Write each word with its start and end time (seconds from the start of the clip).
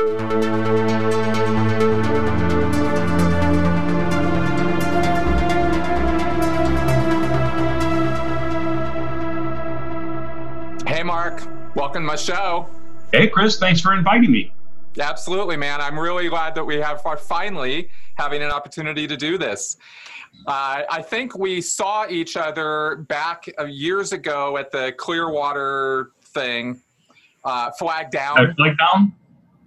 Hey, 0.00 0.06
Mark. 11.02 11.42
Welcome 11.74 12.04
to 12.04 12.06
my 12.06 12.16
show. 12.16 12.66
Hey, 13.12 13.28
Chris. 13.28 13.58
Thanks 13.58 13.82
for 13.82 13.92
inviting 13.92 14.30
me. 14.30 14.54
Absolutely, 14.98 15.58
man. 15.58 15.82
I'm 15.82 16.00
really 16.00 16.30
glad 16.30 16.54
that 16.54 16.64
we 16.64 16.76
have 16.76 17.04
are 17.04 17.18
finally 17.18 17.90
having 18.14 18.42
an 18.42 18.50
opportunity 18.50 19.06
to 19.06 19.18
do 19.18 19.36
this. 19.36 19.76
Uh, 20.46 20.84
I 20.88 21.02
think 21.02 21.36
we 21.36 21.60
saw 21.60 22.06
each 22.08 22.38
other 22.38 23.04
back 23.06 23.50
years 23.68 24.14
ago 24.14 24.56
at 24.56 24.70
the 24.70 24.94
Clearwater 24.96 26.12
thing, 26.22 26.80
uh, 27.44 27.70
flag 27.72 28.10
down. 28.10 28.40
Uh, 28.40 28.54
flag 28.54 28.78
down. 28.78 29.12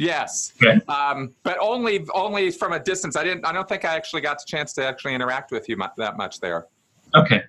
Yes. 0.04 0.54
Okay. 0.62 0.80
Um, 0.88 1.34
but 1.44 1.58
only 1.60 2.06
only 2.14 2.52
from 2.52 2.74
a 2.74 2.80
distance. 2.80 3.16
I 3.16 3.24
didn't. 3.24 3.46
I 3.46 3.52
don't 3.52 3.68
think 3.68 3.86
I 3.86 3.96
actually 3.96 4.22
got 4.22 4.38
the 4.40 4.46
chance 4.48 4.74
to 4.74 4.86
actually 4.86 5.14
interact 5.16 5.52
with 5.52 5.70
you 5.70 5.78
mu- 5.78 5.86
that 5.98 6.18
much 6.18 6.40
there. 6.40 6.68
Okay. 7.16 7.42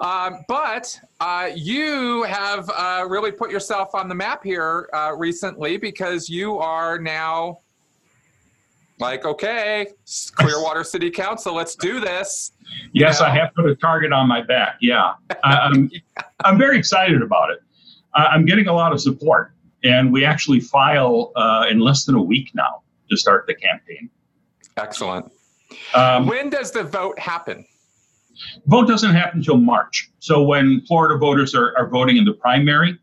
Um, 0.00 0.40
but 0.48 0.98
uh, 1.20 1.50
you 1.54 2.24
have 2.24 2.68
uh, 2.70 3.04
really 3.08 3.30
put 3.32 3.50
yourself 3.50 3.94
on 3.94 4.08
the 4.08 4.14
map 4.14 4.42
here 4.42 4.88
uh, 4.92 5.12
recently 5.16 5.76
because 5.76 6.28
you 6.28 6.58
are 6.58 6.98
now 6.98 7.60
like, 8.98 9.24
okay, 9.24 9.86
Clearwater 10.34 10.84
City 10.94 11.10
Council, 11.10 11.54
let's 11.54 11.74
do 11.76 12.00
this. 12.00 12.52
Yes, 12.92 13.20
Yeah. 13.20 13.26
I 13.26 13.30
have 13.36 13.54
put 13.54 13.66
a 13.66 13.74
target 13.76 14.12
on 14.12 14.26
my 14.28 14.42
back. 14.42 14.76
Yeah, 14.80 15.12
I, 15.44 15.56
I'm. 15.58 15.90
I'm 16.44 16.58
very 16.58 16.76
excited 16.78 17.22
about 17.22 17.50
it. 17.50 17.60
I'm 18.14 18.44
getting 18.44 18.66
a 18.68 18.72
lot 18.72 18.92
of 18.92 19.00
support, 19.00 19.53
and 19.84 20.12
we 20.12 20.24
actually 20.24 20.60
file 20.60 21.30
uh, 21.36 21.66
in 21.70 21.78
less 21.78 22.04
than 22.04 22.14
a 22.14 22.22
week 22.22 22.50
now 22.54 22.82
to 23.10 23.16
start 23.16 23.46
the 23.46 23.54
campaign. 23.54 24.10
Excellent. 24.76 25.30
Um, 25.94 26.26
When 26.26 26.50
does 26.50 26.72
the 26.72 26.82
vote 26.82 27.18
happen? 27.18 27.64
vote 28.66 28.88
doesn't 28.88 29.12
happen 29.12 29.38
until 29.38 29.58
March. 29.58 30.10
So 30.18 30.42
when 30.42 30.80
Florida 30.86 31.16
voters 31.18 31.54
are, 31.54 31.76
are 31.78 31.88
voting 31.88 32.16
in 32.16 32.24
the 32.24 32.32
primary, 32.32 32.98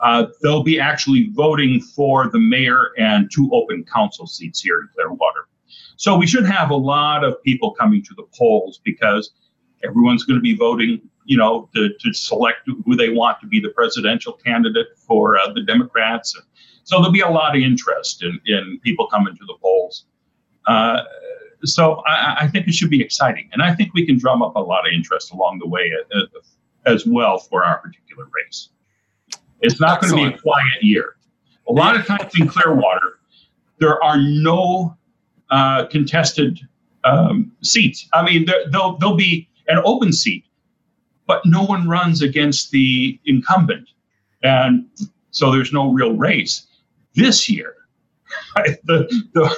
uh, 0.00 0.26
they'll 0.42 0.62
be 0.62 0.80
actually 0.80 1.30
voting 1.32 1.80
for 1.80 2.28
the 2.28 2.38
mayor 2.38 2.90
and 2.98 3.30
two 3.32 3.50
open 3.52 3.84
council 3.84 4.26
seats 4.26 4.60
here 4.60 4.80
in 4.80 4.88
Clearwater. 4.94 5.48
So 5.96 6.16
we 6.16 6.26
should 6.26 6.46
have 6.46 6.70
a 6.70 6.76
lot 6.76 7.24
of 7.24 7.42
people 7.42 7.72
coming 7.72 8.02
to 8.04 8.14
the 8.14 8.24
polls 8.36 8.80
because 8.84 9.32
everyone's 9.84 10.24
going 10.24 10.38
to 10.38 10.42
be 10.42 10.56
voting, 10.56 11.00
you 11.24 11.36
know, 11.36 11.68
to, 11.74 11.90
to 12.00 12.12
select 12.12 12.68
who 12.84 12.96
they 12.96 13.10
want 13.10 13.40
to 13.40 13.46
be 13.46 13.60
the 13.60 13.68
presidential 13.70 14.32
candidate 14.32 14.88
for 14.96 15.38
uh, 15.38 15.52
the 15.52 15.62
Democrats. 15.62 16.36
So 16.84 16.96
there'll 16.96 17.12
be 17.12 17.20
a 17.20 17.28
lot 17.28 17.56
of 17.56 17.62
interest 17.62 18.22
in, 18.22 18.40
in 18.46 18.80
people 18.82 19.06
coming 19.06 19.34
to 19.36 19.44
the 19.46 19.54
polls. 19.62 20.06
Uh, 20.66 21.02
so 21.64 22.02
I, 22.06 22.38
I 22.40 22.48
think 22.48 22.66
it 22.66 22.74
should 22.74 22.90
be 22.90 23.02
exciting, 23.02 23.48
and 23.52 23.62
I 23.62 23.74
think 23.74 23.92
we 23.94 24.06
can 24.06 24.18
drum 24.18 24.42
up 24.42 24.56
a 24.56 24.60
lot 24.60 24.86
of 24.86 24.92
interest 24.92 25.32
along 25.32 25.58
the 25.58 25.68
way 25.68 25.92
uh, 26.14 26.20
as 26.86 27.06
well 27.06 27.38
for 27.38 27.64
our 27.64 27.78
particular 27.78 28.24
race. 28.32 28.70
It's 29.60 29.80
not 29.80 30.00
going 30.00 30.12
to 30.12 30.30
be 30.30 30.34
a 30.34 30.38
quiet 30.38 30.82
year. 30.82 31.16
A 31.68 31.72
lot 31.72 31.96
of 31.96 32.06
times 32.06 32.32
in 32.38 32.48
Clearwater, 32.48 33.20
there 33.78 34.02
are 34.02 34.16
no 34.18 34.96
uh, 35.50 35.86
contested 35.86 36.60
um, 37.04 37.52
seats. 37.62 38.08
I 38.12 38.24
mean, 38.24 38.46
there, 38.46 38.70
there'll, 38.70 38.96
there'll 38.96 39.16
be 39.16 39.48
an 39.68 39.80
open 39.84 40.12
seat, 40.12 40.44
but 41.30 41.46
no 41.46 41.62
one 41.62 41.88
runs 41.88 42.22
against 42.22 42.72
the 42.72 43.20
incumbent, 43.24 43.88
and 44.42 44.84
so 45.30 45.52
there's 45.52 45.72
no 45.72 45.92
real 45.92 46.16
race. 46.16 46.66
This 47.14 47.48
year, 47.48 47.76
the, 48.82 49.08
the 49.32 49.56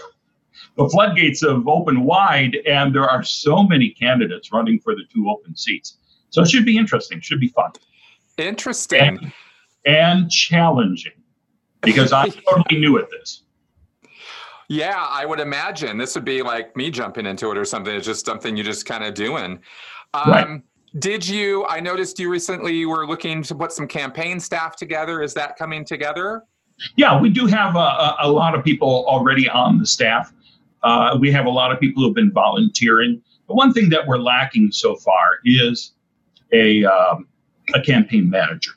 the 0.77 0.87
floodgates 0.91 1.41
have 1.41 1.67
opened 1.67 2.05
wide, 2.05 2.57
and 2.67 2.95
there 2.95 3.09
are 3.09 3.23
so 3.23 3.63
many 3.63 3.89
candidates 3.89 4.53
running 4.53 4.81
for 4.81 4.95
the 4.95 5.05
two 5.11 5.31
open 5.31 5.57
seats. 5.57 5.97
So 6.29 6.43
it 6.43 6.51
should 6.51 6.67
be 6.67 6.77
interesting. 6.77 7.23
Should 7.23 7.41
be 7.41 7.49
fun 7.49 7.73
Interesting. 8.37 9.01
and, 9.01 9.33
and 9.87 10.31
challenging 10.31 11.13
because 11.81 12.13
I'm 12.13 12.33
totally 12.51 12.81
new 12.81 12.99
at 12.99 13.09
this. 13.11 13.45
Yeah, 14.69 15.07
I 15.09 15.25
would 15.25 15.41
imagine 15.41 15.97
this 15.97 16.15
would 16.17 16.27
be 16.27 16.43
like 16.43 16.77
me 16.77 16.91
jumping 16.91 17.25
into 17.25 17.51
it 17.51 17.57
or 17.57 17.65
something. 17.65 17.95
It's 17.95 18.05
just 18.07 18.27
something 18.27 18.59
you're 18.59 18.65
just 18.65 18.85
kind 18.85 19.05
of 19.05 19.15
doing. 19.15 19.61
Um, 20.13 20.31
Right. 20.31 20.63
Did 20.99 21.27
you? 21.27 21.65
I 21.67 21.81
noticed 21.81 22.19
you 22.19 22.31
recently 22.31 22.85
were 22.85 23.07
looking 23.07 23.43
to 23.45 23.55
put 23.55 23.73
some 23.73 23.89
campaign 23.89 24.39
staff 24.39 24.77
together. 24.77 25.23
Is 25.23 25.33
that 25.35 25.57
coming 25.57 25.85
together? 25.85 26.43
Yeah, 26.97 27.19
we 27.19 27.31
do 27.31 27.47
have 27.47 27.77
a, 27.77 28.17
a, 28.21 28.31
lot 28.31 28.55
of 28.55 28.65
people 28.65 29.05
already 29.07 29.49
on 29.49 29.79
the 29.79 29.87
staff. 29.87 30.33
Uh, 30.83 31.17
we 31.19 31.31
have 31.31 31.47
a 31.47 31.51
lot 31.51 31.73
of 31.73 31.81
people 31.81 32.03
who've 32.03 32.15
been 32.15 32.33
volunteering. 32.33 33.23
The 33.47 33.55
one 33.55 33.73
thing 33.73 33.89
that 33.91 34.07
we're 34.07 34.19
lacking 34.19 34.73
so 34.73 34.97
far 34.97 35.39
is 35.45 35.93
a 36.53 36.85
um, 36.85 37.27
a 37.75 37.81
campaign 37.81 38.29
manager, 38.29 38.73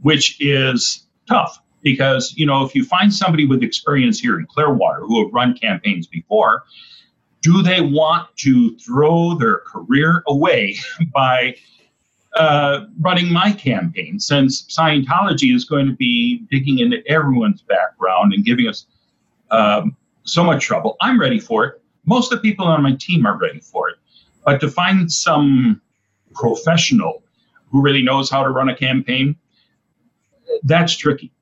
which 0.00 0.36
is 0.40 1.06
tough 1.28 1.60
because 1.82 2.32
you 2.36 2.46
know 2.46 2.64
if 2.64 2.74
you 2.74 2.84
find 2.84 3.12
somebody 3.12 3.46
with 3.46 3.62
experience 3.62 4.18
here 4.18 4.38
in 4.38 4.46
Clearwater 4.46 5.00
who 5.00 5.22
have 5.24 5.32
run 5.32 5.54
campaigns 5.56 6.06
before, 6.06 6.64
do 7.42 7.62
they 7.62 7.80
want 7.80 8.34
to 8.36 8.76
throw 8.78 9.34
their 9.34 9.58
career 9.58 10.22
away 10.26 10.76
by 11.14 11.54
uh, 12.34 12.86
running 13.00 13.30
my 13.30 13.52
campaign 13.52 14.18
since 14.18 14.62
Scientology 14.62 15.54
is 15.54 15.64
going 15.64 15.86
to 15.86 15.92
be 15.92 16.46
digging 16.50 16.78
into 16.78 17.06
everyone's 17.06 17.60
background 17.62 18.32
and 18.32 18.44
giving 18.44 18.68
us 18.68 18.86
um, 19.50 19.94
so 20.24 20.42
much 20.42 20.64
trouble. 20.64 20.96
I'm 21.00 21.20
ready 21.20 21.38
for 21.38 21.66
it. 21.66 21.82
Most 22.06 22.32
of 22.32 22.38
the 22.38 22.48
people 22.48 22.66
on 22.66 22.82
my 22.82 22.94
team 22.94 23.26
are 23.26 23.36
ready 23.36 23.60
for 23.60 23.90
it. 23.90 23.96
But 24.44 24.60
to 24.60 24.70
find 24.70 25.12
some 25.12 25.80
professional 26.34 27.22
who 27.70 27.82
really 27.82 28.02
knows 28.02 28.30
how 28.30 28.42
to 28.42 28.50
run 28.50 28.68
a 28.68 28.76
campaign, 28.76 29.36
that's 30.62 30.96
tricky. 30.96 31.32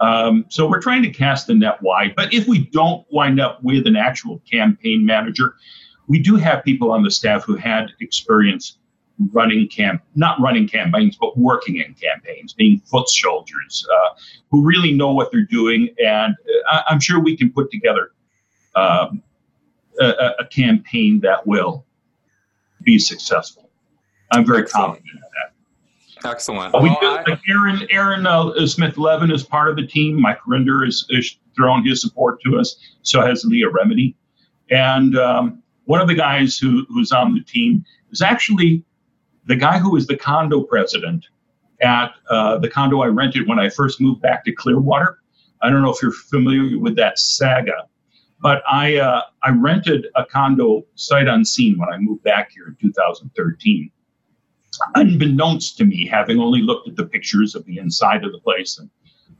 Um, 0.00 0.44
so 0.48 0.68
we're 0.68 0.80
trying 0.80 1.02
to 1.02 1.10
cast 1.10 1.46
the 1.46 1.54
net 1.54 1.80
wide. 1.82 2.14
But 2.16 2.32
if 2.34 2.46
we 2.46 2.66
don't 2.66 3.06
wind 3.10 3.40
up 3.40 3.62
with 3.62 3.86
an 3.86 3.96
actual 3.96 4.42
campaign 4.50 5.04
manager, 5.06 5.56
we 6.06 6.18
do 6.18 6.36
have 6.36 6.62
people 6.64 6.92
on 6.92 7.02
the 7.02 7.10
staff 7.10 7.44
who 7.44 7.56
had 7.56 7.92
experience 8.00 8.78
running 9.32 9.66
camp, 9.68 10.02
not 10.14 10.38
running 10.40 10.68
campaigns, 10.68 11.16
but 11.18 11.36
working 11.38 11.76
in 11.76 11.94
campaigns, 11.94 12.52
being 12.52 12.78
foot 12.80 13.08
soldiers, 13.08 13.86
uh, 13.90 14.14
who 14.50 14.62
really 14.62 14.92
know 14.92 15.12
what 15.12 15.32
they're 15.32 15.40
doing. 15.50 15.88
And 16.04 16.34
uh, 16.34 16.70
I, 16.70 16.82
I'm 16.90 17.00
sure 17.00 17.18
we 17.18 17.34
can 17.36 17.50
put 17.50 17.70
together 17.70 18.10
um, 18.74 19.22
a, 19.98 20.04
a- 20.08 20.34
a 20.40 20.46
campaign 20.48 21.20
that 21.20 21.46
will 21.46 21.86
be 22.82 22.98
successful. 22.98 23.70
I'm 24.32 24.44
very 24.44 24.62
Excellent. 24.62 24.86
confident 24.98 25.14
in 25.14 25.20
that. 25.20 25.52
Excellent. 26.26 26.74
We 26.74 26.88
Well, 26.90 26.98
I- 27.02 27.24
like 27.28 27.40
Aaron 27.48 27.86
Aaron 27.90 28.26
uh, 28.26 28.66
Smith 28.66 28.98
Levin 28.98 29.30
is 29.30 29.44
part 29.44 29.68
of 29.70 29.76
the 29.76 29.86
team. 29.86 30.20
Mike 30.20 30.40
Rinder 30.48 30.86
is, 30.86 31.06
is 31.10 31.38
thrown 31.56 31.84
his 31.86 32.00
support 32.00 32.40
to 32.42 32.58
us. 32.58 32.76
So 33.02 33.22
has 33.22 33.44
Leah 33.44 33.70
Remini, 33.70 34.14
and 34.70 35.16
um, 35.16 35.62
one 35.84 36.00
of 36.00 36.08
the 36.08 36.14
guys 36.14 36.58
who, 36.58 36.84
who's 36.88 37.12
on 37.12 37.34
the 37.34 37.40
team 37.40 37.84
is 38.10 38.20
actually 38.22 38.84
the 39.46 39.56
guy 39.56 39.78
who 39.78 39.92
was 39.92 40.06
the 40.06 40.16
condo 40.16 40.62
president 40.62 41.26
at 41.80 42.12
uh, 42.28 42.58
the 42.58 42.68
condo 42.68 43.02
I 43.02 43.06
rented 43.06 43.48
when 43.48 43.58
I 43.58 43.68
first 43.68 44.00
moved 44.00 44.20
back 44.22 44.44
to 44.44 44.52
Clearwater. 44.52 45.18
I 45.62 45.70
don't 45.70 45.82
know 45.82 45.90
if 45.90 46.02
you're 46.02 46.12
familiar 46.12 46.78
with 46.78 46.96
that 46.96 47.18
saga, 47.18 47.86
but 48.40 48.62
I 48.70 48.96
uh, 48.96 49.22
I 49.42 49.50
rented 49.50 50.08
a 50.16 50.24
condo 50.24 50.84
sight 50.96 51.28
unseen 51.28 51.78
when 51.78 51.88
I 51.88 51.98
moved 51.98 52.22
back 52.22 52.50
here 52.52 52.66
in 52.66 52.76
2013 52.80 53.90
unbeknownst 54.94 55.76
to 55.78 55.84
me, 55.84 56.06
having 56.06 56.38
only 56.38 56.60
looked 56.62 56.88
at 56.88 56.96
the 56.96 57.06
pictures 57.06 57.54
of 57.54 57.64
the 57.64 57.78
inside 57.78 58.24
of 58.24 58.32
the 58.32 58.38
place 58.38 58.78
and 58.78 58.90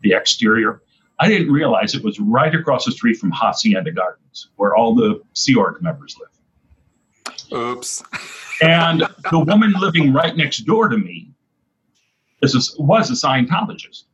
the 0.02 0.12
exterior, 0.12 0.82
I 1.18 1.28
didn't 1.28 1.50
realize 1.50 1.94
it 1.94 2.04
was 2.04 2.20
right 2.20 2.54
across 2.54 2.84
the 2.84 2.92
street 2.92 3.18
from 3.18 3.30
Hacienda 3.30 3.90
Gardens, 3.90 4.50
where 4.56 4.74
all 4.74 4.94
the 4.94 5.20
Sea 5.32 5.54
Org 5.54 5.82
members 5.82 6.16
live. 6.20 7.58
oops. 7.58 8.02
And 8.62 9.06
the 9.30 9.38
woman 9.38 9.72
living 9.78 10.12
right 10.12 10.36
next 10.36 10.58
door 10.58 10.88
to 10.88 10.98
me 10.98 11.30
is 12.42 12.54
a, 12.54 12.82
was 12.82 13.10
a 13.10 13.14
Scientologist. 13.14 14.04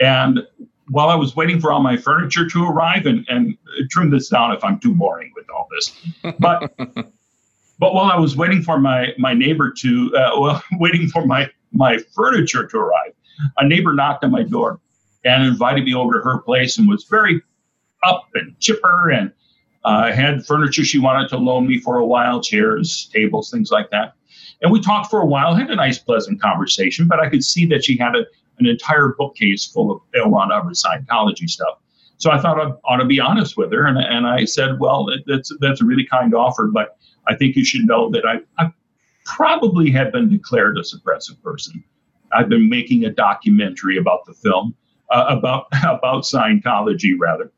And 0.00 0.40
while 0.88 1.08
I 1.08 1.14
was 1.14 1.36
waiting 1.36 1.60
for 1.60 1.72
all 1.72 1.82
my 1.82 1.96
furniture 1.96 2.48
to 2.48 2.64
arrive, 2.64 3.06
and, 3.06 3.24
and 3.28 3.56
trim 3.90 4.10
this 4.10 4.28
down 4.28 4.52
if 4.52 4.64
I'm 4.64 4.80
too 4.80 4.94
boring 4.94 5.32
with 5.36 5.46
all 5.50 5.68
this, 5.70 6.36
but 6.38 6.72
but 7.80 7.94
while 7.94 8.12
I 8.12 8.18
was 8.18 8.36
waiting 8.36 8.62
for 8.62 8.78
my 8.78 9.08
my 9.18 9.34
neighbor 9.34 9.72
to 9.78 10.14
uh, 10.14 10.38
well 10.38 10.62
waiting 10.72 11.08
for 11.08 11.26
my 11.26 11.50
my 11.72 11.98
furniture 12.14 12.66
to 12.66 12.76
arrive, 12.76 13.12
a 13.58 13.66
neighbor 13.66 13.94
knocked 13.94 14.22
on 14.22 14.30
my 14.30 14.42
door 14.42 14.78
and 15.24 15.44
invited 15.44 15.84
me 15.84 15.94
over 15.94 16.14
to 16.14 16.20
her 16.20 16.38
place 16.38 16.78
and 16.78 16.88
was 16.88 17.04
very 17.04 17.42
up 18.02 18.28
and 18.34 18.58
chipper 18.60 19.10
and 19.10 19.32
uh, 19.84 20.12
had 20.12 20.44
furniture 20.44 20.84
she 20.84 20.98
wanted 20.98 21.28
to 21.28 21.38
loan 21.38 21.66
me 21.66 21.78
for 21.78 21.96
a 21.96 22.06
while, 22.06 22.40
chairs, 22.40 23.10
tables, 23.12 23.50
things 23.50 23.70
like 23.70 23.90
that. 23.90 24.14
And 24.62 24.70
we 24.70 24.80
talked 24.80 25.10
for 25.10 25.20
a 25.20 25.26
while, 25.26 25.54
had 25.54 25.70
a 25.70 25.76
nice, 25.76 25.98
pleasant 25.98 26.40
conversation, 26.40 27.08
but 27.08 27.18
I 27.18 27.30
could 27.30 27.42
see 27.42 27.64
that 27.66 27.84
she 27.84 27.96
had 27.96 28.14
a, 28.14 28.26
an 28.58 28.66
entire 28.66 29.14
bookcase 29.16 29.66
full 29.66 29.90
of 29.90 30.00
L. 30.14 30.30
Ron 30.30 30.50
Hubbard 30.50 30.74
Scientology 30.74 31.48
stuff. 31.48 31.78
So 32.18 32.30
I 32.30 32.38
thought 32.38 32.60
I 32.60 32.72
ought 32.84 32.98
to 32.98 33.06
be 33.06 33.18
honest 33.18 33.56
with 33.56 33.72
her, 33.72 33.86
and, 33.86 33.96
and 33.96 34.26
I 34.26 34.44
said, 34.44 34.78
"Well, 34.78 35.08
that's 35.26 35.50
that's 35.58 35.80
a 35.80 35.86
really 35.86 36.04
kind 36.04 36.34
offer, 36.34 36.66
but 36.70 36.98
I 37.28 37.36
think 37.36 37.56
you 37.56 37.64
should 37.64 37.86
know 37.86 38.10
that 38.10 38.24
I, 38.26 38.40
I 38.62 38.72
probably 39.24 39.90
have 39.90 40.12
been 40.12 40.28
declared 40.28 40.78
a 40.78 40.82
suppressive 40.82 41.40
person. 41.42 41.82
I've 42.32 42.48
been 42.48 42.68
making 42.68 43.04
a 43.04 43.10
documentary 43.10 43.96
about 43.98 44.24
the 44.26 44.34
film, 44.34 44.74
uh, 45.10 45.26
about 45.28 45.66
about 45.84 46.24
Scientology 46.24 47.14
rather, 47.18 47.52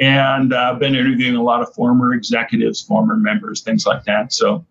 and 0.00 0.54
I've 0.54 0.78
been 0.78 0.94
interviewing 0.94 1.36
a 1.36 1.42
lot 1.42 1.62
of 1.62 1.72
former 1.74 2.14
executives, 2.14 2.82
former 2.82 3.16
members, 3.16 3.62
things 3.62 3.86
like 3.86 4.04
that. 4.04 4.32
So." 4.32 4.64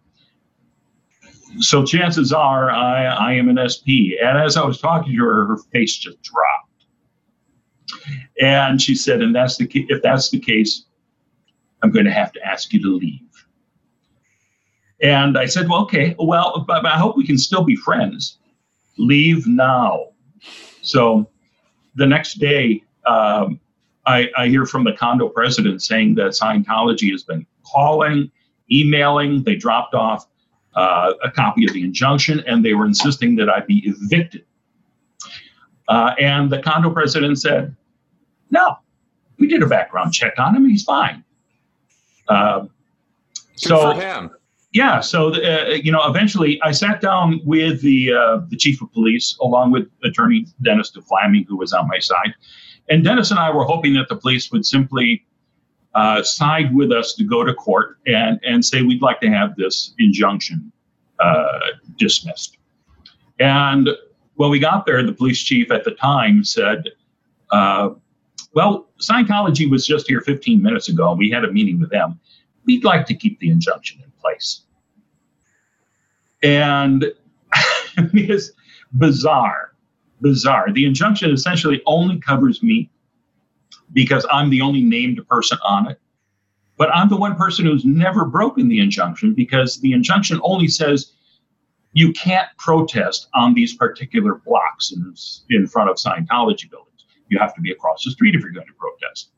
So 1.59 1.85
chances 1.85 2.33
are 2.33 2.69
I, 2.69 3.05
I 3.05 3.33
am 3.35 3.47
an 3.47 3.57
SP. 3.63 4.19
And 4.21 4.37
as 4.37 4.57
I 4.57 4.65
was 4.65 4.77
talking 4.77 5.13
to 5.15 5.23
her, 5.23 5.45
her 5.45 5.57
face 5.71 5.95
just 5.95 6.21
dropped 6.21 6.65
and 8.39 8.81
she 8.81 8.95
said, 8.95 9.21
and 9.21 9.33
that's 9.33 9.57
the 9.57 9.69
if 9.89 10.01
that's 10.01 10.29
the 10.29 10.39
case, 10.39 10.85
I'm 11.81 11.91
going 11.91 12.05
to 12.05 12.11
have 12.11 12.31
to 12.33 12.45
ask 12.45 12.73
you 12.73 12.81
to 12.81 12.95
leave. 12.95 13.21
And 15.01 15.37
I 15.37 15.45
said, 15.45 15.67
well, 15.69 15.81
okay, 15.83 16.15
well, 16.19 16.63
but 16.67 16.85
I 16.85 16.97
hope 16.97 17.17
we 17.17 17.25
can 17.25 17.37
still 17.37 17.63
be 17.63 17.75
friends. 17.75 18.37
Leave 18.97 19.45
now. 19.45 20.07
So 20.81 21.29
the 21.95 22.05
next 22.05 22.35
day, 22.35 22.83
um, 23.05 23.59
I, 24.05 24.29
I, 24.37 24.47
hear 24.47 24.65
from 24.65 24.83
the 24.83 24.93
condo 24.93 25.27
president 25.29 25.81
saying 25.81 26.15
that 26.15 26.31
Scientology 26.31 27.11
has 27.11 27.23
been 27.23 27.45
calling, 27.65 28.31
emailing. 28.71 29.43
They 29.43 29.55
dropped 29.55 29.93
off 29.93 30.27
uh, 30.75 31.13
a 31.23 31.31
copy 31.31 31.65
of 31.65 31.73
the 31.73 31.83
injunction 31.83 32.41
and 32.47 32.63
they 32.63 32.73
were 32.73 32.85
insisting 32.85 33.35
that 33.37 33.49
I 33.49 33.61
be 33.61 33.83
evicted. 33.85 34.45
Uh, 35.87 36.13
and 36.19 36.51
the 36.51 36.61
condo 36.61 36.89
president 36.89 37.39
said, 37.39 37.75
no, 38.49 38.77
we 39.37 39.47
did 39.47 39.61
a 39.61 39.67
background 39.67 40.13
check 40.13 40.33
on 40.37 40.55
him. 40.55 40.67
He's 40.67 40.83
fine. 40.83 41.23
Uh, 42.27 42.65
so 43.55 43.93
for 43.93 44.01
him. 44.01 44.31
Yeah, 44.75 44.99
so 44.99 45.33
uh, 45.33 45.69
you 45.81 45.89
know, 45.89 46.05
eventually, 46.05 46.59
I 46.61 46.73
sat 46.73 46.99
down 46.99 47.39
with 47.45 47.81
the 47.81 48.11
uh, 48.11 48.41
the 48.49 48.57
chief 48.57 48.81
of 48.81 48.91
police, 48.91 49.37
along 49.39 49.71
with 49.71 49.87
Attorney 50.03 50.47
Dennis 50.63 50.91
deVlaming, 50.91 51.45
who 51.47 51.55
was 51.55 51.71
on 51.71 51.87
my 51.87 51.97
side, 51.99 52.35
and 52.89 53.01
Dennis 53.01 53.31
and 53.31 53.39
I 53.39 53.51
were 53.51 53.63
hoping 53.63 53.93
that 53.93 54.09
the 54.09 54.17
police 54.17 54.51
would 54.51 54.65
simply 54.65 55.25
uh, 55.93 56.23
side 56.23 56.75
with 56.75 56.91
us 56.91 57.13
to 57.13 57.23
go 57.23 57.41
to 57.45 57.53
court 57.53 57.99
and 58.05 58.37
and 58.43 58.65
say 58.65 58.81
we'd 58.81 59.01
like 59.01 59.21
to 59.21 59.29
have 59.29 59.55
this 59.55 59.93
injunction 59.97 60.73
uh, 61.21 61.59
dismissed. 61.97 62.57
And 63.39 63.87
when 64.33 64.49
we 64.49 64.59
got 64.59 64.85
there, 64.85 65.01
the 65.03 65.13
police 65.13 65.41
chief 65.41 65.71
at 65.71 65.85
the 65.85 65.91
time 65.91 66.43
said, 66.43 66.89
uh, 67.51 67.91
well, 68.53 68.89
Scientology 68.99 69.69
was 69.71 69.87
just 69.87 70.05
here 70.05 70.19
15 70.19 70.61
minutes 70.61 70.89
ago. 70.89 71.13
We 71.13 71.29
had 71.29 71.45
a 71.45 71.51
meeting 71.53 71.79
with 71.79 71.91
them. 71.91 72.19
We'd 72.65 72.83
like 72.83 73.05
to 73.05 73.15
keep 73.15 73.39
the 73.39 73.49
injunction 73.49 74.01
in 74.03 74.11
place. 74.19 74.64
And 76.45 77.11
it's 77.97 78.51
bizarre, 78.93 79.73
bizarre. 80.21 80.71
The 80.71 80.85
injunction 80.85 81.31
essentially 81.31 81.81
only 81.87 82.19
covers 82.19 82.61
me 82.61 82.91
because 83.93 84.27
I'm 84.31 84.51
the 84.51 84.61
only 84.61 84.81
named 84.81 85.27
person 85.27 85.57
on 85.63 85.89
it. 85.89 85.99
But 86.77 86.93
I'm 86.93 87.09
the 87.09 87.17
one 87.17 87.35
person 87.35 87.65
who's 87.65 87.83
never 87.83 88.25
broken 88.25 88.67
the 88.67 88.79
injunction 88.79 89.33
because 89.33 89.79
the 89.79 89.93
injunction 89.93 90.39
only 90.43 90.67
says 90.67 91.13
you 91.93 92.11
can't 92.13 92.49
protest 92.57 93.27
on 93.33 93.53
these 93.53 93.73
particular 93.73 94.35
blocks 94.45 94.91
in, 94.91 95.15
in 95.49 95.67
front 95.67 95.89
of 95.89 95.95
Scientology 95.95 96.69
buildings 96.69 96.95
you 97.29 97.39
have 97.39 97.53
to 97.55 97.61
be 97.61 97.71
across 97.71 98.03
the 98.03 98.11
street 98.11 98.35
if 98.35 98.41
you're 98.41 98.51
going 98.51 98.67
to 98.67 98.73
protest. 98.73 99.31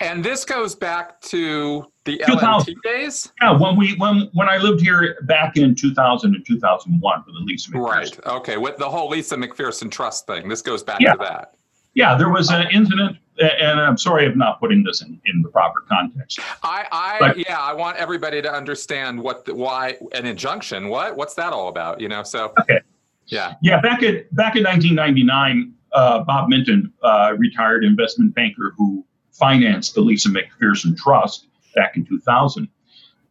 And 0.00 0.24
this 0.24 0.44
goes 0.44 0.74
back 0.74 1.20
to 1.22 1.86
the 2.08 2.24
LMT 2.26 2.74
days. 2.82 3.32
Yeah, 3.40 3.52
when 3.52 3.76
we 3.76 3.94
when 3.96 4.30
when 4.32 4.48
I 4.48 4.56
lived 4.56 4.80
here 4.80 5.18
back 5.22 5.56
in 5.56 5.74
2000 5.74 6.34
and 6.34 6.46
2001 6.46 7.22
for 7.22 7.30
the 7.30 7.38
Lisa 7.40 7.70
McPherson. 7.70 8.24
Right. 8.24 8.26
Okay. 8.26 8.56
With 8.56 8.78
the 8.78 8.88
whole 8.88 9.10
Lisa 9.10 9.36
McPherson 9.36 9.90
Trust 9.90 10.26
thing, 10.26 10.48
this 10.48 10.62
goes 10.62 10.82
back 10.82 11.00
yeah. 11.00 11.12
to 11.12 11.18
that. 11.18 11.54
Yeah, 11.94 12.16
there 12.16 12.30
was 12.30 12.50
an 12.50 12.68
incident, 12.70 13.16
and 13.40 13.80
I'm 13.80 13.98
sorry 13.98 14.24
if 14.24 14.36
not 14.36 14.60
putting 14.60 14.84
this 14.84 15.02
in, 15.02 15.20
in 15.26 15.42
the 15.42 15.48
proper 15.48 15.80
context. 15.88 16.38
I, 16.62 16.86
I 16.92 17.16
but, 17.18 17.38
yeah, 17.38 17.58
I 17.58 17.72
want 17.72 17.96
everybody 17.96 18.40
to 18.40 18.52
understand 18.52 19.20
what 19.20 19.44
the, 19.44 19.54
why 19.54 19.98
an 20.12 20.24
injunction. 20.24 20.88
What 20.88 21.16
what's 21.16 21.34
that 21.34 21.52
all 21.52 21.68
about? 21.68 22.00
You 22.00 22.08
know, 22.08 22.22
so 22.22 22.52
okay. 22.60 22.80
Yeah. 23.26 23.54
Yeah. 23.62 23.80
Back 23.80 24.02
at 24.02 24.34
back 24.34 24.56
in 24.56 24.64
1999, 24.64 25.74
uh, 25.92 26.20
Bob 26.20 26.48
Minton, 26.48 26.92
uh, 27.02 27.34
retired 27.36 27.84
investment 27.84 28.34
banker 28.34 28.74
who 28.78 29.04
financed 29.32 29.94
the 29.94 30.00
Lisa 30.00 30.28
McPherson 30.28 30.96
Trust 30.96 31.47
back 31.74 31.96
in 31.96 32.04
2000. 32.04 32.68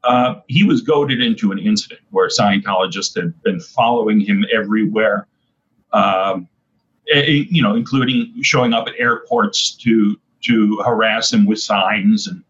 Uh, 0.04 0.36
he 0.48 0.64
was 0.64 0.82
goaded 0.82 1.22
into 1.22 1.52
an 1.52 1.60
incident 1.60 2.02
where 2.12 2.30
Scientologists 2.30 3.16
had 3.16 3.42
been 3.44 3.60
following 3.60 4.20
him 4.20 4.46
everywhere, 4.54 5.28
um, 5.92 6.48
you 7.14 7.62
know, 7.62 7.76
including 7.76 8.34
showing 8.42 8.74
up 8.74 8.88
at 8.88 8.94
airports 8.98 9.76
to 9.76 10.20
to 10.46 10.78
harass 10.86 11.34
him 11.34 11.46
with 11.46 11.60
signs, 11.60 12.28
and 12.28 12.44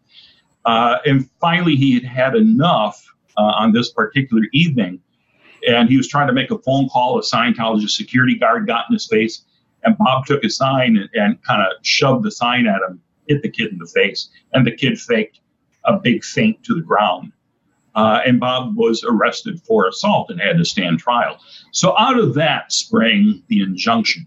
uh, 0.66 0.98
and 1.06 1.28
finally 1.40 1.74
he 1.74 1.94
had 1.94 2.04
had 2.04 2.36
enough 2.36 3.04
uh, 3.36 3.42
on 3.42 3.72
this 3.72 3.90
particular 3.90 4.44
evening, 4.52 5.00
and 5.66 5.88
he 5.88 5.96
was 5.96 6.06
trying 6.06 6.26
to 6.26 6.32
make 6.32 6.50
a 6.50 6.58
phone 6.58 6.88
call. 6.88 7.18
A 7.18 7.22
Scientologist 7.22 7.90
security 7.90 8.36
guard 8.36 8.66
got 8.66 8.84
in 8.88 8.94
his 8.94 9.06
face, 9.06 9.44
and 9.82 9.96
Bob 9.98 10.26
took 10.26 10.44
a 10.44 10.50
sign 10.50 10.96
and, 10.96 11.08
and 11.14 11.42
kind 11.42 11.62
of 11.62 11.72
shoved 11.82 12.24
the 12.24 12.30
sign 12.30 12.66
at 12.66 12.82
him, 12.88 13.00
hit 13.26 13.42
the 13.42 13.50
kid 13.50 13.72
in 13.72 13.78
the 13.78 13.86
face, 13.86 14.28
and 14.52 14.66
the 14.66 14.72
kid 14.72 15.00
faked 15.00 15.40
a 15.88 15.98
big 15.98 16.24
faint 16.24 16.62
to 16.64 16.74
the 16.74 16.82
ground. 16.82 17.32
Uh, 17.94 18.20
and 18.24 18.38
Bob 18.38 18.76
was 18.76 19.04
arrested 19.08 19.60
for 19.62 19.88
assault 19.88 20.30
and 20.30 20.40
had 20.40 20.58
to 20.58 20.64
stand 20.64 21.00
trial. 21.00 21.38
So 21.72 21.98
out 21.98 22.18
of 22.18 22.34
that 22.34 22.72
sprang 22.72 23.42
the 23.48 23.62
injunction. 23.62 24.26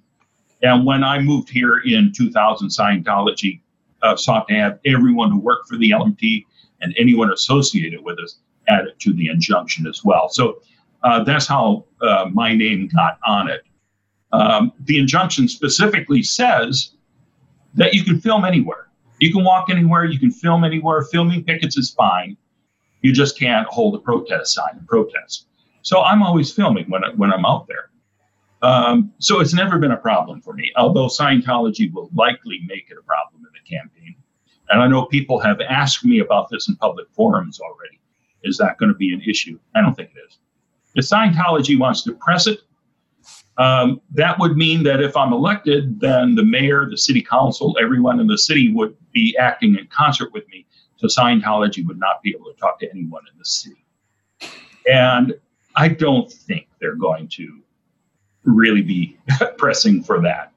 And 0.62 0.86
when 0.86 1.04
I 1.04 1.20
moved 1.20 1.50
here 1.50 1.80
in 1.80 2.12
2000, 2.16 2.68
Scientology 2.68 3.62
uh, 4.02 4.16
sought 4.16 4.48
to 4.50 4.56
have 4.56 4.80
everyone 4.86 5.32
who 5.32 5.40
worked 5.40 5.70
for 5.70 5.78
the 5.78 5.92
LMT 5.92 6.46
and 6.82 6.94
anyone 6.98 7.32
associated 7.32 8.04
with 8.04 8.20
us 8.20 8.40
added 8.68 9.00
to 9.00 9.14
the 9.14 9.30
injunction 9.30 9.88
as 9.88 10.04
well. 10.04 10.30
So 10.30 10.62
uh, 11.04 11.24
that's 11.24 11.48
how 11.48 11.86
uh, 12.02 12.30
my 12.32 12.54
name 12.54 12.90
got 12.94 13.20
on 13.26 13.50
it. 13.50 13.64
Um, 14.34 14.72
the 14.82 15.00
injunction 15.00 15.48
specifically 15.48 16.24
says 16.24 16.92
that 17.76 17.94
you 17.94 18.04
can 18.04 18.20
film 18.20 18.46
anywhere. 18.46 18.88
You 19.22 19.32
can 19.32 19.44
walk 19.44 19.70
anywhere, 19.70 20.04
you 20.06 20.20
can 20.20 20.32
film 20.32 20.64
anywhere. 20.64 21.04
Filming 21.04 21.44
pickets 21.44 21.78
is 21.78 21.92
fine. 21.92 22.36
You 23.02 23.14
just 23.14 23.38
can't 23.38 23.68
hold 23.68 23.94
a 23.94 24.00
protest 24.00 24.54
sign 24.54 24.78
and 24.78 24.88
protest. 24.88 25.46
So 25.84 26.02
I'm 26.02 26.24
always 26.24 26.52
filming 26.52 26.90
when, 26.90 27.04
I, 27.04 27.10
when 27.12 27.32
I'm 27.32 27.46
out 27.46 27.68
there. 27.68 27.92
Um, 28.64 29.14
so 29.20 29.40
it's 29.40 29.54
never 29.54 29.78
been 29.78 29.92
a 29.92 29.98
problem 29.98 30.42
for 30.42 30.54
me, 30.54 30.72
although 30.76 31.06
Scientology 31.06 31.92
will 31.94 32.10
likely 32.16 32.62
make 32.66 32.90
it 32.90 32.98
a 33.00 33.04
problem 33.04 33.44
in 33.46 33.52
the 33.54 33.78
campaign. 33.78 34.16
And 34.70 34.82
I 34.82 34.88
know 34.88 35.06
people 35.06 35.40
have 35.40 35.62
asked 35.62 36.04
me 36.04 36.20
about 36.20 36.50
this 36.50 36.68
in 36.68 36.76
public 36.78 37.08
forums 37.12 37.60
already. 37.60 38.00
Is 38.44 38.58
that 38.58 38.80
going 38.80 38.92
to 38.92 38.98
be 38.98 39.14
an 39.14 39.22
issue? 39.22 39.60
I 39.76 39.82
don't 39.82 39.96
think 39.96 40.12
it 40.16 40.20
is. 40.28 40.38
If 40.96 41.06
Scientology 41.06 41.78
wants 41.78 42.02
to 42.04 42.14
press 42.14 42.48
it, 42.48 42.62
um, 43.62 44.02
that 44.16 44.40
would 44.40 44.58
mean 44.58 44.82
that 44.84 45.02
if 45.02 45.16
I'm 45.16 45.32
elected, 45.34 46.00
then 46.00 46.34
the 46.34 46.44
mayor, 46.44 46.90
the 46.90 46.98
city 46.98 47.22
council, 47.22 47.78
everyone 47.80 48.20
in 48.20 48.26
the 48.26 48.38
city 48.38 48.74
would 48.74 48.98
be 49.12 49.38
acting 49.38 49.78
in 49.78 49.86
concert 49.88 50.34
with 50.34 50.48
me. 50.50 50.66
So 50.96 51.06
Scientology 51.06 51.86
would 51.86 52.00
not 52.00 52.24
be 52.24 52.32
able 52.32 52.52
to 52.52 52.60
talk 52.60 52.80
to 52.80 52.90
anyone 52.90 53.22
in 53.32 53.38
the 53.38 53.46
city. 53.46 53.86
And 54.92 55.36
I 55.76 55.90
don't 55.90 56.32
think 56.32 56.70
they're 56.80 56.96
going 56.96 57.28
to 57.30 57.62
really 58.46 58.82
be 58.82 59.18
pressing 59.58 60.02
for 60.02 60.22
that. 60.22 60.52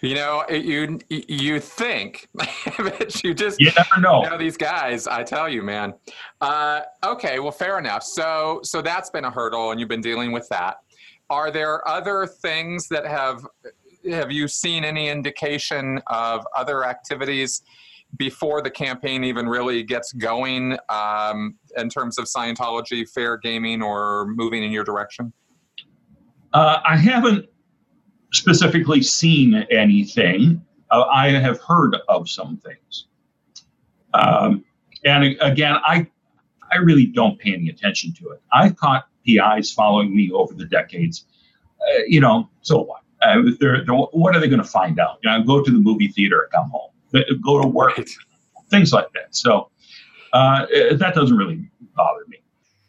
You 0.00 0.14
know, 0.14 0.44
you 0.48 0.98
you 1.10 1.60
think, 1.60 2.28
but 2.78 3.22
you 3.22 3.34
just 3.34 3.60
you 3.60 3.70
never 3.76 4.00
know. 4.00 4.22
You 4.22 4.30
know 4.30 4.38
these 4.38 4.56
guys. 4.56 5.06
I 5.06 5.24
tell 5.24 5.46
you, 5.46 5.62
man. 5.62 5.92
Uh, 6.40 6.82
okay, 7.04 7.38
well, 7.38 7.50
fair 7.50 7.78
enough. 7.78 8.02
So 8.02 8.60
so 8.62 8.80
that's 8.80 9.10
been 9.10 9.26
a 9.26 9.30
hurdle, 9.30 9.72
and 9.72 9.80
you've 9.80 9.90
been 9.90 10.00
dealing 10.00 10.32
with 10.32 10.48
that 10.48 10.76
are 11.30 11.50
there 11.50 11.86
other 11.88 12.26
things 12.26 12.88
that 12.88 13.06
have 13.06 13.46
have 14.10 14.32
you 14.32 14.48
seen 14.48 14.84
any 14.84 15.08
indication 15.08 16.00
of 16.08 16.46
other 16.56 16.84
activities 16.84 17.62
before 18.16 18.60
the 18.62 18.70
campaign 18.70 19.22
even 19.24 19.46
really 19.46 19.82
gets 19.82 20.12
going 20.12 20.76
um, 20.88 21.54
in 21.76 21.88
terms 21.88 22.18
of 22.18 22.24
Scientology, 22.24 23.08
fair 23.08 23.36
gaming, 23.36 23.82
or 23.82 24.26
moving 24.26 24.64
in 24.64 24.72
your 24.72 24.84
direction? 24.84 25.32
Uh, 26.52 26.78
I 26.84 26.96
haven't 26.96 27.46
specifically 28.32 29.02
seen 29.02 29.54
anything. 29.70 30.64
Uh, 30.90 31.02
I 31.02 31.28
have 31.30 31.60
heard 31.60 31.96
of 32.08 32.28
some 32.28 32.56
things. 32.56 33.06
Um, 34.14 34.64
and 35.04 35.36
again, 35.40 35.76
I 35.86 36.06
I 36.72 36.78
really 36.78 37.06
don't 37.06 37.38
pay 37.38 37.52
any 37.52 37.68
attention 37.68 38.12
to 38.14 38.30
it. 38.30 38.42
I've 38.52 38.76
caught 38.76 39.06
PIs 39.38 39.72
following 39.72 40.14
me 40.14 40.30
over 40.32 40.54
the 40.54 40.64
decades. 40.64 41.24
Uh, 41.80 42.02
you 42.06 42.20
know, 42.20 42.48
so 42.62 42.82
what? 42.82 43.02
Uh, 43.22 43.42
they're, 43.60 43.84
they're, 43.84 43.94
what 43.94 44.34
are 44.34 44.40
they 44.40 44.48
going 44.48 44.62
to 44.62 44.68
find 44.68 44.98
out? 44.98 45.18
You 45.22 45.30
know, 45.30 45.42
go 45.44 45.62
to 45.62 45.70
the 45.70 45.78
movie 45.78 46.08
theater, 46.08 46.48
come 46.52 46.70
home. 46.70 46.90
go 47.42 47.60
to 47.60 47.68
work, 47.68 47.98
right. 47.98 48.10
things 48.70 48.92
like 48.92 49.12
that. 49.12 49.34
So 49.34 49.70
uh, 50.32 50.66
that 50.92 51.14
doesn't 51.14 51.36
really 51.36 51.68
bother 51.94 52.24
me. 52.28 52.38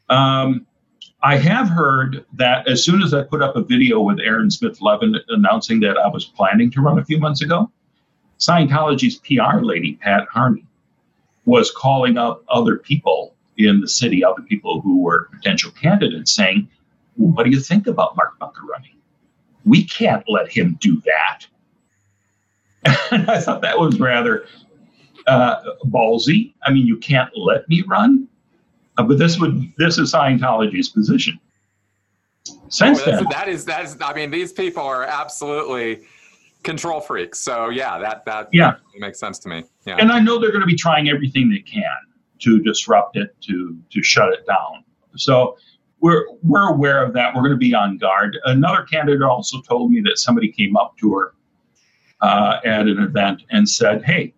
Um, 0.10 0.66
I 1.24 1.38
have 1.38 1.70
heard 1.70 2.26
that 2.34 2.68
as 2.68 2.84
soon 2.84 3.04
as 3.04 3.14
I 3.14 3.24
put 3.24 3.44
up 3.44 3.56
a 3.56 3.62
video 3.62 4.02
with 4.02 4.20
Aaron 4.20 4.50
Smith 4.50 4.82
Levin 4.82 5.16
announcing 5.30 5.80
that 5.82 5.98
I 5.98 6.08
was 6.08 6.26
planning 6.26 6.72
to 6.72 6.82
run 6.82 6.98
a 6.98 7.06
few 7.06 7.20
months 7.20 7.42
ago, 7.42 7.72
Scientology's 8.40 9.18
PR 9.18 9.64
lady, 9.64 9.94
Pat 10.02 10.28
Harney, 10.32 10.66
was 11.46 11.70
calling 11.72 12.18
up 12.18 12.44
other 12.50 12.78
people 12.78 13.36
in 13.68 13.82
the 13.82 13.88
city, 13.88 14.24
other 14.24 14.42
people 14.42 14.82
who 14.82 15.02
were 15.02 15.30
potential 15.32 15.72
candidates, 15.72 16.34
saying, 16.36 16.70
well, 17.18 17.32
What 17.32 17.44
do 17.44 17.50
you 17.50 17.60
think 17.60 17.88
about 17.88 18.16
Mark 18.16 18.38
Bunker 18.40 18.64
running? 18.66 18.96
We 19.66 19.84
can't 19.86 20.24
let 20.28 20.52
him 20.52 20.78
do 20.82 21.02
that. 21.02 21.48
And 23.12 23.30
I 23.30 23.40
thought 23.40 23.62
that 23.62 23.80
was 23.80 24.00
rather 24.00 24.46
uh, 25.28 25.62
ballsy. 25.86 26.54
I 26.66 26.72
mean, 26.72 26.88
you 26.88 26.98
can't 26.98 27.30
let 27.36 27.68
me 27.70 27.84
run. 27.88 28.28
Uh, 28.98 29.04
but 29.04 29.18
this 29.18 29.40
would 29.40 29.72
this 29.78 29.98
is 29.98 30.12
Scientology's 30.12 30.90
position. 30.90 31.40
Since 32.70 33.02
oh, 33.02 33.12
then, 33.12 33.26
that 33.30 33.48
is 33.48 33.66
that 33.66 33.86
is. 33.86 33.98
I 34.02 34.14
mean, 34.14 34.32
these 34.32 34.52
people 34.52 34.84
are 34.84 35.04
absolutely 35.04 36.02
control 36.64 37.00
freaks. 37.00 37.40
So 37.40 37.70
yeah, 37.70 38.00
that 38.00 38.26
that 38.26 38.50
yeah 38.52 38.76
makes 38.98 39.20
sense 39.20 39.38
to 39.40 39.50
me. 39.50 39.64
Yeah, 39.86 39.98
and 39.98 40.12
I 40.12 40.20
know 40.20 40.40
they're 40.40 40.52
going 40.52 40.62
to 40.62 40.68
be 40.68 40.76
trying 40.76 41.10
everything 41.10 41.50
they 41.50 41.60
can 41.60 41.86
to 42.42 42.60
disrupt 42.60 43.18
it, 43.18 43.36
to 43.42 43.78
to 43.90 44.04
shut 44.04 44.34
it 44.34 44.46
down. 44.46 44.84
So 45.16 45.58
we're 46.00 46.26
we're 46.44 46.70
aware 46.70 47.04
of 47.04 47.14
that. 47.14 47.36
We're 47.36 47.42
going 47.42 47.54
to 47.54 47.58
be 47.58 47.74
on 47.74 47.98
guard. 47.98 48.38
Another 48.46 48.84
candidate 48.84 49.22
also 49.22 49.62
told 49.62 49.92
me 49.92 50.02
that 50.02 50.18
somebody 50.18 50.52
came 50.52 50.76
up 50.76 50.98
to 50.98 51.14
her 51.14 51.34
uh, 52.22 52.60
at 52.66 52.88
an 52.88 53.00
event 53.00 53.44
and 53.52 53.68
said, 53.68 54.04
"Hey, 54.04 54.34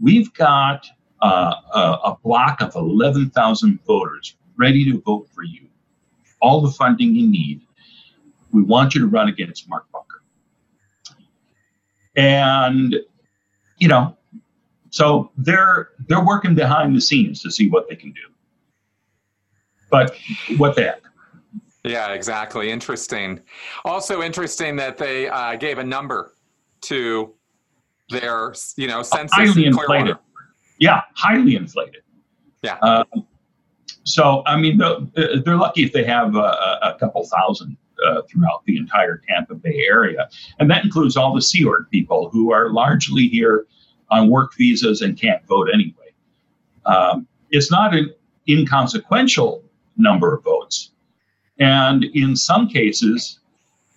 we've 0.00 0.32
got 0.34 0.86
uh, 1.22 1.54
a, 1.74 1.80
a 2.10 2.18
block 2.22 2.60
of 2.60 2.74
11,000 2.74 3.78
voters 3.86 4.36
ready 4.56 4.84
to 4.90 5.00
vote 5.00 5.28
for 5.32 5.44
you. 5.44 5.68
All 6.40 6.60
the 6.60 6.70
funding 6.70 7.14
you 7.14 7.30
need. 7.30 7.62
We 8.52 8.62
want 8.62 8.94
you 8.94 9.00
to 9.00 9.06
run 9.06 9.28
against 9.28 9.68
Mark 9.68 9.86
Bunker. 9.92 10.22
And, 12.16 12.96
you 13.78 13.88
know, 13.88 14.18
so 14.92 15.32
they're 15.36 15.90
they're 16.06 16.24
working 16.24 16.54
behind 16.54 16.94
the 16.94 17.00
scenes 17.00 17.42
to 17.42 17.50
see 17.50 17.68
what 17.68 17.88
they 17.88 17.96
can 17.96 18.12
do. 18.12 18.20
But 19.90 20.16
what 20.56 20.76
the 20.76 20.84
heck? 20.84 21.02
Yeah, 21.84 22.12
exactly. 22.12 22.70
Interesting. 22.70 23.40
Also 23.84 24.22
interesting 24.22 24.76
that 24.76 24.96
they 24.96 25.28
uh, 25.28 25.56
gave 25.56 25.78
a 25.78 25.84
number 25.84 26.32
to 26.82 27.34
their, 28.08 28.54
you 28.76 28.86
know, 28.86 29.02
census. 29.02 29.36
Highly 29.36 29.66
inflated 29.66 30.16
yeah, 30.82 31.02
highly 31.14 31.54
inflated. 31.54 32.02
Yeah. 32.62 32.74
Uh, 32.82 33.04
so, 34.02 34.42
I 34.46 34.56
mean, 34.56 34.78
they're 34.78 35.56
lucky 35.56 35.84
if 35.84 35.92
they 35.92 36.02
have 36.04 36.34
a, 36.34 36.40
a 36.82 36.96
couple 36.98 37.24
thousand 37.24 37.76
uh, 38.04 38.22
throughout 38.22 38.64
the 38.66 38.76
entire 38.76 39.22
Tampa 39.28 39.54
Bay 39.54 39.84
area. 39.88 40.28
And 40.58 40.68
that 40.72 40.84
includes 40.84 41.16
all 41.16 41.34
the 41.34 41.40
Sea 41.40 41.64
Org 41.64 41.86
people 41.90 42.30
who 42.30 42.52
are 42.52 42.70
largely 42.70 43.28
here 43.28 43.66
on 44.12 44.28
work 44.28 44.52
visas 44.56 45.00
and 45.00 45.18
can't 45.18 45.44
vote 45.46 45.68
anyway. 45.72 46.12
Um, 46.84 47.26
it's 47.50 47.70
not 47.70 47.94
an 47.94 48.14
inconsequential 48.48 49.64
number 49.96 50.34
of 50.34 50.44
votes. 50.44 50.92
And 51.58 52.04
in 52.04 52.36
some 52.36 52.68
cases, 52.68 53.40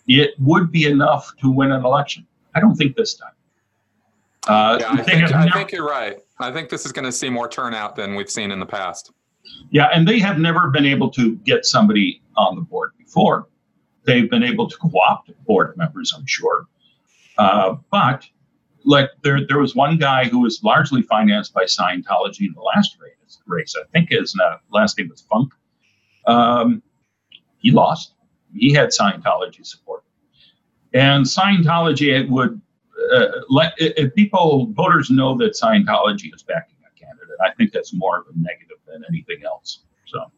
it 0.07 0.31
would 0.39 0.71
be 0.71 0.85
enough 0.85 1.31
to 1.41 1.51
win 1.51 1.71
an 1.71 1.83
election. 1.83 2.25
I 2.53 2.59
don't 2.59 2.75
think 2.75 2.95
this 2.95 3.15
time. 3.15 3.31
Uh, 4.47 4.77
yeah, 4.79 4.91
I, 4.91 5.03
think, 5.03 5.33
I 5.33 5.49
think 5.49 5.71
you're 5.71 5.87
right. 5.87 6.17
I 6.39 6.51
think 6.51 6.69
this 6.69 6.85
is 6.85 6.91
going 6.91 7.05
to 7.05 7.11
see 7.11 7.29
more 7.29 7.49
turnout 7.49 7.95
than 7.95 8.15
we've 8.15 8.29
seen 8.29 8.51
in 8.51 8.59
the 8.59 8.65
past. 8.65 9.11
Yeah, 9.71 9.89
and 9.93 10.07
they 10.07 10.19
have 10.19 10.37
never 10.37 10.69
been 10.69 10.85
able 10.85 11.09
to 11.11 11.35
get 11.37 11.65
somebody 11.65 12.21
on 12.37 12.55
the 12.55 12.61
board 12.61 12.91
before. 12.97 13.47
They've 14.03 14.29
been 14.29 14.43
able 14.43 14.69
to 14.69 14.77
co-opt 14.77 15.31
board 15.45 15.75
members, 15.77 16.13
I'm 16.15 16.25
sure. 16.27 16.67
Uh, 17.37 17.77
but 17.91 18.25
like 18.85 19.09
there, 19.23 19.45
there 19.47 19.59
was 19.59 19.75
one 19.75 19.97
guy 19.97 20.25
who 20.25 20.39
was 20.39 20.63
largely 20.63 21.01
financed 21.01 21.53
by 21.53 21.63
Scientology 21.63 22.41
in 22.41 22.53
the 22.53 22.61
last 22.61 22.97
race. 23.47 23.75
I 23.77 23.83
think 23.91 24.09
his 24.09 24.35
uh, 24.41 24.57
last 24.71 24.97
name 24.97 25.09
was 25.09 25.21
Funk. 25.21 25.51
Um, 26.27 26.81
he 27.57 27.71
lost. 27.71 28.13
He 28.53 28.71
had 28.71 28.89
Scientology 28.89 29.65
support, 29.65 30.03
and 30.93 31.25
Scientology 31.25 32.27
would 32.29 32.61
uh, 33.13 33.25
let 33.49 33.73
if 33.77 34.13
people 34.15 34.67
voters 34.71 35.09
know 35.09 35.37
that 35.37 35.53
Scientology 35.61 36.33
is 36.33 36.43
backing 36.43 36.77
a 36.85 36.99
candidate, 36.99 37.37
I 37.43 37.51
think 37.55 37.71
that's 37.71 37.93
more 37.93 38.19
of 38.19 38.27
a 38.27 38.31
negative 38.35 38.77
than 38.87 39.03
anything 39.09 39.43
else. 39.45 39.81
So. 40.05 40.31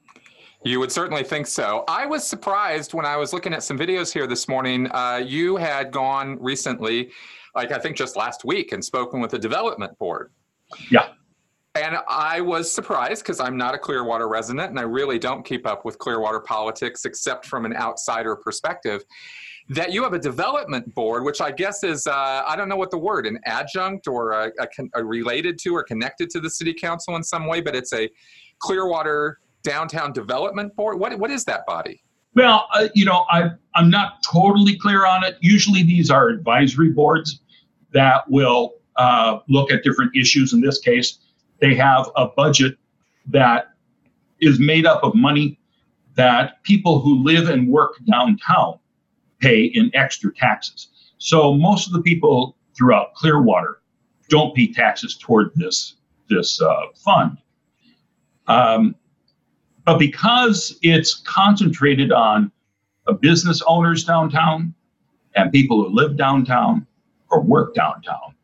You 0.64 0.80
would 0.80 0.92
certainly 0.92 1.24
think 1.24 1.48
so. 1.48 1.84
I 1.88 2.06
was 2.06 2.28
surprised 2.28 2.94
when 2.94 3.06
I 3.06 3.16
was 3.16 3.32
looking 3.32 3.54
at 3.54 3.62
some 3.64 3.78
videos 3.78 4.12
here 4.12 4.26
this 4.26 4.48
morning. 4.48 4.92
Uh, 4.92 5.22
you 5.24 5.56
had 5.56 5.92
gone 5.92 6.38
recently, 6.42 7.12
like 7.58 7.72
I 7.74 7.80
think 7.80 7.98
just 7.98 8.16
last 8.16 8.46
week, 8.46 8.72
and 8.72 8.86
spoken 8.86 9.20
with 9.20 9.32
the 9.32 9.40
development 9.40 9.98
board. 9.98 10.32
Yeah. 10.90 11.10
And 11.76 11.98
I 12.08 12.42
was 12.42 12.72
surprised 12.72 13.24
because 13.24 13.40
I'm 13.40 13.58
not 13.58 13.76
a 13.76 13.78
Clearwater 13.78 14.28
resident 14.28 14.70
and 14.70 14.80
I 14.80 14.84
really 14.84 15.20
don't 15.20 15.46
keep 15.46 15.68
up 15.68 15.86
with 15.86 16.00
Clearwater 16.00 16.40
politics 16.40 17.06
except 17.06 17.46
from 17.46 17.66
an 17.66 17.76
outsider 17.76 18.36
perspective 18.36 19.04
that 19.70 19.92
you 19.92 20.02
have 20.04 20.14
a 20.14 20.20
development 20.20 20.94
board, 20.96 21.24
which 21.24 21.40
I 21.40 21.52
guess 21.52 21.84
is, 21.84 22.08
uh, 22.08 22.44
I 22.48 22.56
don't 22.56 22.70
know 22.70 22.78
what 22.78 22.90
the 22.90 22.98
word, 22.98 23.28
an 23.28 23.38
adjunct 23.46 24.08
or 24.08 24.32
a, 24.32 24.52
a, 24.60 24.68
a 24.96 25.04
related 25.04 25.60
to 25.60 25.76
or 25.76 25.84
connected 25.84 26.30
to 26.32 26.40
the 26.40 26.50
city 26.50 26.74
council 26.74 27.16
in 27.16 27.24
some 27.24 27.46
way, 27.46 27.62
but 27.62 27.76
it's 27.76 27.94
a 27.94 28.10
Clearwater 28.60 29.40
Downtown 29.64 30.14
Development 30.14 30.76
Board. 30.76 31.00
What, 31.00 31.20
what 31.20 31.30
is 31.30 31.44
that 31.46 31.66
body? 31.68 32.02
Well, 32.34 32.68
uh, 32.74 32.88
you 32.96 33.06
know, 33.06 33.26
I, 33.30 33.52
I'm 33.76 33.90
not 33.90 34.24
totally 34.24 34.78
clear 34.78 35.06
on 35.06 35.24
it. 35.24 35.38
Usually 35.42 35.84
these 35.84 36.10
are 36.10 36.30
advisory 36.30 36.90
boards 36.90 37.42
that 37.98 38.30
will 38.30 38.76
uh, 38.96 39.40
look 39.50 39.72
at 39.72 39.84
different 39.84 40.16
issues. 40.16 40.54
In 40.54 40.62
this 40.62 40.80
case, 40.80 41.20
they 41.60 41.76
have 41.76 42.10
a 42.16 42.28
budget 42.28 42.78
that 43.28 43.74
is 44.40 44.60
made 44.60 44.86
up 44.86 45.04
of 45.04 45.16
money 45.16 45.60
that 46.16 46.64
people 46.64 47.00
who 47.00 47.24
live 47.24 47.50
and 47.50 47.68
work 47.68 47.94
downtown 48.10 48.80
pay 49.40 49.66
in 49.66 49.92
extra 49.94 50.34
taxes. 50.34 50.90
So 51.18 51.54
most 51.54 51.88
of 51.88 51.94
the 51.94 52.02
people 52.02 52.56
throughout 52.76 53.14
Clearwater 53.16 53.82
don't 54.30 54.56
pay 54.56 54.72
taxes 54.72 55.18
toward 55.18 55.52
this 55.56 55.96
this 56.30 56.62
uh, 56.62 56.88
fund. 56.96 57.38
Um, 58.48 58.96
but 59.86 59.98
because 59.98 60.78
it's 60.82 61.16
concentrated 61.16 62.12
on 62.12 62.52
uh, 63.08 63.14
business 63.14 63.62
owners 63.66 64.04
downtown 64.04 64.74
and 65.36 65.52
people 65.52 65.84
who 65.84 65.96
live 65.96 66.18
downtown 66.18 66.87
or 67.30 67.42
work 67.42 67.74
downtown, 67.74 68.36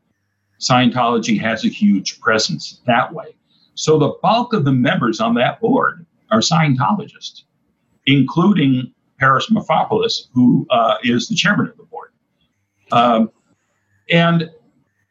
Scientology 0.60 1.40
has 1.40 1.66
a 1.66 1.70
huge 1.70 2.20
presence 2.20 2.82
that 2.86 3.14
way. 3.14 3.36
So 3.76 3.98
the 3.98 4.14
bulk 4.22 4.54
of 4.54 4.66
the 4.66 4.72
members 4.72 5.20
on 5.20 5.34
that 5.36 5.60
board 5.60 6.06
are 6.32 6.40
Scientologists, 6.40 7.44
including 8.06 8.94
Paris 9.20 9.50
Morfopoulos, 9.50 10.28
who 10.34 10.66
uh, 10.70 10.96
is 11.04 11.28
the 11.28 11.36
chairman 11.36 11.68
of 11.68 11.78
the 11.78 11.84
board. 11.84 12.12
Um, 12.92 13.32
and 14.10 14.50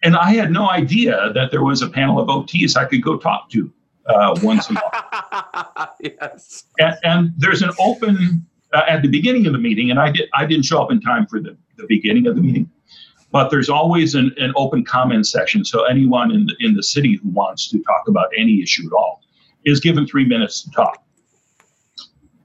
and 0.03 0.17
I 0.17 0.33
had 0.33 0.51
no 0.51 0.69
idea 0.69 1.33
that 1.35 1.51
there 1.51 1.63
was 1.63 1.81
a 1.81 1.89
panel 1.89 2.19
of 2.19 2.29
OTs 2.29 2.77
I 2.77 2.87
could 2.87 3.03
go 3.03 3.17
talk 3.17 3.49
to 3.51 3.73
uh, 4.07 4.39
once 4.43 4.69
a 4.69 4.73
month. 4.73 5.89
yes. 6.01 6.65
And, 6.81 6.97
and, 7.05 7.33
there's 7.37 7.63
an 7.63 7.71
open 7.79 8.45
uh, 8.73 8.83
at 8.89 9.03
the 9.03 9.09
beginning 9.09 9.47
of 9.47 9.53
the 9.53 9.59
meeting, 9.59 9.91
and 9.91 10.01
I 10.01 10.11
did 10.11 10.29
I 10.35 10.47
didn't 10.47 10.65
show 10.65 10.83
up 10.83 10.91
in 10.91 11.01
time 11.01 11.27
for 11.27 11.41
the, 11.41 11.57
the 11.77 11.87
beginning 11.87 12.27
of 12.27 12.37
the 12.37 12.43
meeting, 12.43 12.71
but 13.33 13.51
there's 13.51 13.71
always 13.71 14.15
an, 14.15 14.33
an 14.37 14.53
open 14.57 14.85
comment 14.85 15.27
section. 15.27 15.65
So 15.65 15.85
anyone 15.85 16.31
in 16.31 16.47
the, 16.47 16.55
in 16.61 16.75
the 16.75 16.83
city 16.83 17.19
who 17.21 17.31
wants 17.31 17.69
to 17.71 17.83
talk 17.83 18.07
about 18.07 18.29
any 18.39 18.63
issue 18.63 18.87
at 18.87 18.93
all 18.93 19.23
is 19.65 19.81
given 19.81 20.07
three 20.07 20.27
minutes 20.27 20.63
to 20.63 20.71
talk. 20.71 21.03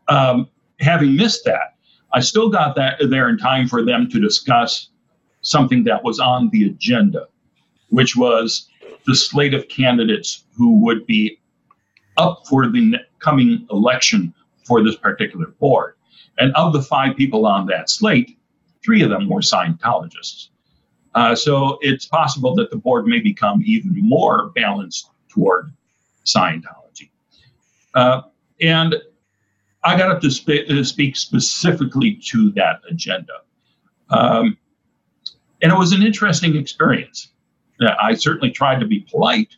Um, 0.07 0.49
having 0.79 1.15
missed 1.15 1.43
that, 1.45 1.75
I 2.13 2.21
still 2.21 2.49
got 2.49 2.75
that 2.77 3.01
there 3.09 3.27
in 3.27 3.37
time 3.37 3.67
for 3.67 3.83
them 3.83 4.09
to 4.09 4.19
discuss 4.19 4.89
something 5.41 5.83
that 5.83 6.03
was 6.03 6.19
on 6.19 6.49
the 6.51 6.65
agenda, 6.65 7.27
which 7.89 8.15
was 8.15 8.69
the 9.05 9.15
slate 9.15 9.53
of 9.53 9.67
candidates 9.67 10.45
who 10.55 10.79
would 10.79 11.05
be 11.05 11.39
up 12.15 12.43
for 12.49 12.67
the 12.67 12.95
coming 13.19 13.67
election 13.71 14.33
for 14.65 14.83
this 14.83 14.95
particular 14.95 15.47
board. 15.59 15.95
And 16.37 16.53
of 16.55 16.71
the 16.71 16.81
five 16.81 17.15
people 17.15 17.45
on 17.45 17.65
that 17.67 17.89
slate, 17.89 18.37
three 18.83 19.01
of 19.01 19.09
them 19.09 19.27
were 19.27 19.41
Scientologists. 19.41 20.49
Uh, 21.17 21.33
so 21.35 21.79
it's 21.81 22.05
possible 22.05 22.53
that 22.53 22.69
the 22.69 22.77
board 22.77 23.07
may 23.07 23.19
become 23.19 23.63
even 23.65 23.91
more 24.07 24.51
balanced 24.53 25.09
toward 25.29 25.73
Scientology. 26.25 27.09
Uh, 27.95 28.21
and 28.61 28.97
I 29.83 29.97
got 29.97 30.11
up 30.11 30.21
to 30.21 30.29
spe- 30.29 30.69
uh, 30.69 30.83
speak 30.83 31.15
specifically 31.15 32.21
to 32.25 32.51
that 32.51 32.81
agenda. 32.87 33.33
Um, 34.11 34.59
and 35.63 35.71
it 35.71 35.75
was 35.75 35.91
an 35.91 36.03
interesting 36.03 36.55
experience. 36.55 37.29
I 37.81 38.13
certainly 38.13 38.51
tried 38.51 38.79
to 38.79 38.85
be 38.85 38.99
polite, 38.99 39.55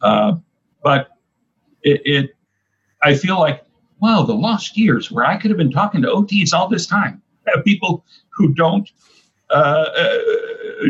uh, 0.00 0.36
but 0.82 1.18
it, 1.82 2.00
it, 2.06 2.30
I 3.02 3.14
feel 3.14 3.38
like, 3.38 3.62
wow, 4.00 4.22
the 4.22 4.32
lost 4.32 4.78
years 4.78 5.12
where 5.12 5.26
I 5.26 5.36
could 5.36 5.50
have 5.50 5.58
been 5.58 5.70
talking 5.70 6.00
to 6.00 6.08
OTs 6.08 6.54
all 6.54 6.68
this 6.68 6.86
time. 6.86 7.20
People 7.66 8.06
who 8.30 8.54
don't 8.54 8.90
uh, 9.52 9.86
uh, 9.94 10.18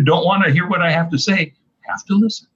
don't 0.01 0.25
want 0.25 0.45
to 0.45 0.53
hear 0.53 0.69
what 0.69 0.83
I 0.83 0.91
have 0.91 1.11
to 1.11 1.19
say 1.19 1.55
have 1.83 2.05
to 2.07 2.15
listen. 2.15 2.49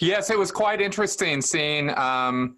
Yes, 0.00 0.30
it 0.30 0.38
was 0.38 0.52
quite 0.52 0.80
interesting 0.80 1.40
seeing. 1.40 1.96
Um, 1.98 2.56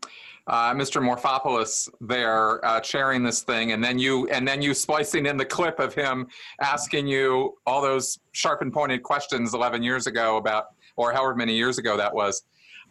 uh, 0.49 0.75
Mr. 0.75 1.01
Morfopoulos 1.01 1.89
there 2.01 2.65
uh, 2.65 2.81
this 3.23 3.43
thing, 3.43 3.73
and 3.73 3.83
then 3.83 3.99
you 3.99 4.29
and 4.29 4.47
then 4.47 4.61
you 4.61 4.75
splicing 4.75 5.27
in 5.27 5.37
the 5.37 5.45
clip 5.45 5.79
of 5.79 5.95
him 5.95 6.27
asking 6.61 7.07
you 7.07 7.57
all 7.65 7.81
those 7.81 8.19
sharp 8.33 8.61
and 8.61 8.73
pointed 8.73 9.05
questions 9.05 9.55
11 9.55 9.85
years 9.85 10.09
ago 10.09 10.37
about, 10.39 10.67
or 10.97 11.13
however 11.13 11.37
many 11.37 11.55
years 11.55 11.79
ago 11.79 11.97
that 11.97 12.13
was. 12.13 12.43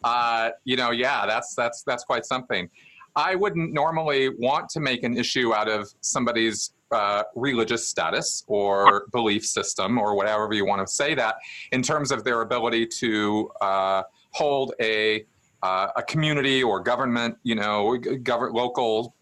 Uh, 0.04 0.52
you 0.64 0.78
know, 0.78 0.92
yeah, 0.92 1.26
that's 1.26 1.54
that's 1.54 1.84
that's 1.84 2.06
quite 2.06 2.26
something. 2.26 2.70
I 3.18 3.36
wouldn't 3.36 3.74
normally 3.74 4.30
want 4.30 4.70
to 4.70 4.80
make 4.80 5.04
an 5.04 5.18
issue 5.18 5.54
out 5.54 5.68
of 5.68 5.90
somebody's 6.00 6.72
uh, 6.92 7.24
religious 7.36 7.88
status 7.88 8.44
or 8.48 9.08
belief 9.12 9.46
system 9.46 9.98
or 9.98 10.16
whatever 10.16 10.54
you 10.54 10.66
want 10.66 10.86
to 10.86 10.92
say 10.92 11.14
that 11.16 11.36
in 11.72 11.82
terms 11.82 12.12
of 12.12 12.24
their 12.24 12.42
ability 12.42 12.86
to 12.86 13.50
uh, 13.62 14.04
hold 14.32 14.74
a 14.82 15.26
uh, 15.64 15.88
a 15.96 16.04
community 16.04 16.64
or 16.64 16.80
government, 16.80 17.38
you 17.44 17.56
know, 17.56 17.98
government 18.24 18.56
local 18.56 19.16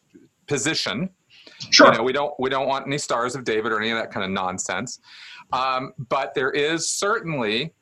position. 0.48 1.10
Sure. 1.70 1.88
You 1.88 1.98
know, 1.98 2.04
we 2.04 2.14
don't 2.14 2.34
we 2.40 2.50
don't 2.50 2.68
want 2.68 2.88
any 2.88 2.98
stars 2.98 3.36
of 3.36 3.44
David 3.44 3.72
or 3.72 3.80
any 3.80 3.92
of 3.92 3.98
that 3.98 4.12
kind 4.12 4.24
of 4.24 4.32
nonsense. 4.32 5.00
Um, 5.52 5.94
but 6.10 6.34
there 6.34 6.52
is 6.52 6.90
certainly 6.90 7.74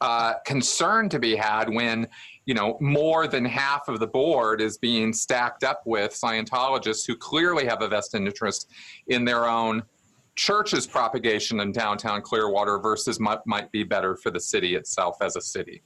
uh, 0.00 0.34
concern 0.44 1.08
to 1.08 1.18
be 1.18 1.36
had 1.36 1.68
when 1.68 2.08
you 2.46 2.54
know 2.54 2.78
more 2.80 3.26
than 3.26 3.44
half 3.44 3.88
of 3.88 4.00
the 4.00 4.06
board 4.06 4.60
is 4.60 4.78
being 4.78 5.12
stacked 5.12 5.64
up 5.64 5.82
with 5.84 6.12
Scientologists 6.12 7.06
who 7.06 7.16
clearly 7.16 7.66
have 7.66 7.82
a 7.82 7.88
vested 7.88 8.22
interest 8.22 8.70
in 9.08 9.24
their 9.24 9.46
own 9.46 9.82
church's 10.36 10.86
propagation 10.86 11.60
in 11.60 11.72
downtown 11.72 12.22
Clearwater 12.22 12.78
versus 12.78 13.18
might, 13.18 13.44
might 13.46 13.72
be 13.72 13.82
better 13.82 14.16
for 14.16 14.30
the 14.30 14.40
city 14.40 14.76
itself 14.76 15.16
as 15.20 15.34
a 15.36 15.40
city. 15.40 15.82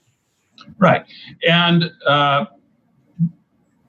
Right. 0.77 1.05
And 1.47 1.91
uh, 2.05 2.45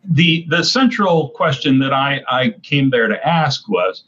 the 0.05 0.47
the 0.49 0.65
central 0.65 1.29
question 1.31 1.79
that 1.81 1.93
I, 1.93 2.23
I 2.29 2.51
came 2.63 2.91
there 2.91 3.09
to 3.09 3.29
ask 3.29 3.69
was 3.69 4.05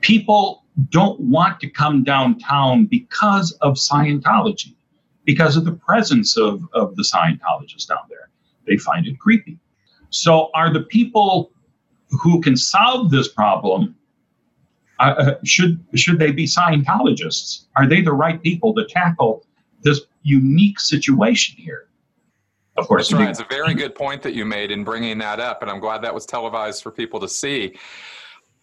people 0.00 0.64
don't 0.90 1.18
want 1.20 1.60
to 1.60 1.70
come 1.70 2.04
downtown 2.04 2.86
because 2.86 3.52
of 3.60 3.74
Scientology, 3.74 4.74
because 5.24 5.56
of 5.56 5.64
the 5.64 5.72
presence 5.72 6.36
of, 6.36 6.62
of 6.72 6.96
the 6.96 7.02
Scientologists 7.02 7.88
down 7.88 8.04
there. 8.08 8.30
They 8.66 8.76
find 8.76 9.06
it 9.06 9.18
creepy. 9.18 9.58
So 10.10 10.50
are 10.54 10.72
the 10.72 10.82
people 10.82 11.52
who 12.22 12.40
can 12.40 12.56
solve 12.56 13.10
this 13.10 13.28
problem 13.28 13.96
uh, 15.00 15.14
uh 15.18 15.34
should 15.44 15.84
should 15.96 16.20
they 16.20 16.30
be 16.30 16.46
Scientologists? 16.46 17.66
Are 17.74 17.88
they 17.88 18.00
the 18.00 18.12
right 18.12 18.40
people 18.40 18.72
to 18.74 18.84
tackle 18.84 19.44
this 19.84 20.00
unique 20.24 20.80
situation 20.80 21.56
here. 21.56 21.86
Of 22.76 22.88
course, 22.88 23.10
That's 23.10 23.20
right. 23.20 23.30
It's 23.30 23.38
a 23.38 23.46
very 23.48 23.74
good 23.74 23.94
point 23.94 24.20
that 24.22 24.34
you 24.34 24.44
made 24.44 24.72
in 24.72 24.82
bringing 24.82 25.18
that 25.18 25.38
up, 25.38 25.62
and 25.62 25.70
I'm 25.70 25.78
glad 25.78 26.02
that 26.02 26.12
was 26.12 26.26
televised 26.26 26.82
for 26.82 26.90
people 26.90 27.20
to 27.20 27.28
see. 27.28 27.76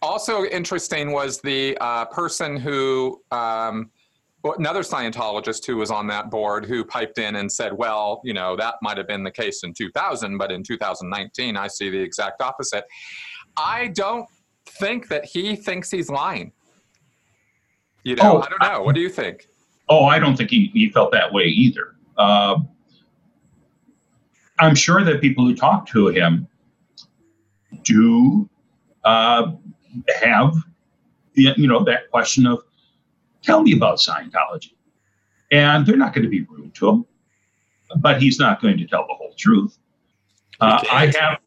Also 0.02 0.44
interesting 0.44 1.12
was 1.12 1.40
the 1.40 1.78
uh, 1.80 2.04
person 2.06 2.56
who, 2.58 3.22
um, 3.30 3.90
another 4.44 4.80
Scientologist 4.80 5.66
who 5.66 5.76
was 5.76 5.90
on 5.90 6.06
that 6.08 6.30
board, 6.30 6.64
who 6.64 6.84
piped 6.84 7.18
in 7.18 7.36
and 7.36 7.50
said, 7.50 7.72
"Well, 7.72 8.20
you 8.24 8.32
know, 8.32 8.56
that 8.56 8.74
might 8.82 8.96
have 8.96 9.06
been 9.06 9.22
the 9.22 9.30
case 9.30 9.62
in 9.62 9.72
2000, 9.72 10.36
but 10.38 10.50
in 10.50 10.62
2019, 10.62 11.56
I 11.56 11.68
see 11.68 11.90
the 11.90 12.00
exact 12.00 12.40
opposite." 12.40 12.84
I 13.56 13.88
don't 13.88 14.26
think 14.66 15.08
that 15.08 15.24
he 15.24 15.56
thinks 15.56 15.90
he's 15.90 16.10
lying. 16.10 16.52
You 18.04 18.16
know, 18.16 18.38
oh, 18.38 18.40
I 18.40 18.48
don't 18.48 18.62
know. 18.62 18.82
What 18.82 18.94
do 18.94 19.00
you 19.00 19.08
think? 19.08 19.48
Oh, 19.88 20.04
I 20.06 20.18
don't 20.18 20.36
think 20.36 20.50
he, 20.50 20.70
he 20.72 20.90
felt 20.90 21.12
that 21.12 21.32
way 21.32 21.44
either. 21.44 21.96
Uh, 22.16 22.58
I'm 24.58 24.74
sure 24.74 25.04
that 25.04 25.20
people 25.20 25.44
who 25.44 25.54
talk 25.54 25.86
to 25.88 26.08
him 26.08 26.48
do 27.84 28.48
uh, 29.04 29.52
have, 30.20 30.54
you 31.34 31.66
know, 31.66 31.84
that 31.84 32.10
question 32.10 32.46
of, 32.46 32.62
tell 33.42 33.62
me 33.62 33.74
about 33.74 33.98
Scientology. 33.98 34.74
And 35.50 35.86
they're 35.86 35.96
not 35.96 36.14
going 36.14 36.24
to 36.24 36.30
be 36.30 36.42
rude 36.42 36.74
to 36.76 36.88
him, 36.88 37.06
but 37.98 38.22
he's 38.22 38.38
not 38.38 38.62
going 38.62 38.78
to 38.78 38.86
tell 38.86 39.06
the 39.06 39.14
whole 39.14 39.34
truth. 39.36 39.76
Uh, 40.60 40.82
I 40.90 41.06
have, 41.06 41.38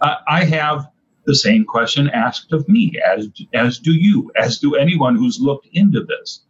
uh, 0.00 0.14
I 0.26 0.44
have 0.44 0.86
the 1.24 1.34
same 1.34 1.64
question 1.64 2.08
asked 2.10 2.52
of 2.52 2.68
me, 2.68 3.00
as 3.04 3.28
as 3.52 3.78
do 3.78 3.92
you, 3.92 4.30
as 4.36 4.58
do 4.58 4.74
anyone 4.74 5.16
who's 5.16 5.38
looked 5.40 5.68
into 5.72 6.02
this. 6.04 6.44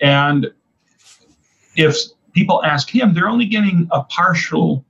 And 0.00 0.52
if 1.76 1.96
people 2.32 2.64
ask 2.64 2.88
him, 2.88 3.14
they're 3.14 3.28
only 3.28 3.46
getting 3.46 3.88
a 3.92 4.02
partial 4.04 4.84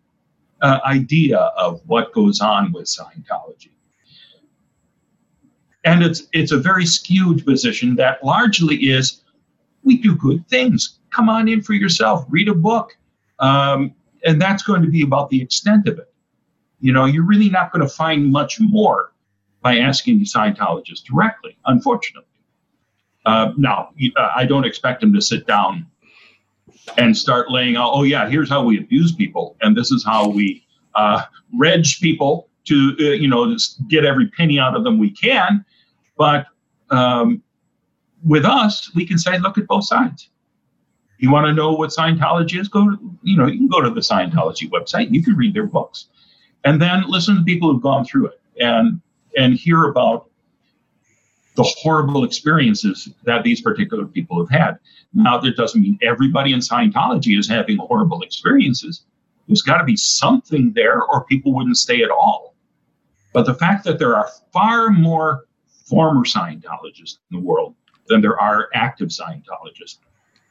uh, 0.62 0.80
idea 0.87 1.38
of 1.38 1.82
what 1.87 2.12
goes 2.12 2.40
on 2.40 2.72
with 2.72 2.87
Scientology. 2.87 3.73
And 5.85 6.03
it's 6.03 6.23
it's 6.33 6.53
a 6.53 6.59
very 6.59 6.87
skewed 6.87 7.44
position 7.44 7.97
that 7.97 8.25
largely 8.25 8.77
is 8.77 9.23
we 9.83 9.99
do 9.99 10.16
good 10.16 10.47
things. 10.49 10.99
Come 11.11 11.29
on 11.29 11.49
in 11.49 11.62
for 11.62 11.75
yourself, 11.75 12.25
read 12.29 12.49
a 12.49 12.55
book. 12.55 12.97
Um, 13.38 13.94
and 14.25 14.40
that's 14.40 14.62
going 14.62 14.83
to 14.83 14.88
be 14.88 15.03
about 15.03 15.29
the 15.31 15.40
extent 15.42 15.87
of 15.87 15.99
it. 15.99 16.12
You 16.81 16.92
know, 16.92 17.05
you're 17.05 17.25
really 17.25 17.51
not 17.51 17.73
going 17.73 17.83
to 17.83 17.88
find 17.88 18.33
much 18.33 18.59
more 18.61 19.12
by 19.62 19.79
asking 19.79 20.18
the 20.18 20.25
Scientologist 20.25 21.05
directly, 21.05 21.57
unfortunately. 21.66 22.29
Uh, 23.27 23.53
now, 23.57 23.90
uh, 24.16 24.29
I 24.37 24.44
don't 24.44 24.64
expect 24.64 25.03
him 25.03 25.12
to 25.14 25.20
sit 25.20 25.47
down 25.47 25.87
and 26.99 27.16
start 27.16 27.51
laying 27.51 27.77
out, 27.77 27.90
oh, 27.94 28.03
yeah, 28.03 28.29
here's 28.29 28.51
how 28.51 28.62
we 28.62 28.79
abuse 28.79 29.14
people, 29.14 29.57
and 29.62 29.75
this 29.75 29.90
is 29.90 30.05
how 30.05 30.29
we 30.29 30.66
uh, 30.94 31.23
reg 31.59 31.85
people 32.01 32.49
to, 32.64 32.97
uh, 33.01 33.05
you 33.05 33.29
know, 33.29 33.57
get 33.88 34.05
every 34.05 34.29
penny 34.29 34.59
out 34.59 34.77
of 34.77 34.85
them 34.85 34.99
we 34.99 35.11
can. 35.11 35.64
But 36.16 36.46
um, 36.90 37.42
with 38.24 38.44
us, 38.44 38.94
we 38.94 39.07
can 39.07 39.18
say, 39.18 39.38
look 39.38 39.59
at 39.59 39.66
both 39.66 39.85
sides. 39.85 40.31
You 41.18 41.31
want 41.31 41.46
to 41.46 41.53
know 41.53 41.72
what 41.72 41.90
Scientology 41.90 42.61
is? 42.61 42.68
Go, 42.68 42.90
to, 42.90 43.18
you 43.22 43.37
know, 43.37 43.46
you 43.46 43.59
can 43.59 43.68
go 43.68 43.81
to 43.81 43.90
the 43.90 44.00
Scientology 44.00 44.68
website. 44.68 45.12
You 45.12 45.22
can 45.22 45.37
read 45.37 45.55
their 45.55 45.66
books, 45.66 46.09
and 46.64 46.83
then 46.83 47.05
listen 47.09 47.37
to 47.37 47.42
people 47.42 47.72
who've 47.72 47.83
gone 47.83 48.05
through 48.05 48.27
it 48.27 48.40
and 48.61 49.00
and 49.37 49.55
hear 49.55 49.85
about 49.85 50.29
the 51.57 51.62
horrible 51.62 52.24
experiences 52.24 53.09
that 53.24 53.44
these 53.44 53.61
particular 53.61 54.07
people 54.07 54.44
have 54.44 54.50
had. 54.50 54.79
Now, 55.12 55.38
that 55.38 55.57
doesn't 55.57 55.81
mean 55.81 55.98
everybody 56.03 56.53
in 56.53 56.59
Scientology 56.59 57.38
is 57.38 57.48
having 57.48 57.79
horrible 57.79 58.22
experiences. 58.22 59.05
There's 59.46 59.62
got 59.62 59.79
to 59.79 59.85
be 59.85 59.96
something 59.96 60.72
there, 60.74 61.03
or 61.03 61.24
people 61.24 61.55
wouldn't 61.55 61.77
stay 61.77 62.03
at 62.03 62.11
all. 62.11 62.55
But 63.33 63.46
the 63.46 63.55
fact 63.55 63.85
that 63.85 63.98
there 63.98 64.16
are 64.16 64.29
far 64.53 64.90
more 64.90 65.44
former 65.85 66.25
Scientologists 66.25 67.18
in 67.31 67.38
the 67.38 67.40
world 67.40 67.75
than 68.07 68.20
there 68.20 68.40
are 68.40 68.68
active 68.75 69.09
Scientologists 69.09 69.99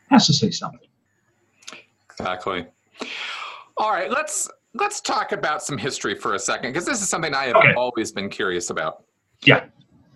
has 0.10 0.28
to 0.28 0.34
say 0.34 0.52
something. 0.52 0.88
Exactly. 2.10 2.66
All 3.78 3.92
right, 3.92 4.12
let's 4.12 4.50
let's 4.76 5.02
talk 5.02 5.32
about 5.32 5.64
some 5.64 5.78
history 5.78 6.16
for 6.16 6.36
a 6.36 6.40
second 6.40 6.72
because 6.72 6.86
this 6.86 7.02
is 7.02 7.10
something 7.10 7.34
I 7.34 7.46
have 7.46 7.56
okay. 7.56 7.74
always 7.74 8.12
been 8.12 8.30
curious 8.30 8.70
about. 8.70 9.04
Yeah. 9.44 9.66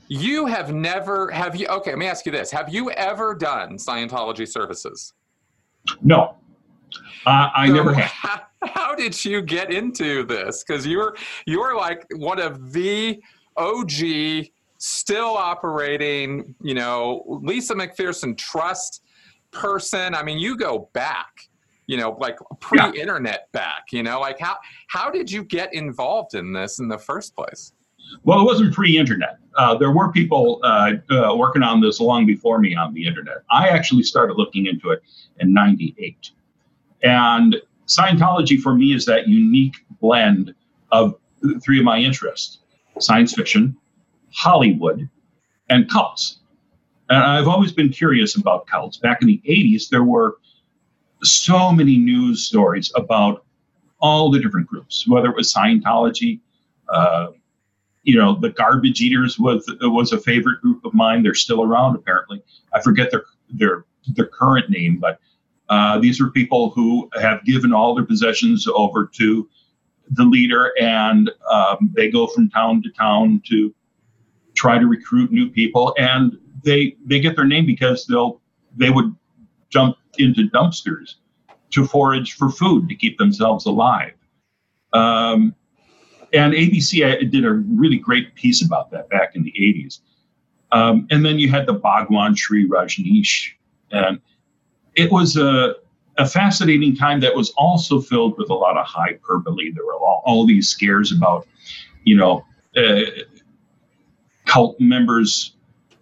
You 0.09 0.45
have 0.45 0.73
never 0.73 1.29
have 1.31 1.55
you 1.55 1.67
okay, 1.67 1.91
let 1.91 1.99
me 1.99 2.05
ask 2.05 2.25
you 2.25 2.31
this. 2.31 2.51
Have 2.51 2.69
you 2.69 2.91
ever 2.91 3.35
done 3.35 3.77
Scientology 3.77 4.47
services? 4.47 5.13
No. 6.01 6.35
Uh, 7.25 7.49
I 7.55 7.67
so 7.67 7.73
never 7.73 7.93
have. 7.93 8.11
How, 8.11 8.41
how 8.67 8.95
did 8.95 9.25
you 9.25 9.41
get 9.41 9.71
into 9.71 10.23
this? 10.23 10.63
Because 10.63 10.85
you're 10.85 11.15
you're 11.45 11.75
like 11.75 12.05
one 12.15 12.39
of 12.39 12.71
the 12.71 13.21
OG 13.57 14.47
still 14.77 15.37
operating, 15.37 16.55
you 16.61 16.73
know, 16.73 17.23
Lisa 17.43 17.75
McPherson 17.75 18.37
trust 18.37 19.03
person. 19.51 20.13
I 20.13 20.23
mean, 20.23 20.39
you 20.39 20.57
go 20.57 20.89
back, 20.93 21.49
you 21.87 21.97
know, 21.97 22.11
like 22.19 22.37
pre-internet 22.59 23.47
yeah. 23.53 23.59
back, 23.59 23.91
you 23.91 24.03
know, 24.03 24.19
like 24.19 24.39
how 24.39 24.57
how 24.87 25.09
did 25.09 25.31
you 25.31 25.43
get 25.43 25.73
involved 25.73 26.35
in 26.35 26.53
this 26.53 26.79
in 26.79 26.87
the 26.87 26.97
first 26.97 27.35
place? 27.35 27.73
Well, 28.23 28.39
it 28.39 28.45
wasn't 28.45 28.73
pre-internet. 28.73 29.37
Uh, 29.55 29.75
there 29.75 29.91
were 29.91 30.11
people 30.11 30.61
uh, 30.63 30.93
uh, 31.09 31.35
working 31.35 31.61
on 31.61 31.81
this 31.81 31.99
long 31.99 32.25
before 32.25 32.57
me 32.59 32.73
on 32.75 32.93
the 32.93 33.05
internet. 33.05 33.37
I 33.51 33.67
actually 33.67 34.03
started 34.03 34.37
looking 34.37 34.65
into 34.65 34.91
it 34.91 35.01
in 35.39 35.53
'98, 35.53 36.31
and 37.03 37.57
Scientology 37.87 38.59
for 38.59 38.75
me 38.75 38.93
is 38.93 39.05
that 39.05 39.27
unique 39.27 39.77
blend 40.01 40.53
of 40.91 41.15
three 41.63 41.79
of 41.79 41.85
my 41.85 41.97
interests: 41.97 42.59
science 42.99 43.33
fiction, 43.33 43.77
Hollywood, 44.33 45.09
and 45.69 45.89
cults. 45.89 46.39
And 47.09 47.23
I've 47.23 47.47
always 47.47 47.71
been 47.71 47.89
curious 47.89 48.35
about 48.35 48.67
cults. 48.67 48.97
Back 48.97 49.21
in 49.21 49.27
the 49.27 49.41
80s, 49.47 49.89
there 49.89 50.03
were 50.03 50.37
so 51.23 51.71
many 51.71 51.97
news 51.97 52.45
stories 52.45 52.91
about 52.95 53.45
all 53.99 54.29
the 54.29 54.39
different 54.39 54.67
groups, 54.67 55.07
whether 55.07 55.29
it 55.29 55.35
was 55.35 55.51
Scientology, 55.51 56.39
uh, 56.89 57.27
you 58.03 58.17
know, 58.17 58.39
the 58.39 58.49
Garbage 58.49 59.01
Eaters 59.01 59.37
was 59.37 59.65
was 59.81 60.13
a 60.13 60.17
favorite 60.17 60.61
group 60.61 60.85
of 60.85 60.93
mine. 60.93 61.23
They're 61.23 61.33
still 61.33 61.61
around, 61.61 61.95
apparently. 61.95 62.41
I 62.73 62.81
forget 62.81 63.11
their 63.11 63.25
their 63.49 63.85
their 64.15 64.27
current 64.27 64.69
name, 64.69 64.97
but 64.97 65.19
uh, 65.67 65.99
these 65.99 66.21
are 66.21 66.29
people 66.29 66.69
who 66.69 67.09
have 67.19 67.43
given 67.43 67.73
all 67.73 67.93
their 67.93 68.05
possessions 68.05 68.65
over 68.73 69.05
to 69.15 69.49
the 70.11 70.23
leader, 70.23 70.71
and 70.79 71.29
um, 71.51 71.91
they 71.93 72.09
go 72.09 72.27
from 72.27 72.49
town 72.49 72.81
to 72.83 72.89
town 72.91 73.41
to 73.47 73.75
try 74.57 74.77
to 74.77 74.87
recruit 74.87 75.31
new 75.31 75.49
people, 75.49 75.95
and 75.97 76.37
they 76.63 76.97
they 77.05 77.19
get 77.19 77.35
their 77.35 77.45
name 77.45 77.65
because 77.65 78.05
they'll 78.07 78.41
they 78.75 78.89
would 78.89 79.15
jump 79.69 79.97
into 80.17 80.49
dumpsters 80.49 81.15
to 81.71 81.85
forage 81.85 82.33
for 82.33 82.49
food 82.49 82.89
to 82.89 82.95
keep 82.95 83.17
themselves 83.17 83.65
alive. 83.65 84.13
Um, 84.93 85.53
and 86.33 86.53
ABC 86.53 87.31
did 87.31 87.45
a 87.45 87.51
really 87.51 87.97
great 87.97 88.35
piece 88.35 88.65
about 88.65 88.91
that 88.91 89.09
back 89.09 89.35
in 89.35 89.43
the 89.43 89.51
80s. 89.51 89.99
Um, 90.71 91.07
and 91.09 91.25
then 91.25 91.39
you 91.39 91.49
had 91.49 91.65
the 91.65 91.73
Bhagwan 91.73 92.35
Shree 92.35 92.67
Rajneesh. 92.67 93.51
And 93.91 94.19
it 94.95 95.11
was 95.11 95.37
a, 95.37 95.75
a 96.17 96.27
fascinating 96.27 96.95
time 96.95 97.19
that 97.21 97.35
was 97.35 97.51
also 97.57 98.01
filled 98.01 98.37
with 98.37 98.49
a 98.49 98.53
lot 98.53 98.77
of 98.77 98.85
hyperbole. 98.85 99.71
There 99.71 99.85
were 99.85 99.95
all, 99.95 100.23
all 100.25 100.45
these 100.45 100.67
scares 100.67 101.11
about, 101.11 101.47
you 102.03 102.17
know, 102.17 102.45
uh, 102.75 103.01
cult 104.47 104.79
members, 104.79 105.53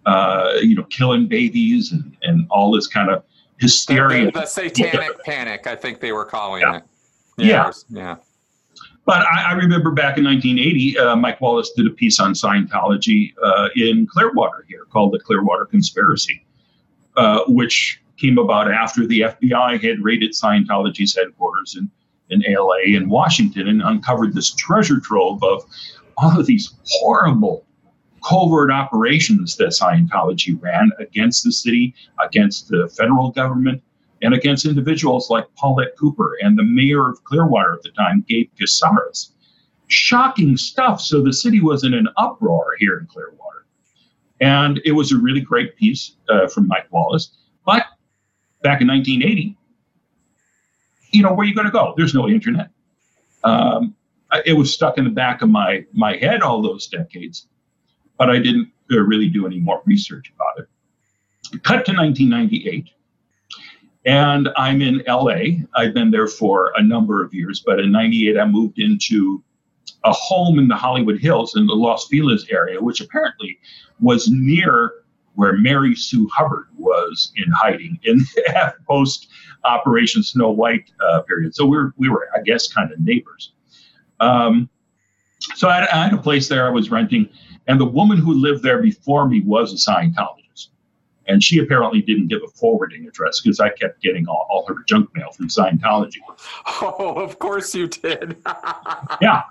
uh, 0.06 0.54
you 0.62 0.74
know, 0.74 0.84
killing 0.84 1.26
babies 1.26 1.92
and, 1.92 2.16
and 2.22 2.46
all 2.50 2.72
this 2.72 2.86
kind 2.86 3.10
of 3.10 3.22
hysteria. 3.58 4.26
The, 4.26 4.40
the 4.40 4.46
satanic 4.46 5.22
panic, 5.24 5.66
I 5.66 5.76
think 5.76 6.00
they 6.00 6.12
were 6.12 6.24
calling 6.24 6.62
yeah. 6.62 6.76
it. 6.76 6.82
Yeah. 7.38 7.70
Yeah. 7.90 8.16
But 9.04 9.22
I, 9.26 9.50
I, 9.50 9.52
remember 9.52 9.92
back 9.92 10.18
in 10.18 10.24
1980, 10.24 10.98
uh, 10.98 11.16
Mike 11.16 11.40
Wallace 11.40 11.70
did 11.76 11.86
a 11.86 11.90
piece 11.90 12.18
on 12.18 12.32
Scientology 12.32 13.34
uh, 13.40 13.68
in 13.76 14.06
Clearwater 14.06 14.64
here 14.68 14.84
called 14.90 15.12
The 15.12 15.20
Clearwater 15.20 15.66
Conspiracy, 15.66 16.44
uh, 17.16 17.44
which 17.46 18.00
came 18.16 18.38
about 18.38 18.70
after 18.70 19.06
the 19.06 19.20
FBI 19.20 19.80
had 19.80 20.00
raided 20.02 20.32
Scientology's 20.32 21.14
headquarters 21.14 21.76
in, 21.78 21.90
in 22.30 22.42
LA 22.52 22.96
and 22.96 23.08
Washington 23.08 23.68
and 23.68 23.82
uncovered 23.82 24.34
this 24.34 24.52
treasure 24.54 24.98
trove 24.98 25.42
of 25.44 25.64
all 26.16 26.40
of 26.40 26.46
these 26.46 26.74
horrible 26.86 27.65
covert 28.26 28.70
operations 28.70 29.56
that 29.56 29.68
Scientology 29.68 30.60
ran 30.60 30.90
against 30.98 31.44
the 31.44 31.52
city, 31.52 31.94
against 32.24 32.68
the 32.68 32.88
federal 32.96 33.30
government, 33.30 33.82
and 34.22 34.34
against 34.34 34.64
individuals 34.64 35.30
like 35.30 35.44
Paulette 35.56 35.96
Cooper 35.98 36.36
and 36.40 36.58
the 36.58 36.64
mayor 36.64 37.08
of 37.08 37.22
Clearwater 37.24 37.74
at 37.74 37.82
the 37.82 37.90
time, 37.90 38.24
Gabe 38.26 38.50
Cazares. 38.58 39.32
Shocking 39.88 40.56
stuff. 40.56 41.00
So 41.00 41.22
the 41.22 41.32
city 41.32 41.60
was 41.60 41.84
in 41.84 41.94
an 41.94 42.08
uproar 42.16 42.74
here 42.78 42.98
in 42.98 43.06
Clearwater. 43.06 43.66
And 44.40 44.80
it 44.84 44.92
was 44.92 45.12
a 45.12 45.16
really 45.16 45.40
great 45.40 45.76
piece 45.76 46.16
uh, 46.28 46.48
from 46.48 46.66
Mike 46.66 46.90
Wallace. 46.90 47.36
But 47.64 47.84
back 48.62 48.80
in 48.80 48.88
1980, 48.88 49.56
you 51.12 51.22
know, 51.22 51.32
where 51.32 51.44
are 51.44 51.48
you 51.48 51.54
going 51.54 51.66
to 51.66 51.72
go? 51.72 51.94
There's 51.96 52.14
no 52.14 52.28
internet. 52.28 52.70
Um, 53.44 53.94
it 54.44 54.54
was 54.54 54.72
stuck 54.72 54.98
in 54.98 55.04
the 55.04 55.10
back 55.10 55.40
of 55.42 55.48
my, 55.48 55.84
my 55.92 56.16
head 56.16 56.42
all 56.42 56.60
those 56.60 56.88
decades, 56.88 57.46
but 58.18 58.30
I 58.30 58.38
didn't 58.38 58.70
uh, 58.92 59.00
really 59.00 59.28
do 59.28 59.46
any 59.46 59.58
more 59.58 59.82
research 59.84 60.32
about 60.34 60.64
it. 60.64 61.62
Cut 61.62 61.84
to 61.86 61.92
1998 61.92 62.90
and 64.06 64.48
I'm 64.56 64.80
in 64.80 65.02
LA. 65.08 65.64
I've 65.74 65.92
been 65.92 66.12
there 66.12 66.28
for 66.28 66.72
a 66.76 66.82
number 66.82 67.22
of 67.24 67.34
years, 67.34 67.60
but 67.66 67.80
in 67.80 67.90
98, 67.90 68.38
I 68.38 68.46
moved 68.46 68.78
into 68.78 69.42
a 70.04 70.12
home 70.12 70.60
in 70.60 70.68
the 70.68 70.76
Hollywood 70.76 71.18
Hills 71.18 71.56
in 71.56 71.66
the 71.66 71.74
Los 71.74 72.06
Feliz 72.06 72.46
area, 72.48 72.80
which 72.80 73.00
apparently 73.00 73.58
was 74.00 74.28
near 74.30 74.92
where 75.34 75.54
Mary 75.54 75.94
Sue 75.96 76.28
Hubbard 76.32 76.68
was 76.78 77.32
in 77.36 77.50
hiding 77.52 77.98
in 78.04 78.18
the 78.18 78.74
post 78.88 79.28
Operation 79.64 80.22
Snow 80.22 80.50
White 80.50 80.92
uh, 81.04 81.22
period. 81.22 81.56
So 81.56 81.66
we 81.66 81.76
were, 81.76 81.92
we 81.96 82.08
were, 82.08 82.28
I 82.34 82.42
guess, 82.42 82.72
kind 82.72 82.92
of 82.92 83.00
neighbors. 83.00 83.52
Um, 84.20 84.70
so 85.56 85.68
I 85.68 85.82
I 85.92 86.04
had 86.04 86.12
a 86.12 86.18
place 86.18 86.48
there 86.48 86.66
I 86.66 86.70
was 86.70 86.90
renting, 86.90 87.28
and 87.66 87.80
the 87.80 87.86
woman 87.86 88.18
who 88.18 88.32
lived 88.32 88.62
there 88.62 88.80
before 88.80 89.28
me 89.28 89.40
was 89.40 89.72
a 89.72 89.90
Scientologist. 89.90 90.68
And 91.28 91.42
she 91.42 91.58
apparently 91.58 92.00
didn't 92.00 92.28
give 92.28 92.42
a 92.44 92.48
forwarding 92.48 93.06
address 93.06 93.40
because 93.40 93.58
I 93.58 93.70
kept 93.70 94.00
getting 94.00 94.28
all, 94.28 94.46
all, 94.48 94.64
her 94.68 94.76
junk 94.86 95.10
mail 95.14 95.32
from 95.32 95.48
Scientology. 95.48 96.18
Oh, 96.80 97.14
of 97.16 97.40
course 97.40 97.74
you 97.74 97.88
did. 97.88 98.36
yeah. 99.20 99.42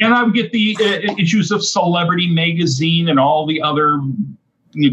And 0.00 0.12
I 0.12 0.24
would 0.24 0.34
get 0.34 0.50
the 0.50 0.76
uh, 0.80 1.14
issues 1.16 1.52
of 1.52 1.64
Celebrity 1.64 2.28
Magazine 2.28 3.08
and 3.08 3.20
all 3.20 3.46
the 3.46 3.62
other 3.62 4.00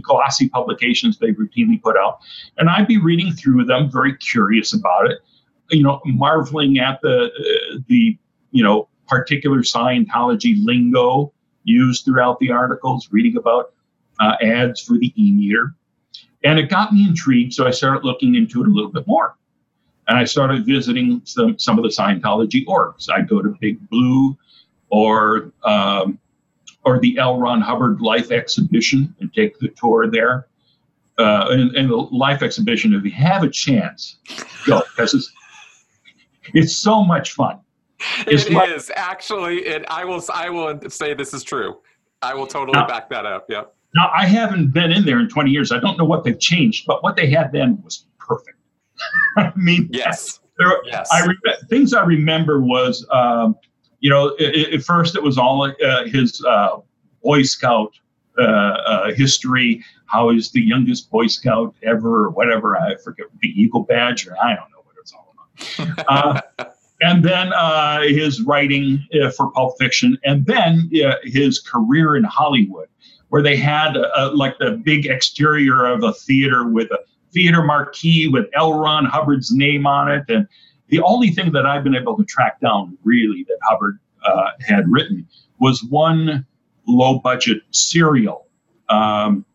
glossy 0.03 0.49
publications 0.49 1.17
they 1.17 1.31
routinely 1.31 1.81
put 1.81 1.97
out. 1.97 2.19
And 2.57 2.69
I'd 2.69 2.87
be 2.87 2.99
reading 2.99 3.33
through 3.33 3.65
them, 3.65 3.89
very 3.89 4.15
curious 4.17 4.73
about 4.73 5.09
it, 5.09 5.19
you 5.71 5.81
know, 5.81 6.01
marveling 6.05 6.77
at 6.77 7.01
the, 7.01 7.25
uh, 7.25 7.79
the 7.87 8.15
you 8.51 8.63
know, 8.63 8.87
particular 9.07 9.59
Scientology 9.59 10.63
lingo 10.63 11.33
used 11.69 12.05
throughout 12.05 12.39
the 12.39 12.51
articles, 12.51 13.09
reading 13.11 13.37
about 13.37 13.73
uh, 14.19 14.35
ads 14.41 14.81
for 14.81 14.93
the 14.93 15.13
e-meter. 15.15 15.73
And 16.43 16.57
it 16.57 16.69
got 16.69 16.93
me 16.93 17.07
intrigued, 17.07 17.53
so 17.53 17.67
I 17.67 17.71
started 17.71 18.03
looking 18.03 18.35
into 18.35 18.61
it 18.63 18.67
a 18.67 18.71
little 18.71 18.91
bit 18.91 19.05
more. 19.07 19.35
And 20.07 20.17
I 20.17 20.23
started 20.23 20.65
visiting 20.65 21.21
some, 21.25 21.59
some 21.59 21.77
of 21.77 21.83
the 21.83 21.89
Scientology 21.89 22.65
orgs. 22.65 23.09
I'd 23.09 23.29
go 23.29 23.41
to 23.41 23.55
Big 23.61 23.77
Blue 23.89 24.37
or 24.89 25.51
um, 25.63 26.17
or 26.83 26.99
the 26.99 27.17
L. 27.19 27.39
Ron 27.39 27.61
Hubbard 27.61 28.01
Life 28.01 28.31
Exhibition 28.31 29.13
and 29.19 29.31
take 29.33 29.59
the 29.59 29.67
tour 29.69 30.09
there. 30.09 30.47
Uh, 31.17 31.47
and, 31.49 31.75
and, 31.75 31.89
the 31.89 31.95
Life 31.95 32.41
Exhibition, 32.41 32.93
if 32.93 33.03
you 33.03 33.11
have 33.11 33.43
a 33.43 33.49
chance, 33.49 34.17
go 34.65 34.81
because 34.95 35.13
it's 35.13 35.31
it's 36.53 36.75
so 36.75 37.03
much 37.03 37.33
fun. 37.33 37.59
It's 38.27 38.45
it 38.45 38.69
is 38.69 38.91
actually. 38.95 39.85
I 39.87 40.03
will. 40.03 40.23
I 40.33 40.49
will 40.49 40.79
say 40.89 41.13
this 41.13 41.33
is 41.33 41.43
true. 41.43 41.77
I 42.21 42.33
will 42.33 42.47
totally 42.47 42.79
now, 42.79 42.87
back 42.87 43.09
that 43.09 43.25
up. 43.25 43.49
Yep. 43.49 43.73
Now, 43.95 44.11
I 44.13 44.25
haven't 44.25 44.71
been 44.71 44.91
in 44.91 45.05
there 45.05 45.19
in 45.19 45.29
20 45.29 45.49
years. 45.49 45.71
I 45.71 45.79
don't 45.79 45.97
know 45.97 46.05
what 46.05 46.23
they've 46.23 46.39
changed, 46.39 46.85
but 46.85 47.01
what 47.01 47.15
they 47.15 47.29
had 47.29 47.51
then 47.51 47.81
was 47.83 48.05
perfect. 48.19 48.57
I 49.37 49.51
mean, 49.55 49.89
yes. 49.91 50.39
There, 50.57 50.73
yes. 50.85 51.09
I 51.11 51.25
re- 51.25 51.55
things 51.69 51.93
I 51.93 52.03
remember 52.03 52.61
was, 52.61 53.05
um, 53.11 53.55
you 53.99 54.09
know, 54.09 54.35
it, 54.37 54.73
at 54.73 54.83
first 54.83 55.15
it 55.15 55.23
was 55.23 55.37
all 55.37 55.63
uh, 55.63 56.03
his 56.05 56.43
uh, 56.43 56.77
Boy 57.23 57.43
Scout 57.43 57.91
uh, 58.37 58.43
uh, 58.43 59.13
history, 59.13 59.83
how 60.05 60.29
he's 60.29 60.51
the 60.51 60.61
youngest 60.61 61.09
Boy 61.09 61.27
Scout 61.27 61.73
ever, 61.83 62.25
or 62.25 62.29
whatever. 62.29 62.77
I 62.77 62.95
forget 62.97 63.27
the 63.41 63.49
Eagle 63.49 63.83
Badge, 63.83 64.27
or 64.27 64.35
I 64.41 64.55
don't 64.55 64.69
know 64.71 64.83
what 64.83 64.95
it's 65.01 65.13
all 65.13 65.33
about. 66.07 66.75
And 67.01 67.23
then 67.23 67.53
uh, 67.53 68.01
his 68.01 68.41
writing 68.41 69.05
uh, 69.21 69.29
for 69.31 69.51
Pulp 69.51 69.77
Fiction, 69.79 70.17
and 70.23 70.45
then 70.45 70.91
uh, 71.05 71.15
his 71.23 71.59
career 71.59 72.15
in 72.15 72.25
Hollywood 72.25 72.89
where 73.29 73.41
they 73.41 73.55
had 73.55 73.95
uh, 73.95 74.31
like 74.33 74.57
the 74.57 74.71
big 74.71 75.05
exterior 75.05 75.85
of 75.85 76.03
a 76.03 76.13
theater 76.13 76.67
with 76.67 76.91
a 76.91 76.99
theater 77.31 77.63
marquee 77.63 78.27
with 78.27 78.45
L. 78.53 78.73
Ron 78.73 79.05
Hubbard's 79.05 79.51
name 79.51 79.87
on 79.87 80.11
it. 80.11 80.23
And 80.27 80.47
the 80.87 80.99
only 81.01 81.29
thing 81.29 81.51
that 81.53 81.65
I've 81.65 81.83
been 81.83 81.95
able 81.95 82.17
to 82.17 82.23
track 82.25 82.59
down 82.59 82.97
really 83.03 83.45
that 83.47 83.57
Hubbard 83.63 83.99
uh, 84.25 84.51
had 84.59 84.89
written 84.89 85.27
was 85.59 85.83
one 85.83 86.45
low 86.87 87.19
budget 87.19 87.61
serial. 87.71 88.47
Um, 88.89 89.45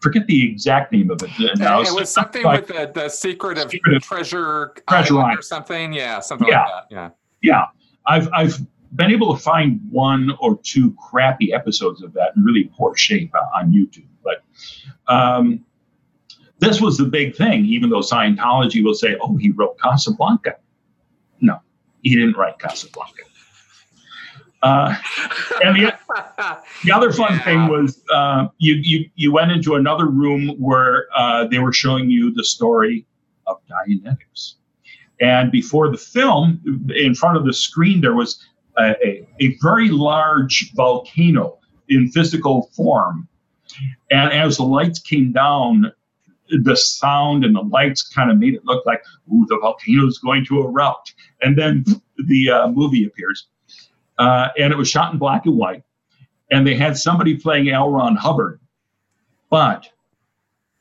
forget 0.00 0.26
the 0.26 0.50
exact 0.50 0.92
name 0.92 1.10
of 1.10 1.22
it. 1.22 1.30
Now, 1.58 1.80
it 1.82 1.94
was 1.94 2.10
something 2.10 2.46
with 2.46 2.66
the, 2.66 2.90
the 2.92 3.08
secret 3.08 3.58
of, 3.58 3.70
secret 3.70 4.02
treasure, 4.02 4.74
treasure 4.88 5.18
or 5.18 5.42
something. 5.42 5.92
Yeah, 5.92 6.20
something 6.20 6.48
yeah. 6.48 6.62
like 6.62 6.68
that. 6.68 6.86
Yeah. 6.90 7.10
Yeah. 7.42 7.64
I've, 8.06 8.28
I've 8.32 8.58
been 8.96 9.10
able 9.10 9.36
to 9.36 9.40
find 9.40 9.80
one 9.90 10.30
or 10.40 10.58
two 10.62 10.94
crappy 10.94 11.52
episodes 11.52 12.02
of 12.02 12.12
that 12.14 12.32
in 12.36 12.42
really 12.42 12.70
poor 12.76 12.96
shape 12.96 13.32
on 13.54 13.72
YouTube. 13.72 14.08
But 14.24 14.42
um, 15.06 15.64
this 16.58 16.80
was 16.80 16.96
the 16.96 17.04
big 17.04 17.36
thing, 17.36 17.64
even 17.66 17.90
though 17.90 18.00
Scientology 18.00 18.82
will 18.82 18.94
say, 18.94 19.16
oh, 19.20 19.36
he 19.36 19.50
wrote 19.50 19.78
Casablanca. 19.78 20.56
No, 21.40 21.60
he 22.02 22.14
didn't 22.16 22.36
write 22.36 22.58
Casablanca. 22.58 23.22
Uh, 24.62 24.94
and 25.64 25.76
the, 25.76 25.98
the 26.84 26.92
other 26.92 27.12
fun 27.12 27.32
yeah. 27.32 27.44
thing 27.44 27.68
was 27.68 28.02
uh, 28.12 28.48
you, 28.58 28.74
you, 28.82 29.10
you 29.14 29.32
went 29.32 29.50
into 29.52 29.74
another 29.74 30.06
room 30.06 30.54
where 30.58 31.06
uh, 31.14 31.46
they 31.46 31.58
were 31.58 31.72
showing 31.72 32.10
you 32.10 32.32
the 32.32 32.44
story 32.44 33.06
of 33.46 33.58
Dianetics. 33.68 34.54
And 35.20 35.50
before 35.50 35.90
the 35.90 35.98
film, 35.98 36.88
in 36.94 37.14
front 37.14 37.36
of 37.36 37.44
the 37.44 37.52
screen, 37.52 38.00
there 38.00 38.14
was 38.14 38.42
a, 38.78 39.26
a, 39.40 39.56
very 39.60 39.90
large 39.90 40.72
volcano 40.74 41.58
in 41.88 42.10
physical 42.10 42.70
form 42.74 43.28
And 44.10 44.32
as 44.32 44.56
the 44.56 44.62
lights 44.62 44.98
came 44.98 45.32
down, 45.32 45.92
the 46.48 46.76
sound 46.76 47.44
and 47.44 47.54
the 47.54 47.62
lights 47.62 48.02
kind 48.02 48.30
of 48.30 48.38
made 48.38 48.54
it 48.54 48.64
look 48.64 48.84
like, 48.86 49.02
ooh, 49.32 49.44
the 49.48 49.58
volcano 49.60 50.06
is 50.06 50.18
going 50.18 50.44
to 50.46 50.62
erupt. 50.62 51.14
And 51.42 51.58
then 51.58 51.84
the 52.26 52.50
uh, 52.50 52.68
movie 52.68 53.04
appears. 53.04 53.46
Uh, 54.20 54.48
and 54.58 54.72
it 54.72 54.76
was 54.76 54.88
shot 54.88 55.12
in 55.12 55.18
black 55.18 55.46
and 55.46 55.56
white. 55.56 55.82
And 56.50 56.66
they 56.66 56.74
had 56.74 56.96
somebody 56.96 57.36
playing 57.36 57.70
L. 57.70 57.90
Ron 57.90 58.16
Hubbard, 58.16 58.60
but 59.50 59.88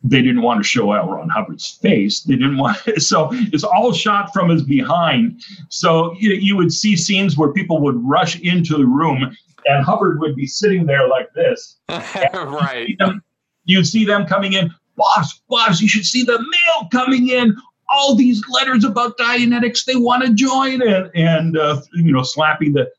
they 0.03 0.21
didn't 0.21 0.41
want 0.41 0.59
to 0.59 0.63
show 0.63 0.91
L. 0.91 1.09
Ron 1.09 1.29
Hubbard's 1.29 1.71
face. 1.81 2.21
They 2.21 2.35
didn't 2.35 2.57
want, 2.57 2.77
so 2.97 3.29
it's 3.31 3.63
all 3.63 3.93
shot 3.93 4.33
from 4.33 4.49
his 4.49 4.63
behind. 4.63 5.41
So 5.69 6.15
you, 6.19 6.33
you 6.33 6.57
would 6.57 6.73
see 6.73 6.95
scenes 6.95 7.37
where 7.37 7.51
people 7.51 7.81
would 7.81 7.95
rush 8.03 8.39
into 8.39 8.77
the 8.77 8.85
room 8.85 9.35
and 9.65 9.85
Hubbard 9.85 10.19
would 10.19 10.35
be 10.35 10.47
sitting 10.47 10.85
there 10.85 11.07
like 11.07 11.31
this. 11.33 11.77
right. 11.89 12.87
You'd 12.87 12.87
see, 12.87 12.95
them, 12.99 13.23
you'd 13.65 13.87
see 13.87 14.05
them 14.05 14.25
coming 14.25 14.53
in 14.53 14.73
boss, 14.99 15.41
boss, 15.49 15.81
you 15.81 15.87
should 15.87 16.05
see 16.05 16.23
the 16.23 16.37
mail 16.37 16.89
coming 16.91 17.29
in. 17.29 17.55
All 17.91 18.13
these 18.13 18.43
letters 18.49 18.83
about 18.83 19.17
Dianetics, 19.17 19.85
they 19.85 19.95
want 19.95 20.23
to 20.23 20.31
join, 20.31 20.83
and 20.83 21.09
and 21.15 21.57
uh, 21.57 21.81
you 21.93 22.11
know, 22.11 22.21
slapping 22.21 22.73
the 22.73 22.91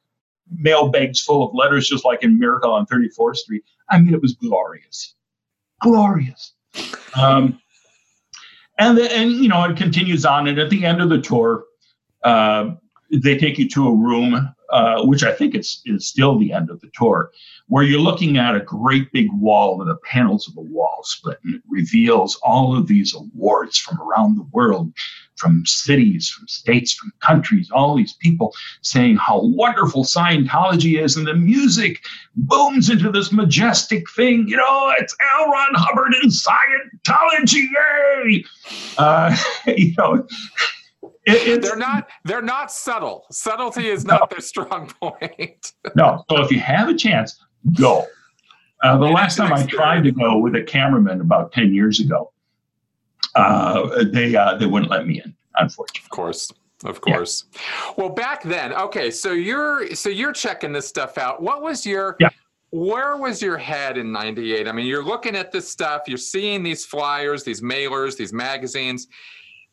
mail 0.50 0.88
bags 0.88 1.20
full 1.20 1.46
of 1.46 1.54
letters, 1.54 1.88
just 1.88 2.04
like 2.04 2.22
in 2.22 2.38
Miracle 2.38 2.72
on 2.72 2.86
34th 2.86 3.36
Street. 3.36 3.64
I 3.90 3.98
mean, 3.98 4.14
it 4.14 4.22
was 4.22 4.34
glorious, 4.34 5.14
glorious. 5.80 6.52
Um, 7.16 7.60
and 8.78 8.96
the, 8.96 9.12
and 9.12 9.32
you 9.32 9.48
know, 9.48 9.64
it 9.64 9.76
continues 9.76 10.24
on, 10.24 10.48
and 10.48 10.58
at 10.58 10.70
the 10.70 10.84
end 10.84 11.00
of 11.00 11.08
the 11.08 11.20
tour, 11.20 11.64
uh, 12.24 12.70
they 13.10 13.36
take 13.36 13.58
you 13.58 13.68
to 13.70 13.88
a 13.88 13.94
room 13.94 14.54
uh, 14.70 15.02
which 15.02 15.24
I 15.24 15.32
think 15.32 15.56
is, 15.56 15.82
is 15.84 16.06
still 16.06 16.38
the 16.38 16.52
end 16.52 16.70
of 16.70 16.80
the 16.80 16.90
tour, 16.94 17.32
where 17.66 17.82
you're 17.82 18.00
looking 18.00 18.36
at 18.36 18.54
a 18.54 18.60
great 18.60 19.10
big 19.10 19.26
wall 19.32 19.80
and 19.80 19.90
the 19.90 19.96
panels 19.96 20.46
of 20.46 20.54
the 20.54 20.60
wall 20.60 21.00
split, 21.02 21.38
and 21.44 21.56
it 21.56 21.62
reveals 21.68 22.36
all 22.36 22.76
of 22.76 22.86
these 22.86 23.12
awards 23.12 23.78
from 23.78 24.00
around 24.00 24.36
the 24.36 24.46
world, 24.52 24.92
from 25.40 25.64
cities, 25.66 26.28
from 26.28 26.46
states, 26.46 26.92
from 26.92 27.12
countries, 27.20 27.70
all 27.70 27.96
these 27.96 28.12
people 28.14 28.54
saying 28.82 29.16
how 29.16 29.40
wonderful 29.42 30.04
Scientology 30.04 31.02
is, 31.02 31.16
and 31.16 31.26
the 31.26 31.34
music 31.34 32.00
booms 32.36 32.90
into 32.90 33.10
this 33.10 33.32
majestic 33.32 34.08
thing. 34.10 34.46
You 34.46 34.56
know, 34.56 34.92
it's 34.98 35.16
L. 35.38 35.46
Ron 35.48 35.74
Hubbard 35.74 36.14
and 36.22 36.30
Scientology, 36.30 37.64
yay! 37.72 38.44
Uh, 38.98 39.36
you 39.66 39.94
know 39.96 40.26
it, 41.26 41.62
they're 41.62 41.76
not 41.76 42.08
they're 42.24 42.42
not 42.42 42.70
subtle. 42.72 43.26
Subtlety 43.30 43.88
is 43.88 44.04
not 44.04 44.20
no. 44.20 44.26
their 44.30 44.40
strong 44.40 44.88
point. 45.00 45.72
no. 45.94 46.24
So 46.30 46.42
if 46.42 46.50
you 46.50 46.60
have 46.60 46.88
a 46.88 46.94
chance, 46.94 47.38
go. 47.74 48.06
Uh, 48.82 48.96
the 48.96 49.06
last 49.06 49.36
time 49.36 49.52
I 49.52 49.64
tried 49.66 50.04
to 50.04 50.12
go 50.12 50.38
with 50.38 50.54
a 50.54 50.62
cameraman 50.62 51.20
about 51.20 51.52
ten 51.52 51.74
years 51.74 52.00
ago, 52.00 52.32
uh, 53.34 54.04
they 54.12 54.34
uh, 54.34 54.56
they 54.56 54.66
wouldn't 54.66 54.90
let 54.90 55.06
me 55.06 55.20
in, 55.24 55.34
unfortunately. 55.56 56.02
Of 56.04 56.10
course. 56.10 56.52
Of 56.82 57.02
course. 57.02 57.44
Yeah. 57.52 57.92
Well, 57.98 58.08
back 58.08 58.42
then, 58.42 58.72
okay, 58.72 59.10
so 59.10 59.32
you're 59.32 59.94
so 59.94 60.08
you're 60.08 60.32
checking 60.32 60.72
this 60.72 60.88
stuff 60.88 61.18
out. 61.18 61.42
What 61.42 61.62
was 61.62 61.84
your 61.84 62.16
yeah. 62.20 62.30
where 62.70 63.18
was 63.18 63.42
your 63.42 63.58
head 63.58 63.98
in 63.98 64.10
98? 64.12 64.66
I 64.66 64.72
mean, 64.72 64.86
you're 64.86 65.04
looking 65.04 65.36
at 65.36 65.52
this 65.52 65.68
stuff, 65.68 66.02
you're 66.06 66.16
seeing 66.16 66.62
these 66.62 66.86
flyers, 66.86 67.44
these 67.44 67.60
mailers, 67.60 68.16
these 68.16 68.32
magazines, 68.32 69.08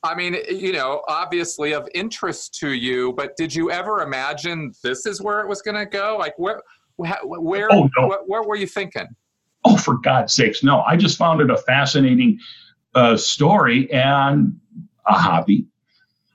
I 0.04 0.16
mean, 0.16 0.38
you 0.50 0.74
know, 0.74 1.04
obviously 1.08 1.74
of 1.74 1.88
interest 1.94 2.56
to 2.60 2.70
you, 2.72 3.14
but 3.14 3.36
did 3.36 3.54
you 3.54 3.72
ever 3.72 4.02
imagine 4.02 4.72
this 4.84 5.06
is 5.06 5.22
where 5.22 5.42
it 5.42 5.48
was 5.48 5.62
going 5.62 5.76
to 5.76 5.86
go? 5.86 6.18
Like, 6.20 6.38
where, 6.38 6.62
where, 6.98 7.68
oh, 7.72 7.90
no. 7.98 8.08
where, 8.08 8.20
where, 8.26 8.44
were 8.44 8.56
you 8.56 8.68
thinking? 8.68 9.08
Oh, 9.66 9.76
for 9.76 9.98
God's 9.98 10.34
sakes, 10.34 10.64
no! 10.64 10.82
I 10.82 10.96
just 10.96 11.18
found 11.18 11.42
it 11.42 11.50
a 11.50 11.58
fascinating 11.58 12.40
uh, 12.98 13.16
story 13.16 13.92
and 13.92 14.60
a 15.06 15.14
hobby, 15.14 15.66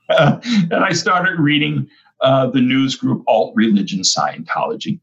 uh, 0.09 0.39
and 0.43 0.75
I 0.75 0.93
started 0.93 1.39
reading 1.39 1.89
uh, 2.21 2.47
the 2.47 2.61
news 2.61 2.95
group 2.95 3.23
Alt 3.27 3.53
Religion 3.55 4.01
Scientology, 4.01 4.99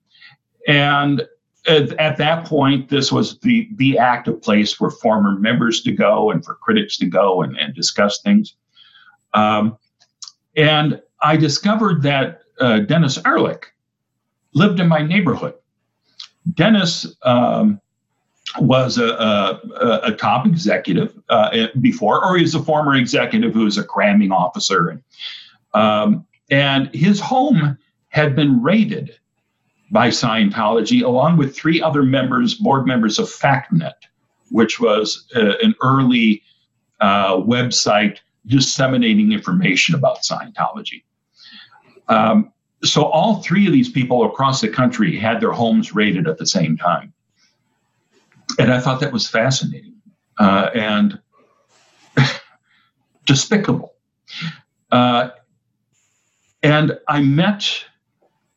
and 0.66 1.22
at, 1.68 1.92
at, 1.98 2.16
that 2.16 2.46
point, 2.46 2.88
this 2.88 3.12
was 3.12 3.38
the 3.40 3.68
the 3.76 3.98
active 3.98 4.40
place 4.40 4.72
for 4.72 4.90
former 4.90 5.38
members 5.38 5.82
to 5.82 5.92
go 5.92 6.30
and 6.30 6.42
for 6.42 6.54
critics 6.54 6.96
to 6.96 7.06
go 7.06 7.42
and, 7.42 7.58
and 7.58 7.74
discuss 7.74 8.22
things. 8.22 8.54
Um, 9.34 9.76
and 10.56 11.02
I 11.22 11.36
discovered 11.36 12.02
that 12.02 12.40
uh, 12.58 12.80
Dennis 12.80 13.18
Erlich 13.18 13.66
lived 14.54 14.80
in 14.80 14.88
my 14.88 15.02
neighborhood. 15.02 15.54
Dennis 16.54 17.06
um, 17.22 17.80
was 18.58 18.98
a, 18.98 19.06
a, 19.06 20.00
a, 20.04 20.12
top 20.12 20.46
executive 20.46 21.14
uh, 21.28 21.68
before, 21.80 22.24
or 22.24 22.36
he's 22.36 22.54
a 22.54 22.62
former 22.62 22.94
executive 22.94 23.52
who 23.54 23.64
was 23.64 23.78
a 23.78 23.84
cramming 23.84 24.32
officer. 24.32 25.00
Um, 25.74 26.26
and 26.50 26.92
his 26.94 27.20
home 27.20 27.78
had 28.08 28.34
been 28.34 28.62
raided 28.62 29.16
by 29.90 30.08
Scientology, 30.08 31.02
along 31.02 31.36
with 31.36 31.54
three 31.54 31.80
other 31.80 32.02
members, 32.02 32.54
board 32.54 32.86
members 32.86 33.18
of 33.18 33.26
FactNet, 33.26 33.92
which 34.50 34.80
was 34.80 35.26
uh, 35.36 35.54
an 35.62 35.74
early 35.82 36.42
uh, 37.00 37.36
website 37.36 38.18
disseminating 38.46 39.32
information 39.32 39.94
about 39.94 40.22
Scientology. 40.22 41.02
Um, 42.08 42.52
so 42.82 43.04
all 43.04 43.42
three 43.42 43.66
of 43.66 43.72
these 43.72 43.90
people 43.90 44.24
across 44.24 44.60
the 44.60 44.68
country 44.68 45.16
had 45.16 45.40
their 45.40 45.52
homes 45.52 45.94
raided 45.94 46.26
at 46.26 46.38
the 46.38 46.46
same 46.46 46.76
time. 46.76 47.12
And 48.58 48.72
I 48.72 48.80
thought 48.80 49.00
that 49.00 49.12
was 49.12 49.28
fascinating 49.28 49.94
uh, 50.38 50.70
and 50.74 51.18
despicable. 53.26 53.94
Uh, 54.90 55.30
and 56.62 56.98
I 57.08 57.22
met 57.22 57.84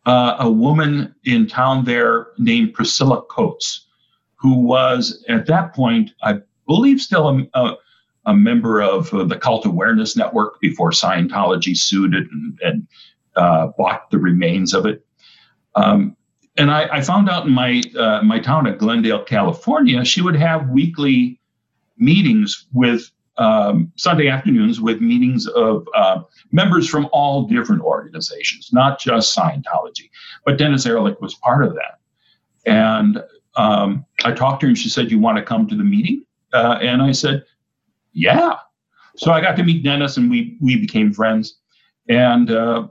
uh, 0.06 0.36
a 0.40 0.52
woman 0.52 1.16
in 1.24 1.48
town 1.48 1.86
there 1.86 2.28
named 2.38 2.74
Priscilla 2.74 3.22
Coates, 3.24 3.88
who 4.36 4.60
was 4.60 5.24
at 5.30 5.46
that 5.46 5.74
point, 5.74 6.12
I 6.22 6.40
believe, 6.68 7.00
still 7.00 7.30
a, 7.30 7.48
a, 7.54 7.76
a 8.26 8.34
member 8.34 8.82
of 8.82 9.14
uh, 9.14 9.24
the 9.24 9.38
Cult 9.38 9.66
Awareness 9.66 10.18
Network 10.18 10.60
before 10.60 10.92
Scientology 10.92 11.78
sued 11.78 12.14
it 12.14 12.28
and, 12.32 12.60
and 12.62 12.88
uh, 13.36 13.68
bought 13.78 14.10
the 14.12 14.20
remains 14.20 14.74
of 14.74 14.86
it. 14.86 15.06
Um, 15.76 16.16
and 16.58 16.72
I, 16.72 16.88
I, 16.98 17.02
found 17.02 17.30
out 17.30 17.48
in 17.48 17.52
my 17.52 17.82
uh, 17.98 18.22
my 18.22 18.40
town 18.40 18.68
of 18.68 18.78
Glendale, 18.78 19.24
California, 19.24 20.06
she 20.06 20.22
would 20.22 20.36
have 20.36 20.70
weekly 20.70 21.40
meetings 21.98 22.68
with 22.74 23.10
um, 23.38 23.92
Sunday 23.96 24.28
afternoons 24.28 24.80
with 24.80 25.02
meetings 25.02 25.48
of 25.48 25.88
uh, 25.96 26.22
members 26.52 26.88
from 26.88 27.10
all 27.12 27.48
different 27.48 27.82
organizations, 27.82 28.70
not 28.72 29.00
just 29.00 29.36
Scientology. 29.36 30.10
But 30.46 30.58
Dennis 30.58 30.86
Erlich 30.86 31.20
was 31.20 31.34
part 31.36 31.64
of 31.64 31.74
that. 31.74 32.00
And 32.66 33.24
um, 33.56 34.06
I 34.24 34.32
talked 34.32 34.62
to 34.62 34.68
her 34.68 34.70
and 34.70 34.78
she 34.78 34.90
said, 34.90 35.12
You 35.12 35.20
want 35.20 35.38
to 35.38 35.44
come 35.44 35.68
to 35.68 35.76
the 35.76 35.84
meeting? 35.84 36.24
Uh, 36.54 36.80
and 36.82 37.02
I 37.02 37.12
said, 37.12 37.44
Yeah. 38.14 38.58
So 39.16 39.32
I 39.32 39.42
got 39.42 39.56
to 39.58 39.64
meet 39.64 39.84
Dennis 39.84 40.18
and 40.18 40.30
we, 40.30 40.58
we 40.62 40.76
became 40.76 41.14
friends. 41.14 41.60
And 42.10 42.52
uh, 42.52 42.88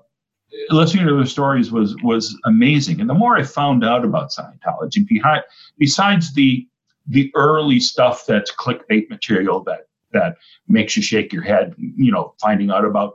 listening 0.70 1.06
to 1.06 1.14
their 1.14 1.26
stories 1.26 1.70
was, 1.70 1.96
was 2.02 2.38
amazing. 2.44 3.00
And 3.00 3.08
the 3.08 3.14
more 3.14 3.36
I 3.36 3.42
found 3.42 3.84
out 3.84 4.04
about 4.04 4.30
Scientology, 4.30 5.06
behind, 5.06 5.42
besides 5.78 6.34
the, 6.34 6.66
the 7.06 7.30
early 7.34 7.80
stuff 7.80 8.24
that's 8.26 8.54
clickbait 8.54 9.10
material 9.10 9.62
that 9.64 9.86
that 10.12 10.36
makes 10.68 10.96
you 10.96 11.02
shake 11.02 11.32
your 11.32 11.42
head, 11.42 11.74
you 11.78 12.12
know, 12.12 12.34
finding 12.40 12.70
out 12.70 12.84
about 12.84 13.14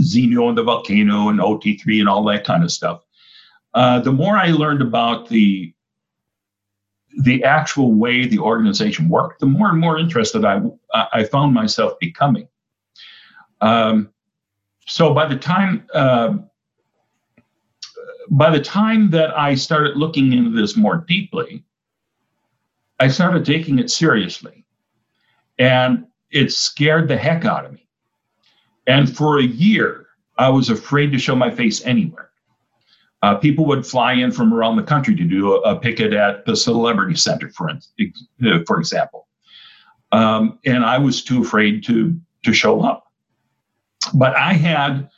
Xenu 0.00 0.48
and 0.48 0.56
the 0.56 0.62
volcano 0.62 1.28
and 1.28 1.40
OT3 1.40 2.00
and 2.00 2.08
all 2.08 2.24
that 2.24 2.44
kind 2.44 2.62
of 2.62 2.70
stuff. 2.70 3.02
Uh, 3.74 4.00
the 4.00 4.12
more 4.12 4.36
I 4.36 4.48
learned 4.48 4.82
about 4.82 5.28
the 5.28 5.72
the 7.22 7.44
actual 7.44 7.92
way 7.92 8.26
the 8.26 8.40
organization 8.40 9.08
worked, 9.08 9.38
the 9.38 9.46
more 9.46 9.70
and 9.70 9.80
more 9.80 9.98
interested 9.98 10.44
I 10.44 10.62
I 11.12 11.24
found 11.24 11.54
myself 11.54 11.98
becoming. 12.00 12.48
Um, 13.60 14.10
so 14.86 15.14
by 15.14 15.26
the 15.26 15.36
time 15.36 15.86
uh, 15.94 16.34
by 18.30 18.50
the 18.50 18.60
time 18.60 19.10
that 19.10 19.36
I 19.38 19.54
started 19.54 19.96
looking 19.96 20.32
into 20.32 20.50
this 20.50 20.76
more 20.76 21.04
deeply, 21.06 21.64
I 23.00 23.08
started 23.08 23.44
taking 23.44 23.78
it 23.78 23.90
seriously. 23.90 24.64
And 25.58 26.06
it 26.30 26.52
scared 26.52 27.08
the 27.08 27.16
heck 27.16 27.44
out 27.44 27.64
of 27.64 27.72
me. 27.72 27.86
And 28.86 29.14
for 29.14 29.38
a 29.38 29.44
year, 29.44 30.06
I 30.36 30.48
was 30.48 30.68
afraid 30.68 31.12
to 31.12 31.18
show 31.18 31.36
my 31.36 31.50
face 31.50 31.84
anywhere. 31.84 32.30
Uh, 33.22 33.36
people 33.36 33.64
would 33.66 33.86
fly 33.86 34.12
in 34.12 34.30
from 34.30 34.52
around 34.52 34.76
the 34.76 34.82
country 34.82 35.14
to 35.16 35.24
do 35.24 35.54
a, 35.54 35.60
a 35.60 35.80
picket 35.80 36.12
at 36.12 36.44
the 36.44 36.54
Celebrity 36.54 37.14
Center, 37.14 37.48
for, 37.50 37.70
uh, 37.70 38.58
for 38.66 38.78
example. 38.78 39.28
Um, 40.12 40.58
and 40.66 40.84
I 40.84 40.98
was 40.98 41.22
too 41.22 41.42
afraid 41.42 41.84
to, 41.84 42.18
to 42.44 42.52
show 42.52 42.82
up. 42.82 43.03
But 44.12 44.36
I 44.36 44.52
had 44.52 45.08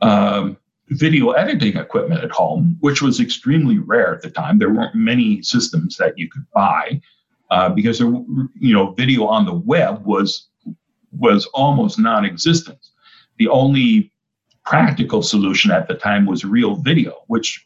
um, 0.00 0.56
video 0.90 1.30
editing 1.30 1.76
equipment 1.76 2.22
at 2.22 2.30
home, 2.30 2.76
which 2.80 3.00
was 3.00 3.20
extremely 3.20 3.78
rare 3.78 4.14
at 4.14 4.22
the 4.22 4.30
time. 4.30 4.58
There 4.58 4.72
weren't 4.72 4.94
many 4.94 5.42
systems 5.42 5.96
that 5.96 6.18
you 6.18 6.28
could 6.28 6.44
buy 6.52 7.00
uh, 7.50 7.68
because 7.70 7.98
there, 7.98 8.08
you 8.08 8.74
know 8.74 8.92
video 8.92 9.26
on 9.26 9.46
the 9.46 9.54
web 9.54 10.04
was 10.04 10.48
was 11.12 11.46
almost 11.46 11.98
non-existent. 11.98 12.78
The 13.38 13.48
only 13.48 14.12
practical 14.64 15.22
solution 15.22 15.70
at 15.70 15.88
the 15.88 15.94
time 15.94 16.26
was 16.26 16.44
real 16.44 16.76
video, 16.76 17.22
which 17.26 17.64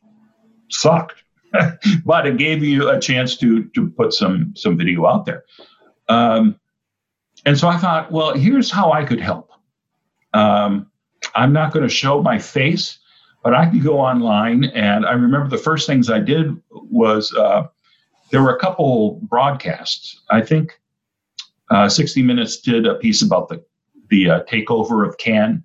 sucked, 0.71 1.23
but 2.05 2.27
it 2.27 2.37
gave 2.37 2.63
you 2.63 2.89
a 2.89 3.01
chance 3.01 3.37
to 3.39 3.65
to 3.71 3.91
put 3.91 4.13
some 4.13 4.55
some 4.57 4.77
video 4.77 5.07
out 5.07 5.25
there. 5.25 5.45
Um, 6.09 6.59
and 7.47 7.59
so 7.59 7.69
I 7.69 7.77
thought, 7.77 8.11
well, 8.11 8.35
here's 8.35 8.71
how 8.71 8.93
I 8.93 9.05
could 9.05 9.21
help. 9.21 9.51
Um, 10.35 10.91
I'm 11.35 11.53
not 11.53 11.73
going 11.73 11.89
to 11.89 11.95
show 11.95 12.23
my 12.23 12.39
face, 12.39 12.99
but 13.43 13.55
I 13.55 13.67
can 13.67 13.81
go 13.81 13.99
online. 13.99 14.65
And 14.65 15.07
I 15.07 15.13
remember 15.13 15.49
the 15.49 15.63
first 15.63 15.87
things 15.87 16.11
I 16.11 16.21
did 16.21 16.55
was 16.71 17.33
uh, 17.35 17.69
there 18.31 18.43
were 18.43 18.55
a 18.55 18.61
couple 18.61 19.21
broadcasts. 19.23 20.21
I 20.31 20.43
think 20.43 20.79
uh, 21.71 21.89
60 21.89 22.23
Minutes 22.23 22.61
did 22.61 22.87
a 22.87 22.97
piece 22.97 23.23
about 23.23 23.49
the 23.49 23.65
the 24.11 24.31
uh, 24.31 24.43
takeover 24.45 25.07
of 25.09 25.17
CAN. 25.19 25.65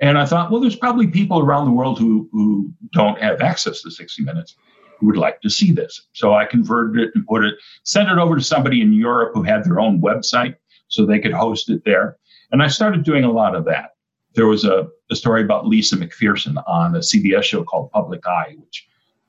And 0.00 0.18
I 0.18 0.26
thought, 0.26 0.50
well, 0.50 0.60
there's 0.60 0.76
probably 0.76 1.06
people 1.06 1.38
around 1.38 1.66
the 1.66 1.70
world 1.70 1.98
who, 1.98 2.28
who 2.32 2.72
don't 2.92 3.20
have 3.20 3.40
access 3.40 3.82
to 3.82 3.90
60 3.90 4.22
Minutes 4.24 4.56
who 4.98 5.06
would 5.06 5.16
like 5.16 5.40
to 5.42 5.50
see 5.50 5.70
this. 5.70 6.02
So 6.12 6.34
I 6.34 6.44
converted 6.44 7.00
it 7.00 7.12
and 7.14 7.26
put 7.26 7.44
it, 7.44 7.54
sent 7.84 8.08
it 8.08 8.18
over 8.18 8.36
to 8.36 8.42
somebody 8.42 8.80
in 8.80 8.92
Europe 8.92 9.32
who 9.34 9.42
had 9.42 9.64
their 9.64 9.80
own 9.80 10.00
website 10.00 10.56
so 10.88 11.06
they 11.06 11.20
could 11.20 11.32
host 11.32 11.70
it 11.70 11.84
there. 11.84 12.16
And 12.52 12.62
I 12.62 12.68
started 12.68 13.02
doing 13.02 13.24
a 13.24 13.32
lot 13.32 13.54
of 13.54 13.64
that. 13.64 13.94
There 14.34 14.46
was 14.46 14.64
a, 14.64 14.88
a 15.10 15.16
story 15.16 15.42
about 15.42 15.66
Lisa 15.66 15.96
McPherson 15.96 16.62
on 16.66 16.94
a 16.94 17.00
CBS 17.00 17.42
show 17.42 17.64
called 17.64 17.90
Public 17.90 18.26
Eye, 18.26 18.56
which 18.58 18.86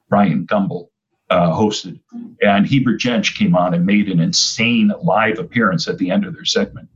Bryant 0.09 0.47
Gumbel 0.47 0.89
uh, 1.29 1.51
hosted. 1.51 1.99
And 2.41 2.67
Heber 2.67 2.97
Jentzsch 2.97 3.37
came 3.37 3.55
on 3.55 3.73
and 3.73 3.85
made 3.85 4.09
an 4.09 4.19
insane 4.19 4.91
live 5.01 5.39
appearance 5.39 5.87
at 5.87 5.97
the 5.97 6.11
end 6.11 6.25
of 6.25 6.33
their 6.33 6.45
segment, 6.45 6.89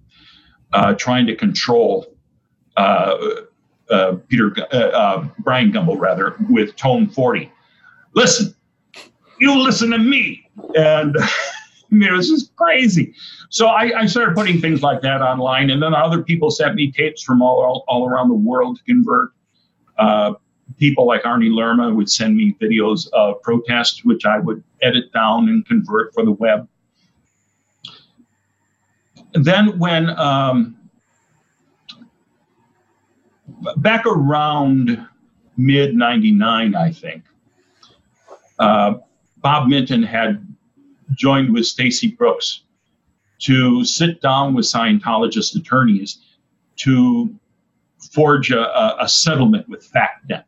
uh, 0.73 0.93
trying 0.93 1.25
to 1.27 1.35
control 1.35 2.05
uh, 2.75 3.17
uh 3.89 4.15
Peter 4.27 4.53
uh, 4.71 4.75
uh, 4.75 5.27
Bryant 5.39 5.73
Gumbel 5.73 5.97
rather 5.97 6.35
with 6.49 6.75
tone 6.75 7.09
40. 7.09 7.51
Listen, 8.13 8.53
you 9.39 9.57
listen 9.57 9.91
to 9.91 9.97
me, 9.97 10.49
and 10.75 11.15
it 11.91 12.11
was 12.11 12.29
just 12.29 12.55
crazy. 12.55 13.13
So 13.49 13.67
I, 13.67 14.01
I, 14.01 14.05
started 14.05 14.35
putting 14.35 14.59
things 14.59 14.81
like 14.81 15.01
that 15.01 15.21
online, 15.21 15.69
and 15.69 15.81
then 15.81 15.93
other 15.93 16.21
people 16.21 16.51
sent 16.51 16.75
me 16.75 16.91
tapes 16.91 17.23
from 17.23 17.41
all 17.41 17.61
all, 17.63 17.83
all 17.87 18.07
around 18.07 18.29
the 18.29 18.35
world 18.35 18.77
to 18.77 18.83
convert. 18.83 19.31
Uh, 19.97 20.33
people 20.77 21.07
like 21.07 21.23
Arnie 21.23 21.51
Lerma 21.51 21.93
would 21.93 22.09
send 22.09 22.35
me 22.35 22.55
videos 22.61 23.07
of 23.13 23.41
protests, 23.41 24.03
which 24.03 24.25
I 24.25 24.39
would 24.39 24.63
edit 24.81 25.11
down 25.13 25.47
and 25.49 25.65
convert 25.65 26.13
for 26.13 26.25
the 26.25 26.31
web. 26.31 26.67
And 29.33 29.45
then 29.45 29.79
when 29.79 30.09
um, 30.19 30.77
back 33.77 34.05
around 34.05 35.05
mid 35.57 35.95
99, 35.95 36.75
I 36.75 36.91
think, 36.91 37.23
uh, 38.59 38.95
Bob 39.37 39.67
Minton 39.67 40.03
had 40.03 40.43
joined 41.15 41.53
with 41.53 41.65
Stacy 41.65 42.07
Brooks 42.07 42.63
to 43.39 43.85
sit 43.85 44.21
down 44.21 44.53
with 44.53 44.65
Scientologist 44.65 45.55
attorneys 45.55 46.19
to 46.77 47.33
forge 48.11 48.51
a, 48.51 49.03
a 49.03 49.07
settlement 49.07 49.67
with 49.69 49.89
FactNet 49.91 50.43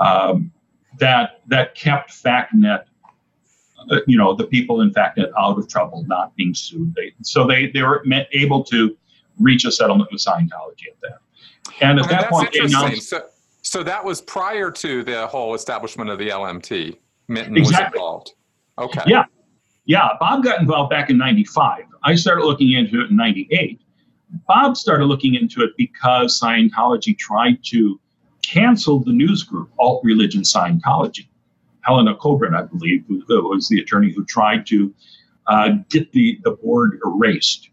um, 0.00 0.50
that 0.98 1.42
that 1.48 1.74
kept 1.74 2.10
FactNet, 2.10 2.84
uh, 3.90 4.00
you 4.06 4.16
know, 4.16 4.34
the 4.34 4.44
people 4.44 4.80
in 4.80 4.92
FactNet 4.92 5.30
out 5.38 5.58
of 5.58 5.68
trouble, 5.68 6.04
not 6.06 6.34
being 6.36 6.54
sued. 6.54 6.94
They, 6.94 7.12
so 7.22 7.46
they 7.46 7.68
they 7.68 7.82
were 7.82 8.04
able 8.32 8.64
to 8.64 8.96
reach 9.38 9.64
a 9.64 9.72
settlement 9.72 10.10
with 10.12 10.22
Scientology 10.22 10.88
at 10.90 11.00
that. 11.02 11.18
And 11.80 11.98
at 11.98 12.08
that 12.08 12.30
point, 12.30 12.52
they 12.52 12.60
announced. 12.60 13.08
So, 13.08 13.26
so 13.62 13.82
that 13.82 14.04
was 14.04 14.20
prior 14.20 14.70
to 14.70 15.04
the 15.04 15.26
whole 15.26 15.54
establishment 15.54 16.10
of 16.10 16.18
the 16.18 16.28
LMT. 16.28 16.96
Minton 17.28 17.56
exactly. 17.56 17.84
was 17.84 17.94
involved. 17.94 18.32
Okay. 18.78 19.02
Yeah. 19.06 19.24
Yeah. 19.84 20.10
Bob 20.18 20.44
got 20.44 20.60
involved 20.60 20.90
back 20.90 21.10
in 21.10 21.18
95. 21.18 21.84
I 22.02 22.14
started 22.14 22.44
looking 22.44 22.72
into 22.72 23.00
it 23.00 23.10
in 23.10 23.16
98. 23.16 23.80
Bob 24.46 24.76
started 24.76 25.06
looking 25.06 25.34
into 25.34 25.62
it 25.62 25.70
because 25.76 26.40
Scientology 26.40 27.16
tried 27.18 27.64
to 27.64 28.00
cancel 28.42 29.00
the 29.00 29.12
news 29.12 29.42
group, 29.42 29.70
Alt 29.78 30.02
Religion 30.04 30.42
Scientology. 30.42 31.26
Helena 31.82 32.14
Kobrin, 32.14 32.54
I 32.54 32.62
believe, 32.62 33.04
who, 33.08 33.22
was 33.28 33.68
the 33.68 33.80
attorney 33.80 34.12
who 34.12 34.24
tried 34.24 34.66
to 34.66 34.94
uh, 35.46 35.70
get 35.88 36.12
the, 36.12 36.38
the 36.44 36.52
board 36.52 37.00
erased. 37.04 37.70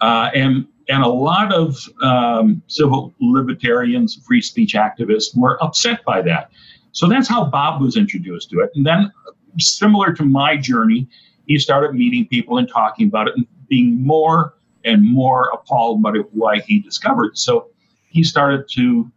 Uh, 0.00 0.30
and, 0.34 0.66
and 0.88 1.02
a 1.02 1.08
lot 1.08 1.52
of 1.52 1.78
um, 2.02 2.62
civil 2.68 3.14
libertarians, 3.20 4.16
free 4.26 4.40
speech 4.40 4.74
activists 4.74 5.36
were 5.36 5.62
upset 5.62 6.04
by 6.04 6.22
that. 6.22 6.50
So 6.92 7.06
that's 7.08 7.28
how 7.28 7.44
Bob 7.44 7.80
was 7.80 7.96
introduced 7.96 8.50
to 8.50 8.60
it. 8.60 8.70
And 8.74 8.86
then, 8.86 9.12
similar 9.58 10.12
to 10.12 10.24
my 10.24 10.56
journey, 10.56 11.08
he 11.46 11.58
started 11.58 11.94
meeting 11.94 12.26
people 12.26 12.58
and 12.58 12.68
talking 12.68 13.08
about 13.08 13.28
it 13.28 13.34
and 13.36 13.46
being 13.68 14.04
more 14.04 14.54
and 14.84 15.04
more 15.04 15.50
appalled 15.52 16.02
by 16.02 16.12
what 16.32 16.60
he 16.62 16.80
discovered. 16.80 17.36
So 17.38 17.68
he 18.08 18.22
started 18.22 18.68
to 18.74 19.10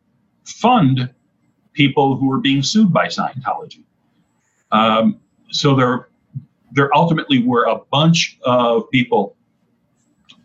fund 0.43 1.09
people 1.73 2.17
who 2.17 2.27
were 2.27 2.39
being 2.39 2.63
sued 2.63 2.91
by 2.91 3.07
Scientology. 3.07 3.83
Um, 4.71 5.19
so 5.51 5.75
there, 5.75 6.09
there 6.71 6.95
ultimately 6.95 7.43
were 7.43 7.65
a 7.65 7.77
bunch 7.91 8.37
of 8.43 8.89
people 8.91 9.35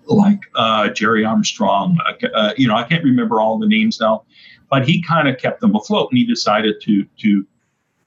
like 0.07 0.40
uh, 0.55 0.88
Gerry 0.88 1.25
Armstrong. 1.25 1.99
Uh, 2.07 2.27
uh, 2.35 2.53
you 2.57 2.68
know, 2.68 2.77
I 2.77 2.85
can't 2.85 3.05
remember 3.05 3.40
all 3.40 3.59
the 3.59 3.66
names 3.66 4.01
now, 4.01 4.25
but 4.70 4.87
he 4.88 5.03
kind 5.03 5.29
of 5.29 5.38
kept 5.38 5.61
them 5.61 5.75
afloat, 5.75 6.11
and 6.11 6.18
he 6.18 6.25
decided 6.25 6.81
to 6.83 7.05
to 7.18 7.46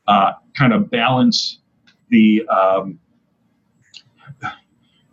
uh, 0.08 0.34
kind 0.58 0.74
of 0.74 0.90
balance 0.90 1.60
the 2.10 2.48
um, 2.48 3.00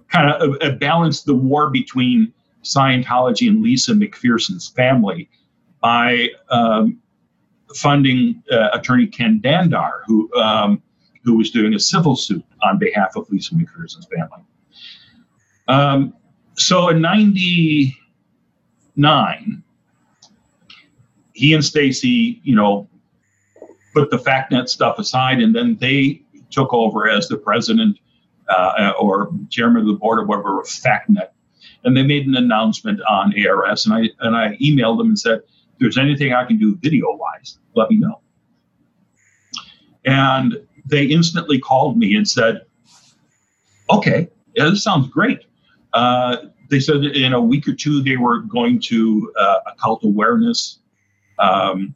kind 0.08 0.30
of 0.30 0.56
uh, 0.60 0.70
balance 0.76 1.22
the 1.22 1.34
war 1.34 1.70
between 1.70 2.32
Scientology 2.62 3.48
and 3.48 3.62
Lisa 3.62 3.92
McPherson's 3.92 4.68
family 4.68 5.28
by 5.80 6.28
um, 6.50 7.00
funding 7.76 8.42
uh, 8.50 8.70
attorney 8.72 9.06
Ken 9.06 9.40
Dandar, 9.42 10.00
who 10.06 10.32
um, 10.34 10.82
who 11.22 11.36
was 11.36 11.50
doing 11.50 11.74
a 11.74 11.78
civil 11.78 12.16
suit 12.16 12.42
on 12.62 12.78
behalf 12.78 13.14
of 13.16 13.30
Lisa 13.30 13.54
McPherson's 13.54 14.06
family. 14.06 14.42
Um, 15.68 16.14
so 16.54 16.88
in 16.88 17.00
'99, 17.00 19.62
he 21.32 21.54
and 21.54 21.64
Stacy, 21.64 22.40
you 22.42 22.56
know, 22.56 22.88
put 23.94 24.10
the 24.10 24.18
FactNet 24.18 24.68
stuff 24.68 24.98
aside, 24.98 25.40
and 25.40 25.54
then 25.54 25.76
they 25.76 26.22
took 26.50 26.72
over 26.72 27.08
as 27.08 27.28
the 27.28 27.36
president 27.36 27.98
uh, 28.48 28.92
or 29.00 29.30
chairman 29.50 29.82
of 29.82 29.88
the 29.88 29.94
board 29.94 30.18
or 30.18 30.24
whatever 30.24 30.60
of 30.60 30.66
FactNet. 30.66 31.28
And 31.84 31.96
they 31.96 32.02
made 32.02 32.26
an 32.26 32.36
announcement 32.36 33.00
on 33.08 33.34
ARS, 33.46 33.86
and 33.86 33.94
I 33.94 34.10
and 34.20 34.36
I 34.36 34.56
emailed 34.56 34.98
them 34.98 35.08
and 35.08 35.18
said, 35.18 35.38
if 35.38 35.80
there's 35.80 35.98
anything 35.98 36.32
I 36.32 36.44
can 36.44 36.58
do 36.58 36.76
video 36.76 37.14
wise, 37.16 37.58
let 37.74 37.90
me 37.90 37.98
know. 37.98 38.20
And 40.04 40.56
they 40.84 41.04
instantly 41.04 41.58
called 41.58 41.98
me 41.98 42.14
and 42.14 42.26
said, 42.28 42.62
okay, 43.90 44.28
yeah, 44.54 44.70
this 44.70 44.82
sounds 44.82 45.08
great. 45.08 45.44
Uh, 45.92 46.36
they 46.70 46.80
said 46.80 47.04
in 47.04 47.32
a 47.32 47.40
week 47.40 47.68
or 47.68 47.74
two 47.74 48.02
they 48.02 48.16
were 48.16 48.40
going 48.40 48.80
to 48.80 49.32
uh, 49.38 49.58
occult 49.66 50.04
awareness 50.04 50.78
um, 51.38 51.94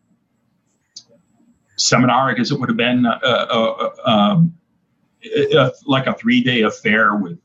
seminar, 1.80 2.30
I 2.30 2.34
guess 2.34 2.50
it 2.50 2.58
would 2.58 2.68
have 2.68 2.76
been 2.76 3.06
uh, 3.06 3.18
uh 3.22 3.90
um, 4.04 4.54
like 5.86 6.06
a 6.06 6.14
three 6.14 6.42
day 6.42 6.62
affair 6.62 7.16
with 7.16 7.38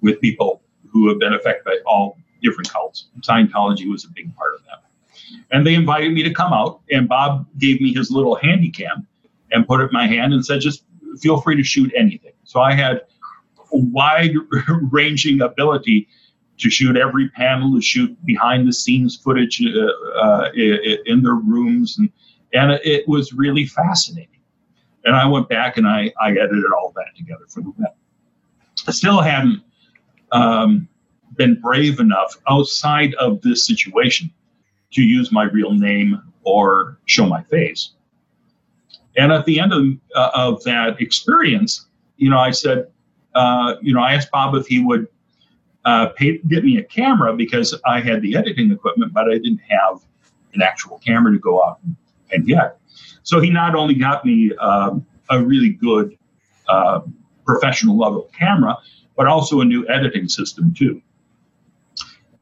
with 0.00 0.20
people 0.20 0.62
who 0.90 1.08
have 1.08 1.18
been 1.18 1.34
affected 1.34 1.64
by 1.64 1.78
all 1.86 2.18
different 2.42 2.70
cults. 2.70 3.08
Scientology 3.20 3.88
was 3.88 4.04
a 4.04 4.08
big 4.14 4.34
part 4.34 4.54
of 4.54 4.62
that. 4.64 4.84
And 5.52 5.66
they 5.66 5.74
invited 5.74 6.12
me 6.12 6.22
to 6.22 6.32
come 6.32 6.52
out, 6.52 6.80
and 6.90 7.08
Bob 7.08 7.46
gave 7.58 7.80
me 7.80 7.92
his 7.92 8.10
little 8.10 8.34
handy 8.34 8.70
cam 8.70 9.06
and 9.52 9.66
put 9.66 9.80
it 9.80 9.84
in 9.84 9.90
my 9.92 10.06
hand 10.06 10.32
and 10.32 10.44
said, 10.44 10.60
just 10.60 10.84
feel 11.20 11.40
free 11.40 11.56
to 11.56 11.62
shoot 11.62 11.92
anything. 11.96 12.32
So 12.44 12.60
I 12.60 12.74
had 12.74 13.02
a 13.72 13.76
wide 13.76 14.34
ranging 14.90 15.40
ability 15.40 16.08
to 16.58 16.70
shoot 16.70 16.96
every 16.96 17.28
panel, 17.30 17.74
to 17.74 17.80
shoot 17.80 18.14
behind 18.24 18.68
the 18.68 18.72
scenes 18.72 19.16
footage 19.16 19.62
uh, 19.62 20.18
uh, 20.18 20.50
in 20.54 21.22
their 21.22 21.34
rooms. 21.34 21.96
And, 21.98 22.10
and 22.52 22.72
it 22.84 23.06
was 23.08 23.32
really 23.32 23.66
fascinating. 23.66 24.40
And 25.04 25.16
I 25.16 25.26
went 25.26 25.48
back 25.48 25.76
and 25.76 25.86
I, 25.86 26.12
I 26.20 26.30
edited 26.32 26.72
all 26.76 26.92
that 26.96 27.16
together 27.16 27.44
for 27.48 27.62
the 27.62 27.72
web. 27.78 27.92
I 28.86 28.92
still 28.92 29.20
hadn't 29.20 29.62
um, 30.32 30.88
been 31.36 31.60
brave 31.60 32.00
enough 32.00 32.36
outside 32.48 33.14
of 33.14 33.40
this 33.42 33.66
situation 33.66 34.30
to 34.92 35.02
use 35.02 35.32
my 35.32 35.44
real 35.44 35.72
name 35.72 36.20
or 36.42 36.98
show 37.06 37.26
my 37.26 37.42
face. 37.44 37.92
And 39.16 39.32
at 39.32 39.44
the 39.44 39.60
end 39.60 39.72
of, 39.72 39.84
uh, 40.14 40.30
of 40.34 40.62
that 40.64 41.00
experience, 41.00 41.86
you 42.16 42.30
know, 42.30 42.38
I 42.38 42.50
said, 42.50 42.88
uh, 43.34 43.76
you 43.80 43.94
know, 43.94 44.02
I 44.02 44.14
asked 44.14 44.30
Bob 44.30 44.54
if 44.54 44.66
he 44.66 44.82
would 44.82 45.08
uh, 45.84 46.08
pay, 46.08 46.38
get 46.48 46.64
me 46.64 46.78
a 46.78 46.82
camera 46.82 47.34
because 47.34 47.78
I 47.86 48.00
had 48.00 48.22
the 48.22 48.36
editing 48.36 48.70
equipment, 48.70 49.12
but 49.12 49.30
I 49.30 49.34
didn't 49.34 49.60
have 49.68 50.00
an 50.54 50.62
actual 50.62 50.98
camera 50.98 51.32
to 51.32 51.38
go 51.38 51.64
out 51.64 51.78
and, 51.84 51.96
and 52.32 52.48
yet. 52.48 52.78
So 53.22 53.40
he 53.40 53.50
not 53.50 53.74
only 53.74 53.94
got 53.94 54.24
me 54.24 54.52
um, 54.56 55.06
a 55.28 55.42
really 55.42 55.70
good 55.70 56.16
uh, 56.68 57.00
professional 57.44 57.98
level 57.98 58.30
camera, 58.38 58.76
but 59.16 59.26
also 59.26 59.60
a 59.60 59.64
new 59.64 59.86
editing 59.88 60.28
system 60.28 60.72
too. 60.74 61.02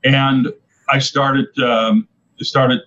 And 0.04 0.48
I 0.88 0.98
started 0.98 1.46
um, 1.58 2.08
started 2.40 2.80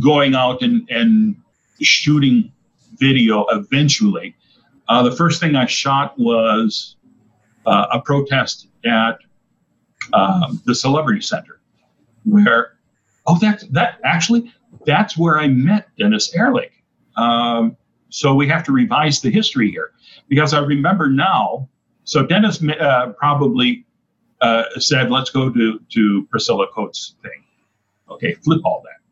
going 0.00 0.34
out 0.34 0.62
and, 0.62 0.88
and 0.90 1.36
shooting 1.80 2.50
video 2.98 3.44
eventually. 3.50 4.34
Uh, 4.88 5.02
the 5.02 5.14
first 5.14 5.40
thing 5.40 5.54
I 5.54 5.66
shot 5.66 6.18
was 6.18 6.96
uh, 7.66 7.86
a 7.92 8.00
protest 8.00 8.68
at 8.84 9.18
um, 10.12 10.60
the 10.64 10.74
Celebrity 10.74 11.20
Center, 11.20 11.60
where 12.24 12.74
oh 13.26 13.38
that 13.38 13.64
that 13.70 14.00
actually 14.04 14.52
that's 14.86 15.16
where 15.16 15.38
I 15.38 15.48
met 15.48 15.88
Dennis 15.98 16.34
Erlich. 16.34 16.72
Um, 17.16 17.76
so 18.08 18.34
we 18.34 18.48
have 18.48 18.64
to 18.64 18.72
revise 18.72 19.20
the 19.20 19.30
history 19.30 19.70
here 19.70 19.92
because 20.28 20.54
I 20.54 20.60
remember 20.60 21.08
now. 21.08 21.68
So 22.04 22.26
Dennis 22.26 22.62
uh, 22.62 23.12
probably 23.18 23.86
uh, 24.40 24.64
said, 24.78 25.10
"Let's 25.10 25.30
go 25.30 25.50
to 25.50 25.78
to 25.78 26.26
Priscilla 26.30 26.66
Coates' 26.74 27.14
thing." 27.22 27.44
Okay, 28.10 28.34
flip 28.34 28.60
all 28.64 28.82
that 28.84 29.02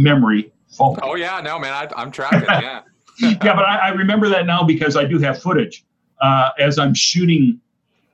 memory 0.00 0.52
fault. 0.68 0.98
Oh 1.02 1.14
yeah, 1.14 1.40
no 1.40 1.58
man, 1.58 1.72
I, 1.72 2.02
am 2.02 2.10
tracking. 2.10 2.42
Yeah, 2.48 2.82
yeah, 3.20 3.56
but 3.56 3.64
I, 3.64 3.78
I, 3.78 3.88
remember 3.88 4.28
that 4.28 4.46
now 4.46 4.62
because 4.62 4.96
I 4.96 5.04
do 5.04 5.18
have 5.18 5.42
footage 5.42 5.84
uh, 6.20 6.50
as 6.60 6.78
I'm 6.78 6.94
shooting 6.94 7.60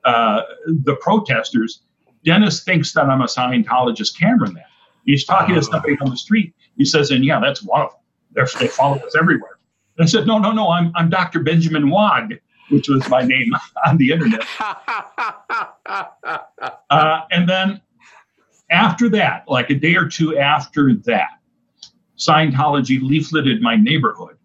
uh, 0.03 0.41
the 0.65 0.95
protesters. 0.95 1.81
Dennis 2.23 2.63
thinks 2.63 2.91
that 2.93 3.05
I'm 3.05 3.21
a 3.21 3.25
Scientologist 3.25 4.17
cameraman. 4.19 4.63
He's 5.05 5.25
talking 5.25 5.55
to 5.55 5.61
somebody 5.61 5.97
on 6.01 6.09
the 6.09 6.17
street. 6.17 6.53
He 6.77 6.85
says, 6.85 7.11
"And 7.11 7.23
yeah, 7.23 7.39
that's 7.39 7.63
one 7.63 7.81
of 7.81 7.91
them. 7.91 7.99
They're, 8.31 8.47
they 8.59 8.67
follow 8.67 8.97
us 8.97 9.15
everywhere." 9.15 9.59
And 9.97 10.05
I 10.05 10.07
said, 10.07 10.27
"No, 10.27 10.37
no, 10.39 10.51
no. 10.51 10.69
I'm 10.69 10.91
I'm 10.95 11.09
Dr. 11.09 11.39
Benjamin 11.41 11.89
Wag." 11.89 12.41
Which 12.69 12.89
was 12.89 13.07
my 13.09 13.21
name 13.21 13.53
on 13.87 13.97
the 13.97 14.11
internet. 14.11 14.41
uh, 16.89 17.21
and 17.29 17.47
then 17.47 17.79
after 18.71 19.07
that, 19.09 19.43
like 19.47 19.69
a 19.69 19.75
day 19.75 19.95
or 19.95 20.07
two 20.07 20.35
after 20.37 20.95
that, 21.05 21.29
Scientology 22.17 22.99
leafleted 22.99 23.61
my 23.61 23.75
neighborhood. 23.75 24.37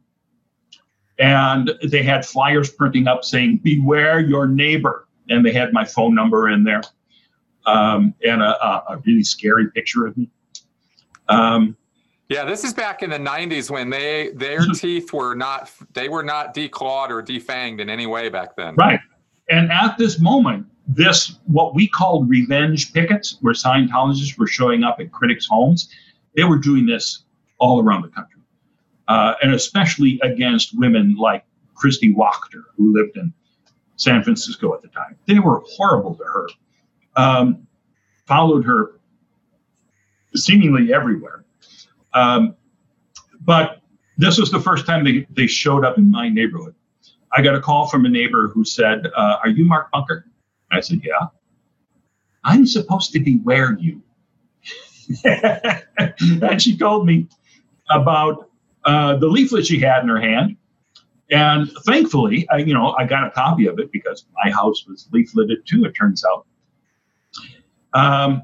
And 1.18 1.70
they 1.82 2.02
had 2.02 2.26
flyers 2.26 2.70
printing 2.70 3.06
up 3.06 3.24
saying, 3.24 3.60
Beware 3.62 4.20
your 4.20 4.46
neighbor. 4.46 5.06
And 5.28 5.44
they 5.44 5.52
had 5.52 5.72
my 5.72 5.84
phone 5.84 6.14
number 6.14 6.48
in 6.48 6.64
there 6.64 6.82
um, 7.66 8.14
and 8.24 8.42
a, 8.42 8.66
a, 8.90 9.00
really 9.06 9.22
scary 9.22 9.70
picture 9.70 10.06
of 10.06 10.16
me. 10.16 10.28
Um, 11.30 11.76
yeah, 12.28 12.44
this 12.44 12.62
is 12.62 12.72
back 12.72 13.02
in 13.02 13.10
the 13.10 13.18
'90s 13.18 13.70
when 13.70 13.90
they 13.90 14.30
their 14.34 14.64
teeth 14.66 15.12
were 15.12 15.34
not 15.34 15.70
they 15.94 16.08
were 16.08 16.22
not 16.22 16.54
declawed 16.54 17.10
or 17.10 17.22
defanged 17.22 17.80
in 17.80 17.90
any 17.90 18.06
way 18.06 18.28
back 18.28 18.54
then. 18.56 18.76
Right, 18.76 19.00
and 19.48 19.70
at 19.72 19.98
this 19.98 20.20
moment, 20.20 20.66
this 20.86 21.38
what 21.46 21.74
we 21.74 21.88
called 21.88 22.28
revenge 22.28 22.92
pickets, 22.92 23.38
where 23.40 23.54
Scientologists 23.54 24.38
were 24.38 24.46
showing 24.46 24.84
up 24.84 25.00
at 25.00 25.10
critics' 25.10 25.46
homes, 25.46 25.92
they 26.36 26.44
were 26.44 26.58
doing 26.58 26.86
this 26.86 27.24
all 27.58 27.82
around 27.82 28.02
the 28.02 28.08
country, 28.08 28.40
uh, 29.08 29.34
and 29.42 29.52
especially 29.52 30.20
against 30.22 30.78
women 30.78 31.16
like 31.16 31.44
Kristi 31.74 32.14
Wachter, 32.14 32.62
who 32.76 32.94
lived 32.94 33.16
in 33.16 33.32
San 33.96 34.22
Francisco 34.22 34.72
at 34.72 34.82
the 34.82 34.88
time. 34.88 35.16
They 35.26 35.40
were 35.40 35.62
horrible 35.66 36.14
to 36.14 36.24
her. 36.24 36.48
Um, 37.16 37.66
followed 38.26 38.64
her 38.64 38.99
seemingly 40.34 40.92
everywhere. 40.92 41.44
Um, 42.14 42.56
but 43.40 43.80
this 44.16 44.38
was 44.38 44.50
the 44.50 44.60
first 44.60 44.86
time 44.86 45.04
they, 45.04 45.26
they 45.30 45.46
showed 45.46 45.84
up 45.84 45.98
in 45.98 46.10
my 46.10 46.28
neighborhood. 46.28 46.74
I 47.32 47.42
got 47.42 47.54
a 47.54 47.60
call 47.60 47.86
from 47.86 48.04
a 48.04 48.08
neighbor 48.08 48.48
who 48.48 48.64
said, 48.64 49.06
uh, 49.16 49.38
Are 49.42 49.48
you 49.48 49.64
Mark 49.64 49.90
Bunker? 49.92 50.26
I 50.70 50.80
said, 50.80 51.00
Yeah. 51.04 51.28
I'm 52.44 52.66
supposed 52.66 53.12
to 53.12 53.20
beware 53.20 53.76
you. 53.78 54.02
and 55.24 56.62
she 56.62 56.76
told 56.76 57.06
me 57.06 57.28
about 57.90 58.50
uh, 58.84 59.16
the 59.16 59.26
leaflet 59.26 59.66
she 59.66 59.78
had 59.78 60.02
in 60.02 60.08
her 60.08 60.20
hand. 60.20 60.56
And 61.30 61.70
thankfully, 61.86 62.48
I, 62.50 62.58
you 62.58 62.74
know, 62.74 62.94
I 62.98 63.04
got 63.04 63.26
a 63.26 63.30
copy 63.30 63.66
of 63.66 63.78
it 63.78 63.92
because 63.92 64.24
my 64.42 64.50
house 64.50 64.84
was 64.86 65.08
leafleted 65.12 65.64
too, 65.64 65.84
it 65.84 65.92
turns 65.92 66.24
out. 66.24 66.46
Um, 67.92 68.42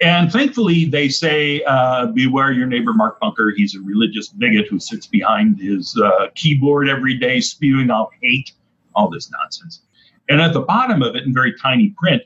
and 0.00 0.30
thankfully, 0.30 0.84
they 0.84 1.08
say, 1.08 1.62
uh, 1.64 2.06
beware 2.06 2.52
your 2.52 2.66
neighbor, 2.66 2.92
Mark 2.92 3.18
Bunker. 3.20 3.52
He's 3.56 3.74
a 3.74 3.80
religious 3.80 4.28
bigot 4.28 4.68
who 4.68 4.78
sits 4.78 5.06
behind 5.06 5.60
his 5.60 6.00
uh, 6.02 6.28
keyboard 6.34 6.88
every 6.88 7.14
day, 7.14 7.40
spewing 7.40 7.90
out 7.90 8.10
hate, 8.22 8.52
all 8.94 9.10
this 9.10 9.30
nonsense. 9.30 9.82
And 10.28 10.40
at 10.40 10.52
the 10.52 10.60
bottom 10.60 11.02
of 11.02 11.16
it, 11.16 11.24
in 11.24 11.34
very 11.34 11.54
tiny 11.60 11.90
print, 11.90 12.22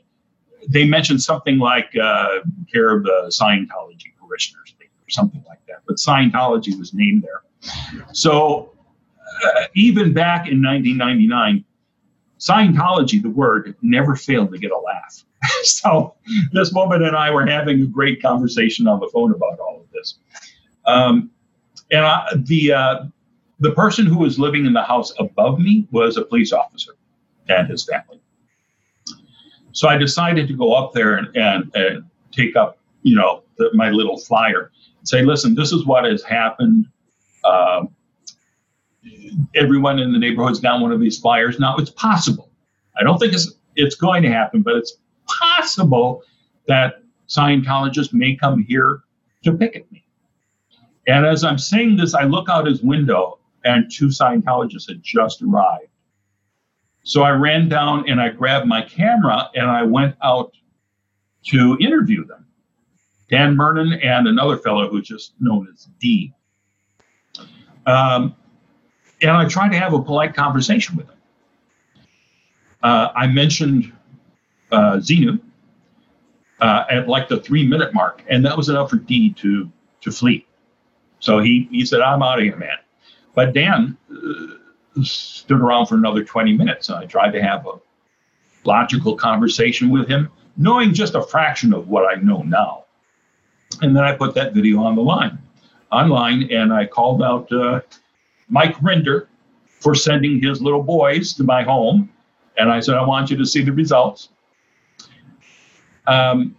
they 0.69 0.85
mention 0.85 1.17
something 1.17 1.57
like 1.57 1.89
uh, 2.01 2.39
care 2.71 2.95
of 2.95 3.03
the 3.03 3.31
Scientology 3.33 4.13
parishioners 4.19 4.75
or 4.79 5.09
something 5.09 5.43
like 5.47 5.65
that. 5.67 5.77
But 5.87 5.97
Scientology 5.97 6.77
was 6.77 6.93
named 6.93 7.23
there. 7.23 7.43
So 8.13 8.73
uh, 9.45 9.63
even 9.75 10.13
back 10.13 10.47
in 10.47 10.61
1999, 10.61 11.65
Scientology, 12.43 13.21
the 13.21 13.29
word, 13.29 13.75
never 13.81 14.15
failed 14.15 14.51
to 14.51 14.57
get 14.57 14.71
a 14.71 14.77
laugh. 14.77 15.23
so 15.63 16.13
this 16.51 16.73
woman 16.73 17.03
and 17.03 17.15
I 17.15 17.31
were 17.31 17.45
having 17.45 17.81
a 17.81 17.85
great 17.85 18.21
conversation 18.21 18.85
on 18.87 18.99
the 18.99 19.09
phone 19.13 19.33
about 19.33 19.59
all 19.59 19.79
of 19.81 19.91
this. 19.91 20.15
Um, 20.85 21.31
and 21.91 22.05
I, 22.05 22.27
the 22.35 22.73
uh, 22.73 23.05
the 23.59 23.71
person 23.71 24.05
who 24.05 24.17
was 24.17 24.37
living 24.37 24.65
in 24.65 24.73
the 24.73 24.83
house 24.83 25.13
above 25.19 25.57
me 25.59 25.87
was 25.91 26.17
a 26.17 26.25
police 26.25 26.51
officer 26.51 26.95
and 27.47 27.69
his 27.69 27.85
family. 27.85 28.19
So 29.71 29.87
I 29.87 29.97
decided 29.97 30.47
to 30.49 30.53
go 30.53 30.73
up 30.73 30.91
there 30.91 31.15
and, 31.15 31.35
and, 31.37 31.71
and 31.75 32.03
take 32.31 32.57
up, 32.57 32.77
you 33.03 33.15
know, 33.15 33.43
the, 33.57 33.69
my 33.73 33.89
little 33.89 34.17
flyer 34.17 34.69
and 34.99 35.07
say, 35.07 35.23
listen, 35.23 35.55
this 35.55 35.71
is 35.71 35.85
what 35.85 36.03
has 36.03 36.23
happened. 36.23 36.87
Um, 37.45 37.89
everyone 39.55 39.99
in 39.99 40.11
the 40.11 40.19
neighborhood's 40.19 40.61
one 40.61 40.91
of 40.91 40.99
these 40.99 41.19
flyers. 41.19 41.59
Now 41.59 41.75
it's 41.77 41.89
possible. 41.91 42.49
I 42.97 43.03
don't 43.03 43.17
think 43.17 43.33
it's 43.33 43.51
it's 43.75 43.95
going 43.95 44.23
to 44.23 44.29
happen, 44.29 44.61
but 44.61 44.75
it's 44.75 44.97
possible 45.27 46.23
that 46.67 47.01
Scientologists 47.27 48.13
may 48.13 48.35
come 48.35 48.63
here 48.63 49.01
to 49.43 49.53
picket 49.53 49.91
me. 49.91 50.05
And 51.07 51.25
as 51.25 51.43
I'm 51.43 51.57
saying 51.57 51.97
this, 51.97 52.13
I 52.13 52.23
look 52.23 52.49
out 52.49 52.67
his 52.67 52.83
window 52.83 53.39
and 53.63 53.91
two 53.91 54.07
Scientologists 54.07 54.87
had 54.87 55.01
just 55.01 55.41
arrived. 55.41 55.87
So 57.03 57.23
I 57.23 57.31
ran 57.31 57.67
down 57.67 58.09
and 58.09 58.21
I 58.21 58.29
grabbed 58.29 58.67
my 58.67 58.81
camera 58.81 59.49
and 59.55 59.69
I 59.69 59.83
went 59.83 60.15
out 60.23 60.53
to 61.47 61.77
interview 61.79 62.25
them. 62.25 62.45
Dan 63.29 63.55
Mernon 63.55 63.93
and 64.03 64.27
another 64.27 64.57
fellow 64.57 64.89
who's 64.89 65.07
just 65.07 65.33
known 65.39 65.67
as 65.73 65.87
D. 65.99 66.33
Um, 67.85 68.35
and 69.23 69.31
I 69.31 69.47
tried 69.47 69.69
to 69.69 69.77
have 69.77 69.93
a 69.93 70.01
polite 70.01 70.35
conversation 70.35 70.97
with 70.97 71.07
him. 71.07 71.17
Uh, 72.83 73.09
I 73.15 73.27
mentioned 73.27 73.91
uh, 74.71 74.99
uh, 76.59 76.83
at 76.89 77.07
like 77.07 77.29
the 77.29 77.39
three 77.39 77.65
minute 77.65 77.93
mark, 77.93 78.23
and 78.29 78.45
that 78.45 78.55
was 78.55 78.69
enough 78.69 78.89
for 78.89 78.97
D 78.97 79.33
to 79.33 79.71
to 80.01 80.11
flee. 80.11 80.45
So 81.19 81.39
he 81.39 81.67
he 81.71 81.85
said, 81.85 82.01
"I'm 82.01 82.21
out 82.21 82.39
of 82.39 82.43
here, 82.43 82.57
man." 82.57 82.77
But 83.33 83.53
Dan 83.53 83.97
uh, 84.11 85.03
stood 85.03 85.59
around 85.59 85.87
for 85.87 85.95
another 85.95 86.23
20 86.23 86.55
minutes, 86.55 86.89
and 86.89 86.99
I 86.99 87.05
tried 87.05 87.31
to 87.31 87.41
have 87.41 87.65
a 87.65 87.79
logical 88.63 89.15
conversation 89.15 89.89
with 89.89 90.07
him, 90.07 90.29
knowing 90.55 90.93
just 90.93 91.15
a 91.15 91.23
fraction 91.23 91.73
of 91.73 91.87
what 91.87 92.05
I 92.05 92.21
know 92.21 92.43
now. 92.43 92.85
And 93.81 93.95
then 93.95 94.03
I 94.03 94.15
put 94.15 94.35
that 94.35 94.53
video 94.53 94.83
on 94.83 94.95
the 94.95 95.01
line, 95.01 95.39
online, 95.91 96.51
and 96.51 96.71
I 96.71 96.85
called 96.85 97.23
out 97.23 97.51
uh, 97.51 97.81
Mike 98.49 98.75
Rinder 98.77 99.27
for 99.79 99.95
sending 99.95 100.41
his 100.41 100.61
little 100.61 100.83
boys 100.83 101.33
to 101.33 101.43
my 101.43 101.63
home. 101.63 102.09
And 102.57 102.71
I 102.71 102.79
said, 102.79 102.95
I 102.95 103.03
want 103.05 103.29
you 103.29 103.37
to 103.37 103.45
see 103.45 103.63
the 103.63 103.71
results. 103.71 104.29
Um, 106.07 106.55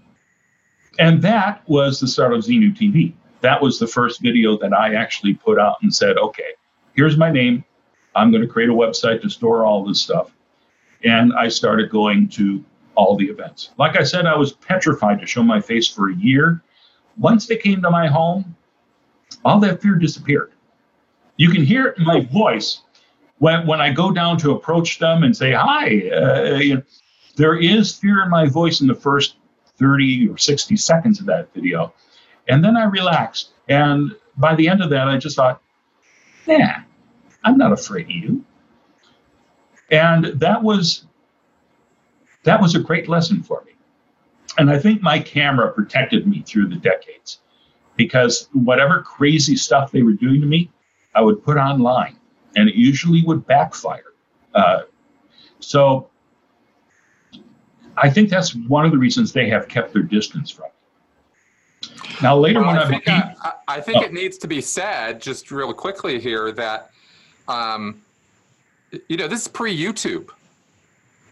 and 0.98 1.22
that 1.22 1.68
was 1.68 2.00
the 2.00 2.08
start 2.08 2.32
of 2.32 2.40
Xenu 2.40 2.76
TV. 2.76 3.14
That 3.40 3.60
was 3.60 3.78
the 3.78 3.86
first 3.86 4.20
video 4.20 4.56
that 4.58 4.72
I 4.72 4.94
actually 4.94 5.34
put 5.34 5.58
out 5.58 5.76
and 5.82 5.94
said, 5.94 6.16
okay, 6.18 6.52
here's 6.94 7.16
my 7.16 7.30
name. 7.30 7.64
I'm 8.14 8.30
going 8.30 8.42
to 8.42 8.48
create 8.48 8.70
a 8.70 8.74
website 8.74 9.22
to 9.22 9.30
store 9.30 9.64
all 9.64 9.84
this 9.84 10.00
stuff. 10.00 10.30
And 11.02 11.32
I 11.34 11.48
started 11.48 11.90
going 11.90 12.28
to 12.30 12.64
all 12.94 13.16
the 13.16 13.26
events. 13.26 13.70
Like 13.76 13.98
I 13.98 14.04
said, 14.04 14.26
I 14.26 14.36
was 14.36 14.52
petrified 14.52 15.20
to 15.20 15.26
show 15.26 15.42
my 15.42 15.60
face 15.60 15.88
for 15.88 16.10
a 16.10 16.14
year. 16.14 16.62
Once 17.18 17.46
they 17.46 17.56
came 17.56 17.82
to 17.82 17.90
my 17.90 18.06
home, 18.06 18.56
all 19.44 19.60
that 19.60 19.82
fear 19.82 19.96
disappeared. 19.96 20.53
You 21.36 21.50
can 21.50 21.64
hear 21.64 21.94
my 21.98 22.20
voice 22.20 22.80
when 23.38 23.66
when 23.66 23.80
I 23.80 23.92
go 23.92 24.10
down 24.10 24.38
to 24.38 24.52
approach 24.52 24.98
them 24.98 25.22
and 25.22 25.36
say 25.36 25.52
hi, 25.52 26.08
uh, 26.10 26.56
you 26.58 26.76
know, 26.76 26.82
there 27.36 27.56
is 27.56 27.94
fear 27.94 28.22
in 28.22 28.30
my 28.30 28.46
voice 28.46 28.80
in 28.80 28.86
the 28.86 28.94
first 28.94 29.36
30 29.78 30.28
or 30.28 30.38
60 30.38 30.76
seconds 30.76 31.20
of 31.20 31.26
that 31.26 31.52
video, 31.52 31.92
and 32.48 32.64
then 32.64 32.76
I 32.76 32.84
relaxed. 32.84 33.50
And 33.68 34.14
by 34.36 34.54
the 34.54 34.68
end 34.68 34.82
of 34.82 34.90
that, 34.90 35.08
I 35.08 35.18
just 35.18 35.36
thought, 35.36 35.60
yeah, 36.46 36.82
I'm 37.42 37.58
not 37.58 37.72
afraid 37.72 38.06
of 38.06 38.10
you. 38.10 38.44
And 39.90 40.26
that 40.40 40.62
was 40.62 41.06
that 42.44 42.60
was 42.60 42.74
a 42.74 42.80
great 42.80 43.08
lesson 43.08 43.42
for 43.42 43.62
me. 43.64 43.72
And 44.56 44.70
I 44.70 44.78
think 44.78 45.02
my 45.02 45.18
camera 45.18 45.72
protected 45.72 46.26
me 46.26 46.42
through 46.46 46.68
the 46.68 46.76
decades 46.76 47.40
because 47.96 48.48
whatever 48.52 49.02
crazy 49.02 49.56
stuff 49.56 49.90
they 49.90 50.02
were 50.02 50.12
doing 50.12 50.40
to 50.40 50.46
me, 50.46 50.70
I 51.14 51.20
would 51.20 51.42
put 51.42 51.56
online 51.56 52.16
and 52.56 52.68
it 52.68 52.74
usually 52.74 53.22
would 53.24 53.46
backfire. 53.46 54.12
Uh, 54.54 54.82
so 55.60 56.08
I 57.96 58.10
think 58.10 58.30
that's 58.30 58.54
one 58.54 58.84
of 58.84 58.92
the 58.92 58.98
reasons 58.98 59.32
they 59.32 59.48
have 59.48 59.68
kept 59.68 59.92
their 59.92 60.02
distance 60.02 60.50
from 60.50 60.66
me. 60.66 60.70
Now, 62.22 62.36
later 62.36 62.60
well, 62.60 62.68
when 62.68 62.78
I, 62.78 62.84
I 62.84 62.88
think, 62.88 63.04
became, 63.04 63.22
I, 63.42 63.52
I 63.68 63.80
think 63.80 63.98
oh. 63.98 64.02
it 64.02 64.12
needs 64.12 64.38
to 64.38 64.48
be 64.48 64.60
said, 64.60 65.20
just 65.20 65.50
real 65.50 65.72
quickly 65.72 66.20
here, 66.20 66.52
that, 66.52 66.90
um, 67.48 68.02
you 69.08 69.16
know, 69.16 69.26
this 69.26 69.42
is 69.42 69.48
pre 69.48 69.76
YouTube. 69.76 70.30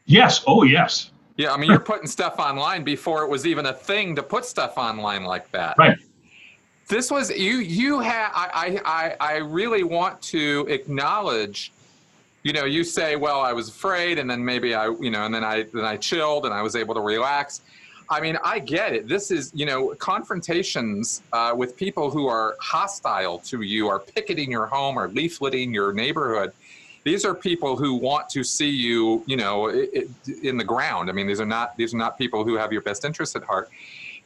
Yes. 0.07 0.43
Oh, 0.47 0.65
yes. 0.65 1.11
Yeah. 1.37 1.53
I 1.53 1.57
mean, 1.57 1.71
you're 1.71 1.79
putting 1.79 2.09
stuff 2.09 2.39
online 2.39 2.83
before 2.83 3.23
it 3.23 3.31
was 3.31 3.47
even 3.47 3.67
a 3.67 3.73
thing 3.73 4.17
to 4.17 4.23
put 4.23 4.45
stuff 4.45 4.77
online 4.77 5.25
like 5.25 5.51
that. 5.53 5.79
Right 5.79 5.97
this 6.89 7.11
was 7.11 7.31
you 7.31 7.59
you 7.59 8.01
had 8.01 8.31
I, 8.35 8.81
I 8.85 9.17
i 9.21 9.37
really 9.37 9.83
want 9.83 10.21
to 10.23 10.67
acknowledge 10.69 11.73
you 12.43 12.53
know 12.53 12.65
you 12.65 12.85
say 12.85 13.17
well 13.17 13.41
i 13.41 13.53
was 13.53 13.69
afraid 13.69 14.19
and 14.19 14.29
then 14.29 14.45
maybe 14.45 14.75
i 14.75 14.87
you 15.01 15.11
know 15.11 15.25
and 15.25 15.35
then 15.35 15.45
i 15.45 15.63
then 15.73 15.85
i 15.85 15.97
chilled 15.97 16.45
and 16.45 16.55
i 16.55 16.63
was 16.63 16.77
able 16.77 16.95
to 16.95 17.01
relax. 17.01 17.63
I 18.11 18.21
mean 18.21 18.37
i 18.45 18.59
get 18.59 18.93
it. 18.93 19.09
This 19.09 19.31
is 19.31 19.53
you 19.55 19.65
know 19.65 19.95
confrontations 19.95 21.23
uh, 21.33 21.55
with 21.57 21.77
people 21.77 22.11
who 22.11 22.27
are 22.27 22.57
hostile 22.61 23.39
to 23.39 23.63
you 23.63 23.89
are 23.89 24.01
picketing 24.01 24.51
your 24.51 24.67
home 24.67 24.99
or 24.99 25.09
leafleting 25.09 25.73
your 25.73 25.93
neighborhood. 25.93 26.53
These 27.05 27.25
are 27.25 27.35
people 27.35 27.77
who 27.77 27.95
want 27.95 28.29
to 28.31 28.45
see 28.45 28.69
you 28.69 29.23
you 29.27 29.37
know 29.37 29.69
in 29.71 30.57
the 30.57 30.65
ground. 30.65 31.09
I 31.09 31.13
mean 31.13 31.27
these 31.27 31.41
are 31.41 31.47
not 31.47 31.77
these 31.77 31.95
are 31.95 31.99
not 31.99 32.19
people 32.19 32.45
who 32.45 32.55
have 32.57 32.71
your 32.71 32.83
best 32.83 33.05
interests 33.05 33.35
at 33.35 33.45
heart 33.45 33.71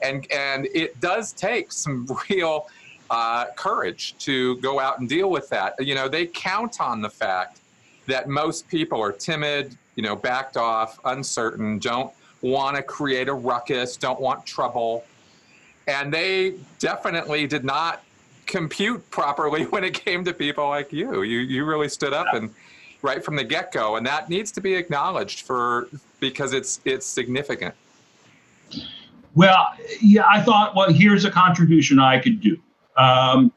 and 0.03 0.31
and 0.33 0.67
it 0.75 1.01
does 1.01 1.33
take 1.33 1.73
some 1.73 2.07
real 2.31 2.69
uh, 3.11 3.47
courage 3.57 4.17
to 4.19 4.57
go 4.59 4.81
out 4.81 4.99
and 5.01 5.09
deal 5.09 5.31
with 5.31 5.49
that. 5.51 5.75
You 5.79 5.95
know, 5.95 6.09
they 6.09 6.27
count 6.27 6.81
on 6.81 7.01
the 7.01 7.11
fact 7.11 7.61
that 8.07 8.29
most 8.29 8.69
people 8.69 9.01
are 9.01 9.13
timid, 9.13 9.77
you 9.95 10.03
know, 10.03 10.17
backed 10.17 10.57
off, 10.57 10.99
uncertain, 11.05 11.79
don't 11.79 12.13
want 12.43 12.77
to 12.77 12.83
create 12.83 13.29
a 13.29 13.35
ruckus, 13.35 13.97
don't 13.97 14.21
want 14.21 14.45
trouble. 14.47 15.05
And 15.89 16.13
they 16.13 16.55
definitely 16.79 17.47
did 17.47 17.65
not 17.65 18.03
compute 18.47 19.09
properly 19.11 19.65
when 19.67 19.85
it 19.85 19.95
came 19.95 20.25
to 20.25 20.33
people 20.33 20.69
like 20.69 20.93
you. 20.93 21.23
You 21.23 21.41
you 21.41 21.65
really 21.65 21.89
stood 21.89 22.13
up 22.13 22.35
and 22.35 22.51
right 23.03 23.25
from 23.25 23.37
the 23.37 23.45
get-go 23.45 23.97
and 23.97 24.07
that 24.07 24.29
needs 24.29 24.51
to 24.51 24.61
be 24.61 24.75
acknowledged 24.75 25.43
for 25.43 25.89
because 26.21 26.53
it's 26.53 26.81
it's 26.85 27.07
significant. 27.07 27.75
Well, 29.37 29.69
yeah, 30.01 30.25
I 30.27 30.41
thought, 30.41 30.75
well, 30.75 30.91
here's 30.91 31.27
a 31.27 31.31
contribution 31.31 31.99
I 31.99 32.19
could 32.19 32.41
do. 32.41 32.57
Um, 32.97 33.53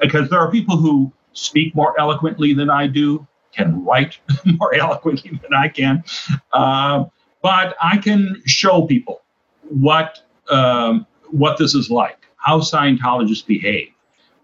because 0.00 0.30
there 0.30 0.38
are 0.38 0.50
people 0.50 0.76
who 0.76 1.12
speak 1.32 1.74
more 1.74 1.98
eloquently 2.00 2.54
than 2.54 2.70
I 2.70 2.86
do, 2.86 3.26
can 3.52 3.84
write 3.84 4.18
more 4.44 4.72
eloquently 4.74 5.38
than 5.42 5.52
I 5.52 5.68
can. 5.68 6.04
Uh, 6.52 7.06
but 7.42 7.76
I 7.82 7.98
can 7.98 8.40
show 8.46 8.82
people 8.82 9.22
what 9.68 10.20
um, 10.50 11.04
what 11.30 11.58
this 11.58 11.74
is 11.74 11.90
like, 11.90 12.18
how 12.36 12.60
Scientologists 12.60 13.44
behave. 13.44 13.88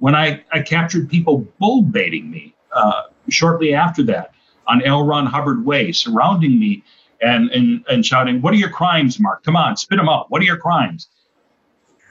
When 0.01 0.15
I, 0.15 0.43
I 0.53 0.61
captured 0.61 1.09
people 1.09 1.47
bull 1.59 1.83
baiting 1.83 2.31
me 2.31 2.55
uh, 2.73 3.05
shortly 3.31 3.75
after 3.75 4.03
that 4.05 4.33
on 4.67 4.83
L. 4.83 5.07
Ron 5.07 5.25
Hubbard 5.25 5.65
Way, 5.65 5.93
surrounding 5.93 6.59
me 6.59 6.83
and, 7.21 7.51
and, 7.51 7.85
and 7.89 8.05
shouting, 8.05 8.41
What 8.43 8.55
are 8.55 8.59
your 8.59 8.71
crimes, 8.71 9.19
Mark? 9.21 9.45
Come 9.45 9.57
on, 9.57 9.77
spit 9.77 9.99
them 9.99 10.09
out. 10.09 10.31
What 10.31 10.41
are 10.43 10.45
your 10.45 10.57
crimes? 10.57 11.09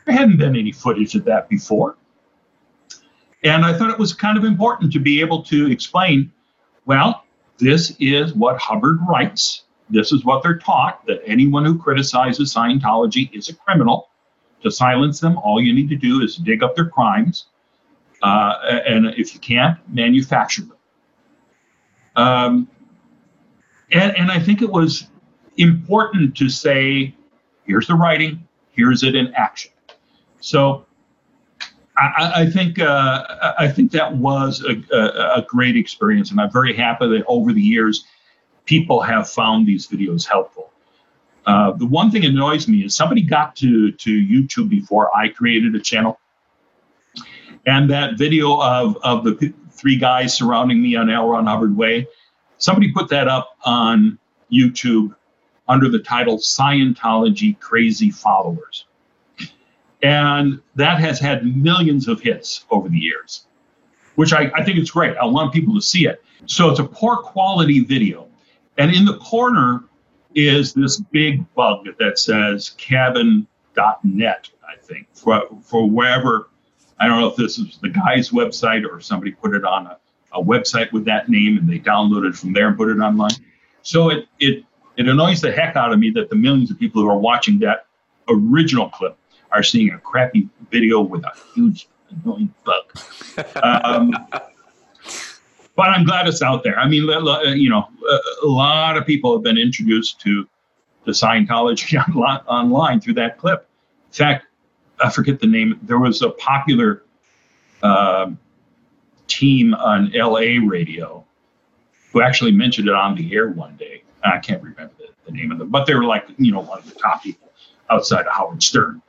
There 0.06 0.16
hadn't 0.16 0.38
been 0.38 0.56
any 0.56 0.72
footage 0.72 1.16
of 1.16 1.26
that 1.26 1.49
before. 1.49 1.97
And 3.43 3.66
I 3.66 3.78
thought 3.78 3.89
it 3.89 3.99
was 3.99 4.14
kind 4.14 4.38
of 4.38 4.43
important 4.45 4.93
to 4.93 4.99
be 4.99 5.20
able 5.22 5.43
to 5.43 5.70
explain 5.70 6.32
well, 6.86 7.24
this 7.60 7.95
is 7.99 8.34
what 8.34 8.58
Hubbard 8.58 8.99
writes. 9.08 9.64
This 9.89 10.12
is 10.12 10.26
what 10.26 10.43
they're 10.43 10.58
taught 10.58 11.06
that 11.08 11.22
anyone 11.26 11.64
who 11.64 11.78
criticizes 11.78 12.54
Scientology 12.54 13.34
is 13.34 13.49
a 13.49 13.56
criminal. 13.56 14.10
To 14.64 14.72
silence 14.72 15.20
them, 15.20 15.38
all 15.38 15.62
you 15.62 15.74
need 15.74 15.89
to 15.89 15.95
do 15.95 16.22
is 16.22 16.36
dig 16.38 16.64
up 16.64 16.76
their 16.76 16.89
crimes. 16.89 17.45
Uh, 18.22 18.82
and 18.86 19.08
if 19.18 19.34
you 19.34 19.39
can't, 19.39 19.78
manufacture 19.93 20.62
them. 20.62 20.78
Um, 22.16 22.68
and, 23.94 24.18
and 24.18 24.32
I 24.32 24.39
think 24.39 24.62
it 24.62 24.70
was 24.70 25.08
important 25.58 26.36
to 26.38 26.50
say, 26.50 27.16
here's 27.66 27.88
the 27.88 27.96
writing, 27.96 28.48
here's 28.72 29.04
it 29.04 29.16
in 29.16 29.34
action. 29.36 29.72
So 30.39 30.86
I, 31.98 32.32
I 32.41 32.50
think 32.50 32.80
uh, 32.80 33.54
I 33.60 33.68
think 33.68 33.91
that 33.91 34.16
was 34.16 34.64
a, 34.64 34.84
a, 34.96 35.39
a, 35.39 35.46
great 35.48 35.78
experience, 35.78 36.32
and 36.32 36.41
I'm 36.41 36.52
very 36.52 36.76
happy 36.76 37.08
that 37.08 37.24
over 37.28 37.54
the 37.54 37.62
years, 37.62 38.04
people 38.66 39.02
have 39.02 39.30
found 39.30 39.68
these 39.68 39.88
videos 39.88 40.28
helpful. 40.28 40.72
Uh, 41.46 41.72
the 41.74 41.86
one 41.86 42.10
thing 42.10 42.26
annoys 42.26 42.68
me 42.68 42.84
is 42.84 42.96
somebody 42.96 43.22
got 43.22 43.56
to 43.58 43.91
to 43.91 44.10
YouTube 44.10 44.70
before 44.70 45.16
I 45.16 45.30
created 45.30 45.76
a 45.76 45.80
channel, 45.80 46.20
and 47.68 47.91
that 47.91 48.18
video 48.18 48.60
of 48.60 48.98
of 49.04 49.24
the 49.24 49.54
three 49.72 49.98
guys 49.98 50.36
surrounding 50.36 50.82
me 50.82 50.96
on 50.96 51.12
L. 51.12 51.28
Ron 51.30 51.46
Hubbard 51.46 51.78
Way 51.78 52.08
Somebody 52.58 52.91
put 52.91 53.10
that 53.10 53.28
up 53.28 53.58
on 53.66 54.18
YouTube 54.51 55.16
under 55.68 55.89
the 55.89 55.99
title 55.99 56.38
Scientology 56.38 57.60
Crazy 57.60 58.12
Followers. 58.12 58.86
And 60.01 60.62
that 60.76 60.99
has 60.99 61.20
had 61.20 61.45
millions 61.45 62.08
of 62.08 62.20
hits 62.20 62.66
over 62.70 62.89
the 62.89 62.97
years, 62.97 63.45
which 64.16 64.34
I, 64.34 64.51
I 64.54 64.64
think 64.64 64.78
it's 64.78 64.91
great. 64.91 65.16
I 65.16 65.26
want 65.26 65.54
people 65.54 65.74
to 65.76 65.82
see 65.82 66.06
it. 66.06 66.22
So 66.45 66.70
it's 66.70 66.80
a 66.80 66.84
poor 66.84 67.18
quality 67.18 67.80
video. 67.80 68.28
And 68.78 68.93
in 68.93 69.06
the 69.06 69.18
corner 69.18 69.86
is 70.36 70.74
this 70.74 70.99
big 70.99 71.45
bug 71.54 71.88
that 71.99 72.20
says 72.20 72.72
cabin.net, 72.72 74.49
I 74.68 74.82
think, 74.82 75.08
for, 75.14 75.47
for 75.62 75.89
wherever. 75.89 76.49
I 76.99 77.08
don't 77.08 77.22
know 77.22 77.28
if 77.28 77.36
this 77.38 77.58
is 77.58 77.78
the 77.82 77.89
guy's 77.89 78.32
website 78.32 78.86
or 78.89 78.99
somebody 78.99 79.32
put 79.32 79.56
it 79.56 79.64
on 79.64 79.88
a 79.88 79.97
a 80.34 80.41
website 80.41 80.91
with 80.91 81.05
that 81.05 81.29
name 81.29 81.57
and 81.57 81.69
they 81.69 81.79
download 81.79 82.27
it 82.27 82.36
from 82.36 82.53
there 82.53 82.67
and 82.67 82.77
put 82.77 82.89
it 82.89 82.99
online. 82.99 83.31
So 83.81 84.09
it 84.09 84.27
it 84.39 84.63
it 84.97 85.07
annoys 85.07 85.41
the 85.41 85.51
heck 85.51 85.75
out 85.75 85.91
of 85.91 85.99
me 85.99 86.11
that 86.11 86.29
the 86.29 86.36
millions 86.36 86.71
of 86.71 86.79
people 86.79 87.01
who 87.01 87.09
are 87.09 87.17
watching 87.17 87.59
that 87.59 87.88
original 88.29 88.89
clip 88.89 89.17
are 89.51 89.63
seeing 89.63 89.91
a 89.91 89.99
crappy 89.99 90.49
video 90.71 91.01
with 91.01 91.23
a 91.23 91.31
huge 91.53 91.88
annoying 92.09 92.53
bug. 92.63 92.84
Um, 93.63 94.13
but 95.75 95.89
I'm 95.89 96.05
glad 96.05 96.27
it's 96.27 96.43
out 96.43 96.63
there. 96.63 96.77
I 96.77 96.88
mean, 96.88 97.03
you 97.57 97.69
know, 97.69 97.88
a 98.43 98.47
lot 98.47 98.95
of 98.95 99.07
people 99.07 99.34
have 99.34 99.41
been 99.41 99.57
introduced 99.57 100.21
to 100.21 100.47
the 101.05 101.11
Scientology 101.11 101.97
online 102.47 103.01
through 103.01 103.15
that 103.15 103.39
clip. 103.39 103.67
In 104.09 104.13
fact, 104.13 104.45
I 105.03 105.09
forget 105.09 105.39
the 105.39 105.47
name. 105.47 105.79
There 105.81 105.97
was 105.97 106.21
a 106.21 106.29
popular 106.29 107.03
um, 107.81 108.38
team 109.38 109.73
on 109.73 110.11
LA 110.13 110.59
radio 110.65 111.23
who 112.11 112.21
actually 112.21 112.51
mentioned 112.51 112.88
it 112.88 112.93
on 112.93 113.15
the 113.15 113.34
air 113.34 113.49
one 113.49 113.75
day. 113.75 114.03
I 114.23 114.38
can't 114.39 114.61
remember 114.61 114.93
the, 114.97 115.07
the 115.25 115.31
name 115.31 115.51
of 115.51 115.57
them, 115.57 115.69
but 115.69 115.86
they 115.86 115.95
were 115.95 116.05
like, 116.05 116.25
you 116.38 116.51
know, 116.51 116.61
one 116.61 116.79
of 116.79 116.86
the 116.86 116.97
top 116.99 117.23
people 117.23 117.51
outside 117.89 118.25
of 118.25 118.34
Howard 118.34 118.63
Stern. 118.63 119.01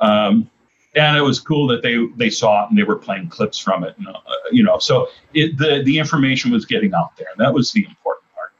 Um, 0.00 0.48
and 0.94 1.16
it 1.16 1.22
was 1.22 1.40
cool 1.40 1.66
that 1.68 1.82
they 1.82 2.06
they 2.16 2.28
saw 2.28 2.64
it 2.64 2.70
and 2.70 2.78
they 2.78 2.82
were 2.82 2.96
playing 2.96 3.28
clips 3.28 3.58
from 3.58 3.82
it, 3.82 3.96
and, 3.96 4.08
uh, 4.08 4.20
you 4.50 4.62
know, 4.62 4.78
so 4.78 5.08
it, 5.32 5.56
the 5.56 5.82
the 5.84 5.98
information 5.98 6.50
was 6.50 6.66
getting 6.66 6.92
out 6.92 7.16
there. 7.16 7.28
That 7.38 7.54
was 7.54 7.72
the 7.72 7.84
important 7.84 8.26
part. 8.34 8.52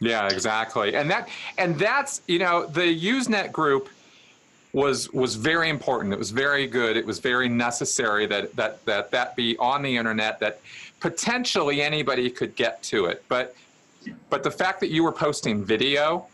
Yeah, 0.00 0.26
exactly, 0.26 0.96
and 0.96 1.08
that 1.10 1.28
and 1.56 1.78
that's 1.78 2.20
you 2.26 2.40
know 2.40 2.66
the 2.66 2.80
Usenet 2.80 3.52
group 3.52 3.88
was 4.72 5.10
was 5.12 5.34
very 5.34 5.68
important. 5.68 6.12
It 6.12 6.18
was 6.18 6.30
very 6.30 6.66
good. 6.66 6.96
It 6.96 7.06
was 7.06 7.18
very 7.18 7.48
necessary 7.48 8.26
that 8.26 8.54
that 8.56 8.84
that 8.84 9.10
that 9.10 9.36
be 9.36 9.56
on 9.58 9.82
the 9.82 9.96
internet. 9.96 10.40
That 10.40 10.60
potentially 11.00 11.82
anybody 11.82 12.30
could 12.30 12.54
get 12.56 12.82
to 12.84 13.06
it. 13.06 13.24
But 13.28 13.54
but 14.30 14.42
the 14.42 14.50
fact 14.50 14.80
that 14.80 14.90
you 14.90 15.02
were 15.04 15.12
posting 15.12 15.64
video, 15.64 16.26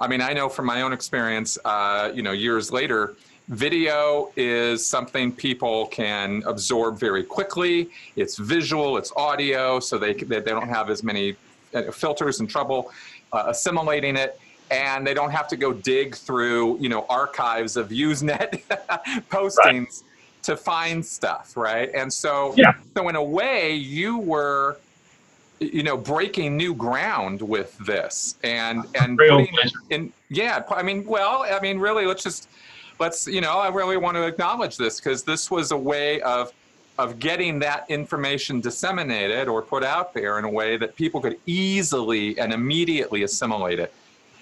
I 0.00 0.08
mean, 0.08 0.20
I 0.20 0.32
know 0.32 0.48
from 0.48 0.66
my 0.66 0.82
own 0.82 0.92
experience, 0.92 1.58
uh, 1.64 2.10
you 2.14 2.22
know, 2.22 2.32
years 2.32 2.70
later, 2.70 3.14
video 3.48 4.30
is 4.36 4.84
something 4.84 5.32
people 5.32 5.86
can 5.86 6.42
absorb 6.46 6.98
very 6.98 7.24
quickly. 7.24 7.90
It's 8.14 8.36
visual, 8.36 8.98
it's 8.98 9.12
audio, 9.16 9.80
so 9.80 9.98
they, 9.98 10.12
they 10.12 10.40
don't 10.40 10.68
have 10.68 10.90
as 10.90 11.02
many 11.02 11.34
uh, 11.74 11.90
filters 11.90 12.40
and 12.40 12.48
trouble 12.48 12.92
uh, 13.32 13.44
assimilating 13.46 14.16
it. 14.16 14.38
And 14.70 15.06
they 15.06 15.14
don't 15.14 15.30
have 15.30 15.48
to 15.48 15.56
go 15.56 15.72
dig 15.72 16.14
through, 16.14 16.78
you 16.78 16.88
know, 16.88 17.06
archives 17.08 17.76
of 17.76 17.88
Usenet 17.88 18.62
postings 19.30 19.56
right. 19.56 20.02
to 20.42 20.56
find 20.56 21.04
stuff, 21.04 21.56
right? 21.56 21.90
And 21.94 22.12
so, 22.12 22.54
yeah. 22.56 22.74
so 22.96 23.08
in 23.08 23.16
a 23.16 23.22
way, 23.22 23.74
you 23.74 24.18
were 24.18 24.78
you 25.60 25.82
know 25.82 25.96
breaking 25.96 26.56
new 26.56 26.74
ground 26.74 27.42
with 27.42 27.76
this 27.78 28.36
and 28.44 28.84
and 29.00 29.18
putting 29.18 29.48
in 29.90 30.12
yeah 30.30 30.62
i 30.70 30.82
mean 30.82 31.04
well 31.04 31.44
i 31.50 31.58
mean 31.60 31.78
really 31.78 32.06
let's 32.06 32.22
just 32.22 32.48
let's 33.00 33.26
you 33.26 33.40
know 33.40 33.58
i 33.58 33.68
really 33.68 33.96
want 33.96 34.16
to 34.16 34.24
acknowledge 34.24 34.76
this 34.76 35.00
because 35.00 35.22
this 35.24 35.50
was 35.50 35.72
a 35.72 35.76
way 35.76 36.20
of 36.22 36.52
of 36.98 37.18
getting 37.18 37.58
that 37.60 37.86
information 37.88 38.60
disseminated 38.60 39.48
or 39.48 39.62
put 39.62 39.84
out 39.84 40.12
there 40.12 40.38
in 40.38 40.44
a 40.44 40.50
way 40.50 40.76
that 40.76 40.96
people 40.96 41.20
could 41.20 41.38
easily 41.46 42.38
and 42.38 42.52
immediately 42.52 43.22
assimilate 43.22 43.78
it 43.78 43.92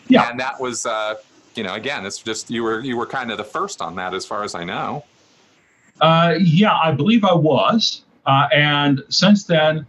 yeah 0.09 0.31
and 0.31 0.41
that 0.41 0.61
was 0.61 0.87
uh 0.87 1.15
you 1.55 1.63
know 1.63 1.75
again 1.75 2.05
it's 2.07 2.19
just 2.19 2.51
you 2.51 2.63
were 2.63 2.81
you 2.81 2.97
were 2.97 3.07
kind 3.07 3.31
of 3.31 3.39
the 3.39 3.45
first 3.45 3.81
on 3.81 3.95
that 3.97 4.15
as 4.15 4.25
far 4.25 4.45
as 4.45 4.55
i 4.55 4.65
know 4.65 5.05
uh 6.01 6.35
yeah 6.39 6.77
i 6.77 6.91
believe 6.91 7.25
i 7.25 7.35
was 7.35 8.03
uh, 8.27 8.49
and 8.53 9.03
since 9.09 9.45
then 9.45 9.87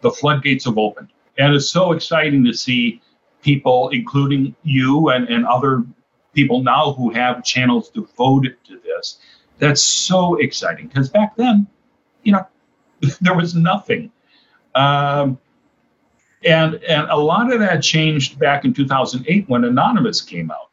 the 0.00 0.10
floodgates 0.10 0.64
have 0.64 0.78
opened. 0.78 1.08
And 1.38 1.54
it's 1.54 1.70
so 1.70 1.92
exciting 1.92 2.44
to 2.44 2.52
see 2.52 3.00
people, 3.42 3.88
including 3.90 4.54
you 4.62 5.08
and, 5.10 5.28
and 5.28 5.46
other 5.46 5.84
people 6.32 6.62
now 6.62 6.92
who 6.92 7.10
have 7.10 7.44
channels 7.44 7.88
devoted 7.90 8.56
to 8.64 8.78
this. 8.80 9.18
That's 9.58 9.82
so 9.82 10.36
exciting 10.36 10.88
because 10.88 11.08
back 11.08 11.36
then, 11.36 11.66
you 12.22 12.32
know, 12.32 12.46
there 13.20 13.34
was 13.34 13.54
nothing. 13.54 14.10
Um, 14.74 15.38
and, 16.44 16.74
and 16.84 17.10
a 17.10 17.16
lot 17.16 17.52
of 17.52 17.60
that 17.60 17.82
changed 17.82 18.38
back 18.38 18.64
in 18.64 18.74
2008 18.74 19.48
when 19.48 19.64
Anonymous 19.64 20.20
came 20.20 20.50
out. 20.50 20.70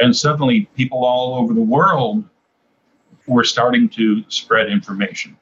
And 0.00 0.14
suddenly 0.16 0.68
people 0.76 1.04
all 1.04 1.34
over 1.34 1.52
the 1.52 1.62
world 1.62 2.24
were 3.26 3.44
starting 3.44 3.88
to 3.90 4.24
spread 4.28 4.68
information. 4.68 5.36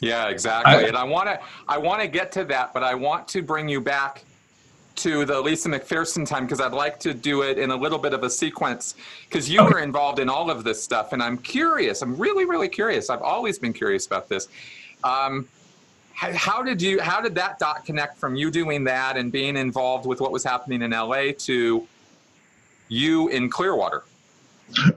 Yeah, 0.00 0.28
exactly. 0.28 0.74
I, 0.74 0.82
and 0.82 0.96
I 0.96 1.04
want 1.04 1.28
to 1.28 1.40
I 1.68 1.78
want 1.78 2.02
to 2.02 2.08
get 2.08 2.32
to 2.32 2.44
that, 2.44 2.74
but 2.74 2.82
I 2.82 2.94
want 2.94 3.28
to 3.28 3.42
bring 3.42 3.68
you 3.68 3.80
back 3.80 4.24
to 4.96 5.24
the 5.24 5.40
Lisa 5.40 5.68
McPherson 5.68 6.26
time 6.26 6.44
because 6.44 6.60
I'd 6.60 6.72
like 6.72 6.98
to 7.00 7.14
do 7.14 7.42
it 7.42 7.58
in 7.58 7.70
a 7.70 7.76
little 7.76 7.98
bit 7.98 8.12
of 8.12 8.22
a 8.22 8.30
sequence 8.30 8.94
because 9.28 9.48
you 9.48 9.60
okay. 9.60 9.74
were 9.74 9.78
involved 9.80 10.18
in 10.18 10.28
all 10.28 10.50
of 10.50 10.64
this 10.64 10.82
stuff, 10.82 11.12
and 11.12 11.22
I'm 11.22 11.38
curious. 11.38 12.02
I'm 12.02 12.16
really, 12.16 12.44
really 12.44 12.68
curious. 12.68 13.08
I've 13.08 13.22
always 13.22 13.58
been 13.58 13.72
curious 13.72 14.06
about 14.06 14.28
this. 14.28 14.48
Um, 15.04 15.48
how, 16.16 16.62
did 16.62 16.80
you? 16.80 17.00
How 17.00 17.20
did 17.20 17.34
that 17.34 17.58
dot 17.58 17.84
connect 17.84 18.16
from 18.16 18.36
you 18.36 18.50
doing 18.50 18.84
that 18.84 19.16
and 19.16 19.30
being 19.30 19.56
involved 19.56 20.06
with 20.06 20.20
what 20.20 20.32
was 20.32 20.42
happening 20.42 20.82
in 20.82 20.90
LA 20.92 21.32
to 21.38 21.86
you 22.88 23.28
in 23.28 23.50
Clearwater? 23.50 24.04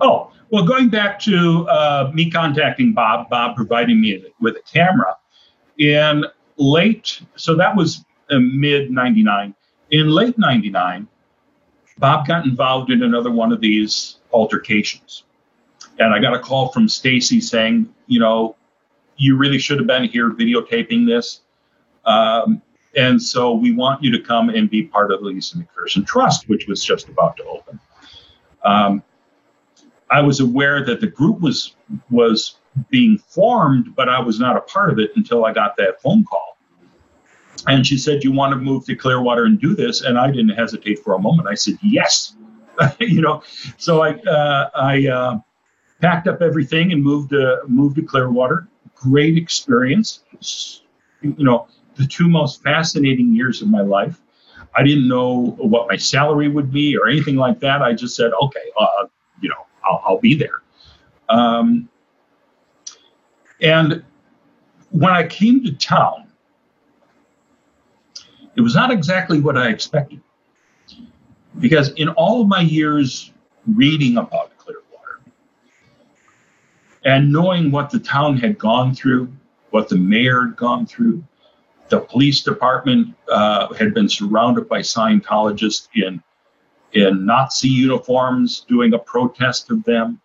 Oh, 0.02 0.32
well, 0.50 0.66
going 0.66 0.90
back 0.90 1.20
to 1.22 1.68
uh, 1.68 2.12
me 2.14 2.32
contacting 2.32 2.94
Bob, 2.94 3.30
Bob 3.30 3.56
providing 3.56 4.02
me 4.02 4.26
with 4.40 4.56
a 4.56 4.62
camera 4.62 5.16
in 5.78 6.26
late, 6.58 7.22
so 7.36 7.56
that 7.56 7.76
was 7.76 8.04
uh, 8.30 8.40
mid 8.40 8.90
99. 8.90 9.54
In 9.92 10.10
late 10.10 10.38
99, 10.38 11.08
Bob 11.98 12.28
got 12.28 12.46
involved 12.46 12.92
in 12.92 13.04
another 13.04 13.32
one 13.32 13.52
of 13.52 13.60
these 13.60 14.18
altercations. 14.32 15.24
And 16.00 16.14
I 16.14 16.20
got 16.20 16.34
a 16.34 16.40
call 16.40 16.70
from 16.70 16.88
Stacy 16.88 17.42
saying, 17.42 17.94
you 18.08 18.20
know, 18.20 18.56
you 19.20 19.36
really 19.36 19.60
should 19.60 19.78
have 19.78 19.88
been 19.88 20.06
here 20.06 20.32
videotaping 20.32 21.06
this. 21.06 21.42
Um, 22.06 22.62
and 22.96 23.22
so 23.22 23.54
we 23.54 23.72
want 23.72 24.02
you 24.02 24.12
to 24.12 24.20
come 24.20 24.50
and 24.50 24.70
be 24.70 24.84
part 24.84 25.12
of 25.12 25.20
the 25.20 25.28
Lisa 25.28 25.58
McPherson 25.58 26.08
Trust, 26.08 26.50
which 26.50 26.68
was 26.68 26.84
just 26.84 27.08
about 27.10 27.38
to 27.38 27.44
open. 27.44 27.80
Um, 28.64 29.04
I 30.10 30.22
was 30.22 30.40
aware 30.40 30.84
that 30.86 31.02
the 31.02 31.08
group 31.08 31.40
was 31.40 31.76
was 32.10 32.56
being 32.90 33.18
formed, 33.18 33.96
but 33.96 34.10
I 34.10 34.20
was 34.20 34.40
not 34.40 34.58
a 34.58 34.62
part 34.62 34.90
of 34.90 35.00
it 35.00 35.12
until 35.16 35.46
I 35.46 35.54
got 35.54 35.76
that 35.78 36.02
phone 36.02 36.24
call. 36.24 36.58
And 37.68 37.86
she 37.86 37.98
said, 37.98 38.24
"You 38.24 38.32
want 38.32 38.54
to 38.54 38.58
move 38.58 38.86
to 38.86 38.96
Clearwater 38.96 39.44
and 39.46 39.60
do 39.60 39.76
this?" 39.76 40.02
And 40.02 40.18
I 40.18 40.28
didn't 40.28 40.50
hesitate 40.50 41.00
for 41.00 41.14
a 41.14 41.20
moment. 41.20 41.48
I 41.48 41.56
said, 41.56 41.78
"Yes." 41.84 42.36
you 43.00 43.22
know, 43.22 43.44
so 43.78 44.02
I 44.02 44.14
uh, 44.14 44.70
I 44.74 45.08
uh, 45.08 45.40
packed 46.02 46.28
up 46.28 46.42
everything 46.42 46.94
and 46.94 47.04
moved 47.04 47.32
to 47.32 47.60
moved 47.68 47.98
to 47.98 48.02
Clearwater. 48.02 48.69
Great 49.00 49.38
experience. 49.38 50.24
You 51.22 51.36
know, 51.38 51.68
the 51.95 52.06
two 52.06 52.28
most 52.28 52.62
fascinating 52.62 53.34
years 53.34 53.62
of 53.62 53.70
my 53.70 53.82
life. 53.82 54.20
I 54.76 54.84
didn't 54.84 55.08
know 55.08 55.56
what 55.58 55.88
my 55.88 55.95
salary 55.95 56.47
would 56.47 56.72
be 56.72 56.97
or 56.97 57.08
anything 57.08 57.36
like 57.36 57.60
that. 57.62 57.82
I 57.82 57.93
just 57.93 58.16
said, 58.16 58.32
okay, 58.41 58.72
uh, 58.80 59.08
you 59.41 59.50
know, 59.50 59.66
I'll, 59.84 60.02
I'll 60.06 60.20
be 60.20 60.36
there. 60.36 60.62
Um, 61.30 61.89
and 63.62 64.04
when 64.91 65.12
I 65.12 65.26
came 65.28 65.64
to 65.64 65.72
town, 65.74 66.30
it 68.56 68.62
was 68.62 68.76
not 68.76 68.91
exactly 68.91 69.39
what 69.39 69.58
I 69.58 69.70
expected. 69.70 70.22
Because 71.60 71.89
in 71.93 72.10
all 72.10 72.41
of 72.41 72.47
my 72.47 72.62
years 72.62 73.32
reading 73.66 74.18
about 74.18 74.58
Clearwater 74.58 74.59
and 77.06 77.32
knowing 77.32 77.72
what 77.72 77.89
the 77.89 78.00
town 78.00 78.38
had 78.38 78.58
gone 78.58 78.93
through, 78.93 79.32
what 79.70 79.89
the 79.89 79.95
mayor 79.95 80.45
had 80.45 80.56
gone 80.56 80.86
through, 80.86 81.24
the 81.89 82.00
police 82.00 82.41
department 82.41 83.16
uh, 83.32 83.74
had 83.74 83.93
been 83.93 84.10
surrounded 84.10 84.68
by 84.70 84.80
Scientologists 84.80 85.88
in 85.95 86.22
in 86.93 87.24
Nazi 87.26 87.68
uniforms 87.68 88.66
doing 88.68 88.93
a 88.93 89.00
protest 89.00 89.70
of 89.70 89.84
them. 89.84 90.20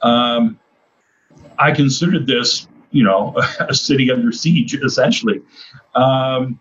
Um, 0.00 0.58
I 1.58 1.72
considered 1.72 2.26
this, 2.26 2.68
you 2.90 3.04
know, 3.04 3.34
a 3.60 3.74
city 3.74 4.10
under 4.10 4.32
siege, 4.32 4.74
essentially. 4.74 5.42
Um, 5.94 6.58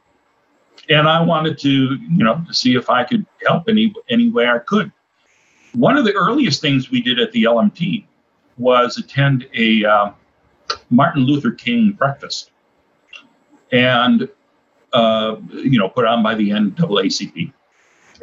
and 0.90 1.08
I 1.08 1.22
wanted 1.22 1.58
to, 1.60 1.70
you 1.70 2.24
know, 2.24 2.44
to 2.48 2.54
see 2.54 2.76
if 2.76 2.90
I 2.90 3.04
could 3.04 3.26
help 3.46 3.70
any 3.70 3.94
any 4.10 4.30
way 4.30 4.48
I 4.48 4.60
could. 4.60 4.92
One 5.74 5.96
of 5.98 6.04
the 6.04 6.14
earliest 6.14 6.62
things 6.62 6.92
we 6.92 7.02
did 7.02 7.20
at 7.20 7.32
the 7.32 7.44
LMT 7.44 8.06
was 8.58 8.98
attend 8.98 9.48
a 9.54 9.86
uh, 9.86 10.12
Martin 10.90 11.24
Luther 11.24 11.52
King 11.52 11.92
breakfast, 11.92 12.52
and 13.72 14.30
uh, 14.94 15.38
you 15.54 15.80
know, 15.80 15.90
put 15.90 16.06
on 16.06 16.24
by 16.24 16.36
the 16.36 16.50
NAACP. 16.50 17.54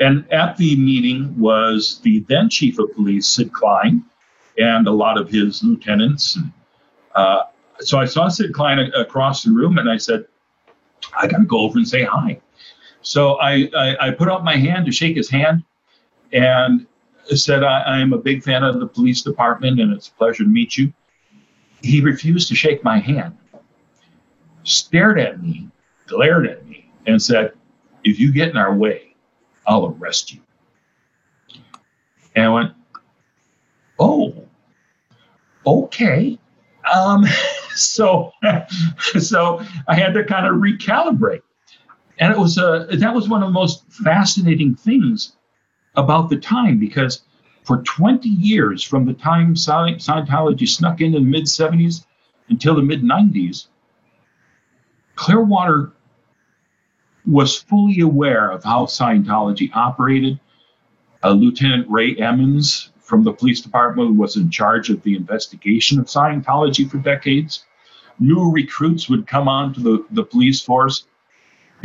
And 0.01 0.31
at 0.33 0.57
the 0.57 0.77
meeting 0.77 1.39
was 1.39 2.01
the 2.03 2.21
then 2.29 2.49
chief 2.49 2.79
of 2.79 2.93
police, 2.95 3.27
Sid 3.27 3.53
Klein, 3.53 4.05
and 4.59 4.87
a 4.87 4.93
lot 4.93 5.19
of 5.19 5.29
his 5.29 5.63
lieutenants. 5.63 6.37
And, 6.37 6.53
uh, 7.15 7.45
so 7.81 7.99
I 7.99 8.05
saw 8.05 8.29
Sid 8.29 8.53
Klein 8.53 8.79
a- 8.79 9.01
across 9.01 9.43
the 9.43 9.51
room 9.51 9.79
and 9.79 9.91
I 9.91 9.97
said, 9.97 10.27
I 11.17 11.27
got 11.27 11.39
to 11.39 11.45
go 11.45 11.61
over 11.61 11.79
and 11.79 11.89
say 11.89 12.05
hi. 12.05 12.41
So 13.03 13.35
I, 13.37 13.71
I, 13.77 14.09
I, 14.09 14.11
put 14.11 14.29
out 14.29 14.45
my 14.45 14.57
hand 14.57 14.85
to 14.87 14.93
shake 14.93 15.17
his 15.17 15.31
hand 15.31 15.65
and 16.33 16.87
said, 17.37 17.63
I, 17.63 18.01
am 18.01 18.13
a 18.13 18.19
big 18.19 18.43
fan 18.43 18.65
of 18.65 18.81
the 18.81 18.87
police 18.87 19.23
department 19.23 19.81
and 19.81 19.93
it's 19.93 20.09
a 20.09 20.13
pleasure 20.13 20.45
to 20.45 20.49
meet 20.49 20.77
you. 20.77 20.93
He 21.83 22.01
refused 22.01 22.49
to 22.49 22.55
shake 22.55 22.83
my 22.83 22.99
hand, 22.99 23.37
stared 24.65 25.19
at 25.19 25.43
me, 25.43 25.69
glared 26.07 26.47
at 26.47 26.67
me, 26.67 26.91
and 27.07 27.21
said, 27.21 27.53
If 28.03 28.19
you 28.19 28.33
get 28.33 28.49
in 28.49 28.57
our 28.57 28.75
way, 28.75 29.15
I'll 29.67 29.87
arrest 29.87 30.33
you. 30.33 30.41
And 32.35 32.47
I 32.47 32.49
went, 32.49 32.73
oh, 33.99 34.47
okay. 35.67 36.39
Um, 36.95 37.25
so, 37.75 38.33
so 39.19 39.61
I 39.87 39.95
had 39.95 40.15
to 40.15 40.25
kind 40.25 40.47
of 40.47 40.55
recalibrate. 40.55 41.43
And 42.19 42.33
it 42.33 42.39
was 42.39 42.59
a, 42.59 42.89
that 42.91 43.15
was 43.15 43.29
one 43.29 43.43
of 43.43 43.49
the 43.49 43.53
most 43.53 43.85
fascinating 43.93 44.75
things 44.75 45.37
about 45.99 46.31
the 46.31 46.37
time 46.37 46.79
because 46.79 47.23
for 47.65 47.83
20 47.83 48.29
years, 48.29 48.83
from 48.83 49.05
the 49.05 49.13
time 49.13 49.55
Scientology 49.55 50.67
snuck 50.67 51.01
in 51.03 51.09
in 51.09 51.13
the 51.13 51.21
mid 51.21 51.45
70s 51.45 52.07
until 52.49 52.75
the 52.75 52.83
mid 52.83 53.03
90s, 53.03 53.67
Clearwater 55.17 55.93
was 57.27 57.59
fully 57.59 58.01
aware 58.01 58.51
of 58.51 58.65
how 58.65 58.87
Scientology 58.87 59.71
operated. 59.75 60.41
Uh, 61.23 61.33
Lieutenant 61.33 61.85
Ray 61.91 62.15
Emmons 62.17 62.91
from 63.01 63.25
the 63.25 63.33
police 63.33 63.61
department 63.61 64.17
was 64.17 64.37
in 64.37 64.51
charge 64.51 64.89
of 64.89 65.03
the 65.03 65.17
investigation 65.17 65.99
of 65.99 66.07
Scientology 66.07 66.89
for 66.89 66.99
decades. 66.99 67.65
New 68.21 68.53
recruits 68.53 69.09
would 69.09 69.27
come 69.27 69.49
onto 69.49 69.83
the, 69.83 70.07
the 70.13 70.23
police 70.23 70.63
force 70.63 71.07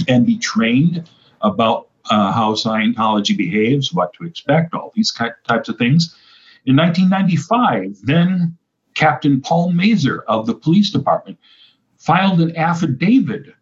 and 0.08 0.26
be 0.26 0.38
trained 0.38 1.10
about 1.42 1.90
uh, 2.10 2.32
how 2.32 2.54
Scientology 2.54 3.36
behaves, 3.36 3.94
what 3.94 4.14
to 4.14 4.26
expect, 4.26 4.74
all 4.74 4.92
these 4.96 5.14
types 5.48 5.70
of 5.70 5.78
things. 5.78 6.16
In 6.66 6.76
1995, 6.76 8.00
then 8.04 8.58
Captain 8.96 9.42
Paul 9.42 9.72
Mazur 9.72 10.24
of 10.28 10.46
the 10.46 10.56
police 10.56 10.92
department 10.92 11.38
filed 11.98 12.42
an 12.42 12.56
affidavit 12.56 13.54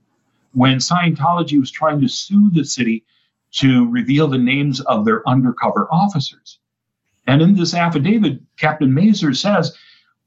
when 0.53 0.77
Scientology 0.77 1.59
was 1.59 1.71
trying 1.71 2.01
to 2.01 2.07
sue 2.07 2.49
the 2.51 2.65
city 2.65 3.05
to 3.51 3.89
reveal 3.89 4.27
the 4.27 4.37
names 4.37 4.81
of 4.81 5.05
their 5.05 5.27
undercover 5.27 5.87
officers. 5.91 6.59
And 7.27 7.41
in 7.41 7.55
this 7.55 7.73
affidavit, 7.73 8.41
Captain 8.57 8.93
Mazur 8.93 9.33
says, 9.33 9.75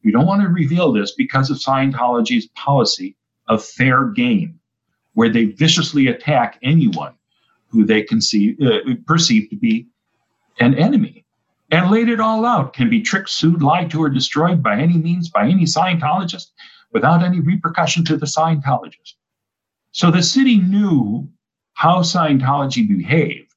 we 0.04 0.12
don't 0.12 0.26
want 0.26 0.42
to 0.42 0.48
reveal 0.48 0.92
this 0.92 1.12
because 1.12 1.50
of 1.50 1.56
Scientology's 1.58 2.46
policy 2.48 3.16
of 3.48 3.64
fair 3.64 4.06
game, 4.06 4.60
where 5.14 5.30
they 5.30 5.46
viciously 5.46 6.06
attack 6.06 6.58
anyone 6.62 7.14
who 7.74 7.84
they 7.84 8.02
conceive, 8.02 8.56
uh, 8.62 8.78
perceive 9.06 9.50
to 9.50 9.56
be 9.56 9.86
an 10.60 10.74
enemy 10.74 11.24
and 11.70 11.90
laid 11.90 12.08
it 12.08 12.20
all 12.20 12.46
out 12.46 12.72
can 12.72 12.88
be 12.88 13.02
tricked, 13.02 13.30
sued, 13.30 13.60
lied 13.62 13.90
to, 13.90 14.02
or 14.02 14.08
destroyed 14.08 14.62
by 14.62 14.78
any 14.78 14.96
means 14.96 15.28
by 15.28 15.48
any 15.48 15.64
Scientologist 15.64 16.52
without 16.92 17.22
any 17.22 17.40
repercussion 17.40 18.04
to 18.04 18.16
the 18.16 18.26
Scientologist. 18.26 19.14
So 19.90 20.10
the 20.10 20.22
city 20.22 20.58
knew 20.58 21.28
how 21.72 22.02
Scientology 22.02 22.86
behaved. 22.86 23.50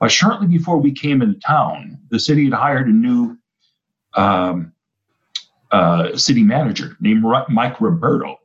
But 0.00 0.10
shortly 0.10 0.48
before 0.48 0.78
we 0.78 0.92
came 0.92 1.22
into 1.22 1.38
town, 1.38 1.98
the 2.10 2.18
city 2.18 2.46
had 2.46 2.54
hired 2.54 2.88
a 2.88 2.92
new 2.92 3.36
um, 4.14 4.72
uh, 5.70 6.16
city 6.16 6.42
manager 6.42 6.96
named 7.00 7.22
Mike 7.48 7.80
Roberto. 7.80 8.40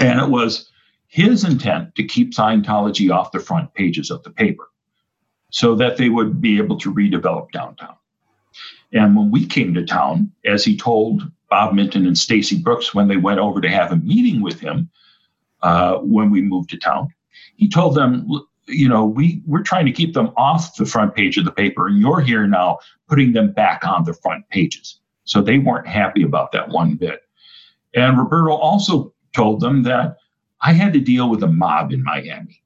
And 0.00 0.20
it 0.20 0.28
was 0.28 0.70
his 1.16 1.44
intent 1.44 1.94
to 1.94 2.04
keep 2.04 2.34
Scientology 2.34 3.10
off 3.10 3.32
the 3.32 3.40
front 3.40 3.72
pages 3.72 4.10
of 4.10 4.22
the 4.22 4.28
paper 4.28 4.68
so 5.50 5.74
that 5.74 5.96
they 5.96 6.10
would 6.10 6.42
be 6.42 6.58
able 6.58 6.76
to 6.76 6.92
redevelop 6.92 7.50
downtown. 7.52 7.96
And 8.92 9.16
when 9.16 9.30
we 9.30 9.46
came 9.46 9.72
to 9.72 9.86
town, 9.86 10.30
as 10.44 10.62
he 10.62 10.76
told 10.76 11.22
Bob 11.48 11.72
Minton 11.72 12.06
and 12.06 12.18
Stacy 12.18 12.58
Brooks 12.58 12.94
when 12.94 13.08
they 13.08 13.16
went 13.16 13.40
over 13.40 13.62
to 13.62 13.68
have 13.70 13.92
a 13.92 13.96
meeting 13.96 14.42
with 14.42 14.60
him 14.60 14.90
uh, 15.62 15.96
when 16.00 16.30
we 16.30 16.42
moved 16.42 16.68
to 16.70 16.76
town, 16.76 17.08
he 17.56 17.66
told 17.66 17.94
them, 17.94 18.28
you 18.66 18.86
know, 18.86 19.06
we, 19.06 19.40
we're 19.46 19.62
trying 19.62 19.86
to 19.86 19.92
keep 19.92 20.12
them 20.12 20.34
off 20.36 20.76
the 20.76 20.84
front 20.84 21.14
page 21.14 21.38
of 21.38 21.46
the 21.46 21.50
paper, 21.50 21.86
and 21.86 21.98
you're 21.98 22.20
here 22.20 22.46
now 22.46 22.78
putting 23.08 23.32
them 23.32 23.52
back 23.52 23.86
on 23.86 24.04
the 24.04 24.12
front 24.12 24.46
pages. 24.50 25.00
So 25.24 25.40
they 25.40 25.56
weren't 25.56 25.88
happy 25.88 26.24
about 26.24 26.52
that 26.52 26.68
one 26.68 26.96
bit. 26.96 27.22
And 27.94 28.18
Roberto 28.18 28.52
also 28.52 29.14
told 29.34 29.60
them 29.60 29.82
that 29.84 30.18
I 30.62 30.72
had 30.72 30.92
to 30.94 31.00
deal 31.00 31.28
with 31.28 31.42
a 31.42 31.48
mob 31.48 31.92
in 31.92 32.02
Miami. 32.02 32.62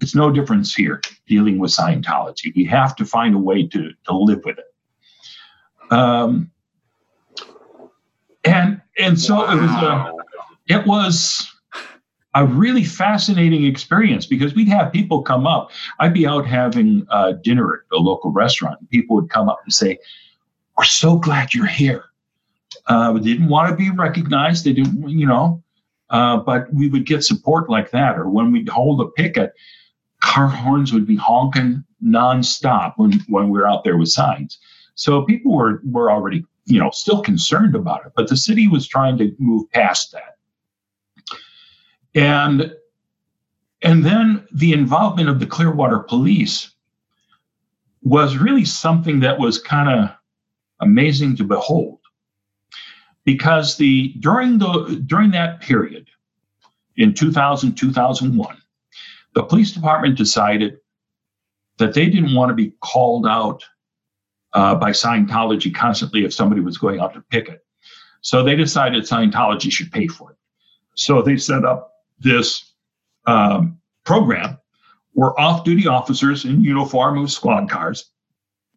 It's 0.00 0.14
no 0.14 0.30
difference 0.30 0.74
here 0.74 1.00
dealing 1.26 1.58
with 1.58 1.70
Scientology. 1.70 2.54
We 2.54 2.64
have 2.66 2.94
to 2.96 3.04
find 3.04 3.34
a 3.34 3.38
way 3.38 3.66
to, 3.66 3.90
to 4.04 4.16
live 4.16 4.42
with 4.44 4.58
it. 4.58 5.92
Um, 5.92 6.50
and 8.44 8.80
and 8.98 9.20
so 9.20 9.36
wow. 9.36 9.52
it 9.52 9.60
was 9.60 9.70
a, 9.82 10.74
it 10.74 10.86
was 10.86 11.52
a 12.34 12.44
really 12.44 12.84
fascinating 12.84 13.64
experience 13.64 14.26
because 14.26 14.54
we'd 14.54 14.68
have 14.68 14.92
people 14.92 15.22
come 15.22 15.46
up. 15.46 15.70
I'd 15.98 16.14
be 16.14 16.26
out 16.26 16.46
having 16.46 17.06
uh, 17.10 17.32
dinner 17.32 17.74
at 17.74 17.96
a 17.96 17.98
local 17.98 18.30
restaurant, 18.30 18.80
and 18.80 18.90
people 18.90 19.16
would 19.16 19.30
come 19.30 19.48
up 19.48 19.60
and 19.64 19.72
say, 19.72 19.98
"We're 20.76 20.84
so 20.84 21.18
glad 21.18 21.54
you're 21.54 21.66
here." 21.66 22.04
Uh, 22.86 23.12
they 23.14 23.20
didn't 23.20 23.48
want 23.48 23.70
to 23.70 23.76
be 23.76 23.90
recognized. 23.90 24.64
They 24.64 24.72
didn't, 24.72 25.08
you 25.08 25.26
know, 25.26 25.62
uh, 26.10 26.38
but 26.38 26.72
we 26.72 26.88
would 26.88 27.06
get 27.06 27.24
support 27.24 27.68
like 27.68 27.90
that. 27.90 28.18
Or 28.18 28.28
when 28.28 28.52
we'd 28.52 28.68
hold 28.68 29.00
a 29.00 29.06
picket, 29.06 29.52
car 30.20 30.48
horns 30.48 30.92
would 30.92 31.06
be 31.06 31.16
honking 31.16 31.84
nonstop 32.04 32.94
when, 32.96 33.12
when 33.28 33.48
we 33.48 33.58
were 33.58 33.66
out 33.66 33.84
there 33.84 33.96
with 33.96 34.08
signs. 34.08 34.58
So 34.94 35.22
people 35.22 35.54
were, 35.54 35.82
were 35.84 36.10
already, 36.10 36.44
you 36.64 36.78
know, 36.78 36.90
still 36.90 37.22
concerned 37.22 37.74
about 37.74 38.06
it, 38.06 38.12
but 38.16 38.28
the 38.28 38.36
city 38.36 38.68
was 38.68 38.88
trying 38.88 39.18
to 39.18 39.34
move 39.38 39.70
past 39.70 40.12
that. 40.12 40.36
And 42.14 42.74
and 43.82 44.04
then 44.04 44.46
the 44.52 44.72
involvement 44.72 45.28
of 45.28 45.38
the 45.38 45.46
Clearwater 45.46 46.00
police 46.00 46.70
was 48.02 48.36
really 48.38 48.64
something 48.64 49.20
that 49.20 49.38
was 49.38 49.60
kind 49.60 49.88
of 49.88 50.10
amazing 50.80 51.36
to 51.36 51.44
behold. 51.44 51.95
Because 53.26 53.76
the 53.76 54.14
during 54.20 54.58
the 54.58 55.02
during 55.04 55.32
that 55.32 55.60
period 55.60 56.08
in 56.96 57.12
2000 57.12 57.74
2001 57.74 58.56
the 59.34 59.42
police 59.42 59.70
department 59.72 60.16
decided 60.16 60.78
that 61.76 61.92
they 61.92 62.08
didn't 62.08 62.34
want 62.34 62.48
to 62.48 62.54
be 62.54 62.72
called 62.80 63.26
out 63.26 63.62
uh, 64.54 64.74
by 64.74 64.90
Scientology 64.90 65.74
constantly 65.74 66.24
if 66.24 66.32
somebody 66.32 66.62
was 66.62 66.78
going 66.78 67.00
out 67.00 67.12
to 67.12 67.20
picket. 67.30 67.62
So 68.22 68.42
they 68.42 68.56
decided 68.56 69.04
Scientology 69.04 69.70
should 69.70 69.92
pay 69.92 70.06
for 70.06 70.30
it. 70.30 70.38
So 70.94 71.20
they 71.20 71.36
set 71.36 71.66
up 71.66 71.92
this 72.18 72.72
um, 73.26 73.78
program 74.04 74.58
where 75.12 75.38
off 75.38 75.64
duty 75.64 75.86
officers 75.86 76.46
in 76.46 76.62
uniform 76.62 77.20
with 77.20 77.30
squad 77.30 77.68
cars 77.68 78.10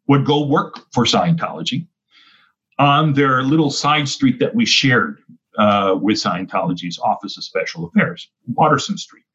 would 0.07 0.25
go 0.25 0.45
work 0.45 0.91
for 0.91 1.05
Scientology 1.05 1.87
on 2.79 3.13
their 3.13 3.43
little 3.43 3.69
side 3.69 4.07
street 4.07 4.39
that 4.39 4.55
we 4.55 4.65
shared 4.65 5.21
uh, 5.57 5.95
with 6.01 6.17
Scientology's 6.17 6.97
Office 6.99 7.37
of 7.37 7.43
Special 7.43 7.85
Affairs, 7.85 8.29
Watterson 8.47 8.97
Street. 8.97 9.25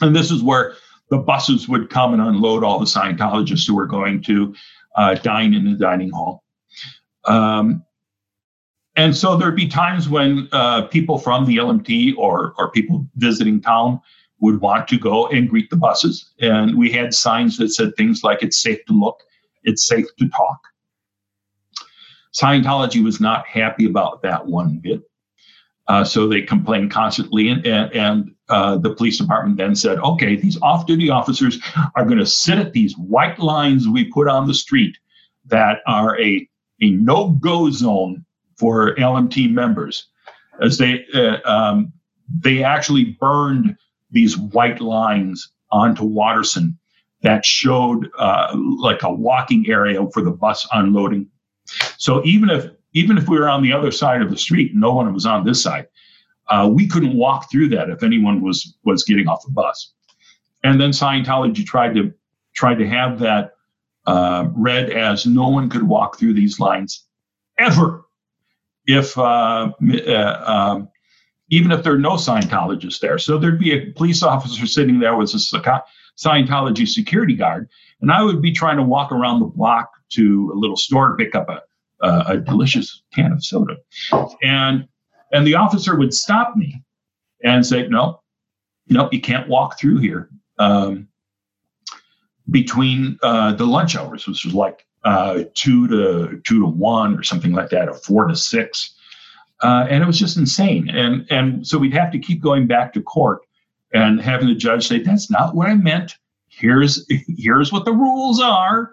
And 0.00 0.16
this 0.16 0.30
is 0.30 0.42
where 0.42 0.74
the 1.10 1.18
buses 1.18 1.68
would 1.68 1.90
come 1.90 2.14
and 2.14 2.22
unload 2.22 2.64
all 2.64 2.78
the 2.78 2.86
Scientologists 2.86 3.66
who 3.66 3.74
were 3.74 3.86
going 3.86 4.22
to 4.22 4.54
uh, 4.96 5.14
dine 5.16 5.52
in 5.52 5.70
the 5.70 5.76
dining 5.76 6.10
hall. 6.10 6.42
Um, 7.26 7.84
and 8.96 9.14
so 9.14 9.36
there'd 9.36 9.56
be 9.56 9.68
times 9.68 10.08
when 10.08 10.48
uh, 10.52 10.82
people 10.86 11.18
from 11.18 11.44
the 11.44 11.56
LMT 11.56 12.16
or, 12.16 12.54
or 12.56 12.70
people 12.70 13.06
visiting 13.16 13.60
town 13.60 14.00
would 14.40 14.60
want 14.60 14.88
to 14.88 14.98
go 14.98 15.26
and 15.28 15.48
greet 15.48 15.68
the 15.68 15.76
buses. 15.76 16.32
And 16.40 16.78
we 16.78 16.90
had 16.90 17.12
signs 17.12 17.56
that 17.58 17.70
said 17.70 17.94
things 17.96 18.22
like, 18.22 18.42
it's 18.42 18.60
safe 18.60 18.84
to 18.86 18.92
look, 18.92 19.22
it's 19.64 19.86
safe 19.86 20.06
to 20.18 20.28
talk. 20.28 20.60
Scientology 22.34 23.02
was 23.02 23.20
not 23.20 23.46
happy 23.46 23.86
about 23.86 24.22
that 24.22 24.46
one 24.46 24.78
bit. 24.78 25.02
Uh, 25.86 26.02
so 26.02 26.26
they 26.26 26.40
complained 26.40 26.90
constantly, 26.90 27.48
and, 27.48 27.64
and, 27.66 27.92
and 27.92 28.34
uh, 28.48 28.76
the 28.78 28.94
police 28.94 29.18
department 29.18 29.58
then 29.58 29.74
said, 29.76 29.98
okay, 29.98 30.34
these 30.34 30.60
off 30.62 30.86
duty 30.86 31.10
officers 31.10 31.58
are 31.94 32.04
going 32.04 32.18
to 32.18 32.26
sit 32.26 32.58
at 32.58 32.72
these 32.72 32.96
white 32.96 33.38
lines 33.38 33.86
we 33.86 34.04
put 34.04 34.26
on 34.26 34.46
the 34.46 34.54
street 34.54 34.96
that 35.46 35.78
are 35.86 36.18
a, 36.20 36.48
a 36.80 36.90
no 36.90 37.30
go 37.40 37.70
zone 37.70 38.24
for 38.58 38.94
LMT 38.96 39.50
members. 39.52 40.08
As 40.60 40.78
they, 40.78 41.04
uh, 41.14 41.38
um, 41.44 41.92
they 42.28 42.62
actually 42.62 43.16
burned 43.20 43.76
these 44.10 44.38
white 44.38 44.80
lines 44.80 45.50
onto 45.70 46.04
Watterson 46.04 46.78
that 47.22 47.44
showed 47.44 48.10
uh, 48.18 48.54
like 48.54 49.02
a 49.02 49.12
walking 49.12 49.66
area 49.68 50.00
for 50.12 50.22
the 50.22 50.30
bus 50.30 50.66
unloading. 50.72 51.28
So 51.98 52.24
even 52.24 52.50
if 52.50 52.70
even 52.92 53.18
if 53.18 53.28
we 53.28 53.38
were 53.38 53.48
on 53.48 53.62
the 53.62 53.72
other 53.72 53.90
side 53.90 54.22
of 54.22 54.30
the 54.30 54.36
street, 54.36 54.72
no 54.74 54.92
one 54.92 55.12
was 55.12 55.26
on 55.26 55.44
this 55.44 55.62
side. 55.62 55.88
Uh, 56.48 56.70
we 56.72 56.86
couldn't 56.86 57.16
walk 57.16 57.50
through 57.50 57.68
that 57.70 57.90
if 57.90 58.02
anyone 58.02 58.40
was 58.40 58.76
was 58.84 59.04
getting 59.04 59.28
off 59.28 59.44
the 59.44 59.52
bus. 59.52 59.92
And 60.62 60.80
then 60.80 60.90
Scientology 60.90 61.64
tried 61.64 61.94
to 61.94 62.12
tried 62.54 62.76
to 62.76 62.88
have 62.88 63.18
that 63.20 63.54
uh, 64.06 64.48
read 64.54 64.90
as 64.90 65.26
no 65.26 65.48
one 65.48 65.68
could 65.68 65.84
walk 65.84 66.18
through 66.18 66.34
these 66.34 66.60
lines 66.60 67.04
ever 67.58 68.04
if 68.86 69.16
uh, 69.16 69.70
uh 70.06 70.44
um, 70.46 70.88
even 71.50 71.72
if 71.72 71.82
there 71.82 71.94
are 71.94 71.98
no 71.98 72.12
Scientologists 72.12 73.00
there. 73.00 73.18
So 73.18 73.38
there'd 73.38 73.58
be 73.58 73.72
a 73.72 73.92
police 73.92 74.22
officer 74.22 74.66
sitting 74.66 75.00
there 75.00 75.16
with 75.16 75.34
a 75.34 75.82
Scientology 76.16 76.86
security 76.86 77.34
guard, 77.34 77.68
and 78.00 78.12
I 78.12 78.22
would 78.22 78.42
be 78.42 78.52
trying 78.52 78.76
to 78.76 78.82
walk 78.82 79.10
around 79.12 79.40
the 79.40 79.46
block 79.46 79.90
to 80.14 80.50
a 80.54 80.56
little 80.56 80.76
store 80.76 81.10
to 81.10 81.16
pick 81.16 81.34
up 81.34 81.48
a, 81.48 81.62
a, 82.00 82.24
a 82.28 82.36
delicious 82.38 83.02
can 83.14 83.32
of 83.32 83.44
soda, 83.44 83.76
and 84.42 84.88
and 85.32 85.46
the 85.46 85.54
officer 85.54 85.96
would 85.96 86.14
stop 86.14 86.56
me 86.56 86.82
and 87.42 87.66
say, 87.66 87.86
no, 87.88 88.20
no, 88.88 89.08
you 89.12 89.20
can't 89.20 89.48
walk 89.48 89.78
through 89.78 89.98
here 89.98 90.30
um, 90.58 91.08
between 92.50 93.18
uh, 93.22 93.52
the 93.52 93.66
lunch 93.66 93.96
hours, 93.96 94.26
which 94.26 94.44
was 94.44 94.54
like 94.54 94.86
uh, 95.04 95.44
two 95.54 95.88
to 95.88 96.40
two 96.46 96.60
to 96.60 96.66
one 96.66 97.18
or 97.18 97.22
something 97.22 97.52
like 97.52 97.70
that, 97.70 97.88
or 97.88 97.94
four 97.94 98.26
to 98.26 98.36
six. 98.36 98.94
Uh, 99.62 99.86
and 99.88 100.02
it 100.02 100.06
was 100.06 100.18
just 100.18 100.36
insane. 100.36 100.88
And 100.88 101.26
and 101.30 101.66
so 101.66 101.78
we'd 101.78 101.94
have 101.94 102.12
to 102.12 102.18
keep 102.18 102.42
going 102.42 102.66
back 102.66 102.92
to 102.94 103.02
court 103.02 103.42
and 103.92 104.20
having 104.20 104.48
the 104.48 104.54
judge 104.54 104.86
say, 104.86 105.00
"That's 105.00 105.30
not 105.30 105.54
what 105.54 105.68
I 105.68 105.74
meant. 105.74 106.16
Here's 106.48 107.06
here's 107.38 107.72
what 107.72 107.84
the 107.84 107.92
rules 107.92 108.40
are." 108.40 108.92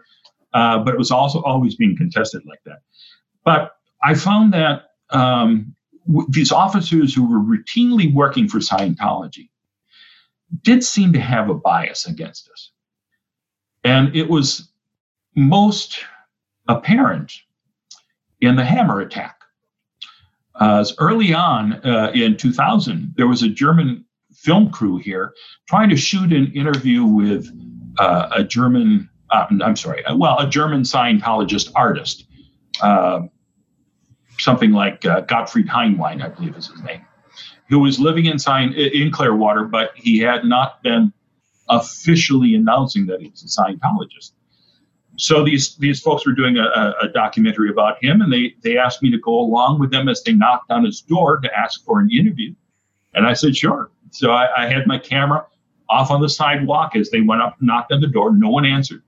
Uh, 0.54 0.80
but 0.80 0.94
it 0.94 0.98
was 0.98 1.12
also 1.12 1.42
always 1.44 1.76
being 1.76 1.96
contested 1.96 2.42
like 2.46 2.60
that. 2.66 2.80
But 3.44 3.76
I 4.04 4.16
found 4.16 4.54
that 4.54 4.92
um, 5.12 5.76
these 6.30 6.52
officers 6.52 7.14
who 7.14 7.26
were 7.26 7.40
routinely 7.40 8.14
working 8.14 8.48
for 8.48 8.60
Scientology 8.60 9.50
did 10.64 10.84
seem 10.84 11.14
to 11.14 11.20
have 11.20 11.50
a 11.50 11.54
bias 11.54 12.06
against 12.06 12.50
us. 12.50 12.72
And 13.84 14.16
it 14.16 14.30
was 14.30 14.70
most 15.36 16.00
apparent 16.68 17.34
in 18.42 18.56
the 18.56 18.66
hammer 18.66 19.00
attack. 19.00 19.38
Uh, 20.56 20.86
early 21.00 21.34
on 21.34 21.74
uh, 21.86 22.12
in 22.14 22.38
2000, 22.38 23.14
there 23.16 23.28
was 23.28 23.42
a 23.42 23.50
German 23.50 24.06
film 24.34 24.70
crew 24.70 24.98
here 24.98 25.34
trying 25.68 25.90
to 25.90 25.96
shoot 25.96 26.32
an 26.34 26.52
interview 26.54 27.06
with 27.06 27.50
uh, 28.00 28.30
a 28.36 28.44
German, 28.44 29.10
uh, 29.32 29.46
I'm 29.64 29.76
sorry, 29.76 30.04
uh, 30.06 30.16
well, 30.16 30.38
a 30.40 30.48
German 30.48 30.82
Scientologist 30.82 31.72
artist, 31.76 32.26
uh, 32.82 33.22
something 34.38 34.72
like 34.72 35.02
Gottfried 35.02 35.68
Helnwein, 35.68 36.24
I 36.24 36.30
believe 36.30 36.56
is 36.56 36.68
his 36.68 36.82
name, 36.84 37.02
who 37.70 37.80
was 37.80 38.00
living 38.00 38.26
in, 38.26 38.38
in 38.74 39.12
Clearwater, 39.12 39.66
but 39.66 39.92
he 39.96 40.20
had 40.20 40.44
not 40.44 40.84
been 40.84 41.14
officially 41.70 42.56
announcing 42.56 43.06
that 43.08 43.22
he 43.22 43.30
was 43.30 43.44
a 43.44 43.62
Scientologist. 43.62 44.32
So 45.18 45.44
these 45.44 45.76
these 45.76 46.00
folks 46.02 46.26
were 46.26 46.34
doing 46.34 46.58
a, 46.58 46.94
a, 47.02 47.10
documentary 47.14 47.70
about 47.70 48.04
him, 48.04 48.22
and 48.22 48.32
they 48.32 48.56
they 48.64 48.78
asked 48.78 49.04
me 49.04 49.12
to 49.12 49.20
go 49.20 49.40
along 49.40 49.80
with 49.80 49.92
them 49.92 50.08
as 50.08 50.24
they 50.24 50.32
knocked 50.32 50.72
on 50.72 50.86
his 50.86 51.02
door 51.02 51.38
to 51.38 51.50
ask 51.58 51.84
for 51.86 52.00
an 52.00 52.10
interview, 52.10 52.56
and 53.14 53.28
I 53.28 53.34
said 53.34 53.56
sure. 53.56 53.92
So 54.12 54.32
I, 54.32 54.64
I 54.64 54.68
had 54.68 54.88
my 54.88 54.98
camera 54.98 55.46
off 55.90 56.12
on 56.12 56.22
the 56.22 56.30
sidewalk 56.30 56.96
as 56.96 57.10
they 57.12 57.22
went 57.22 57.42
up, 57.42 57.58
knocked 57.62 57.92
on 57.92 58.02
the 58.02 58.08
door. 58.08 58.36
No 58.36 58.50
one 58.50 58.66
answered. 58.66 59.04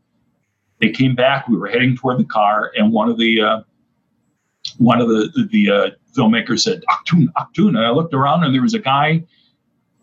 They 0.83 0.89
came 0.89 1.15
back. 1.15 1.47
We 1.47 1.55
were 1.55 1.69
heading 1.69 1.95
toward 1.95 2.19
the 2.19 2.25
car, 2.25 2.73
and 2.75 2.91
one 2.91 3.07
of 3.07 3.17
the 3.17 3.41
uh, 3.41 3.61
one 4.79 4.99
of 4.99 5.07
the 5.07 5.47
the, 5.49 5.71
uh, 5.71 5.89
filmmakers 6.13 6.59
said 6.59 6.83
Achtung, 6.89 7.27
Achtung, 7.37 7.69
and 7.69 7.79
I 7.79 7.89
looked 7.91 8.13
around, 8.13 8.43
and 8.43 8.53
there 8.53 8.61
was 8.61 8.73
a 8.73 8.79
guy 8.79 9.23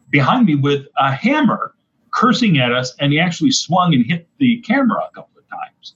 behind 0.08 0.46
me 0.46 0.54
with 0.54 0.86
a 0.96 1.12
hammer 1.12 1.74
cursing 2.12 2.58
at 2.58 2.72
us, 2.72 2.94
and 2.98 3.12
he 3.12 3.20
actually 3.20 3.50
swung 3.50 3.92
and 3.92 4.06
hit 4.06 4.26
the 4.38 4.62
camera 4.62 5.02
a 5.06 5.14
couple 5.14 5.38
of 5.38 5.46
times. 5.50 5.94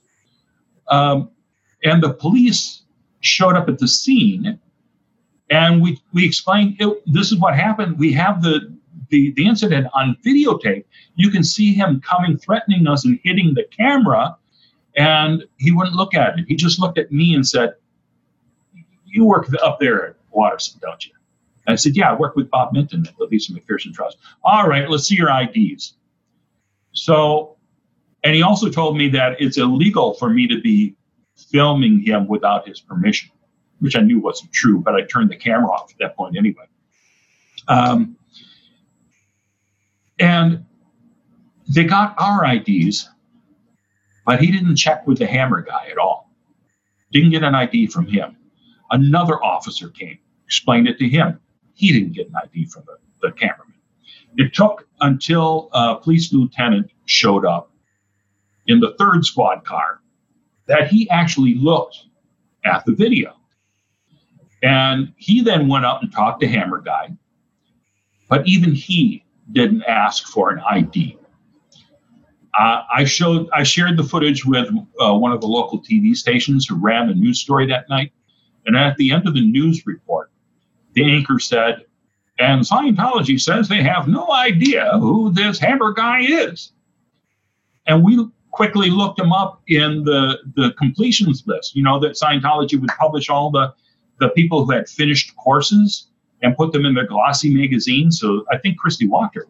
Um, 0.87 1.31
and 1.83 2.03
the 2.03 2.13
police 2.13 2.83
showed 3.21 3.55
up 3.55 3.67
at 3.67 3.79
the 3.79 3.87
scene, 3.87 4.59
and 5.49 5.81
we 5.81 5.99
we 6.13 6.23
explained 6.23 6.79
this 7.07 7.31
is 7.31 7.39
what 7.39 7.55
happened. 7.55 7.97
We 7.97 8.13
have 8.13 8.43
the, 8.43 8.71
the 9.09 9.31
the 9.31 9.47
incident 9.47 9.87
on 9.95 10.15
videotape. 10.23 10.85
You 11.15 11.31
can 11.31 11.43
see 11.43 11.73
him 11.73 12.01
coming, 12.01 12.37
threatening 12.37 12.85
us, 12.85 13.03
and 13.03 13.19
hitting 13.23 13.55
the 13.55 13.63
camera, 13.75 14.37
and 14.95 15.43
he 15.57 15.71
wouldn't 15.71 15.95
look 15.95 16.13
at 16.13 16.39
it. 16.39 16.45
He 16.47 16.55
just 16.55 16.79
looked 16.79 16.97
at 16.97 17.11
me 17.11 17.35
and 17.35 17.45
said, 17.45 17.75
"You 19.05 19.25
work 19.25 19.47
up 19.63 19.79
there 19.79 20.09
at 20.09 20.15
Watterson, 20.31 20.79
don't 20.81 21.05
you?" 21.05 21.11
And 21.67 21.73
I 21.73 21.75
said, 21.75 21.95
"Yeah, 21.95 22.11
I 22.11 22.15
work 22.15 22.35
with 22.35 22.49
Bob 22.49 22.73
Minton 22.73 23.05
at 23.07 23.17
the 23.17 23.25
Lisa 23.25 23.53
McPherson 23.53 23.93
Trust." 23.93 24.17
All 24.43 24.67
right, 24.67 24.89
let's 24.89 25.07
see 25.07 25.15
your 25.15 25.29
IDs. 25.29 25.95
So, 26.93 27.57
and 28.23 28.35
he 28.35 28.41
also 28.41 28.69
told 28.69 28.97
me 28.97 29.09
that 29.09 29.39
it's 29.39 29.57
illegal 29.57 30.13
for 30.13 30.29
me 30.29 30.47
to 30.47 30.61
be 30.61 30.95
filming 31.35 31.99
him 31.99 32.27
without 32.27 32.67
his 32.67 32.79
permission, 32.79 33.29
which 33.79 33.95
I 33.95 34.01
knew 34.01 34.19
wasn't 34.19 34.53
true, 34.53 34.79
but 34.79 34.95
I 34.95 35.01
turned 35.03 35.29
the 35.29 35.35
camera 35.35 35.71
off 35.71 35.91
at 35.91 35.97
that 35.99 36.15
point 36.15 36.37
anyway. 36.37 36.65
Um, 37.67 38.15
and 40.19 40.65
they 41.67 41.83
got 41.83 42.15
our 42.17 42.45
IDs, 42.45 43.09
but 44.25 44.39
he 44.39 44.51
didn't 44.51 44.75
check 44.75 45.05
with 45.07 45.19
the 45.19 45.27
hammer 45.27 45.61
guy 45.61 45.87
at 45.91 45.97
all. 45.97 46.31
Didn't 47.11 47.31
get 47.31 47.43
an 47.43 47.55
ID 47.55 47.87
from 47.87 48.07
him. 48.07 48.35
Another 48.91 49.41
officer 49.43 49.89
came, 49.89 50.19
explained 50.45 50.87
it 50.87 50.97
to 50.99 51.07
him. 51.07 51.39
He 51.73 51.91
didn't 51.91 52.13
get 52.13 52.27
an 52.27 52.35
ID 52.43 52.65
from 52.65 52.83
the, 52.85 52.97
the 53.21 53.31
cameraman. 53.33 53.75
It 54.37 54.53
took 54.53 54.87
until 55.01 55.69
a 55.73 55.95
police 55.95 56.33
lieutenant 56.33 56.91
showed 57.05 57.45
up 57.45 57.71
in 58.67 58.79
the 58.79 58.95
third 58.97 59.25
squad 59.25 59.63
car 59.63 60.01
that 60.67 60.87
he 60.87 61.09
actually 61.09 61.55
looked 61.55 61.97
at 62.63 62.85
the 62.85 62.93
video. 62.93 63.35
And 64.63 65.13
he 65.17 65.41
then 65.41 65.67
went 65.67 65.85
up 65.85 66.01
and 66.01 66.11
talked 66.11 66.41
to 66.41 66.47
Hammer 66.47 66.81
Guy, 66.81 67.15
but 68.29 68.47
even 68.47 68.73
he 68.73 69.23
didn't 69.51 69.83
ask 69.83 70.27
for 70.27 70.49
an 70.49 70.59
ID. 70.67 71.17
Uh, 72.57 72.83
I 72.95 73.03
showed, 73.03 73.49
I 73.53 73.63
shared 73.63 73.97
the 73.97 74.03
footage 74.03 74.45
with 74.45 74.69
uh, 74.99 75.13
one 75.13 75.31
of 75.31 75.41
the 75.41 75.47
local 75.47 75.79
TV 75.79 76.15
stations 76.15 76.65
who 76.65 76.75
ran 76.75 77.07
the 77.07 77.13
news 77.13 77.39
story 77.39 77.67
that 77.67 77.89
night. 77.89 78.13
And 78.65 78.77
at 78.77 78.97
the 78.97 79.11
end 79.11 79.27
of 79.27 79.33
the 79.33 79.45
news 79.45 79.85
report, 79.85 80.31
the 80.93 81.03
anchor 81.03 81.39
said, 81.39 81.85
and 82.39 82.63
Scientology 82.63 83.39
says 83.39 83.67
they 83.67 83.83
have 83.83 84.07
no 84.07 84.31
idea 84.31 84.89
who 84.99 85.31
this 85.31 85.59
hammer 85.59 85.93
guy 85.93 86.21
is. 86.21 86.71
And 87.87 88.03
we 88.03 88.25
quickly 88.51 88.89
looked 88.89 89.19
him 89.19 89.33
up 89.33 89.61
in 89.67 90.03
the, 90.03 90.37
the 90.55 90.71
completions 90.77 91.43
list. 91.45 91.75
You 91.75 91.83
know, 91.83 91.99
that 91.99 92.13
Scientology 92.13 92.79
would 92.79 92.89
publish 92.97 93.29
all 93.29 93.51
the, 93.51 93.73
the 94.19 94.29
people 94.29 94.65
who 94.65 94.71
had 94.71 94.87
finished 94.87 95.35
courses 95.35 96.07
and 96.41 96.55
put 96.55 96.71
them 96.71 96.85
in 96.85 96.93
their 96.93 97.07
glossy 97.07 97.53
magazine. 97.53 98.11
So 98.11 98.45
I 98.51 98.57
think 98.57 98.77
Kristi 98.79 99.07
Wachter, 99.07 99.43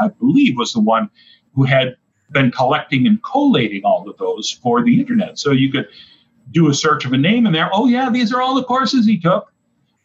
I 0.00 0.08
believe, 0.08 0.56
was 0.56 0.72
the 0.72 0.80
one 0.80 1.10
who 1.54 1.64
had 1.64 1.96
been 2.30 2.50
collecting 2.50 3.06
and 3.06 3.22
collating 3.22 3.84
all 3.84 4.08
of 4.08 4.16
those 4.18 4.50
for 4.50 4.82
the 4.82 4.98
internet. 4.98 5.38
So 5.38 5.52
you 5.52 5.70
could 5.70 5.88
do 6.50 6.68
a 6.68 6.74
search 6.74 7.04
of 7.04 7.12
a 7.12 7.18
name 7.18 7.46
in 7.46 7.52
there. 7.52 7.70
Oh, 7.72 7.86
yeah, 7.86 8.10
these 8.10 8.32
are 8.32 8.42
all 8.42 8.54
the 8.54 8.64
courses 8.64 9.06
he 9.06 9.18
took. 9.18 9.52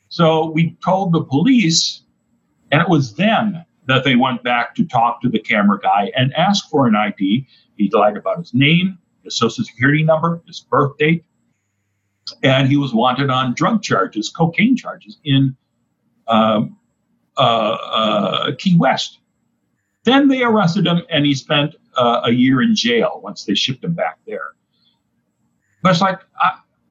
So 0.09 0.49
we 0.49 0.77
told 0.83 1.13
the 1.13 1.23
police 1.23 2.03
and 2.71 2.81
it 2.81 2.89
was 2.89 3.15
then 3.15 3.65
that 3.87 4.03
they 4.03 4.15
went 4.15 4.43
back 4.43 4.75
to 4.75 4.85
talk 4.85 5.21
to 5.21 5.29
the 5.29 5.39
camera 5.39 5.79
guy 5.79 6.11
and 6.15 6.33
ask 6.35 6.69
for 6.69 6.87
an 6.87 6.95
ID. 6.95 7.47
He 7.77 7.89
lied 7.91 8.17
about 8.17 8.37
his 8.37 8.53
name, 8.53 8.99
his 9.23 9.35
social 9.35 9.63
security 9.63 10.03
number, 10.03 10.41
his 10.45 10.59
birth 10.59 10.95
date, 10.97 11.23
and 12.43 12.67
he 12.67 12.77
was 12.77 12.93
wanted 12.93 13.29
on 13.29 13.55
drug 13.55 13.81
charges, 13.81 14.29
cocaine 14.29 14.75
charges 14.75 15.17
in 15.23 15.55
um, 16.27 16.77
uh, 17.37 17.41
uh, 17.41 18.51
Key 18.57 18.77
West. 18.77 19.19
Then 20.03 20.27
they 20.27 20.43
arrested 20.43 20.85
him, 20.85 21.01
and 21.09 21.25
he 21.25 21.33
spent 21.33 21.75
uh, 21.99 22.21
a 22.23 22.31
year 22.31 22.61
in 22.61 22.75
jail 22.75 23.19
once 23.23 23.43
they 23.43 23.53
shipped 23.53 23.83
him 23.83 23.93
back 23.93 24.17
there. 24.25 24.55
But 25.83 25.91
it's 25.91 26.01
like, 26.01 26.19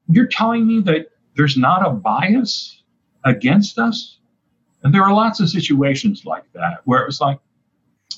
you're 0.07 0.27
telling 0.27 0.65
me 0.65 0.81
that 0.81 1.07
there's 1.35 1.57
not 1.57 1.85
a 1.85 1.91
bias 1.91 2.83
against 3.25 3.77
us? 3.77 4.17
And 4.83 4.93
there 4.93 5.03
are 5.03 5.13
lots 5.13 5.39
of 5.39 5.49
situations 5.49 6.25
like 6.25 6.45
that 6.53 6.81
where 6.85 7.01
it 7.01 7.05
was 7.05 7.19
like, 7.19 7.39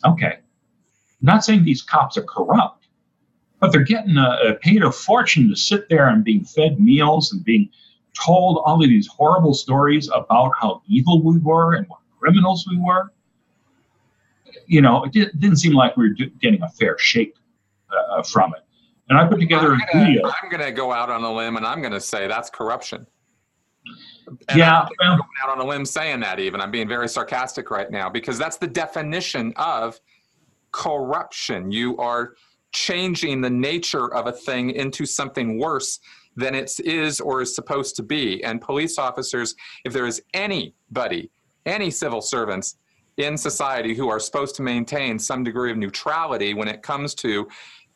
okay, 0.05 0.35
I'm 0.35 1.25
not 1.25 1.43
saying 1.43 1.63
these 1.63 1.81
cops 1.81 2.17
are 2.17 2.23
corrupt, 2.23 2.87
but 3.59 3.71
they're 3.71 3.83
getting 3.83 4.17
a, 4.17 4.37
a 4.49 4.53
paid 4.55 4.83
a 4.83 4.91
fortune 4.91 5.49
to 5.49 5.55
sit 5.55 5.89
there 5.89 6.07
and 6.07 6.23
being 6.23 6.43
fed 6.43 6.79
meals 6.79 7.31
and 7.31 7.43
being 7.43 7.69
told 8.13 8.61
all 8.65 8.83
of 8.83 8.89
these 8.89 9.07
horrible 9.07 9.53
stories 9.53 10.09
about 10.13 10.51
how 10.59 10.81
evil 10.87 11.21
we 11.23 11.37
were 11.39 11.75
and 11.75 11.87
what 11.87 11.99
criminals 12.19 12.67
we 12.69 12.77
were. 12.79 13.11
You 14.68 14.82
know, 14.82 15.03
it 15.03 15.12
did, 15.12 15.41
not 15.41 15.57
seem 15.57 15.74
like 15.74 15.97
we 15.97 16.09
were 16.09 16.16
getting 16.39 16.62
a 16.62 16.70
fair 16.70 16.97
shake 16.97 17.36
uh, 17.91 18.24
from 18.24 18.53
it. 18.55 18.64
And 19.09 19.20
I 19.20 19.28
put 19.28 19.39
together 19.39 19.74
I'm 19.74 19.80
gonna, 19.91 20.03
a 20.03 20.05
video. 20.05 20.28
I'm 20.28 20.49
going 20.49 20.64
to 20.64 20.72
go 20.72 20.91
out 20.91 21.09
on 21.09 21.24
a 21.24 21.34
limb 21.34 21.57
and 21.57 21.66
I'm 21.66 21.82
going 21.82 21.93
to 21.93 21.99
say 21.99 22.28
that's 22.28 22.49
corruption. 22.49 23.05
And 24.47 24.57
yeah, 24.57 24.88
I'm 25.01 25.18
going 25.18 25.30
out 25.43 25.49
on 25.49 25.59
a 25.59 25.66
limb 25.66 25.86
saying 25.86 26.22
that. 26.22 26.39
Even 26.39 26.62
I'm 26.62 26.72
being 26.72 26.88
very 26.88 27.09
sarcastic 27.09 27.72
right 27.72 27.91
now 27.91 28.09
because 28.09 28.38
that's 28.38 28.57
the 28.57 28.68
definition 28.68 29.53
of 29.57 29.99
corruption. 30.72 31.72
You 31.72 31.97
are 31.97 32.36
changing 32.72 33.41
the 33.41 33.49
nature 33.49 34.14
of 34.14 34.28
a 34.28 34.32
thing 34.32 34.72
into 34.72 35.05
something 35.05 35.59
worse 35.59 35.99
than 36.36 36.55
it 36.55 36.72
is 36.80 37.20
or 37.20 37.41
is 37.41 37.53
supposed 37.53 37.95
to 37.97 38.03
be. 38.03 38.43
And 38.43 38.62
police 38.62 38.97
officers, 38.97 39.55
if 39.84 39.91
there 39.91 40.05
is 40.05 40.22
anybody, 40.34 41.30
any 41.66 41.91
civil 41.91 42.22
servants 42.22 42.78
in 43.24 43.38
society 43.38 43.93
who 43.93 44.09
are 44.09 44.19
supposed 44.19 44.55
to 44.55 44.61
maintain 44.61 45.19
some 45.19 45.43
degree 45.43 45.72
of 45.72 45.78
neutrality 45.78 46.53
when 46.53 46.67
it 46.67 46.82
comes 46.82 47.13
to 47.15 47.47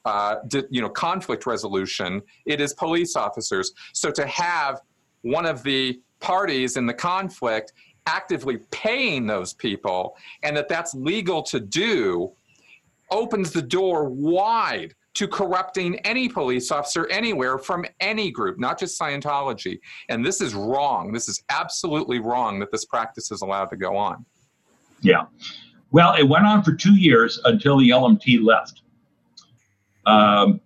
uh, 0.06 0.36
you 0.70 0.82
know 0.82 0.90
conflict 0.90 1.46
resolution, 1.46 2.22
it 2.46 2.62
is 2.62 2.74
police 2.74 3.16
officers. 3.16 3.74
So 3.94 4.12
to 4.12 4.26
have 4.28 4.82
one 5.22 5.46
of 5.46 5.64
the 5.64 6.00
parties 6.20 6.78
in 6.78 6.86
the 6.86 6.94
conflict 6.94 7.74
actively 8.06 8.60
paying 8.72 9.26
those 9.26 9.54
people 9.54 10.16
and 10.44 10.56
that 10.56 10.70
that's 10.70 10.94
legal 10.94 11.42
to 11.42 11.60
do 11.60 12.32
opens 13.12 13.52
the 13.52 13.62
door 13.62 14.10
wide 14.10 14.94
to 15.16 15.28
corrupting 15.28 15.96
any 16.00 16.28
police 16.28 16.72
officer 16.72 17.08
anywhere 17.10 17.58
from 17.58 17.86
any 18.02 18.30
group, 18.30 18.60
not 18.60 18.78
just 18.78 19.00
Scientology. 19.00 19.80
And 20.10 20.24
this 20.24 20.42
is 20.42 20.54
wrong. 20.54 21.12
This 21.14 21.30
is 21.30 21.42
absolutely 21.50 22.20
wrong 22.20 22.60
that 22.60 22.72
this 22.72 22.86
practice 22.86 23.32
is 23.32 23.42
allowed 23.42 23.68
to 23.68 23.78
go 23.78 23.96
on. 23.96 24.26
Yeah. 25.06 25.26
Well, 25.92 26.16
it 26.16 26.24
went 26.24 26.46
on 26.46 26.64
for 26.64 26.74
two 26.74 26.96
years 26.96 27.40
until 27.46 27.78
the 27.78 27.90
LMT 27.90 28.44
left. 28.44 28.82
Um, 30.06 30.60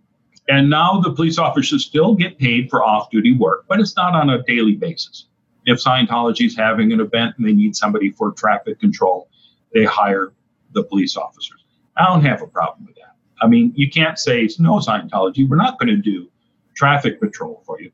and 0.48 0.70
now 0.70 1.00
the 1.00 1.12
police 1.12 1.38
officers 1.38 1.86
still 1.86 2.16
get 2.16 2.40
paid 2.40 2.70
for 2.70 2.84
off 2.84 3.12
duty 3.12 3.36
work, 3.36 3.66
but 3.68 3.80
it's 3.80 3.96
not 3.96 4.16
on 4.16 4.30
a 4.30 4.42
daily 4.44 4.76
basis. 4.76 5.26
If 5.66 5.78
Scientology 5.84 6.46
is 6.46 6.58
having 6.58 6.94
an 6.94 7.02
event 7.02 7.36
and 7.38 7.46
they 7.46 7.54
need 7.54 7.76
somebody 7.76 8.12
for 8.12 8.32
traffic 8.32 8.80
control, 8.80 9.30
they 9.74 9.84
hire 9.84 10.32
the 10.74 10.84
police 10.84 11.18
officers. 11.18 11.66
I 11.98 12.06
don't 12.06 12.24
have 12.24 12.42
a 12.42 12.48
problem 12.48 12.86
with 12.86 12.96
that. 12.96 13.16
I 13.42 13.48
mean, 13.48 13.74
you 13.76 13.90
can't 13.90 14.18
say, 14.18 14.50
no, 14.58 14.80
Scientology, 14.80 15.48
we're 15.48 15.58
not 15.58 15.78
going 15.80 15.90
to 15.90 15.98
do 15.98 16.30
traffic 16.76 17.20
patrol 17.20 17.62
for 17.66 17.80
you. 17.82 17.92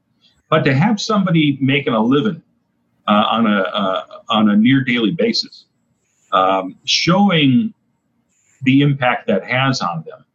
But 0.50 0.64
to 0.66 0.76
have 0.76 1.02
somebody 1.02 1.58
making 1.60 1.93
a 1.93 2.02
living 2.02 2.41
uh, 3.08 3.26
on 3.30 3.48
a 3.48 3.62
uh, 3.62 4.04
on 4.30 4.50
a 4.50 4.56
near 4.56 4.84
daily 4.84 5.12
basis, 5.12 5.66
um, 6.36 6.77
showing 6.83 7.73
the 8.63 8.81
impact 8.81 9.27
that 9.27 9.43
has 9.45 9.81
on 9.81 10.03
them, 10.05 10.25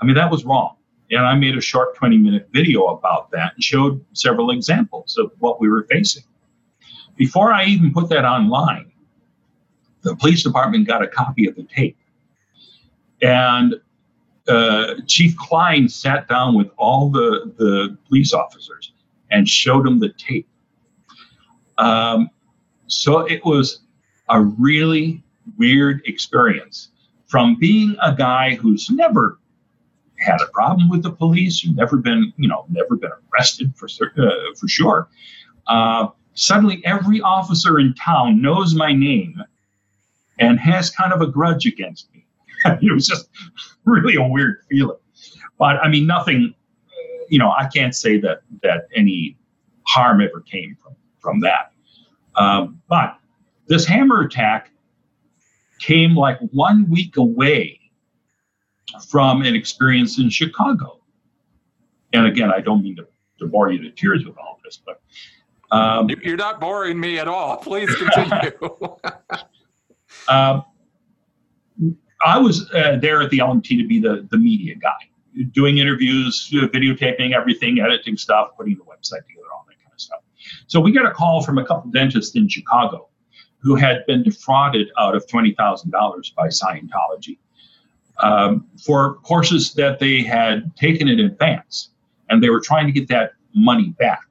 I 0.00 0.04
mean 0.04 0.16
that 0.16 0.30
was 0.30 0.44
wrong. 0.44 0.76
And 1.10 1.24
I 1.24 1.36
made 1.36 1.56
a 1.56 1.60
short 1.60 1.94
20 1.94 2.18
minute 2.18 2.48
video 2.52 2.86
about 2.86 3.30
that 3.30 3.54
and 3.54 3.62
showed 3.62 4.04
several 4.12 4.50
examples 4.50 5.16
of 5.16 5.30
what 5.38 5.60
we 5.60 5.68
were 5.68 5.86
facing. 5.88 6.24
Before 7.16 7.52
I 7.52 7.64
even 7.66 7.92
put 7.92 8.08
that 8.08 8.24
online, 8.24 8.90
the 10.02 10.16
police 10.16 10.42
department 10.42 10.86
got 10.86 11.02
a 11.02 11.08
copy 11.08 11.48
of 11.48 11.54
the 11.54 11.62
tape. 11.62 11.96
And 13.22 13.76
uh, 14.48 14.94
Chief 15.06 15.36
Klein 15.36 15.88
sat 15.88 16.28
down 16.28 16.54
with 16.54 16.68
all 16.76 17.08
the, 17.08 17.52
the 17.56 17.96
police 18.06 18.32
officers 18.32 18.92
and 19.30 19.48
showed 19.48 19.84
them 19.84 19.98
the 19.98 20.10
tape. 20.10 20.48
Um, 21.78 22.30
so 22.86 23.20
it 23.20 23.44
was 23.44 23.80
a 24.28 24.40
really 24.40 25.22
weird 25.56 26.02
experience 26.04 26.90
from 27.26 27.56
being 27.58 27.96
a 28.02 28.14
guy 28.14 28.54
who's 28.54 28.88
never 28.90 29.38
had 30.18 30.40
a 30.40 30.46
problem 30.52 30.88
with 30.88 31.02
the 31.02 31.10
police, 31.10 31.60
who's 31.60 31.74
never 31.74 31.96
been, 31.96 32.32
you 32.36 32.48
know, 32.48 32.64
never 32.68 32.96
been 32.96 33.10
arrested 33.32 33.72
for 33.76 33.88
uh, 34.18 34.30
for 34.58 34.68
sure. 34.68 35.08
Uh, 35.66 36.08
suddenly, 36.34 36.82
every 36.84 37.20
officer 37.20 37.78
in 37.78 37.94
town 37.94 38.40
knows 38.40 38.74
my 38.74 38.92
name 38.92 39.42
and 40.38 40.58
has 40.58 40.90
kind 40.90 41.12
of 41.12 41.20
a 41.20 41.26
grudge 41.26 41.66
against 41.66 42.12
me. 42.14 42.24
it 42.64 42.92
was 42.92 43.06
just 43.06 43.28
really 43.84 44.16
a 44.16 44.26
weird 44.26 44.62
feeling. 44.70 44.98
But 45.58 45.76
I 45.76 45.88
mean, 45.88 46.06
nothing. 46.06 46.54
You 47.28 47.40
know, 47.40 47.50
I 47.50 47.68
can't 47.74 47.94
say 47.94 48.18
that 48.20 48.42
that 48.62 48.86
any 48.94 49.36
harm 49.86 50.20
ever 50.20 50.40
came 50.40 50.76
from 50.82 50.94
from 51.18 51.40
that. 51.40 51.72
Um, 52.36 52.80
but 52.88 53.18
this 53.66 53.84
hammer 53.84 54.20
attack 54.20 54.70
came 55.78 56.16
like 56.16 56.38
one 56.52 56.88
week 56.90 57.16
away 57.16 57.80
from 59.08 59.42
an 59.42 59.54
experience 59.54 60.18
in 60.18 60.30
Chicago. 60.30 61.00
And 62.12 62.26
again, 62.26 62.50
I 62.50 62.60
don't 62.60 62.82
mean 62.82 62.96
to, 62.96 63.06
to 63.40 63.46
bore 63.46 63.70
you 63.70 63.82
to 63.82 63.90
tears 63.90 64.24
with 64.24 64.36
all 64.38 64.58
this, 64.64 64.80
but 64.84 65.00
um, 65.70 66.08
you're 66.22 66.36
not 66.36 66.60
boring 66.60 66.98
me 66.98 67.18
at 67.18 67.28
all. 67.28 67.56
Please 67.56 67.94
continue. 67.94 68.52
uh, 70.28 70.60
I 72.24 72.38
was 72.38 72.70
uh, 72.72 72.96
there 73.00 73.20
at 73.20 73.30
the 73.30 73.38
LMT 73.38 73.68
to 73.68 73.86
be 73.86 74.00
the, 74.00 74.26
the 74.30 74.38
media 74.38 74.74
guy, 74.74 74.96
doing 75.52 75.78
interviews, 75.78 76.48
videotaping 76.50 77.34
everything, 77.34 77.80
editing 77.80 78.16
stuff, 78.16 78.50
putting 78.56 78.76
the 78.76 78.84
website 78.84 79.26
together, 79.26 79.46
all 79.52 79.66
that 79.68 79.76
kind 79.82 79.92
of 79.92 80.00
stuff. 80.00 80.20
So 80.66 80.80
we 80.80 80.92
got 80.92 81.04
a 81.04 81.10
call 81.10 81.42
from 81.42 81.58
a 81.58 81.64
couple 81.64 81.90
dentists 81.90 82.34
in 82.34 82.48
Chicago 82.48 83.08
who 83.66 83.74
had 83.74 84.06
been 84.06 84.22
defrauded 84.22 84.88
out 84.96 85.16
of 85.16 85.26
$20,000 85.26 86.34
by 86.36 86.46
Scientology 86.46 87.36
um, 88.22 88.64
for 88.84 89.14
courses 89.16 89.74
that 89.74 89.98
they 89.98 90.22
had 90.22 90.74
taken 90.76 91.08
in 91.08 91.18
advance. 91.18 91.90
And 92.28 92.40
they 92.40 92.48
were 92.48 92.60
trying 92.60 92.86
to 92.86 92.92
get 92.92 93.08
that 93.08 93.32
money 93.56 93.88
back. 93.98 94.22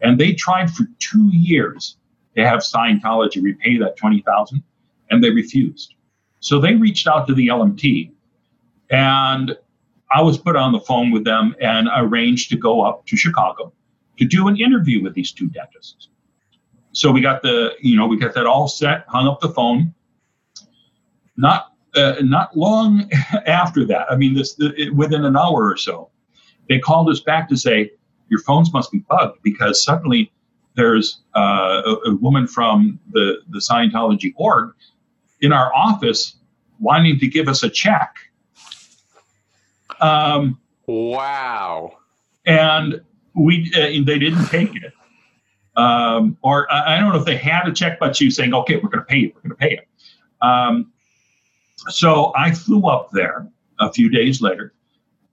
And 0.00 0.18
they 0.18 0.32
tried 0.32 0.72
for 0.72 0.86
two 0.98 1.30
years 1.32 1.96
to 2.36 2.44
have 2.44 2.60
Scientology 2.60 3.40
repay 3.40 3.76
that 3.78 3.96
20000 3.96 4.60
and 5.10 5.22
they 5.22 5.30
refused. 5.30 5.94
So 6.40 6.58
they 6.58 6.74
reached 6.74 7.06
out 7.06 7.28
to 7.28 7.34
the 7.34 7.46
LMT, 7.46 8.10
and 8.90 9.56
I 10.12 10.20
was 10.20 10.36
put 10.36 10.56
on 10.56 10.72
the 10.72 10.80
phone 10.80 11.12
with 11.12 11.24
them 11.24 11.54
and 11.60 11.88
arranged 11.94 12.50
to 12.50 12.56
go 12.56 12.82
up 12.82 13.06
to 13.06 13.16
Chicago 13.16 13.72
to 14.18 14.24
do 14.24 14.48
an 14.48 14.56
interview 14.56 15.00
with 15.00 15.14
these 15.14 15.30
two 15.30 15.46
dentists. 15.46 16.08
So 16.92 17.10
we 17.10 17.20
got 17.20 17.42
the, 17.42 17.72
you 17.80 17.96
know, 17.96 18.06
we 18.06 18.18
got 18.18 18.34
that 18.34 18.46
all 18.46 18.68
set, 18.68 19.04
hung 19.08 19.26
up 19.26 19.40
the 19.40 19.48
phone. 19.48 19.94
Not, 21.36 21.72
uh, 21.94 22.16
not 22.20 22.56
long 22.56 23.10
after 23.46 23.84
that, 23.86 24.06
I 24.10 24.16
mean, 24.16 24.34
this 24.34 24.54
the, 24.54 24.74
it, 24.80 24.94
within 24.94 25.24
an 25.24 25.36
hour 25.36 25.70
or 25.70 25.76
so, 25.76 26.10
they 26.68 26.78
called 26.78 27.08
us 27.08 27.20
back 27.20 27.48
to 27.48 27.56
say 27.56 27.92
your 28.28 28.40
phones 28.40 28.72
must 28.72 28.92
be 28.92 28.98
bugged 28.98 29.42
because 29.42 29.82
suddenly 29.82 30.32
there's 30.74 31.20
uh, 31.36 31.82
a, 31.84 32.10
a, 32.10 32.14
woman 32.16 32.46
from 32.46 32.98
the 33.10 33.42
the 33.50 33.58
Scientology 33.58 34.32
org 34.36 34.72
in 35.40 35.52
our 35.52 35.74
office 35.74 36.36
wanting 36.80 37.18
to 37.18 37.26
give 37.26 37.48
us 37.48 37.62
a 37.62 37.68
check. 37.68 38.14
Um, 40.00 40.58
wow. 40.86 41.98
And 42.46 43.02
we 43.34 43.70
uh, 43.74 44.04
they 44.04 44.18
didn't 44.18 44.46
take 44.46 44.74
it. 44.76 44.92
Um, 45.76 46.36
or 46.42 46.70
I 46.70 46.98
don't 47.00 47.12
know 47.12 47.18
if 47.18 47.24
they 47.24 47.36
had 47.36 47.66
a 47.66 47.72
check, 47.72 47.98
but 47.98 48.20
you 48.20 48.30
saying, 48.30 48.52
okay, 48.52 48.76
we're 48.76 48.90
going 48.90 48.98
to 48.98 49.04
pay 49.04 49.18
you. 49.18 49.32
We're 49.34 49.40
going 49.40 49.50
to 49.50 49.56
pay 49.56 49.70
you. 49.70 50.48
Um, 50.48 50.92
so 51.88 52.32
I 52.36 52.52
flew 52.52 52.86
up 52.86 53.10
there 53.12 53.46
a 53.80 53.92
few 53.92 54.08
days 54.08 54.40
later, 54.42 54.74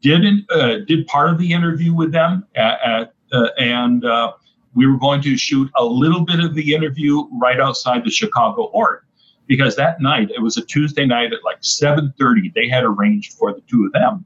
did 0.01 0.23
uh, 0.49 0.79
did 0.87 1.07
part 1.07 1.29
of 1.29 1.37
the 1.37 1.51
interview 1.51 1.93
with 1.93 2.11
them, 2.11 2.45
at, 2.55 2.79
at 2.81 3.13
uh, 3.31 3.49
and 3.57 4.05
uh, 4.05 4.33
we 4.73 4.87
were 4.87 4.97
going 4.97 5.21
to 5.21 5.37
shoot 5.37 5.69
a 5.75 5.83
little 5.83 6.21
bit 6.21 6.39
of 6.39 6.55
the 6.55 6.73
interview 6.73 7.27
right 7.39 7.59
outside 7.59 8.03
the 8.03 8.09
Chicago 8.09 8.63
org 8.73 9.03
because 9.47 9.75
that 9.75 9.99
night 9.99 10.29
it 10.31 10.41
was 10.41 10.57
a 10.57 10.61
Tuesday 10.61 11.05
night 11.05 11.33
at 11.33 11.43
like 11.43 11.61
7:30. 11.61 12.53
They 12.53 12.69
had 12.69 12.83
arranged 12.83 13.33
for 13.33 13.53
the 13.53 13.61
two 13.61 13.85
of 13.85 13.91
them 13.91 14.25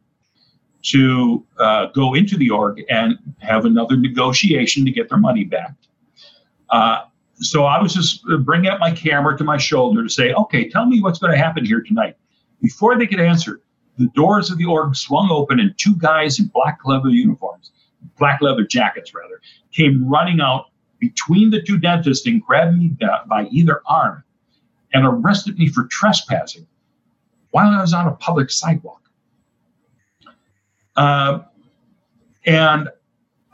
to 0.84 1.46
uh, 1.60 1.88
go 1.88 2.14
into 2.14 2.38
the 2.38 2.50
org 2.50 2.84
and 2.90 3.18
have 3.40 3.66
another 3.66 3.96
negotiation 3.96 4.86
to 4.86 4.92
get 4.92 5.10
their 5.10 5.18
money 5.18 5.46
back. 5.46 5.74
Uh, 6.74 7.06
so 7.36 7.66
I 7.66 7.82
was 7.82 7.94
just 7.94 8.26
bringing 8.42 8.72
up 8.72 8.80
my 8.80 8.92
camera 8.92 9.38
to 9.38 9.44
my 9.44 9.58
shoulder 9.58 10.04
to 10.04 10.10
say, 10.10 10.34
"Okay, 10.34 10.68
tell 10.70 10.88
me 10.88 11.02
what's 11.02 11.20
going 11.20 11.32
to 11.32 11.38
happen 11.38 11.64
here 11.64 11.82
tonight." 11.82 12.18
Before 12.62 12.98
they 12.98 13.06
could 13.06 13.20
answer, 13.20 13.62
the 13.98 14.08
doors 14.16 14.50
of 14.50 14.58
the 14.58 14.66
org 14.66 14.96
swung 14.96 15.30
open 15.30 15.60
and 15.60 15.74
two 15.78 15.96
guys 15.98 16.40
in 16.40 16.48
black 16.48 16.80
leather 16.84 17.10
uniforms, 17.10 17.72
black 18.18 18.42
leather 18.42 18.66
jackets 18.66 19.14
rather, 19.14 19.40
came 19.72 20.10
running 20.10 20.42
out 20.42 20.72
between 21.00 21.52
the 21.52 21.62
two 21.62 21.78
dentists 21.78 22.26
and 22.26 22.42
grabbed 22.42 22.76
me 22.76 22.98
by 23.28 23.46
either 23.52 23.82
arm 23.86 24.24
and 24.94 25.06
arrested 25.06 25.60
me 25.60 25.68
for 25.68 25.86
trespassing 25.86 26.66
while 27.52 27.70
I 27.70 27.82
was 27.82 27.94
on 27.94 28.08
a 28.08 28.16
public 28.16 28.50
sidewalk. 28.50 29.02
Uh, 30.96 31.40
and 32.46 32.90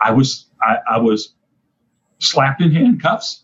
I 0.01 0.11
was 0.11 0.47
I, 0.61 0.77
I, 0.91 0.97
was 0.99 1.33
slapped 2.19 2.61
in 2.61 2.71
handcuffs, 2.71 3.43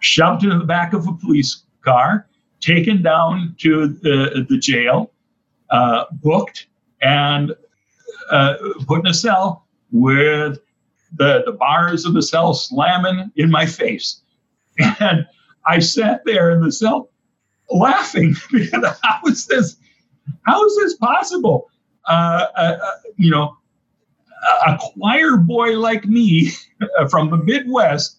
shoved 0.00 0.44
into 0.44 0.58
the 0.58 0.64
back 0.64 0.92
of 0.92 1.06
a 1.06 1.12
police 1.12 1.64
car, 1.82 2.26
taken 2.60 3.02
down 3.02 3.54
to 3.58 3.88
the, 3.88 4.46
the 4.48 4.58
jail, 4.58 5.10
uh, 5.70 6.04
booked, 6.12 6.66
and 7.02 7.52
uh, 8.30 8.54
put 8.86 9.00
in 9.00 9.06
a 9.06 9.14
cell 9.14 9.66
with 9.92 10.58
the, 11.16 11.42
the 11.44 11.52
bars 11.52 12.04
of 12.04 12.14
the 12.14 12.22
cell 12.22 12.54
slamming 12.54 13.30
in 13.36 13.50
my 13.50 13.66
face. 13.66 14.22
And 15.00 15.26
I 15.66 15.78
sat 15.78 16.22
there 16.24 16.50
in 16.50 16.62
the 16.62 16.72
cell 16.72 17.10
laughing 17.70 18.34
because 18.52 18.96
how 19.02 19.20
is 19.26 19.46
this 19.46 19.76
how 20.46 20.64
is 20.64 20.76
this 20.76 20.94
possible 20.96 21.70
uh, 22.08 22.46
uh, 22.56 22.78
uh, 22.82 22.90
you 23.16 23.30
know 23.30 23.56
a 24.66 24.78
choir 24.78 25.36
boy 25.36 25.78
like 25.78 26.04
me 26.06 26.50
from 27.10 27.30
the 27.30 27.36
midwest 27.36 28.18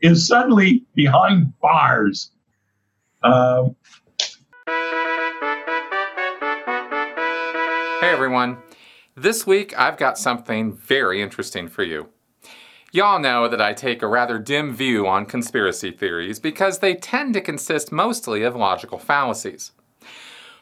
is 0.00 0.26
suddenly 0.26 0.84
behind 0.94 1.52
bars 1.60 2.30
um, 3.22 3.76
hey 8.00 8.10
everyone 8.10 8.58
this 9.16 9.46
week 9.46 9.78
i've 9.78 9.96
got 9.96 10.18
something 10.18 10.72
very 10.72 11.22
interesting 11.22 11.68
for 11.68 11.82
you 11.82 12.08
Y'all 12.94 13.18
know 13.18 13.48
that 13.48 13.60
I 13.60 13.72
take 13.72 14.02
a 14.02 14.06
rather 14.06 14.38
dim 14.38 14.72
view 14.72 15.04
on 15.04 15.26
conspiracy 15.26 15.90
theories 15.90 16.38
because 16.38 16.78
they 16.78 16.94
tend 16.94 17.34
to 17.34 17.40
consist 17.40 17.90
mostly 17.90 18.44
of 18.44 18.54
logical 18.54 18.98
fallacies. 18.98 19.72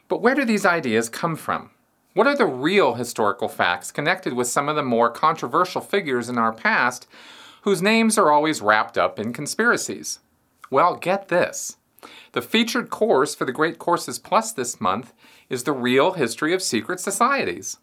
But 0.09 0.22
where 0.22 0.34
do 0.34 0.47
these 0.47 0.64
ideas 0.64 1.11
come 1.11 1.36
from? 1.36 1.72
What 2.14 2.26
are 2.26 2.36
the 2.36 2.44
real 2.44 2.94
historical 2.94 3.48
facts 3.48 3.90
connected 3.90 4.34
with 4.34 4.46
some 4.46 4.68
of 4.68 4.76
the 4.76 4.82
more 4.82 5.10
controversial 5.10 5.80
figures 5.80 6.28
in 6.28 6.36
our 6.36 6.52
past 6.52 7.08
whose 7.62 7.80
names 7.80 8.18
are 8.18 8.30
always 8.30 8.60
wrapped 8.60 8.98
up 8.98 9.18
in 9.18 9.32
conspiracies? 9.32 10.18
Well, 10.70 10.96
get 10.96 11.28
this. 11.28 11.78
The 12.32 12.42
featured 12.42 12.90
course 12.90 13.34
for 13.34 13.46
the 13.46 13.52
Great 13.52 13.78
Courses 13.78 14.18
Plus 14.18 14.52
this 14.52 14.78
month 14.78 15.14
is 15.48 15.62
The 15.62 15.72
Real 15.72 16.12
History 16.12 16.52
of 16.52 16.60
Secret 16.60 17.00
Societies. 17.00 17.78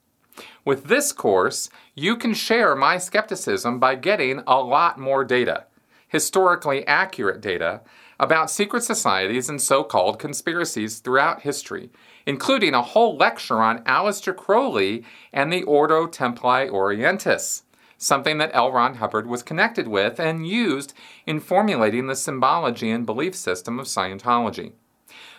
With 0.63 0.85
this 0.85 1.11
course, 1.11 1.69
you 1.95 2.15
can 2.15 2.35
share 2.35 2.75
my 2.75 2.99
skepticism 2.99 3.79
by 3.79 3.95
getting 3.95 4.43
a 4.45 4.61
lot 4.61 4.99
more 4.99 5.23
data, 5.23 5.65
historically 6.07 6.85
accurate 6.85 7.41
data, 7.41 7.81
about 8.19 8.51
secret 8.51 8.83
societies 8.83 9.49
and 9.49 9.61
so 9.61 9.83
called 9.83 10.19
conspiracies 10.19 10.99
throughout 10.99 11.41
history, 11.41 11.89
including 12.29 12.75
a 12.75 12.83
whole 12.83 13.17
lecture 13.17 13.59
on 13.59 13.83
Aleister 13.85 14.35
Crowley 14.35 15.03
and 15.33 15.51
the 15.51 15.63
Ordo 15.63 16.05
Templi 16.05 16.69
Orientis. 16.69 17.63
something 17.99 18.37
that 18.37 18.51
L. 18.53 18.71
Ron 18.71 18.95
Hubbard 18.95 19.27
was 19.27 19.43
connected 19.43 19.87
with 19.87 20.19
and 20.19 20.47
used 20.47 20.93
in 21.25 21.39
formulating 21.39 22.07
the 22.07 22.15
symbology 22.15 22.89
and 22.91 23.05
belief 23.05 23.35
system 23.35 23.77
of 23.79 23.87
Scientology. 23.87 24.71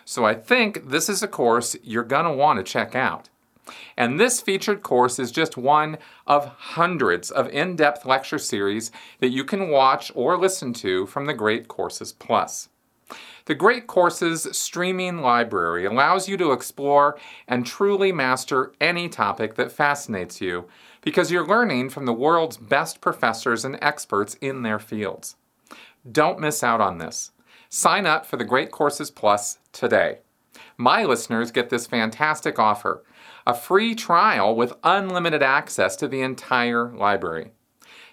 So 0.05 0.25
I 0.25 0.35
think 0.35 0.91
this 0.91 1.09
is 1.09 1.23
a 1.23 1.29
course 1.29 1.77
you're 1.83 2.05
going 2.05 2.27
to 2.27 2.33
want 2.33 2.59
to 2.59 2.73
check 2.73 2.95
out. 2.95 3.31
And 3.97 4.19
this 4.19 4.41
featured 4.41 4.83
course 4.83 5.19
is 5.19 5.31
just 5.31 5.57
one 5.57 5.97
of 6.27 6.47
hundreds 6.47 7.31
of 7.31 7.49
in 7.51 7.77
depth 7.77 8.05
lecture 8.05 8.39
series 8.39 8.91
that 9.21 9.29
you 9.29 9.45
can 9.45 9.71
watch 9.71 10.11
or 10.15 10.37
listen 10.37 10.73
to 10.75 11.07
from 11.07 11.27
the 11.27 11.35
Great 11.35 11.69
Courses 11.69 12.13
Plus. 12.13 12.69
The 13.51 13.57
Great 13.57 13.89
Courses 13.89 14.47
streaming 14.53 15.23
library 15.23 15.85
allows 15.85 16.29
you 16.29 16.37
to 16.37 16.53
explore 16.53 17.19
and 17.49 17.67
truly 17.67 18.13
master 18.13 18.73
any 18.81 19.09
topic 19.09 19.57
that 19.57 19.73
fascinates 19.73 20.41
you 20.41 20.69
because 21.01 21.33
you're 21.33 21.45
learning 21.45 21.91
from 21.91 22.07
the 22.07 22.13
world's 22.13 22.57
best 22.57 23.01
professors 23.01 23.65
and 23.65 23.77
experts 23.83 24.37
in 24.41 24.63
their 24.63 24.79
fields. 24.79 25.35
Don't 26.13 26.39
miss 26.39 26.63
out 26.63 26.81
on 26.81 26.99
this. 26.99 27.33
Sign 27.69 28.07
up 28.07 28.25
for 28.25 28.37
the 28.37 28.45
Great 28.45 28.71
Courses 28.71 29.11
Plus 29.11 29.59
today. 29.73 30.19
My 30.77 31.05
listeners 31.05 31.51
get 31.51 31.71
this 31.71 31.89
fantastic 31.89 32.57
offer 32.57 33.03
a 33.49 33.53
free 33.53 33.97
trial 33.97 34.55
with 34.55 34.75
unlimited 34.85 35.43
access 35.43 35.97
to 35.97 36.07
the 36.07 36.23
entire 36.23 36.93
library. 36.95 37.51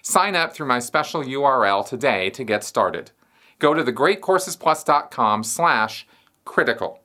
Sign 0.02 0.34
up 0.34 0.52
through 0.52 0.66
my 0.66 0.80
special 0.80 1.22
URL 1.22 1.88
today 1.88 2.28
to 2.30 2.42
get 2.42 2.64
started. 2.64 3.12
Go 3.58 3.74
to 3.74 3.82
thegreatcoursesplus.com 3.82 5.44
slash 5.44 6.06
critical. 6.44 7.00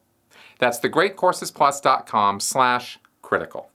That's 0.60 0.80
thegreatcoursesplus.com 0.80 2.40
slash 2.40 3.00
critical. 3.22 3.70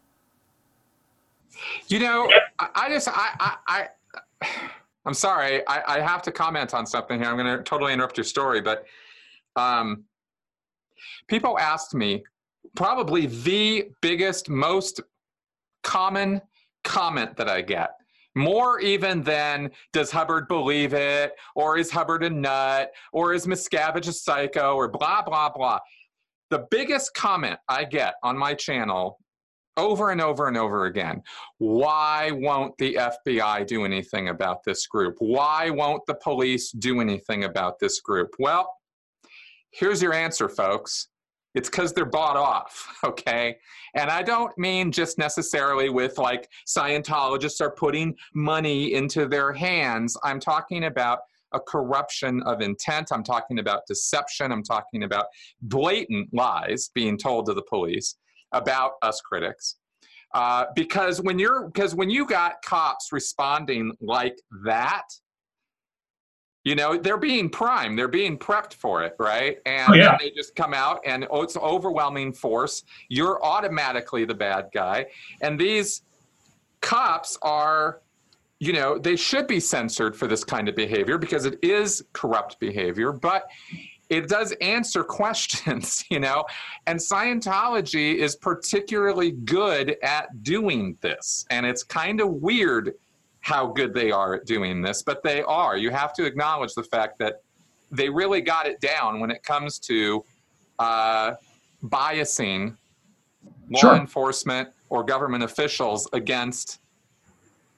You 1.89 1.99
know, 1.99 2.31
I, 2.59 2.69
I 2.75 2.89
just, 2.89 3.09
I, 3.09 3.57
I, 3.69 3.89
I, 4.43 4.49
I'm 5.05 5.15
sorry, 5.15 5.67
I, 5.67 5.97
I 5.97 6.01
have 6.01 6.23
to 6.23 6.33
comment 6.33 6.75
on 6.75 6.87
something 6.87 7.19
here. 7.19 7.29
I'm 7.29 7.37
going 7.37 7.59
to 7.59 7.63
totally 7.65 7.93
interrupt 7.93 8.17
your 8.17 8.25
story, 8.25 8.61
but 8.61 8.87
um, 9.57 10.05
people 11.27 11.59
asked 11.59 11.95
me 11.95 12.25
probably 12.77 13.27
the 13.27 13.91
biggest, 14.01 14.49
most 14.49 15.01
common 15.83 16.41
comment 16.85 17.37
that 17.37 17.49
I 17.49 17.63
get. 17.63 17.91
More 18.39 18.79
even 18.79 19.23
than 19.25 19.73
does 19.93 20.13
Hubbard 20.13 20.47
believe 20.47 20.95
it, 20.95 21.33
or 21.57 21.77
is 21.77 21.91
Hubbard 21.91 22.23
a 22.23 22.31
nut, 22.31 22.93
or 23.13 23.35
is 23.35 23.49
Miscavige 23.49 24.07
a 24.07 24.13
psycho, 24.13 24.77
or 24.77 24.87
blah, 24.87 25.23
blah, 25.23 25.51
blah. 25.51 25.81
The 26.51 26.65
biggest 26.71 27.15
comment 27.15 27.59
I 27.69 27.83
get 27.83 28.15
on 28.23 28.39
my 28.39 28.55
channel 28.55 29.19
over 29.77 30.13
and 30.13 30.21
over 30.21 30.47
and 30.47 30.57
over 30.57 30.87
again 30.87 31.23
why 31.59 32.31
won't 32.33 32.77
the 32.79 32.95
FBI 32.95 33.67
do 33.67 33.85
anything 33.85 34.29
about 34.29 34.63
this 34.65 34.87
group? 34.87 35.17
Why 35.19 35.71
won't 35.71 36.05
the 36.07 36.15
police 36.15 36.71
do 36.71 37.01
anything 37.01 37.43
about 37.43 37.79
this 37.81 38.01
group? 38.01 38.31
Well, 38.39 38.73
here's 39.73 40.01
your 40.01 40.15
answer, 40.15 40.49
folks 40.49 41.09
it's 41.59 41.69
because 41.69 41.93
they're 41.93 42.05
bought 42.05 42.37
off, 42.37 42.87
okay? 43.05 43.57
And 43.97 44.11
I 44.11 44.23
don't 44.23 44.57
mean 44.57 44.93
just 44.93 45.19
necessarily 45.19 45.91
with 45.91 46.17
like 46.17 46.49
Scientologists 46.69 47.61
are 47.61 47.73
putting 47.73 48.15
money 48.33 48.95
into 48.95 49.27
their 49.27 49.53
hands. 49.53 50.17
I'm 50.23 50.39
talking 50.39 50.85
about 50.85 51.19
a 51.53 51.59
corruption 51.59 52.43
of 52.45 52.61
intent. 52.61 53.09
I'm 53.11 53.25
talking 53.25 53.59
about 53.59 53.83
deception. 53.89 54.53
I'm 54.53 54.63
talking 54.63 55.03
about 55.03 55.27
blatant 55.63 56.29
lies 56.33 56.91
being 56.95 57.19
told 57.19 57.47
to 57.47 57.55
the 57.55 57.63
police 57.63 58.17
about 58.53 58.93
us 59.03 59.21
critics. 59.21 59.77
Uh, 60.35 60.67
because 60.77 61.21
when 61.23 61.41
you're 61.41 61.69
because 61.69 61.95
when 61.95 62.11
you 62.11 62.25
got 62.25 62.63
cops 62.65 63.09
responding 63.11 63.91
like 64.01 64.39
that, 64.65 65.05
you 66.65 66.75
know 66.75 66.97
they're 66.97 67.17
being 67.17 67.49
primed 67.49 67.99
they're 67.99 68.09
being 68.09 68.39
prepped 68.39 68.75
for 68.75 69.03
it 69.03 69.15
right? 69.19 69.59
And 69.67 69.93
oh, 69.93 69.95
yeah. 69.95 70.17
they 70.19 70.31
just 70.31 70.55
come 70.55 70.75
out 70.75 71.01
and 71.05 71.27
oh, 71.31 71.43
it's 71.43 71.57
overwhelming 71.57 72.33
force. 72.33 72.85
You're 73.09 73.43
automatically 73.45 74.25
the 74.25 74.35
bad 74.35 74.69
guy. 74.73 75.07
And 75.41 75.59
these 75.59 76.03
cops 76.81 77.39
are 77.43 78.01
you 78.61 78.73
know 78.73 78.99
they 78.99 79.17
should 79.17 79.47
be 79.47 79.61
censored 79.61 80.17
for 80.17 80.27
this 80.27 80.45
kind 80.45 80.69
of 80.69 80.77
behavior 80.77 81.19
because 81.19 81.45
it 81.45 81.59
is 81.63 82.05
corrupt 82.13 82.59
behavior 82.61 83.11
but 83.11 83.49
it 84.09 84.29
does 84.29 84.53
answer 84.61 85.03
questions 85.21 86.05
you 86.09 86.21
know? 86.21 86.45
And 86.87 86.99
scientology 86.99 88.15
is 88.15 88.37
particularly 88.37 89.33
good 89.33 89.97
at 90.03 90.43
doing 90.43 90.97
this 91.01 91.47
and 91.51 91.67
it's 91.67 91.83
kind 91.83 92.21
of 92.21 92.29
weird 92.35 92.95
how 93.49 93.67
good 93.67 93.95
they 93.95 94.11
are 94.11 94.35
at 94.35 94.45
doing 94.45 94.83
this, 94.83 95.03
but 95.03 95.23
they 95.23 95.43
are. 95.43 95.79
You 95.79 95.91
have 95.91 96.13
to 96.15 96.27
acknowledge 96.27 96.75
the 96.75 96.83
fact 96.83 97.19
that 97.19 97.41
they 97.91 98.11
really 98.11 98.43
got 98.43 98.67
it 98.67 98.79
down 98.83 99.21
when 99.21 99.31
it 99.31 99.43
comes 99.43 99.79
to 99.79 100.23
uh, 100.79 101.33
biasing 101.83 102.77
law 103.71 103.81
sure. 103.81 103.97
enforcement 103.97 104.69
or 104.91 105.03
government 105.03 105.43
officials 105.43 106.07
against 106.13 106.81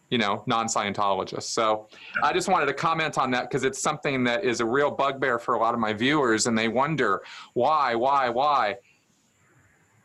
you 0.09 0.19
know 0.19 0.43
non-scientologists 0.47 1.43
so 1.43 1.87
i 2.25 2.33
just 2.33 2.49
wanted 2.49 2.67
to 2.67 2.73
comment 2.73 3.17
on 3.17 3.31
that 3.31 3.43
because 3.43 3.63
it's 3.63 3.81
something 3.81 4.25
that 4.25 4.45
is 4.45 4.61
a 4.61 4.65
real 4.65 4.91
bugbear 4.91 5.39
for 5.39 5.55
a 5.55 5.59
lot 5.59 5.73
of 5.73 5.79
my 5.79 5.93
viewers 5.93 6.47
and 6.47 6.59
they 6.59 6.67
wonder 6.67 7.23
why 7.55 7.95
why 7.95 8.29
why 8.29 8.75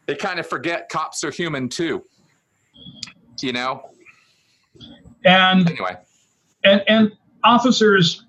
they 0.05 0.15
kind 0.15 0.39
of 0.39 0.45
forget 0.45 0.89
cops 0.89 1.23
are 1.23 1.31
human 1.31 1.67
too 1.67 2.03
you 3.41 3.51
know 3.51 3.81
and 5.25 5.69
anyway, 5.69 5.97
and 6.63 6.83
and 6.87 7.11
officers 7.43 8.25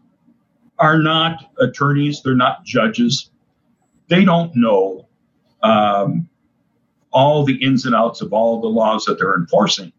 are 0.79 0.99
not 0.99 1.53
attorneys; 1.59 2.23
they're 2.23 2.35
not 2.35 2.65
judges. 2.65 3.31
They 4.09 4.25
don't 4.25 4.55
know 4.55 5.07
um, 5.63 6.29
all 7.13 7.45
the 7.45 7.55
ins 7.63 7.87
and 7.87 7.95
outs 7.95 8.21
of 8.21 8.33
all 8.33 8.61
the 8.61 8.69
laws 8.69 9.05
that 9.05 9.19
they're 9.19 9.37
enforcing. 9.37 9.93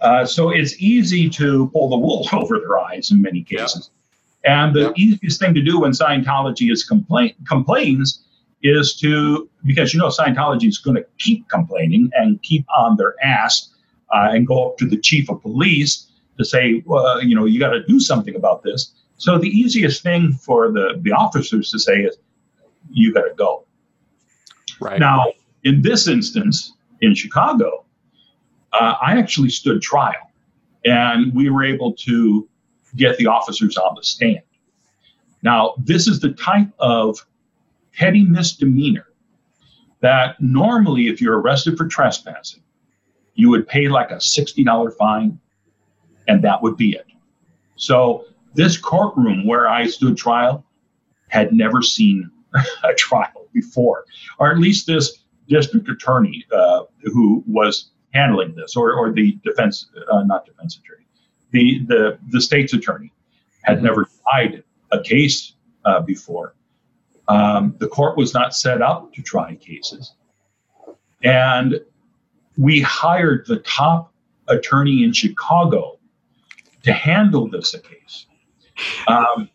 Uh, 0.00 0.24
so 0.24 0.50
it's 0.50 0.80
easy 0.80 1.28
to 1.28 1.68
pull 1.70 1.88
the 1.90 1.96
wool 1.96 2.28
over 2.32 2.58
their 2.58 2.78
eyes 2.78 3.10
in 3.10 3.20
many 3.20 3.42
cases. 3.42 3.90
And 4.44 4.74
the 4.74 4.92
easiest 4.96 5.40
thing 5.40 5.54
to 5.54 5.62
do 5.62 5.80
when 5.80 5.90
Scientology 5.90 6.70
is 6.70 6.84
complain 6.84 7.34
complains 7.48 8.22
is 8.62 8.94
to 8.96 9.48
because 9.64 9.92
you 9.92 10.00
know 10.00 10.08
Scientology 10.08 10.68
is 10.68 10.78
going 10.78 10.96
to 10.96 11.04
keep 11.18 11.48
complaining 11.48 12.10
and 12.14 12.40
keep 12.42 12.64
on 12.76 12.96
their 12.96 13.14
ass 13.22 13.70
uh, 14.12 14.28
and 14.30 14.46
go 14.46 14.70
up 14.70 14.78
to 14.78 14.86
the 14.86 14.98
chief 14.98 15.30
of 15.30 15.40
police 15.42 16.10
to 16.38 16.44
say, 16.44 16.82
well, 16.86 17.22
you 17.22 17.34
know, 17.34 17.44
you 17.44 17.58
got 17.58 17.70
to 17.70 17.84
do 17.84 17.98
something 17.98 18.34
about 18.34 18.62
this. 18.62 18.92
So 19.16 19.38
the 19.38 19.48
easiest 19.48 20.02
thing 20.02 20.32
for 20.32 20.70
the, 20.70 21.00
the 21.00 21.12
officers 21.12 21.70
to 21.70 21.78
say 21.78 22.02
is, 22.02 22.16
you 22.90 23.12
got 23.12 23.22
to 23.22 23.34
go. 23.34 23.64
Right. 24.80 25.00
Now, 25.00 25.32
in 25.64 25.82
this 25.82 26.06
instance, 26.06 26.72
in 27.00 27.14
Chicago, 27.14 27.84
uh, 28.72 28.94
I 29.00 29.18
actually 29.18 29.48
stood 29.48 29.82
trial 29.82 30.30
and 30.84 31.34
we 31.34 31.50
were 31.50 31.64
able 31.64 31.94
to 31.94 32.48
get 32.94 33.16
the 33.16 33.26
officers 33.26 33.76
on 33.76 33.94
the 33.96 34.04
stand. 34.04 34.42
Now, 35.42 35.74
this 35.78 36.06
is 36.06 36.20
the 36.20 36.32
type 36.32 36.68
of 36.78 37.26
petty 37.92 38.24
misdemeanor 38.24 39.06
that 40.00 40.40
normally, 40.40 41.08
if 41.08 41.20
you're 41.20 41.40
arrested 41.40 41.76
for 41.76 41.86
trespassing, 41.86 42.62
you 43.36 43.50
would 43.50 43.68
pay 43.68 43.88
like 43.88 44.10
a 44.10 44.16
$60 44.16 44.96
fine, 44.96 45.38
and 46.26 46.42
that 46.42 46.62
would 46.62 46.76
be 46.76 46.92
it. 46.92 47.06
So 47.76 48.24
this 48.54 48.76
courtroom 48.76 49.46
where 49.46 49.68
I 49.68 49.86
stood 49.86 50.16
trial 50.16 50.64
had 51.28 51.52
never 51.52 51.82
seen 51.82 52.30
a 52.84 52.94
trial 52.94 53.46
before, 53.52 54.04
or 54.38 54.50
at 54.50 54.58
least 54.58 54.86
this 54.86 55.22
district 55.48 55.88
attorney 55.88 56.44
uh, 56.52 56.84
who 57.04 57.44
was 57.46 57.90
handling 58.12 58.54
this, 58.54 58.74
or, 58.76 58.92
or 58.94 59.12
the 59.12 59.38
defense, 59.44 59.86
uh, 60.10 60.22
not 60.24 60.46
defense 60.46 60.78
attorney, 60.78 61.06
the, 61.50 61.84
the, 61.86 62.18
the 62.30 62.40
state's 62.40 62.72
attorney 62.72 63.12
had 63.62 63.82
never 63.82 64.08
tried 64.22 64.64
a 64.92 65.00
case 65.02 65.54
uh, 65.84 66.00
before. 66.00 66.54
Um, 67.28 67.74
the 67.78 67.88
court 67.88 68.16
was 68.16 68.32
not 68.32 68.54
set 68.54 68.80
up 68.80 69.12
to 69.14 69.22
try 69.22 69.56
cases. 69.56 70.14
And 71.22 71.80
we 72.56 72.80
hired 72.80 73.46
the 73.46 73.58
top 73.60 74.12
attorney 74.48 75.04
in 75.04 75.12
Chicago 75.12 75.98
to 76.82 76.92
handle 76.92 77.48
this 77.48 77.72
case. 77.72 78.26
Um, 79.08 79.48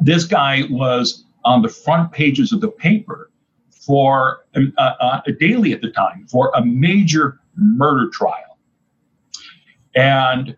this 0.00 0.24
guy 0.24 0.64
was 0.70 1.24
on 1.44 1.62
the 1.62 1.68
front 1.68 2.12
pages 2.12 2.52
of 2.52 2.60
the 2.60 2.68
paper 2.68 3.30
for 3.70 4.44
a, 4.54 4.60
uh, 4.76 4.94
uh, 5.00 5.20
daily 5.38 5.72
at 5.72 5.80
the 5.80 5.90
time 5.90 6.26
for 6.26 6.52
a 6.54 6.64
major 6.64 7.40
murder 7.56 8.10
trial, 8.12 8.58
and 9.94 10.56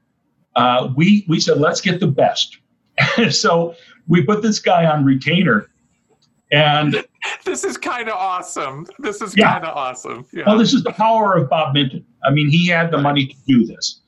uh, 0.56 0.92
we 0.96 1.24
we 1.28 1.40
said 1.40 1.58
let's 1.58 1.80
get 1.80 2.00
the 2.00 2.06
best. 2.06 2.58
so 3.30 3.74
we 4.08 4.22
put 4.22 4.42
this 4.42 4.58
guy 4.58 4.86
on 4.86 5.04
retainer 5.04 5.68
and 6.50 7.04
this 7.44 7.64
is 7.64 7.76
kind 7.76 8.08
of 8.08 8.14
awesome. 8.14 8.86
This 8.98 9.20
is 9.20 9.36
yeah. 9.36 9.52
kind 9.52 9.64
of 9.64 9.76
awesome. 9.76 10.26
Yeah. 10.32 10.44
Well, 10.46 10.58
this 10.58 10.72
is 10.72 10.82
the 10.82 10.92
power 10.92 11.34
of 11.34 11.48
Bob 11.48 11.74
Minton. 11.74 12.04
I 12.24 12.30
mean, 12.30 12.48
he 12.48 12.66
had 12.66 12.90
the 12.90 12.98
money 12.98 13.26
to 13.26 13.34
do 13.46 13.66
this. 13.66 14.00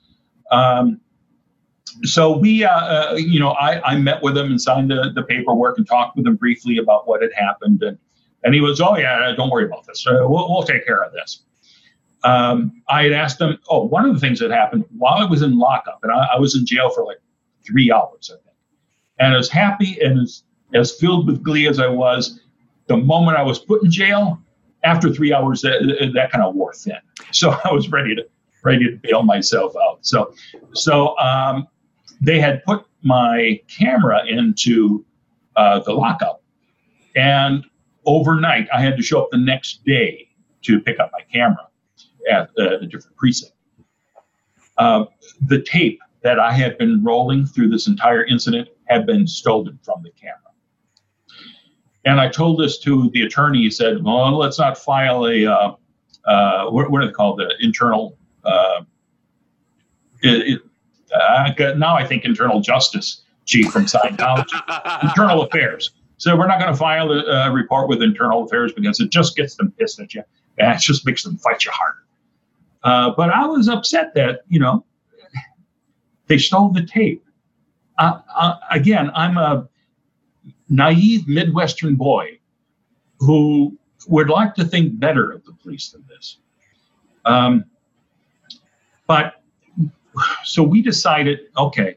Um, 0.50 1.00
so 2.02 2.36
we, 2.36 2.64
uh, 2.64 2.70
uh, 2.70 3.14
you 3.14 3.38
know, 3.38 3.50
I, 3.50 3.80
I 3.82 3.98
met 3.98 4.22
with 4.22 4.36
him 4.36 4.46
and 4.46 4.60
signed 4.60 4.90
the, 4.90 5.12
the 5.14 5.22
paperwork 5.22 5.78
and 5.78 5.86
talked 5.86 6.16
with 6.16 6.26
him 6.26 6.36
briefly 6.36 6.78
about 6.78 7.06
what 7.06 7.22
had 7.22 7.30
happened. 7.36 7.82
And, 7.82 7.98
and 8.42 8.54
he 8.54 8.60
was, 8.60 8.80
oh, 8.80 8.96
yeah, 8.96 9.32
don't 9.36 9.50
worry 9.50 9.64
about 9.64 9.86
this. 9.86 10.04
Uh, 10.06 10.18
we'll, 10.22 10.48
we'll 10.50 10.64
take 10.64 10.84
care 10.84 11.02
of 11.02 11.12
this. 11.12 11.42
Um, 12.24 12.82
I 12.88 13.04
had 13.04 13.12
asked 13.12 13.40
him, 13.40 13.58
oh, 13.68 13.84
one 13.84 14.06
of 14.06 14.14
the 14.14 14.20
things 14.20 14.40
that 14.40 14.50
happened 14.50 14.84
while 14.96 15.14
I 15.14 15.24
was 15.24 15.42
in 15.42 15.58
lockup, 15.58 16.00
and 16.02 16.10
I, 16.10 16.30
I 16.34 16.38
was 16.38 16.56
in 16.56 16.64
jail 16.64 16.90
for 16.90 17.04
like 17.04 17.18
three 17.66 17.92
hours, 17.92 18.30
I 18.32 18.36
think. 18.36 18.56
And 19.18 19.34
as 19.34 19.48
happy 19.48 19.98
and 20.00 20.20
as, 20.20 20.42
as 20.74 20.92
filled 20.92 21.26
with 21.26 21.42
glee 21.42 21.68
as 21.68 21.78
I 21.78 21.86
was, 21.86 22.40
the 22.86 22.96
moment 22.96 23.36
I 23.36 23.42
was 23.42 23.58
put 23.58 23.82
in 23.82 23.90
jail, 23.90 24.40
after 24.84 25.12
three 25.12 25.32
hours, 25.32 25.62
that, 25.62 26.10
that 26.14 26.30
kind 26.30 26.44
of 26.44 26.54
wore 26.54 26.72
thin. 26.74 26.98
So 27.32 27.50
I 27.64 27.72
was 27.72 27.90
ready 27.90 28.14
to 28.14 28.26
ready 28.62 28.84
to 28.90 28.96
bail 29.02 29.22
myself 29.22 29.74
out. 29.76 29.98
So, 30.00 30.34
so 30.72 31.18
um, 31.18 31.68
they 32.22 32.40
had 32.40 32.64
put 32.64 32.86
my 33.02 33.60
camera 33.68 34.24
into 34.26 35.04
uh, 35.54 35.80
the 35.80 35.92
lockup, 35.92 36.42
and 37.14 37.64
overnight 38.06 38.68
I 38.72 38.80
had 38.80 38.96
to 38.96 39.02
show 39.02 39.22
up 39.22 39.28
the 39.30 39.38
next 39.38 39.84
day 39.84 40.28
to 40.62 40.80
pick 40.80 40.98
up 40.98 41.10
my 41.12 41.20
camera 41.30 41.68
at 42.30 42.50
uh, 42.58 42.78
a 42.78 42.86
different 42.86 43.16
precinct. 43.16 43.52
Uh, 44.78 45.04
the 45.46 45.60
tape 45.62 46.00
that 46.22 46.40
I 46.40 46.52
had 46.52 46.78
been 46.78 47.04
rolling 47.04 47.44
through 47.44 47.68
this 47.68 47.86
entire 47.86 48.24
incident 48.24 48.68
had 48.86 49.06
been 49.06 49.26
stolen 49.26 49.78
from 49.82 50.02
the 50.02 50.10
camera. 50.10 50.38
And 52.06 52.20
I 52.20 52.28
told 52.28 52.60
this 52.60 52.78
to 52.80 53.10
the 53.10 53.22
attorney. 53.22 53.62
He 53.62 53.70
said, 53.70 54.02
"Well, 54.04 54.36
let's 54.36 54.58
not 54.58 54.76
file 54.76 55.26
a 55.26 55.46
uh, 55.46 55.74
uh, 56.26 56.70
what, 56.70 56.90
what, 56.90 57.02
are 57.02 57.06
they 57.06 57.12
called? 57.12 57.38
The 57.38 57.54
internal 57.60 58.16
uh, 58.44 58.82
it, 60.22 60.60
it, 61.50 61.78
now 61.78 61.96
I 61.96 62.04
think 62.04 62.24
internal 62.24 62.60
justice 62.60 63.22
chief 63.44 63.70
from 63.70 63.84
Scientology, 63.84 64.52
internal 65.02 65.42
affairs. 65.42 65.90
So 66.16 66.36
we're 66.36 66.46
not 66.46 66.58
going 66.58 66.72
to 66.72 66.78
file 66.78 67.12
a, 67.12 67.24
a, 67.24 67.52
report 67.52 67.88
with 67.88 68.02
internal 68.02 68.44
affairs 68.44 68.72
because 68.72 69.00
it 69.00 69.10
just 69.10 69.36
gets 69.36 69.56
them 69.56 69.72
pissed 69.78 70.00
at 70.00 70.14
you 70.14 70.22
and 70.58 70.74
it 70.74 70.80
just 70.80 71.04
makes 71.04 71.22
them 71.22 71.36
fight 71.36 71.64
you 71.64 71.70
harder. 71.72 71.98
Uh, 72.82 73.10
but 73.14 73.30
I 73.30 73.46
was 73.46 73.68
upset 73.68 74.14
that 74.14 74.42
you 74.48 74.60
know 74.60 74.84
they 76.26 76.38
stole 76.38 76.70
the 76.70 76.84
tape. 76.84 77.24
Again, 78.70 79.10
I'm 79.14 79.36
a 79.36 79.68
naive 80.68 81.28
Midwestern 81.28 81.96
boy 81.96 82.38
who 83.18 83.76
would 84.08 84.28
like 84.28 84.54
to 84.54 84.64
think 84.64 84.98
better 84.98 85.30
of 85.30 85.44
the 85.44 85.52
police 85.52 85.90
than 85.90 86.04
this. 86.08 86.38
Um, 87.24 87.64
but 89.06 89.42
so 90.44 90.62
we 90.62 90.82
decided, 90.82 91.40
okay, 91.56 91.96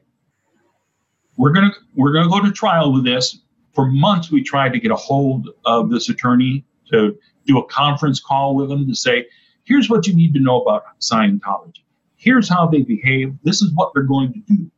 we're 1.38 1.52
gonna 1.52 1.74
we're 1.96 2.14
gonna 2.14 2.30
go 2.30 2.42
to 2.42 2.52
trial 2.52 2.94
with 2.94 3.06
this. 3.06 3.40
For 3.74 3.86
months, 3.86 4.32
we 4.32 4.42
tried 4.42 4.74
to 4.74 4.80
get 4.80 4.92
a 4.92 4.96
hold 4.96 5.50
of 5.66 5.90
this 5.92 6.10
attorney 6.10 6.66
to 6.92 7.18
do 7.46 7.60
a 7.60 7.66
conference 7.66 8.20
call 8.20 8.56
with 8.56 8.72
him 8.72 8.88
to 8.88 8.96
say, 8.96 9.28
here's 9.66 9.90
what 9.90 10.08
you 10.08 10.16
need 10.16 10.34
to 10.34 10.40
know 10.40 10.62
about 10.62 10.84
Scientology. 11.00 11.84
Here's 12.16 12.50
how 12.50 12.66
they 12.66 12.82
behave. 12.82 13.36
This 13.44 13.62
is 13.62 13.72
what 13.74 13.92
they're 13.94 14.04
going 14.04 14.34
to 14.34 14.40
do. 14.40 14.72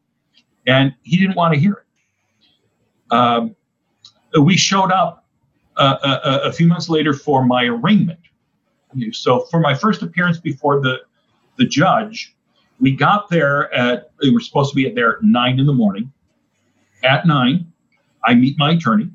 And 0.67 0.93
he 1.03 1.17
didn't 1.17 1.35
want 1.35 1.53
to 1.53 1.59
hear 1.59 1.73
it. 1.73 3.15
Um, 3.15 3.55
we 4.37 4.57
showed 4.57 4.91
up 4.91 5.25
uh, 5.77 5.97
a, 6.03 6.07
uh, 6.07 6.09
uh, 6.09 6.39
a, 6.43 6.51
few 6.51 6.67
months 6.67 6.89
later 6.89 7.13
for 7.13 7.45
my 7.45 7.63
arraignment. 7.63 8.19
So 9.11 9.41
for 9.51 9.59
my 9.59 9.73
first 9.73 10.01
appearance 10.01 10.39
before 10.39 10.81
the 10.81 10.97
the 11.57 11.65
judge, 11.65 12.35
we 12.79 12.95
got 12.95 13.29
there 13.29 13.73
at 13.73 14.11
we 14.21 14.31
were 14.31 14.39
supposed 14.39 14.71
to 14.71 14.75
be 14.75 14.89
there 14.89 15.17
at 15.17 15.23
nine 15.23 15.59
in 15.59 15.65
the 15.65 15.73
morning. 15.73 16.11
At 17.03 17.25
nine, 17.25 17.71
I 18.25 18.33
meet 18.33 18.57
my 18.57 18.71
attorney, 18.71 19.09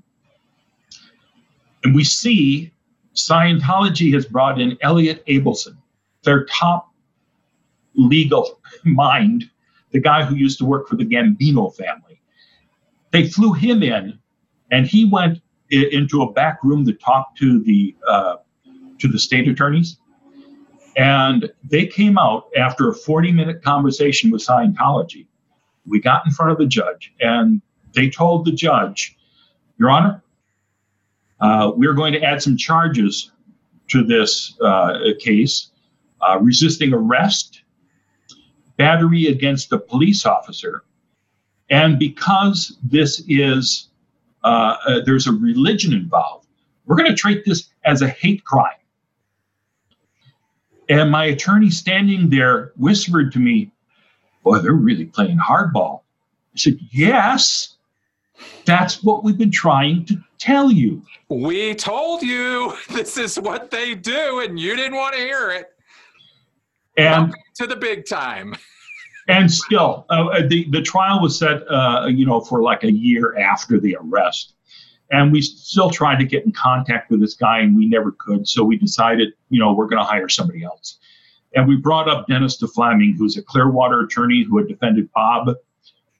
and 1.83 1.95
we 1.95 2.05
see 2.05 2.73
Scientology 3.15 4.13
has 4.15 4.27
brought 4.27 4.61
in 4.61 4.77
Elliot 4.81 5.25
Abelson, 5.27 5.77
their 6.23 6.45
top 6.47 6.93
legal 7.95 8.61
mind, 8.85 9.51
the 9.93 10.01
guy 10.01 10.25
who 10.25 10.35
used 10.35 10.59
to 10.59 10.65
work 10.65 10.89
for 10.89 10.97
the 10.97 11.05
Gambino 11.05 11.75
family. 11.75 12.21
They 13.13 13.29
flew 13.29 13.53
him 13.53 13.83
in, 13.83 14.19
and 14.71 14.87
he 14.87 15.05
went 15.05 15.41
into 15.71 16.23
a 16.23 16.33
back 16.33 16.63
room 16.63 16.85
to 16.87 16.93
talk 16.93 17.37
to 17.37 17.63
the 17.63 17.95
uh, 18.09 18.37
to 18.99 19.09
the 19.09 19.19
state 19.19 19.49
attorneys. 19.49 19.99
And 20.97 21.51
they 21.65 21.87
came 21.87 22.17
out 22.19 22.49
after 22.57 22.89
a 22.89 22.95
40 22.95 23.33
minute 23.33 23.63
conversation 23.63 24.31
with 24.31 24.45
Scientology. 24.47 25.27
We 25.87 26.01
got 26.01 26.25
in 26.25 26.33
front 26.33 26.53
of 26.53 26.59
the 26.59 26.67
judge, 26.67 27.13
and 27.21 27.61
they 27.95 28.09
told 28.09 28.45
the 28.45 28.53
judge, 28.53 29.17
Your 29.79 29.91
Honor, 29.91 30.23
uh, 31.41 31.73
we're 31.75 31.95
going 31.95 32.13
to 32.13 32.23
add 32.23 32.43
some 32.43 32.57
charges 32.57 33.33
to 33.89 34.05
this 34.05 34.57
uh, 34.63 34.99
case 35.19 35.71
uh, 36.21 36.39
resisting 36.41 36.93
arrest, 36.93 37.63
battery 38.77 39.27
against 39.27 39.73
a 39.73 39.79
police 39.79 40.25
officer. 40.25 40.85
And 41.71 41.99
because 41.99 42.77
this 42.83 43.23
is, 43.29 43.89
uh, 44.45 44.77
uh, 44.87 45.01
there's 45.05 45.27
a 45.27 45.33
religion 45.33 45.93
involved, 45.93 46.47
we're 46.87 46.97
going 46.97 47.11
to 47.11 47.17
treat 47.17 47.45
this 47.45 47.71
as 47.85 48.03
a 48.03 48.09
hate 48.09 48.45
crime. 48.45 48.73
And 50.89 51.11
my 51.11 51.25
attorney 51.25 51.71
standing 51.71 52.29
there 52.29 52.73
whispered 52.77 53.33
to 53.33 53.39
me, 53.39 53.71
Boy, 54.43 54.59
they're 54.59 54.75
really 54.75 55.07
playing 55.07 55.39
hardball. 55.39 56.01
I 56.55 56.59
said, 56.59 56.79
Yes, 56.91 57.77
that's 58.67 59.03
what 59.03 59.25
we've 59.25 59.39
been 59.39 59.51
trying 59.51 60.05
to 60.07 60.23
tell 60.37 60.71
you. 60.71 61.03
We 61.31 61.75
told 61.75 62.23
you 62.23 62.77
this 62.91 63.17
is 63.17 63.41
what 63.41 63.71
they 63.71 63.95
do, 63.95 64.41
and 64.41 64.59
you 64.59 64.77
didn't 64.77 64.97
want 64.97 65.15
to 65.15 65.21
hear 65.21 65.51
it. 65.51 65.73
And 66.99 67.29
Welcome 67.29 67.41
to 67.55 67.67
the 67.67 67.77
big 67.77 68.07
time. 68.07 68.55
and 69.29 69.51
still, 69.51 70.07
uh, 70.11 70.43
the 70.49 70.67
the 70.71 70.83
trial 70.83 71.21
was 71.21 71.39
set, 71.39 71.63
uh, 71.71 72.07
you 72.07 72.27
know, 72.27 72.41
for 72.41 72.63
like 72.63 72.85
a 72.85 72.93
year 72.93 73.37
after 73.39 73.81
the 73.81 73.97
arrest. 74.01 74.55
And 75.11 75.33
we 75.33 75.43
still 75.43 75.91
tried 75.91 76.19
to 76.19 76.25
get 76.25 76.45
in 76.45 76.53
contact 76.53 77.11
with 77.11 77.21
this 77.21 77.35
guy, 77.35 77.61
and 77.61 77.77
we 77.77 77.87
never 77.87 78.13
could. 78.13 78.49
So 78.49 78.65
we 78.65 78.77
decided, 78.77 79.35
you 79.51 79.61
know, 79.61 79.73
we're 79.73 79.87
going 79.87 80.03
to 80.03 80.05
hire 80.05 80.29
somebody 80.29 80.65
else. 80.65 80.99
And 81.55 81.69
we 81.69 81.77
brought 81.77 82.09
up 82.09 82.27
Dennis 82.27 82.61
deVlaming, 82.61 83.17
who's 83.17 83.37
a 83.37 83.43
Clearwater 83.43 84.01
attorney 84.01 84.45
who 84.45 84.59
had 84.59 84.67
defended 84.67 85.09
Bob 85.13 85.55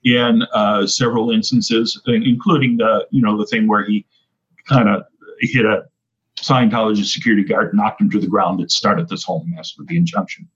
in 0.05 0.43
uh, 0.53 0.87
several 0.87 1.31
instances, 1.31 2.01
including 2.07 2.77
the, 2.77 3.07
you 3.11 3.23
know, 3.23 3.37
the 3.37 3.47
thing 3.47 3.67
where 3.67 3.85
he 3.85 4.07
kind 4.69 4.89
of 4.89 5.05
hit 5.41 5.65
a 5.65 5.87
Scientology 6.37 7.05
security 7.05 7.45
guard, 7.45 7.75
knocked 7.75 8.01
him 8.01 8.11
to 8.11 8.21
the 8.21 8.27
ground 8.27 8.61
that 8.61 8.71
started 8.71 9.09
this 9.09 9.25
whole 9.25 9.45
mess 9.47 9.75
with 9.79 9.89
the 9.89 9.97
injunction. 9.97 10.49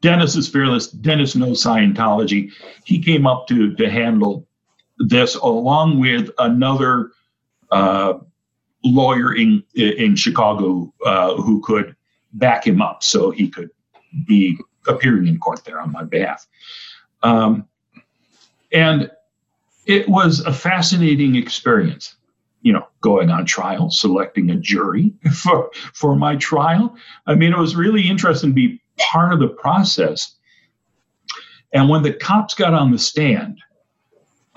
Dennis 0.00 0.36
is 0.36 0.48
fearless. 0.48 0.88
Dennis 0.88 1.34
knows 1.34 1.62
Scientology. 1.62 2.50
He 2.84 3.02
came 3.02 3.26
up 3.26 3.46
to 3.48 3.74
to 3.74 3.90
handle 3.90 4.46
this 4.98 5.34
along 5.36 6.00
with 6.00 6.30
another 6.38 7.12
uh, 7.70 8.14
lawyer 8.84 9.34
in 9.34 9.62
in 9.74 10.16
Chicago 10.16 10.92
uh, 11.04 11.34
who 11.36 11.60
could 11.62 11.96
back 12.34 12.66
him 12.66 12.80
up, 12.80 13.02
so 13.02 13.30
he 13.30 13.48
could 13.48 13.70
be 14.26 14.58
appearing 14.86 15.26
in 15.26 15.38
court 15.38 15.64
there 15.64 15.80
on 15.80 15.92
my 15.92 16.04
behalf. 16.04 16.46
Um, 17.22 17.66
and 18.72 19.10
it 19.86 20.08
was 20.08 20.40
a 20.40 20.52
fascinating 20.52 21.34
experience, 21.36 22.16
you 22.62 22.72
know, 22.72 22.86
going 23.00 23.30
on 23.30 23.46
trial, 23.46 23.90
selecting 23.90 24.50
a 24.50 24.56
jury 24.56 25.12
for 25.32 25.70
for 25.92 26.14
my 26.14 26.36
trial. 26.36 26.96
I 27.26 27.34
mean, 27.34 27.52
it 27.52 27.58
was 27.58 27.74
really 27.74 28.08
interesting 28.08 28.50
to 28.50 28.54
be 28.54 28.80
part 28.98 29.32
of 29.32 29.40
the 29.40 29.48
process. 29.48 30.34
And 31.72 31.88
when 31.88 32.02
the 32.02 32.12
cops 32.12 32.54
got 32.54 32.74
on 32.74 32.90
the 32.90 32.98
stand, 32.98 33.58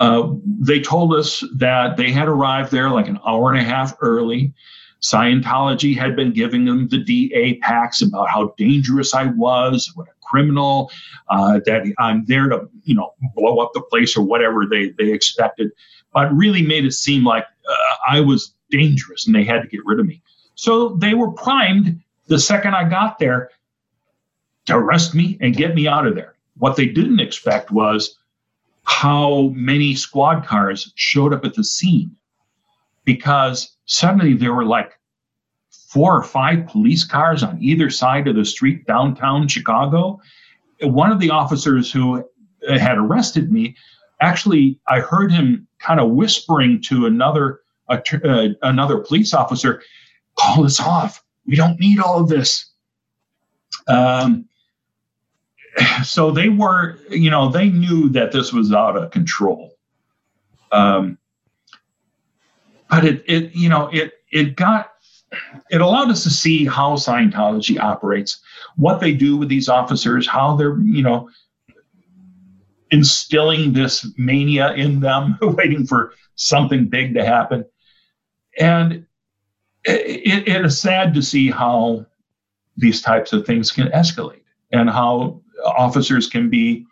uh, 0.00 0.32
they 0.60 0.80
told 0.80 1.14
us 1.14 1.44
that 1.56 1.96
they 1.96 2.10
had 2.10 2.28
arrived 2.28 2.72
there 2.72 2.90
like 2.90 3.08
an 3.08 3.20
hour 3.26 3.52
and 3.52 3.60
a 3.60 3.64
half 3.64 3.94
early. 4.00 4.52
Scientology 5.00 5.96
had 5.96 6.16
been 6.16 6.32
giving 6.32 6.64
them 6.64 6.88
the 6.88 6.98
DA 6.98 7.58
packs 7.58 8.02
about 8.02 8.28
how 8.28 8.54
dangerous 8.56 9.14
I 9.14 9.26
was, 9.26 9.92
what 9.94 10.08
a 10.08 10.12
criminal, 10.22 10.90
uh, 11.28 11.60
that 11.66 11.92
I'm 11.98 12.24
there 12.26 12.48
to, 12.48 12.68
you 12.84 12.94
know, 12.94 13.12
blow 13.34 13.58
up 13.58 13.72
the 13.74 13.82
place 13.82 14.16
or 14.16 14.22
whatever 14.22 14.64
they, 14.66 14.90
they 14.98 15.12
expected, 15.12 15.70
but 16.12 16.32
really 16.32 16.62
made 16.62 16.84
it 16.84 16.92
seem 16.92 17.24
like 17.24 17.44
uh, 17.68 17.94
I 18.08 18.20
was 18.20 18.54
dangerous 18.70 19.26
and 19.26 19.34
they 19.34 19.44
had 19.44 19.62
to 19.62 19.68
get 19.68 19.80
rid 19.84 20.00
of 20.00 20.06
me. 20.06 20.22
So 20.54 20.90
they 21.00 21.14
were 21.14 21.30
primed 21.30 22.00
the 22.26 22.38
second 22.38 22.74
I 22.74 22.88
got 22.88 23.18
there 23.18 23.50
to 24.66 24.76
arrest 24.76 25.14
me 25.14 25.38
and 25.40 25.56
get 25.56 25.74
me 25.74 25.88
out 25.88 26.06
of 26.06 26.14
there. 26.14 26.34
What 26.58 26.76
they 26.76 26.86
didn't 26.86 27.20
expect 27.20 27.70
was 27.70 28.16
how 28.84 29.52
many 29.54 29.94
squad 29.94 30.46
cars 30.46 30.92
showed 30.96 31.32
up 31.32 31.44
at 31.44 31.54
the 31.54 31.64
scene 31.64 32.16
because 33.04 33.76
suddenly 33.86 34.34
there 34.34 34.54
were 34.54 34.64
like 34.64 34.98
four 35.70 36.16
or 36.16 36.22
five 36.22 36.66
police 36.66 37.04
cars 37.04 37.42
on 37.42 37.62
either 37.62 37.90
side 37.90 38.28
of 38.28 38.36
the 38.36 38.44
street 38.44 38.86
downtown 38.86 39.48
Chicago. 39.48 40.20
One 40.80 41.12
of 41.12 41.20
the 41.20 41.30
officers 41.30 41.92
who 41.92 42.28
had 42.68 42.96
arrested 42.96 43.52
me, 43.52 43.76
actually, 44.20 44.78
I 44.88 45.00
heard 45.00 45.32
him 45.32 45.66
kind 45.78 46.00
of 46.00 46.10
whispering 46.10 46.80
to 46.82 47.06
another 47.06 47.60
uh, 47.88 47.98
another 48.62 48.98
police 48.98 49.34
officer, 49.34 49.82
"Call 50.38 50.62
this 50.62 50.80
off. 50.80 51.22
We 51.46 51.56
don't 51.56 51.78
need 51.78 51.98
all 51.98 52.20
of 52.20 52.28
this." 52.28 52.70
Um, 53.88 54.48
so 56.04 56.30
they 56.30 56.48
were, 56.48 56.98
you 57.10 57.30
know, 57.30 57.50
they 57.50 57.68
knew 57.68 58.08
that 58.10 58.32
this 58.32 58.52
was 58.52 58.72
out 58.72 58.96
of 58.96 59.10
control. 59.10 59.74
Um, 60.70 61.18
but 62.90 63.04
it, 63.04 63.24
it, 63.26 63.54
you 63.54 63.68
know, 63.68 63.88
it, 63.92 64.12
it 64.30 64.56
got, 64.56 64.92
it 65.70 65.80
allowed 65.80 66.10
us 66.10 66.22
to 66.24 66.30
see 66.30 66.66
how 66.66 66.94
Scientology 66.96 67.80
operates, 67.80 68.40
what 68.76 69.00
they 69.00 69.14
do 69.14 69.36
with 69.36 69.48
these 69.48 69.68
officers, 69.68 70.26
how 70.26 70.56
they're, 70.56 70.78
you 70.80 71.02
know, 71.02 71.30
instilling 72.90 73.72
this 73.72 74.06
mania 74.18 74.74
in 74.74 75.00
them, 75.00 75.38
waiting 75.42 75.86
for 75.86 76.12
something 76.34 76.86
big 76.86 77.14
to 77.14 77.24
happen. 77.24 77.64
And 78.58 79.06
it, 79.84 80.48
it 80.48 80.64
is 80.64 80.78
sad 80.78 81.14
to 81.14 81.22
see 81.22 81.50
how 81.50 82.06
these 82.76 83.00
types 83.00 83.32
of 83.32 83.46
things 83.46 83.72
can 83.72 83.88
escalate 83.88 84.42
and 84.70 84.88
how 84.88 85.40
officers 85.64 86.28
can 86.28 86.50
be 86.50 86.86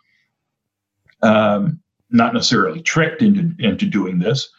um, 1.21 1.79
not 2.09 2.33
necessarily 2.33 2.81
tricked 2.81 3.21
into, 3.21 3.53
into 3.59 3.85
doing 3.85 4.19
this. 4.19 4.49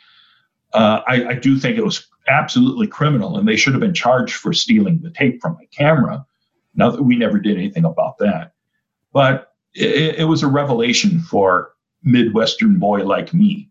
Uh, 0.72 1.00
I, 1.06 1.26
I, 1.26 1.34
do 1.34 1.58
think 1.58 1.76
it 1.76 1.84
was 1.84 2.06
absolutely 2.28 2.86
criminal, 2.86 3.36
and 3.36 3.46
they 3.46 3.56
should 3.56 3.74
have 3.74 3.80
been 3.80 3.92
charged 3.92 4.36
for 4.36 4.52
stealing 4.52 5.00
the 5.02 5.10
tape 5.10 5.42
from 5.42 5.54
my 5.54 5.66
camera. 5.66 6.24
Now 6.74 6.90
that 6.90 7.02
we 7.02 7.16
never 7.16 7.38
did 7.38 7.58
anything 7.58 7.84
about 7.84 8.16
that, 8.18 8.54
but 9.12 9.52
it, 9.74 10.20
it 10.20 10.24
was 10.24 10.42
a 10.42 10.48
revelation 10.48 11.20
for 11.20 11.72
Midwestern 12.02 12.78
boy 12.78 13.04
like 13.04 13.34
me. 13.34 13.68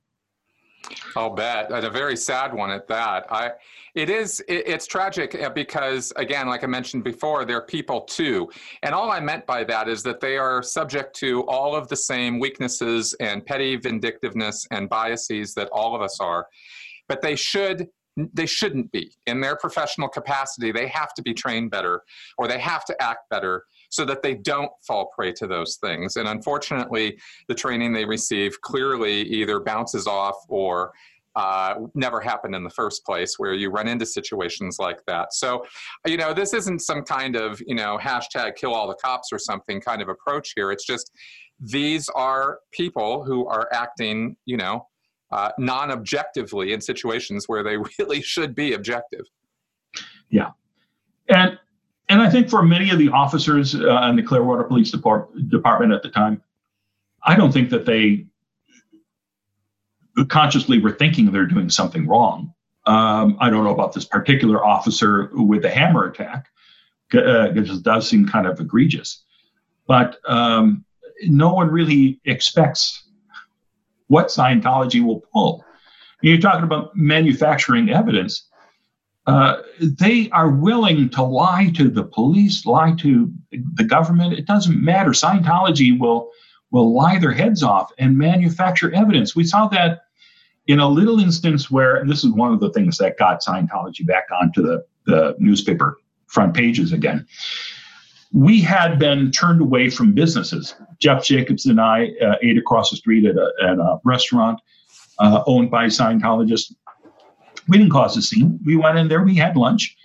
I'll 1.16 1.34
bet, 1.34 1.72
and 1.72 1.86
a 1.86 1.90
very 1.90 2.16
sad 2.16 2.54
one 2.54 2.72
at 2.72 2.88
that. 2.88 3.26
I 3.32 3.52
it 3.94 4.10
is, 4.10 4.40
it, 4.48 4.68
it's 4.68 4.88
tragic 4.88 5.36
uh, 5.36 5.50
because, 5.50 6.14
again, 6.16 6.48
like 6.48 6.64
I 6.64 6.68
mentioned 6.68 7.04
before, 7.04 7.44
they're 7.44 7.62
people 7.62 8.02
too. 8.02 8.50
And 8.84 8.96
all 8.96 9.12
I 9.12 9.20
meant 9.20 9.46
by 9.46 9.64
that 9.66 9.90
is 9.90 10.02
that 10.04 10.22
they 10.22 10.38
are 10.38 10.64
subject 10.64 11.16
to 11.18 11.46
all 11.48 11.76
of 11.76 11.90
the 11.90 11.96
same 11.96 12.40
weaknesses 12.40 13.14
and 13.20 13.46
petty 13.46 13.76
vindictiveness 13.76 14.66
and 14.72 14.88
biases 14.90 15.54
that 15.56 15.70
all 15.72 15.96
of 15.96 16.02
us 16.02 16.20
are. 16.20 16.48
But 17.08 17.22
they 17.22 17.36
should 17.36 17.88
they 18.34 18.46
shouldn't 18.46 18.92
be 18.92 19.10
in 19.26 19.40
their 19.40 19.56
professional 19.56 20.10
capacity 20.10 20.70
they 20.72 20.88
have 20.88 21.14
to 21.14 21.22
be 21.22 21.34
trained 21.34 21.72
better 21.72 22.02
or 22.38 22.46
they 22.46 22.60
have 22.60 22.84
to 22.84 23.02
act 23.02 23.22
better 23.30 23.64
so 23.92 24.04
that 24.06 24.24
they 24.24 24.34
don't 24.34 24.72
fall 24.86 25.12
prey 25.16 25.32
to 25.32 25.46
those 25.46 25.76
things 25.76 26.16
and 26.16 26.28
unfortunately 26.28 27.18
the 27.48 27.56
training 27.56 27.94
they 27.94 28.06
receive 28.06 28.60
clearly 28.62 29.22
either 29.24 29.60
bounces 29.60 30.08
off 30.08 30.38
or 30.48 30.92
uh, 31.36 31.76
never 31.94 32.20
happened 32.20 32.56
in 32.56 32.64
the 32.64 32.70
first 32.70 33.06
place 33.06 33.36
where 33.38 33.54
you 33.54 33.70
run 33.70 33.88
into 33.88 34.06
situations 34.06 34.78
like 34.80 35.00
that. 35.06 35.34
So, 35.34 35.66
you 36.06 36.18
know, 36.18 36.34
this 36.34 36.54
isn't 36.54 36.80
some 36.80 37.04
kind 37.04 37.36
of, 37.36 37.62
you 37.66 37.76
know, 37.76 37.98
hashtag 38.02 38.56
kill 38.56 38.74
all 38.74 38.88
the 38.88 38.96
cops 38.96 39.30
or 39.32 39.40
something 39.40 39.80
kind 39.80 40.02
of 40.02 40.10
approach 40.10 40.54
here. 40.56 40.72
It's 40.72 40.86
just 40.86 41.12
these 41.60 42.10
are 42.10 42.60
people 42.72 43.24
who 43.24 43.48
are 43.48 43.70
acting, 43.72 44.36
you 44.46 44.58
know, 44.58 44.88
uh, 45.32 45.52
non 45.58 45.92
objectively 45.92 46.74
in 46.74 46.82
situations 46.82 47.46
where 47.48 47.64
they 47.64 47.78
really 48.00 48.22
should 48.22 48.54
be 48.54 48.74
objective. 48.74 49.26
Yeah. 50.30 50.52
And 51.30 51.58
and 52.12 52.22
I 52.22 52.30
think 52.30 52.50
for 52.50 52.62
many 52.62 52.90
of 52.90 53.00
the 53.00 53.08
officers 53.10 53.74
uh, 53.74 54.08
in 54.10 54.18
the 54.18 54.24
Clearwater 54.24 54.66
Police 54.66 54.92
Depart- 54.92 55.30
Department 55.48 55.94
at 55.94 56.04
the 56.04 56.10
time, 56.10 56.44
I 57.24 57.38
don't 57.38 57.54
think 57.54 57.70
that 57.70 57.86
they 57.86 58.26
consciously 60.28 60.78
were 60.80 60.92
thinking 60.92 61.32
they're 61.32 61.46
doing 61.46 61.70
something 61.70 62.06
wrong. 62.06 62.54
Um, 62.86 63.38
I 63.40 63.50
don't 63.50 63.64
know 63.64 63.74
about 63.74 63.94
this 63.94 64.04
particular 64.04 64.64
officer 64.64 65.30
with 65.34 65.62
the 65.62 65.70
hammer 65.70 66.06
attack, 66.06 66.48
because 67.10 67.70
uh, 67.70 67.76
it 67.76 67.84
does 67.84 68.10
seem 68.10 68.28
kind 68.28 68.46
of 68.46 68.60
egregious. 68.60 69.24
But 69.88 70.18
um, 70.28 70.84
no 71.24 71.54
one 71.54 71.70
really 71.70 72.20
expects 72.26 73.04
what 74.08 74.28
Scientology 74.28 75.02
will 75.02 75.22
pull. 75.32 75.64
You're 76.22 76.40
talking 76.40 76.66
about 76.66 76.94
manufacturing 76.94 77.90
evidence. 77.90 78.50
Uh, 79.28 79.62
they 79.80 80.30
are 80.32 80.50
willing 80.50 81.10
to 81.10 81.22
lie 81.22 81.72
to 81.76 81.90
the 81.90 82.04
police, 82.04 82.66
lie 82.66 82.94
to 82.98 83.32
the 83.52 83.84
government. 83.84 84.34
It 84.34 84.48
doesn't 84.48 84.84
matter. 84.84 85.12
Scientology 85.12 85.98
will 86.00 86.32
will 86.72 86.94
lie 86.94 87.20
their 87.20 87.34
heads 87.34 87.64
off 87.64 87.92
and 87.98 88.18
manufacture 88.18 88.94
evidence. 88.94 89.36
We 89.36 89.44
saw 89.44 89.68
that 89.68 90.04
in 90.68 90.80
a 90.80 90.88
little 90.88 91.20
instance 91.20 91.70
where, 91.70 91.98
and 91.98 92.10
this 92.10 92.24
is 92.24 92.32
one 92.32 92.54
of 92.54 92.60
the 92.60 92.72
things 92.72 92.98
that 92.98 93.18
got 93.18 93.42
Scientology 93.42 94.06
back 94.06 94.28
onto 94.42 94.62
the, 94.62 94.86
the 95.06 95.36
newspaper 95.38 95.98
front 96.28 96.54
pages 96.54 96.94
again. 96.94 97.28
We 98.32 98.62
had 98.62 98.98
been 98.98 99.32
turned 99.32 99.60
away 99.60 99.90
from 99.90 100.14
businesses. 100.14 100.74
Jeff 101.00 101.26
Jacobs 101.26 101.66
and 101.66 101.82
I 101.82 102.12
uh, 102.22 102.36
ate 102.42 102.58
across 102.58 102.90
the 102.90 102.96
street 102.96 103.26
at 103.26 103.36
a, 103.36 103.52
at 103.62 103.78
a 103.78 104.00
restaurant 104.06 104.62
uh, 105.20 105.44
owned 105.46 105.70
by 105.70 105.88
Scientologists. 105.88 106.74
We 107.72 107.78
didn't 107.78 107.94
cause 107.94 108.18
a 108.18 108.22
scene. 108.22 108.60
We 108.66 108.76
went 108.76 108.98
in 108.98 109.08
there, 109.08 109.24
we 109.24 109.36
had 109.36 109.56
lunch. 109.56 109.96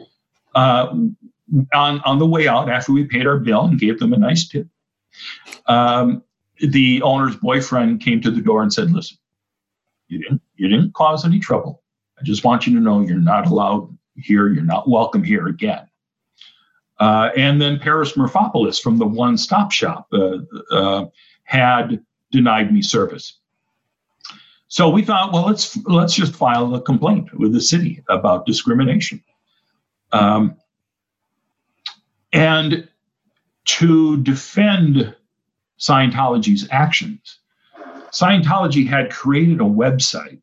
Uh, 0.54 0.94
on, 1.74 2.00
on 2.00 2.18
the 2.20 2.26
way 2.26 2.46
out, 2.46 2.70
after 2.70 2.92
we 2.92 3.04
paid 3.04 3.26
our 3.26 3.38
bill 3.38 3.64
and 3.64 3.78
gave 3.78 3.98
them 3.98 4.12
a 4.12 4.16
nice 4.16 4.46
tip, 4.46 4.68
um, 5.66 6.22
the 6.60 7.02
owner's 7.02 7.34
boyfriend 7.34 8.00
came 8.00 8.20
to 8.20 8.30
the 8.30 8.40
door 8.40 8.62
and 8.62 8.72
said, 8.72 8.92
Listen, 8.92 9.18
you 10.06 10.22
didn't 10.22 10.40
you 10.54 10.68
didn't 10.68 10.94
cause 10.94 11.24
any 11.24 11.40
trouble. 11.40 11.82
I 12.20 12.22
just 12.22 12.44
want 12.44 12.68
you 12.68 12.74
to 12.74 12.80
know 12.80 13.00
you're 13.00 13.18
not 13.18 13.48
allowed 13.48 13.96
here. 14.14 14.48
You're 14.48 14.62
not 14.62 14.88
welcome 14.88 15.24
here 15.24 15.48
again. 15.48 15.88
Uh, 17.00 17.30
and 17.36 17.60
then 17.60 17.80
Paris 17.80 18.12
Morfopoulos 18.12 18.80
from 18.80 18.98
the 18.98 19.06
One 19.06 19.36
Stop 19.36 19.72
Shop 19.72 20.06
uh, 20.12 20.38
uh, 20.70 21.06
had 21.42 22.00
denied 22.30 22.72
me 22.72 22.80
service. 22.80 23.40
So 24.76 24.90
we 24.90 25.02
thought, 25.02 25.32
well, 25.32 25.46
let's 25.46 25.74
let's 25.86 26.12
just 26.12 26.34
file 26.34 26.74
a 26.74 26.82
complaint 26.82 27.32
with 27.32 27.54
the 27.54 27.62
city 27.62 28.04
about 28.10 28.44
discrimination. 28.44 29.24
Um, 30.12 30.54
and 32.34 32.86
to 33.64 34.22
defend 34.22 35.16
Scientology's 35.80 36.68
actions, 36.70 37.38
Scientology 38.10 38.86
had 38.86 39.10
created 39.10 39.62
a 39.62 39.64
website, 39.64 40.42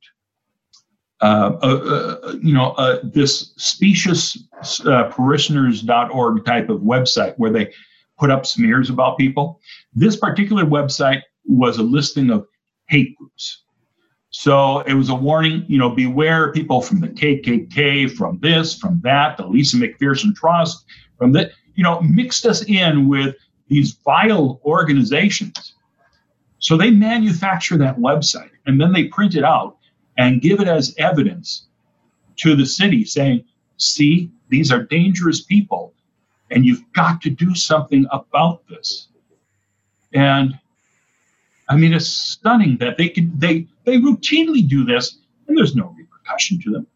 uh, 1.21 1.51
uh, 1.61 2.19
uh, 2.23 2.35
you 2.41 2.55
know, 2.55 2.71
uh, 2.71 3.01
this 3.03 3.53
specious 3.57 4.35
uh, 4.87 5.11
parishioners.org 5.11 6.43
type 6.43 6.69
of 6.69 6.81
website 6.81 7.35
where 7.37 7.51
they 7.51 7.71
put 8.17 8.31
up 8.31 8.47
smears 8.47 8.89
about 8.89 9.19
people. 9.19 9.59
This 9.93 10.15
particular 10.15 10.65
website 10.65 11.21
was 11.45 11.77
a 11.77 11.83
listing 11.83 12.31
of 12.31 12.47
hate 12.87 13.15
groups. 13.15 13.62
So 14.35 14.79
it 14.81 14.95
was 14.95 15.09
a 15.09 15.15
warning, 15.15 15.63
you 15.67 15.77
know, 15.77 15.89
beware 15.89 16.51
people 16.51 16.81
from 16.81 16.99
the 16.99 17.07
KKK, 17.07 18.11
from 18.11 18.39
this, 18.39 18.75
from 18.75 18.99
that, 19.03 19.37
the 19.37 19.45
Lisa 19.45 19.77
McPherson 19.77 20.33
Trust, 20.35 20.85
from 21.19 21.33
that, 21.33 21.51
you 21.75 21.83
know, 21.83 22.01
mixed 22.01 22.47
us 22.47 22.63
in 22.63 23.07
with 23.07 23.35
these 23.67 23.93
vile 24.03 24.59
organizations 24.65 25.75
so 26.57 26.77
they 26.77 26.89
manufacture 26.89 27.77
that 27.77 27.97
website 27.97 28.51
and 28.65 28.79
then 28.81 28.91
they 28.91 29.03
print 29.03 29.35
it 29.35 29.43
out 29.43 29.77
and 30.17 30.41
give 30.41 30.61
it 30.61 30.67
as 30.67 30.95
evidence 30.97 31.67
to 32.37 32.55
the 32.55 32.65
city 32.65 33.05
saying, 33.05 33.43
see, 33.77 34.31
these 34.49 34.71
are 34.71 34.81
dangerous 34.81 35.41
people 35.41 35.93
and 36.49 36.65
you've 36.65 36.83
got 36.93 37.21
to 37.21 37.29
do 37.29 37.53
something 37.53 38.05
about 38.11 38.67
this. 38.67 39.09
And 40.13 40.57
I 41.73 41.75
mean, 41.75 41.91
it's 41.91 42.07
stunning 42.07 42.77
that 42.77 42.97
they 42.99 43.09
can 43.09 43.31
they 43.35 43.67
they 43.83 43.97
routinely 43.97 44.67
do 44.67 44.85
this 44.85 45.17
and 45.47 45.57
there's 45.57 45.75
no 45.75 45.95
repercussion 45.97 46.61
to 46.61 46.71
them. 46.71 46.87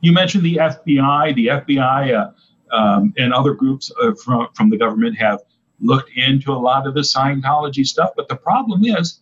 You 0.00 0.10
mentioned 0.12 0.42
the 0.42 0.56
FBI. 0.56 1.34
The 1.36 1.46
FBI 1.46 2.12
uh, 2.12 2.76
um, 2.76 3.14
and 3.16 3.32
other 3.32 3.54
groups 3.54 3.92
uh, 4.02 4.12
from 4.14 4.48
from 4.54 4.70
the 4.70 4.76
government 4.76 5.16
have 5.18 5.40
looked 5.78 6.10
into 6.16 6.52
a 6.52 6.58
lot 6.58 6.86
of 6.88 6.94
the 6.94 7.02
Scientology 7.02 7.86
stuff. 7.86 8.10
But 8.16 8.28
the 8.28 8.34
problem 8.34 8.84
is, 8.84 9.20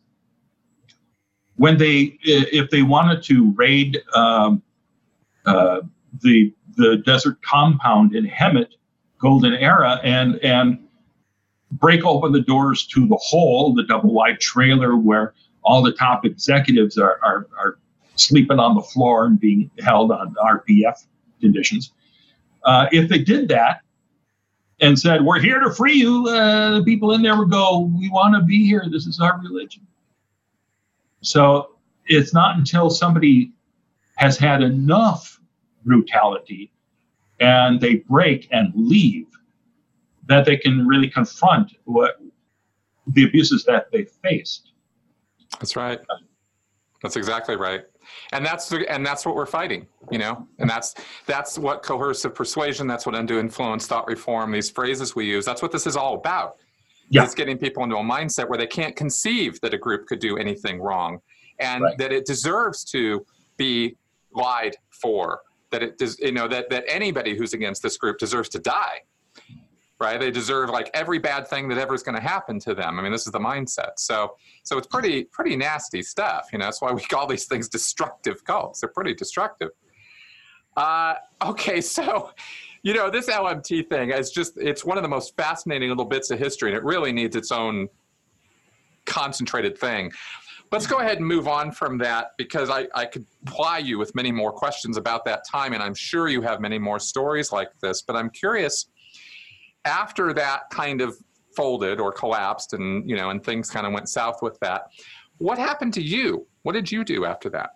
when 1.57 1.77
they, 1.77 2.17
if 2.23 2.71
they 2.71 2.83
wanted 2.83 3.23
to 3.25 3.53
raid 3.53 4.01
um, 4.15 4.63
uh, 5.45 5.83
the 6.23 6.55
the 6.77 6.97
desert 7.05 7.43
compound 7.43 8.15
in 8.15 8.27
Hemet, 8.27 8.69
Golden 9.19 9.53
Era, 9.53 10.01
and 10.03 10.37
and 10.37 10.79
break 11.73 12.05
open 12.05 12.33
the 12.33 12.41
doors 12.41 12.87
to 12.87 13.07
the 13.07 13.17
hole, 13.17 13.75
the 13.75 13.85
double 13.85 14.13
wide 14.13 14.41
trailer 14.41 14.97
where 14.97 15.35
all 15.63 15.83
the 15.83 15.93
top 15.93 16.25
executives 16.25 16.99
are, 16.99 17.19
are, 17.23 17.47
are 17.59 17.79
sleeping 18.17 18.59
on 18.59 18.75
the 18.75 18.83
floor 18.83 19.25
and 19.27 19.39
being 19.39 19.71
held 19.81 20.11
on 20.11 20.35
RPF 20.35 21.07
conditions. 21.41 21.93
Uh, 22.65 22.87
if 22.93 23.09
they 23.09 23.19
did 23.19 23.49
that, 23.49 23.81
and 24.83 24.99
said, 24.99 25.25
"We're 25.25 25.41
here 25.41 25.61
to 25.61 25.71
free 25.71 25.95
you." 25.95 26.27
Uh, 26.27 26.79
the 26.79 26.85
people 26.85 27.13
in 27.13 27.23
there 27.23 27.37
would 27.37 27.51
go, 27.51 27.91
"We 27.99 28.09
want 28.09 28.35
to 28.35 28.41
be 28.41 28.65
here. 28.67 28.85
This 28.91 29.07
is 29.07 29.21
our 29.21 29.39
religion." 29.39 29.87
So 31.21 31.77
it's 32.07 32.33
not 32.33 32.57
until 32.57 32.89
somebody 32.89 33.53
has 34.17 34.39
had 34.39 34.63
enough 34.63 35.39
brutality 35.85 36.71
and 37.41 37.81
they 37.81 37.97
break 37.97 38.49
and 38.51 38.73
leave 38.75 39.27
that 40.31 40.45
they 40.45 40.57
can 40.57 40.87
really 40.87 41.09
confront 41.09 41.73
what 41.85 42.21
the 43.09 43.25
abuses 43.25 43.65
that 43.65 43.91
they 43.93 44.05
faced. 44.05 44.73
That's 45.59 45.77
right. 45.77 46.01
That's 47.03 47.17
exactly 47.17 47.57
right. 47.57 47.83
And 48.33 48.45
that's 48.45 48.69
the, 48.69 48.91
and 48.91 49.05
that's 49.05 49.25
what 49.25 49.35
we're 49.35 49.47
fighting, 49.47 49.87
you 50.11 50.19
know. 50.19 50.47
And 50.59 50.69
that's 50.69 50.95
that's 51.27 51.59
what 51.59 51.83
coercive 51.83 52.35
persuasion, 52.35 52.87
that's 52.87 53.07
what 53.07 53.15
undue 53.15 53.39
influence, 53.39 53.87
thought 53.87 54.07
reform, 54.07 54.53
these 54.53 54.71
phrases 54.71 55.15
we 55.15 55.27
use. 55.27 55.45
That's 55.45 55.63
what 55.63 55.73
this 55.73 55.87
is 55.87 55.97
all 55.97 56.15
about. 56.15 56.57
Yeah. 57.09 57.25
It's 57.25 57.35
getting 57.35 57.59
people 57.59 57.83
into 57.83 57.97
a 57.97 58.03
mindset 58.03 58.49
where 58.49 58.59
they 58.59 58.67
can't 58.67 58.95
conceive 58.95 59.61
that 59.61 59.75
a 59.75 59.79
group 59.79 60.07
could 60.07 60.21
do 60.21 60.37
anything 60.37 60.81
wrong 60.81 61.21
and 61.59 61.83
right. 61.83 61.99
that 61.99 62.13
it 62.13 62.25
deserves 62.25 62.85
to 62.85 63.25
be 63.57 63.97
lied 64.33 64.77
for 64.91 65.41
that 65.71 65.83
it 65.83 65.99
does 65.99 66.19
you 66.21 66.33
know 66.33 66.49
that 66.49 66.71
that 66.71 66.85
anybody 66.89 67.37
who's 67.37 67.53
against 67.53 67.83
this 67.83 67.97
group 67.97 68.19
deserves 68.19 68.49
to 68.49 68.59
die 68.59 69.01
right? 70.01 70.19
They 70.19 70.31
deserve 70.31 70.71
like 70.71 70.91
every 70.95 71.19
bad 71.19 71.47
thing 71.47 71.69
that 71.69 71.79
ever 71.79 71.95
is 71.95 72.03
going 72.03 72.17
to 72.17 72.23
happen 72.23 72.59
to 72.61 72.75
them. 72.75 72.99
I 72.99 73.03
mean 73.03 73.13
this 73.13 73.27
is 73.27 73.33
the 73.33 73.39
mindset. 73.39 73.93
So 73.99 74.37
so 74.63 74.79
it's 74.79 74.87
pretty 74.87 75.25
pretty 75.25 75.57
nasty 75.57 76.03
stuff 76.03 76.49
you 76.53 76.59
know? 76.59 76.65
That's 76.65 76.81
why 76.81 76.93
we 76.93 77.03
call 77.03 77.27
these 77.27 77.47
things 77.47 77.69
destructive 77.69 78.45
cults. 78.45 78.81
They're 78.81 78.91
pretty 78.91 79.15
destructive. 79.15 79.71
Uh, 80.77 81.15
okay 81.45 81.81
so 81.81 82.31
you 82.83 82.95
know 82.95 83.11
this 83.11 83.29
lmt 83.29 83.89
thing 83.89 84.11
is 84.11 84.31
just 84.31 84.57
it's 84.57 84.85
one 84.85 84.97
of 84.97 85.03
the 85.03 85.09
most 85.09 85.37
fascinating 85.37 85.89
little 85.89 86.05
bits 86.05 86.31
of 86.31 86.39
history 86.39 86.71
and 86.71 86.77
it 86.79 86.85
really 86.85 87.13
needs 87.13 87.35
its 87.35 87.51
own 87.51 87.89
concentrated 89.11 89.77
thing. 89.77 90.13
Let's 90.73 90.87
go 90.87 90.99
ahead 91.01 91.19
and 91.19 91.27
move 91.27 91.49
on 91.49 91.73
from 91.73 91.99
that 91.99 92.29
because 92.39 92.71
I, 92.71 92.87
I 92.95 93.05
could 93.05 93.27
ply 93.45 93.79
you 93.79 93.99
with 93.99 94.15
many 94.15 94.31
more 94.31 94.53
questions 94.53 94.97
about 94.97 95.25
that 95.25 95.43
time, 95.51 95.73
and 95.73 95.83
I'm 95.83 95.95
sure 95.95 96.29
you 96.29 96.43
have 96.43 96.61
many 96.61 96.79
more 96.79 97.01
stories 97.01 97.51
like 97.51 97.71
this. 97.83 98.03
But 98.03 98.15
I'm 98.15 98.31
curious, 98.31 98.87
after 99.85 100.33
that 100.35 100.71
kind 100.71 101.01
of 101.01 101.17
folded 101.55 102.01
or 102.01 102.13
collapsed, 102.13 102.73
and 102.73 103.09
you 103.09 103.17
know, 103.17 103.31
and 103.31 103.43
things 103.43 103.71
kind 103.71 103.87
of 103.87 103.93
went 103.93 104.09
south 104.09 104.43
with 104.43 104.59
that, 104.61 104.89
what 105.39 105.59
happened 105.59 105.95
to 105.95 106.03
you? 106.03 106.47
What 106.63 106.73
did 106.73 106.91
you 106.91 107.05
do 107.05 107.25
after 107.25 107.49
that? 107.51 107.71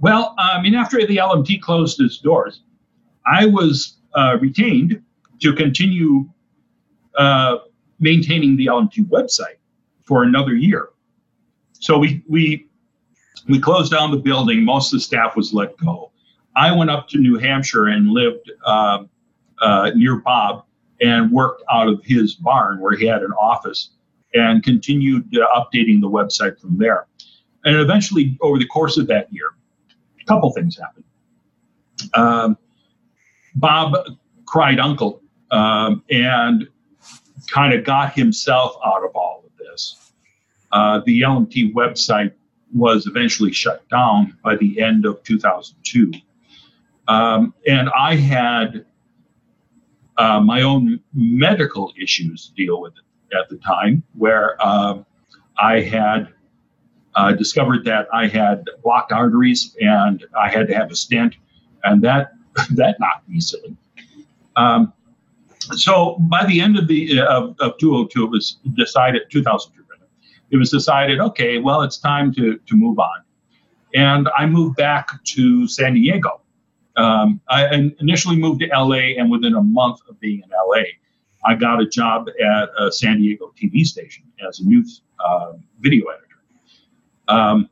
Well, 0.00 0.34
I 0.38 0.60
mean, 0.60 0.74
after 0.74 1.04
the 1.06 1.16
LMT 1.16 1.60
closed 1.60 2.00
its 2.00 2.18
doors, 2.18 2.62
I 3.26 3.46
was 3.46 3.98
uh, 4.14 4.38
retained 4.40 5.02
to 5.40 5.52
continue 5.52 6.28
uh, 7.16 7.58
maintaining 8.00 8.56
the 8.56 8.66
LMT 8.66 9.08
website 9.08 9.58
for 10.02 10.22
another 10.22 10.54
year. 10.54 10.90
So 11.72 11.98
we 11.98 12.22
we 12.28 12.66
we 13.48 13.60
closed 13.60 13.92
down 13.92 14.10
the 14.10 14.18
building. 14.18 14.64
Most 14.64 14.92
of 14.92 14.98
the 14.98 15.02
staff 15.02 15.36
was 15.36 15.52
let 15.52 15.76
go. 15.76 16.12
I 16.56 16.72
went 16.72 16.90
up 16.90 17.08
to 17.08 17.18
New 17.18 17.38
Hampshire 17.38 17.88
and 17.88 18.08
lived 18.08 18.50
uh, 18.64 19.04
uh, 19.60 19.90
near 19.94 20.16
Bob 20.16 20.64
and 21.04 21.30
worked 21.30 21.62
out 21.70 21.86
of 21.86 22.02
his 22.02 22.34
barn 22.34 22.80
where 22.80 22.96
he 22.96 23.04
had 23.04 23.22
an 23.22 23.32
office 23.32 23.90
and 24.32 24.62
continued 24.62 25.36
uh, 25.36 25.46
updating 25.54 26.00
the 26.00 26.08
website 26.08 26.58
from 26.58 26.78
there. 26.78 27.06
And 27.64 27.76
eventually, 27.76 28.36
over 28.40 28.58
the 28.58 28.66
course 28.66 28.96
of 28.96 29.06
that 29.08 29.32
year, 29.32 29.50
a 30.20 30.24
couple 30.24 30.50
things 30.52 30.78
happened. 30.78 31.04
Um, 32.14 32.58
Bob 33.54 33.94
cried 34.46 34.80
uncle 34.80 35.22
um, 35.50 36.02
and 36.10 36.68
kind 37.50 37.74
of 37.74 37.84
got 37.84 38.14
himself 38.14 38.76
out 38.84 39.04
of 39.04 39.14
all 39.14 39.44
of 39.44 39.56
this. 39.58 40.12
Uh, 40.72 41.00
the 41.04 41.20
LMT 41.20 41.74
website 41.74 42.32
was 42.72 43.06
eventually 43.06 43.52
shut 43.52 43.86
down 43.90 44.36
by 44.42 44.56
the 44.56 44.80
end 44.80 45.04
of 45.04 45.22
2002. 45.22 46.12
Um, 47.06 47.54
and 47.66 47.90
I 47.90 48.16
had 48.16 48.86
uh, 50.16 50.40
my 50.40 50.62
own 50.62 51.00
medical 51.12 51.92
issues 52.00 52.48
to 52.48 52.54
deal 52.54 52.80
with 52.80 52.94
at 53.32 53.48
the 53.48 53.56
time, 53.58 54.02
where 54.16 54.56
uh, 54.60 55.02
I 55.58 55.80
had 55.80 56.32
uh, 57.14 57.32
discovered 57.32 57.84
that 57.84 58.08
I 58.12 58.26
had 58.26 58.68
blocked 58.82 59.12
arteries 59.12 59.76
and 59.80 60.24
I 60.38 60.48
had 60.50 60.68
to 60.68 60.74
have 60.74 60.90
a 60.90 60.96
stent, 60.96 61.36
and 61.84 62.02
that 62.02 62.32
that 62.74 63.00
knocked 63.00 63.28
me 63.28 63.40
silly. 63.40 63.76
Um, 64.56 64.92
so 65.58 66.16
by 66.30 66.44
the 66.46 66.60
end 66.60 66.78
of 66.78 66.86
the 66.88 67.20
of, 67.20 67.56
of 67.60 67.78
202, 67.78 68.24
it 68.24 68.30
was 68.30 68.58
decided 68.74 69.22
2002 69.30 69.84
it 70.54 70.56
was 70.56 70.70
decided, 70.70 71.18
okay, 71.20 71.58
well, 71.58 71.82
it's 71.82 71.98
time 71.98 72.32
to, 72.34 72.58
to 72.58 72.76
move 72.76 73.00
on. 73.00 73.22
And 73.92 74.28
I 74.36 74.46
moved 74.46 74.76
back 74.76 75.22
to 75.24 75.66
San 75.66 75.94
Diego. 75.94 76.40
Um, 76.96 77.40
I 77.48 77.90
initially 78.00 78.36
moved 78.36 78.60
to 78.60 78.66
LA, 78.66 79.18
and 79.18 79.30
within 79.30 79.54
a 79.54 79.62
month 79.62 80.00
of 80.08 80.18
being 80.20 80.42
in 80.42 80.50
LA, 80.50 80.82
I 81.44 81.54
got 81.54 81.80
a 81.80 81.86
job 81.86 82.28
at 82.28 82.68
a 82.78 82.90
San 82.90 83.20
Diego 83.20 83.52
TV 83.60 83.84
station 83.84 84.24
as 84.46 84.60
a 84.60 84.64
news 84.64 85.02
uh, 85.18 85.52
video 85.80 86.06
editor. 86.06 86.24
Um, 87.28 87.68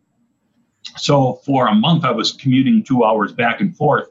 so 0.97 1.35
for 1.45 1.69
a 1.69 1.75
month, 1.75 2.05
I 2.05 2.11
was 2.11 2.33
commuting 2.33 2.83
two 2.83 3.05
hours 3.05 3.33
back 3.33 3.61
and 3.61 3.77
forth 3.77 4.09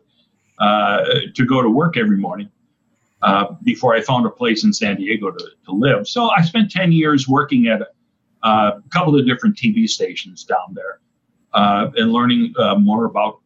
uh, 0.60 1.04
to 1.36 1.46
go 1.46 1.62
to 1.62 1.70
work 1.70 1.98
every 1.98 2.18
morning 2.18 2.50
uh, 3.22 3.54
before 3.64 3.94
I 3.94 4.02
found 4.02 4.26
a 4.26 4.30
place 4.30 4.64
in 4.64 4.74
San 4.74 4.96
Diego 4.96 5.32
to, 5.32 5.46
to 5.66 5.72
live. 5.72 6.08
So 6.08 6.30
I 6.30 6.42
spent 6.42 6.72
10 6.72 6.92
years 6.92 7.28
working 7.28 7.68
at 7.68 7.82
uh, 8.44 8.72
a 8.78 8.90
couple 8.90 9.20
of 9.20 9.28
different 9.28 9.56
TV 9.56 9.88
stations 9.88 10.44
down 10.44 10.74
there, 10.74 11.00
uh, 11.54 11.92
and 11.96 12.12
learning 12.12 12.54
uh, 12.58 12.76
more 12.76 13.06
about 13.06 13.42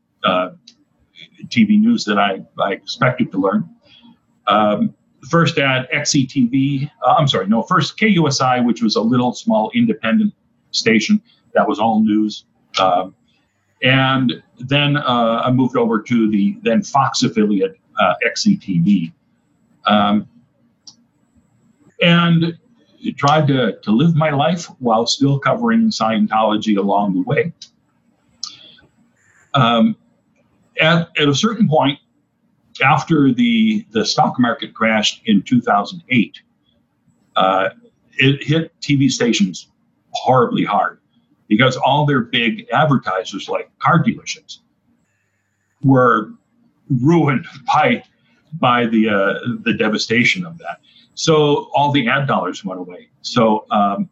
TV 1.47 1.79
news 1.79 2.05
that 2.05 2.17
I, 2.17 2.43
I 2.61 2.73
expected 2.73 3.31
to 3.31 3.37
learn. 3.37 3.69
Um, 4.47 4.93
first 5.29 5.57
at 5.57 5.91
XETV, 5.91 6.89
uh, 7.05 7.15
I'm 7.17 7.27
sorry, 7.27 7.47
no, 7.47 7.63
first 7.63 7.97
KUSI, 7.97 8.63
which 8.65 8.81
was 8.81 8.95
a 8.95 9.01
little 9.01 9.33
small 9.33 9.71
independent 9.73 10.33
station 10.71 11.21
that 11.53 11.67
was 11.67 11.79
all 11.79 12.01
news. 12.01 12.45
Um, 12.79 13.15
and 13.81 14.43
then 14.59 14.97
uh, 14.97 15.41
I 15.43 15.51
moved 15.51 15.77
over 15.77 16.01
to 16.01 16.29
the 16.29 16.57
then 16.61 16.83
Fox 16.83 17.23
affiliate, 17.23 17.79
XETV. 18.25 19.11
Um, 19.87 20.27
and 22.01 22.57
tried 23.17 23.47
to, 23.47 23.77
to 23.81 23.91
live 23.91 24.15
my 24.15 24.31
life 24.31 24.65
while 24.79 25.05
still 25.05 25.39
covering 25.39 25.89
Scientology 25.89 26.77
along 26.77 27.13
the 27.13 27.21
way. 27.21 27.53
Um, 29.53 29.95
at, 30.79 31.09
at 31.17 31.27
a 31.27 31.35
certain 31.35 31.67
point, 31.67 31.99
after 32.83 33.33
the, 33.33 33.85
the 33.91 34.05
stock 34.05 34.39
market 34.39 34.73
crashed 34.73 35.21
in 35.25 35.41
2008, 35.41 36.41
uh, 37.35 37.69
it 38.17 38.43
hit 38.43 38.71
TV 38.81 39.09
stations 39.09 39.67
horribly 40.11 40.63
hard 40.63 40.99
because 41.47 41.77
all 41.77 42.05
their 42.05 42.21
big 42.21 42.65
advertisers, 42.71 43.47
like 43.49 43.69
car 43.79 44.03
dealerships, 44.03 44.59
were 45.83 46.31
ruined 47.01 47.45
by 47.67 48.03
by 48.53 48.85
the 48.85 49.09
uh, 49.09 49.39
the 49.63 49.73
devastation 49.73 50.45
of 50.45 50.57
that. 50.59 50.79
So 51.13 51.69
all 51.73 51.91
the 51.91 52.07
ad 52.07 52.27
dollars 52.27 52.63
went 52.63 52.79
away. 52.79 53.09
So 53.21 53.65
um, 53.71 54.09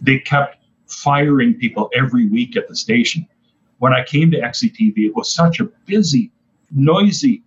they 0.00 0.18
kept 0.18 0.56
firing 0.86 1.54
people 1.54 1.90
every 1.94 2.28
week 2.28 2.56
at 2.56 2.68
the 2.68 2.76
station. 2.76 3.26
When 3.82 3.92
I 3.92 4.04
came 4.04 4.30
to 4.30 4.38
XETV, 4.38 4.96
it 4.96 5.16
was 5.16 5.34
such 5.34 5.58
a 5.58 5.64
busy, 5.86 6.30
noisy, 6.70 7.42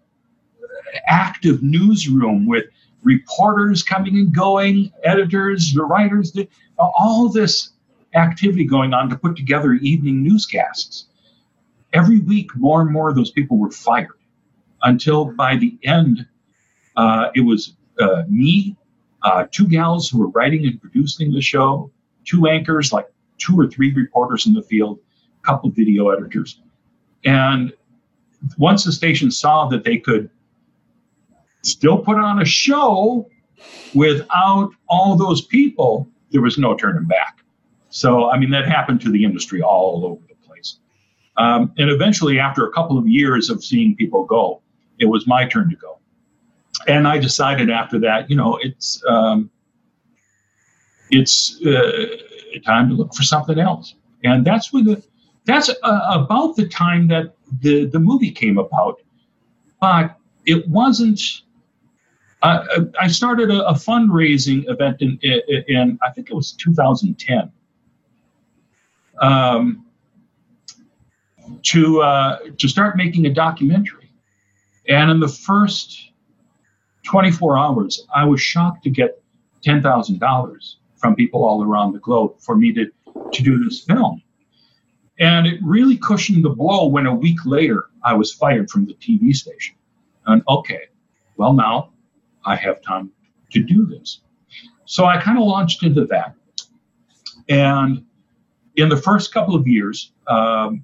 active 1.08 1.64
newsroom 1.64 2.46
with 2.46 2.66
reporters 3.04 3.84
coming 3.84 4.18
and 4.18 4.36
going, 4.36 4.92
editors, 5.06 5.72
the 5.74 5.86
writers, 5.86 6.38
all 6.78 7.30
this 7.30 7.70
activity 8.16 8.66
going 8.66 8.94
on 8.94 9.08
to 9.12 9.16
put 9.16 9.38
together 9.38 9.76
evening 9.76 10.24
newscasts. 10.24 11.06
Every 11.94 12.20
week, 12.20 12.54
more 12.58 12.82
and 12.82 12.92
more 12.92 13.08
of 13.08 13.16
those 13.16 13.32
people 13.32 13.58
were 13.58 13.72
fired 13.72 14.20
until 14.84 15.32
by 15.32 15.56
the 15.56 15.78
end, 15.84 16.28
uh, 16.98 17.30
it 17.34 17.46
was 17.46 17.78
uh, 17.98 18.24
me, 18.28 18.76
uh, 19.24 19.46
two 19.52 19.70
gals 19.70 20.10
who 20.10 20.20
were 20.20 20.32
writing 20.32 20.66
and 20.66 20.82
producing 20.82 21.32
the 21.32 21.42
show, 21.42 21.90
two 22.26 22.46
anchors, 22.46 22.92
like 22.92 23.08
two 23.38 23.58
or 23.58 23.68
three 23.68 23.94
reporters 23.94 24.48
in 24.48 24.52
the 24.52 24.64
field, 24.64 25.00
couple 25.46 25.70
video 25.70 26.10
editors. 26.10 26.60
And 27.24 27.74
once 28.58 28.84
the 28.84 28.92
station 28.92 29.32
saw 29.32 29.68
that 29.70 29.84
they 29.84 29.98
could 29.98 30.30
still 31.64 31.98
put 31.98 32.18
on 32.18 32.42
a 32.42 32.46
show 32.46 33.30
without 33.94 34.72
all 34.88 35.16
those 35.16 35.42
people, 35.42 36.08
there 36.32 36.42
was 36.42 36.58
no 36.58 36.76
turning 36.76 37.06
back. 37.06 37.40
So, 37.90 38.30
I 38.30 38.38
mean, 38.38 38.52
that 38.52 38.68
happened 38.68 39.02
to 39.02 39.12
the 39.12 39.24
industry 39.24 39.62
all 39.62 40.06
over 40.06 40.22
the 40.28 40.36
place. 40.48 40.80
Um, 41.38 41.74
and 41.78 41.90
eventually, 41.90 42.40
after 42.40 42.68
a 42.68 42.72
couple 42.72 42.98
of 42.98 43.08
years 43.08 43.50
of 43.50 43.64
seeing 43.64 43.96
people 43.96 44.26
go, 44.26 44.62
it 45.00 45.06
was 45.06 45.26
my 45.28 45.48
turn 45.48 45.70
to 45.70 45.76
go 45.76 45.96
and 46.88 47.08
I 47.08 47.18
decided 47.18 47.70
after 47.70 48.00
that, 48.00 48.30
you 48.30 48.36
know, 48.36 48.58
it's 48.62 49.02
um, 49.08 49.50
it's 51.10 51.62
uh, 51.66 52.08
time 52.66 52.90
to 52.90 52.96
look 52.96 53.14
for 53.14 53.24
something 53.24 53.60
else. 53.60 53.96
And 54.24 54.46
that's 54.46 54.74
when 54.74 54.86
the 54.86 55.04
that's 55.46 55.70
uh, 55.70 56.02
about 56.12 56.56
the 56.56 56.68
time 56.68 57.08
that 57.08 57.36
the 57.62 57.86
the 57.86 58.00
movie 58.00 58.32
came 58.32 58.58
about, 58.58 59.02
but 59.80 60.18
it 60.46 60.68
wasn't. 60.68 61.22
Uh, 62.42 62.86
I 63.00 63.08
started 63.08 63.50
a, 63.50 63.66
a, 63.68 63.74
fundraising 63.74 64.70
event 64.70 65.02
in, 65.02 65.18
in, 65.24 65.64
in, 65.68 66.00
I 66.04 66.12
think 66.12 66.30
it 66.30 66.36
was 66.36 66.52
2010 66.52 67.52
um, 69.20 69.84
to 71.64 72.02
uh, 72.02 72.40
to 72.58 72.68
start 72.68 72.98
making 72.98 73.26
a 73.26 73.34
documentary, 73.34 74.12
and 74.90 75.10
in 75.10 75.20
the 75.20 75.28
first 75.28 76.12
24 77.04 77.58
hours, 77.58 78.06
I 78.14 78.26
was 78.26 78.42
shocked 78.42 78.84
to 78.84 78.90
get 78.90 79.22
ten 79.64 79.82
thousand 79.82 80.20
dollars 80.20 80.78
from 80.98 81.16
people 81.16 81.46
all 81.46 81.64
around 81.64 81.94
the 81.94 82.00
globe 82.00 82.36
for 82.40 82.56
me 82.56 82.74
to 82.74 82.92
to 83.32 83.44
do 83.44 83.64
this 83.64 83.82
film. 83.82 84.22
And 85.20 85.48
it 85.48 85.60
really 85.64 85.98
cushioned 85.98 86.44
the 86.44 86.50
blow 86.50 86.88
when 86.88 87.06
a 87.06 87.16
week 87.16 87.40
later 87.46 87.90
I 88.04 88.14
was 88.14 88.34
fired 88.34 88.70
from 88.70 88.86
the 88.86 88.94
TV 88.96 89.34
station. 89.34 89.76
And 90.26 90.42
okay, 90.48 90.88
well, 91.38 91.54
now 91.54 91.92
I 92.46 92.56
have 92.56 92.82
time 92.82 93.12
to 93.52 93.64
do 93.64 93.86
this. 93.86 94.22
So 94.86 95.06
I 95.06 95.20
kind 95.20 95.38
of 95.38 95.46
launched 95.46 95.84
into 95.84 96.06
that. 96.06 96.36
And 97.48 98.06
in 98.76 98.90
the 98.90 98.98
first 98.98 99.34
couple 99.34 99.56
of 99.56 99.68
years, 99.68 100.12
um, 100.28 100.84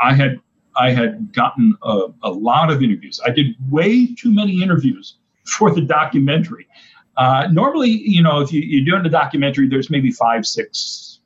I 0.00 0.14
had 0.14 0.40
I 0.78 0.90
had 0.90 1.32
gotten 1.32 1.74
a, 1.82 2.08
a, 2.22 2.30
lot 2.30 2.70
of 2.70 2.82
interviews. 2.82 3.18
I 3.24 3.30
did 3.30 3.56
way 3.70 4.14
too 4.14 4.32
many 4.32 4.62
interviews 4.62 5.16
for 5.46 5.74
the 5.74 5.80
documentary. 5.80 6.68
Uh, 7.16 7.48
normally, 7.50 7.88
you 7.88 8.22
know, 8.22 8.40
if 8.40 8.52
you, 8.52 8.60
you're 8.60 8.84
doing 8.84 9.06
a 9.06 9.08
documentary, 9.08 9.68
there's 9.68 9.88
maybe 9.88 10.10
five, 10.10 10.44
six, 10.44 11.20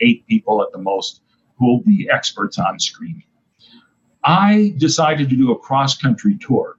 eight 0.00 0.26
people 0.26 0.60
at 0.62 0.72
the 0.72 0.78
most 0.78 1.20
who 1.58 1.66
will 1.66 1.82
be 1.82 2.08
experts 2.12 2.58
on 2.58 2.78
screening. 2.78 3.24
I 4.24 4.74
decided 4.78 5.28
to 5.30 5.36
do 5.36 5.52
a 5.52 5.58
cross 5.58 5.96
country 5.96 6.36
tour 6.40 6.76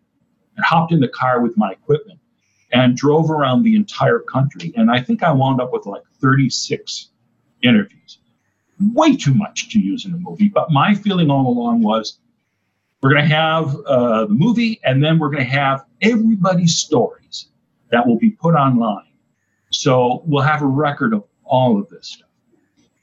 and 0.55 0.65
hopped 0.65 0.91
in 0.91 0.99
the 0.99 1.07
car 1.07 1.41
with 1.41 1.57
my 1.57 1.71
equipment 1.71 2.19
and 2.71 2.95
drove 2.95 3.31
around 3.31 3.63
the 3.63 3.75
entire 3.75 4.19
country. 4.19 4.73
And 4.75 4.91
I 4.91 5.01
think 5.01 5.23
I 5.23 5.31
wound 5.31 5.59
up 5.61 5.73
with 5.73 5.85
like 5.85 6.03
36 6.21 7.09
interviews. 7.63 8.19
Way 8.93 9.15
too 9.15 9.33
much 9.33 9.69
to 9.71 9.79
use 9.79 10.05
in 10.05 10.13
a 10.13 10.17
movie. 10.17 10.49
But 10.49 10.71
my 10.71 10.93
feeling 10.93 11.29
all 11.29 11.47
along 11.47 11.81
was 11.81 12.19
we're 13.01 13.11
going 13.11 13.27
to 13.27 13.35
have 13.35 13.75
uh, 13.85 14.25
the 14.25 14.33
movie 14.33 14.79
and 14.83 15.03
then 15.03 15.19
we're 15.19 15.29
going 15.29 15.43
to 15.43 15.49
have 15.49 15.85
everybody's 16.01 16.77
stories 16.77 17.47
that 17.91 18.05
will 18.05 18.17
be 18.17 18.29
put 18.29 18.53
online. 18.53 19.05
So 19.71 20.23
we'll 20.25 20.43
have 20.43 20.61
a 20.61 20.67
record 20.67 21.13
of 21.13 21.23
all 21.43 21.79
of 21.79 21.89
this 21.89 22.07
stuff. 22.09 22.29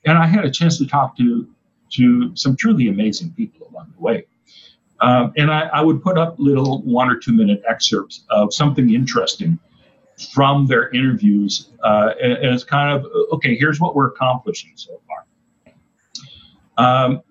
And 0.04 0.16
I 0.16 0.26
had 0.26 0.44
a 0.44 0.50
chance 0.50 0.78
to 0.78 0.86
talk 0.86 1.16
to 1.16 1.48
to 1.90 2.34
some 2.36 2.56
truly 2.56 2.88
amazing 2.88 3.32
people 3.32 3.68
along 3.70 3.92
the 3.96 4.02
way. 4.02 4.26
Um, 5.00 5.32
and 5.36 5.50
I, 5.50 5.68
I, 5.74 5.82
would 5.82 6.02
put 6.02 6.16
up 6.16 6.36
little 6.38 6.80
one 6.82 7.10
or 7.10 7.16
two 7.16 7.32
minute 7.32 7.62
excerpts 7.68 8.24
of 8.30 8.54
something 8.54 8.94
interesting 8.94 9.58
from 10.32 10.66
their 10.66 10.88
interviews 10.90 11.68
uh, 11.84 12.12
as 12.18 12.64
kind 12.64 12.98
of, 12.98 13.06
okay, 13.32 13.54
here's 13.56 13.78
what 13.78 13.94
we're 13.94 14.06
accomplishing 14.06 14.72
so 14.74 15.00
far. 15.06 15.24
Um, 16.78 17.22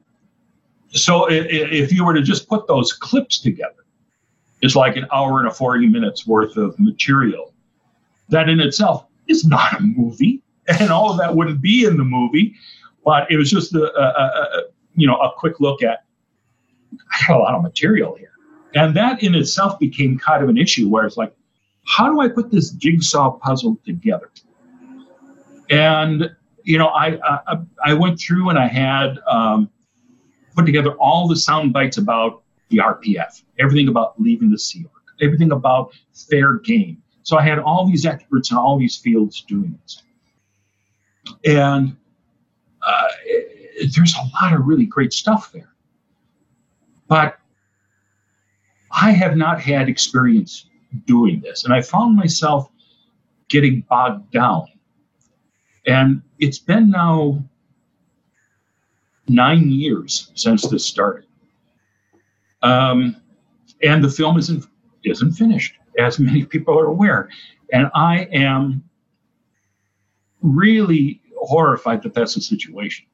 so 0.92 1.30
if, 1.30 1.92
you 1.92 2.06
were 2.06 2.14
to 2.14 2.22
just 2.22 2.48
put 2.48 2.68
those 2.68 2.94
clips 2.94 3.40
together, 3.40 3.86
it's 4.62 4.76
like 4.76 4.96
an 4.96 5.08
hour 5.12 5.40
and 5.40 5.48
a 5.48 5.52
40 5.52 5.88
minutes 5.88 6.26
worth 6.26 6.56
of 6.58 6.80
material. 6.80 7.54
That 8.30 8.48
in 8.48 8.60
itself 8.60 9.06
is 9.28 9.46
not 9.46 9.80
a 9.80 9.82
movie, 9.82 10.42
and 10.68 10.90
all 10.92 11.12
of 11.12 11.18
that 11.18 11.36
wouldn't 11.36 11.62
be 11.62 11.86
in 11.86 11.98
the 11.98 12.04
movie. 12.04 12.56
But 13.06 13.32
it 13.32 13.38
was 13.38 13.50
just 13.50 13.74
a, 13.76 13.84
a, 13.84 14.04
a 14.04 14.64
you 14.96 15.08
know 15.08 15.16
a 15.18 15.32
quick 15.38 15.60
look 15.60 15.84
at 15.84 16.06
I 16.94 17.28
got 17.28 17.40
a 17.40 17.44
lot 17.44 17.54
of 17.54 17.62
material 17.62 18.16
here, 18.16 18.32
and 18.74 18.96
that 18.96 19.24
in 19.24 19.36
itself 19.36 19.80
became 19.80 20.18
kind 20.18 20.44
of 20.44 20.50
an 20.50 20.58
issue 20.58 20.90
where 20.90 21.06
it's 21.06 21.16
like, 21.16 21.34
how 21.86 22.12
do 22.12 22.20
I 22.20 22.28
put 22.28 22.52
this 22.52 22.72
jigsaw 22.72 23.32
puzzle 23.32 23.80
together? 23.86 24.32
And 25.70 26.32
you 26.64 26.78
know, 26.80 26.88
I 26.88 27.20
I, 27.48 27.58
I 27.86 27.94
went 27.94 28.20
through 28.20 28.50
and 28.50 28.58
I 28.58 28.68
had 28.68 29.20
um, 29.28 29.70
put 30.56 30.66
together 30.66 30.94
all 30.94 31.28
the 31.28 31.36
sound 31.36 31.74
bites 31.74 31.98
about 31.98 32.42
the 32.70 32.78
RPF, 32.78 33.44
everything 33.60 33.88
about 33.88 34.20
leaving 34.20 34.50
the 34.50 34.58
Sea 34.58 34.84
Org, 34.84 35.04
everything 35.22 35.52
about 35.52 35.94
fair 36.30 36.56
game. 36.60 37.02
So 37.24 37.38
I 37.38 37.44
had 37.44 37.60
all 37.60 37.88
these 37.88 38.06
experts 38.06 38.52
in 38.52 38.58
all 38.58 38.78
these 38.78 38.98
fields 38.98 39.42
doing 39.42 39.78
this. 39.84 40.04
And 41.46 41.98
uh, 42.86 43.08
there's 43.96 44.16
a 44.16 44.42
lot 44.42 44.54
of 44.54 44.66
really 44.66 44.86
great 44.86 45.14
stuff 45.14 45.52
there. 45.52 45.74
But 47.08 47.38
I 48.92 49.12
have 49.12 49.36
not 49.36 49.60
had 49.60 49.90
experience 49.90 50.70
doing 51.06 51.42
this. 51.42 51.66
And 51.66 51.74
I 51.74 51.82
found 51.82 52.16
myself 52.16 52.70
getting 53.50 53.82
bogged 53.90 54.32
down. 54.32 54.68
And 55.86 56.22
it's 56.40 56.60
been 56.60 56.90
now 56.90 57.44
nine 59.28 59.70
years 59.70 60.32
since 60.36 60.68
this 60.68 60.86
started. 60.86 61.26
Um, 62.62 63.18
and 63.84 64.04
the 64.04 64.10
film 64.10 64.38
isn't 64.38 64.66
isn't 65.04 65.34
finished, 65.34 65.76
as 66.00 66.18
many 66.18 66.44
people 66.46 66.80
are 66.80 66.88
aware. 66.88 67.30
And 67.72 67.92
I 67.94 68.22
am 68.32 68.84
really 70.42 71.22
horrified 71.46 72.04
that 72.04 72.14
that's 72.14 72.36
the 72.36 72.42
situation. 72.42 73.06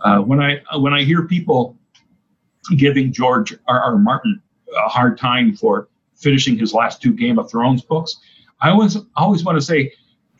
Uh, 0.00 0.18
when 0.18 0.40
I 0.40 0.60
when 0.76 0.92
I 0.92 1.02
hear 1.02 1.26
people 1.26 1.76
giving 2.76 3.12
George 3.12 3.54
R. 3.68 3.80
R. 3.80 3.98
Martin 3.98 4.42
a 4.76 4.88
hard 4.88 5.18
time 5.18 5.54
for 5.54 5.88
finishing 6.16 6.58
his 6.58 6.72
last 6.72 7.02
two 7.02 7.12
Game 7.12 7.38
of 7.38 7.50
Thrones 7.50 7.82
books, 7.82 8.16
I 8.60 8.70
always 8.70 8.96
always 9.16 9.44
want 9.44 9.58
to 9.58 9.62
say, 9.62 9.92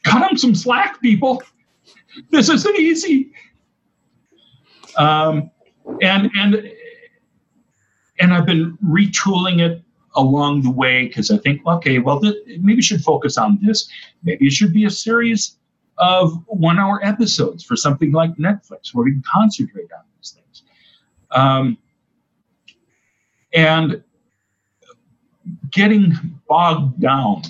cut 0.04 0.28
him 0.28 0.36
some 0.36 0.54
slack, 0.54 1.00
people. 1.00 1.42
This 2.30 2.48
isn't 2.48 2.76
easy. 2.78 3.32
Um, 4.96 5.50
and 6.02 6.30
and 6.38 6.70
and 8.20 8.34
I've 8.34 8.46
been 8.46 8.76
retooling 8.84 9.60
it 9.60 9.82
along 10.14 10.62
the 10.62 10.70
way 10.70 11.06
because 11.06 11.30
I 11.30 11.38
think, 11.38 11.66
okay, 11.66 11.98
well, 11.98 12.20
th- 12.20 12.36
maybe 12.46 12.76
we 12.76 12.82
should 12.82 13.02
focus 13.02 13.38
on 13.38 13.58
this. 13.62 13.88
Maybe 14.22 14.46
it 14.46 14.52
should 14.52 14.72
be 14.72 14.84
a 14.84 14.90
series 14.90 15.56
of 15.98 16.42
one 16.46 16.78
hour 16.78 17.04
episodes 17.04 17.62
for 17.64 17.76
something 17.76 18.12
like 18.12 18.34
Netflix 18.36 18.94
where 18.94 19.04
we 19.04 19.12
can 19.12 19.22
concentrate 19.30 19.92
on 19.92 20.04
these 20.16 20.30
things. 20.30 20.62
Um, 21.30 21.78
and 23.54 24.02
getting 25.70 26.14
bogged 26.48 27.00
down 27.00 27.42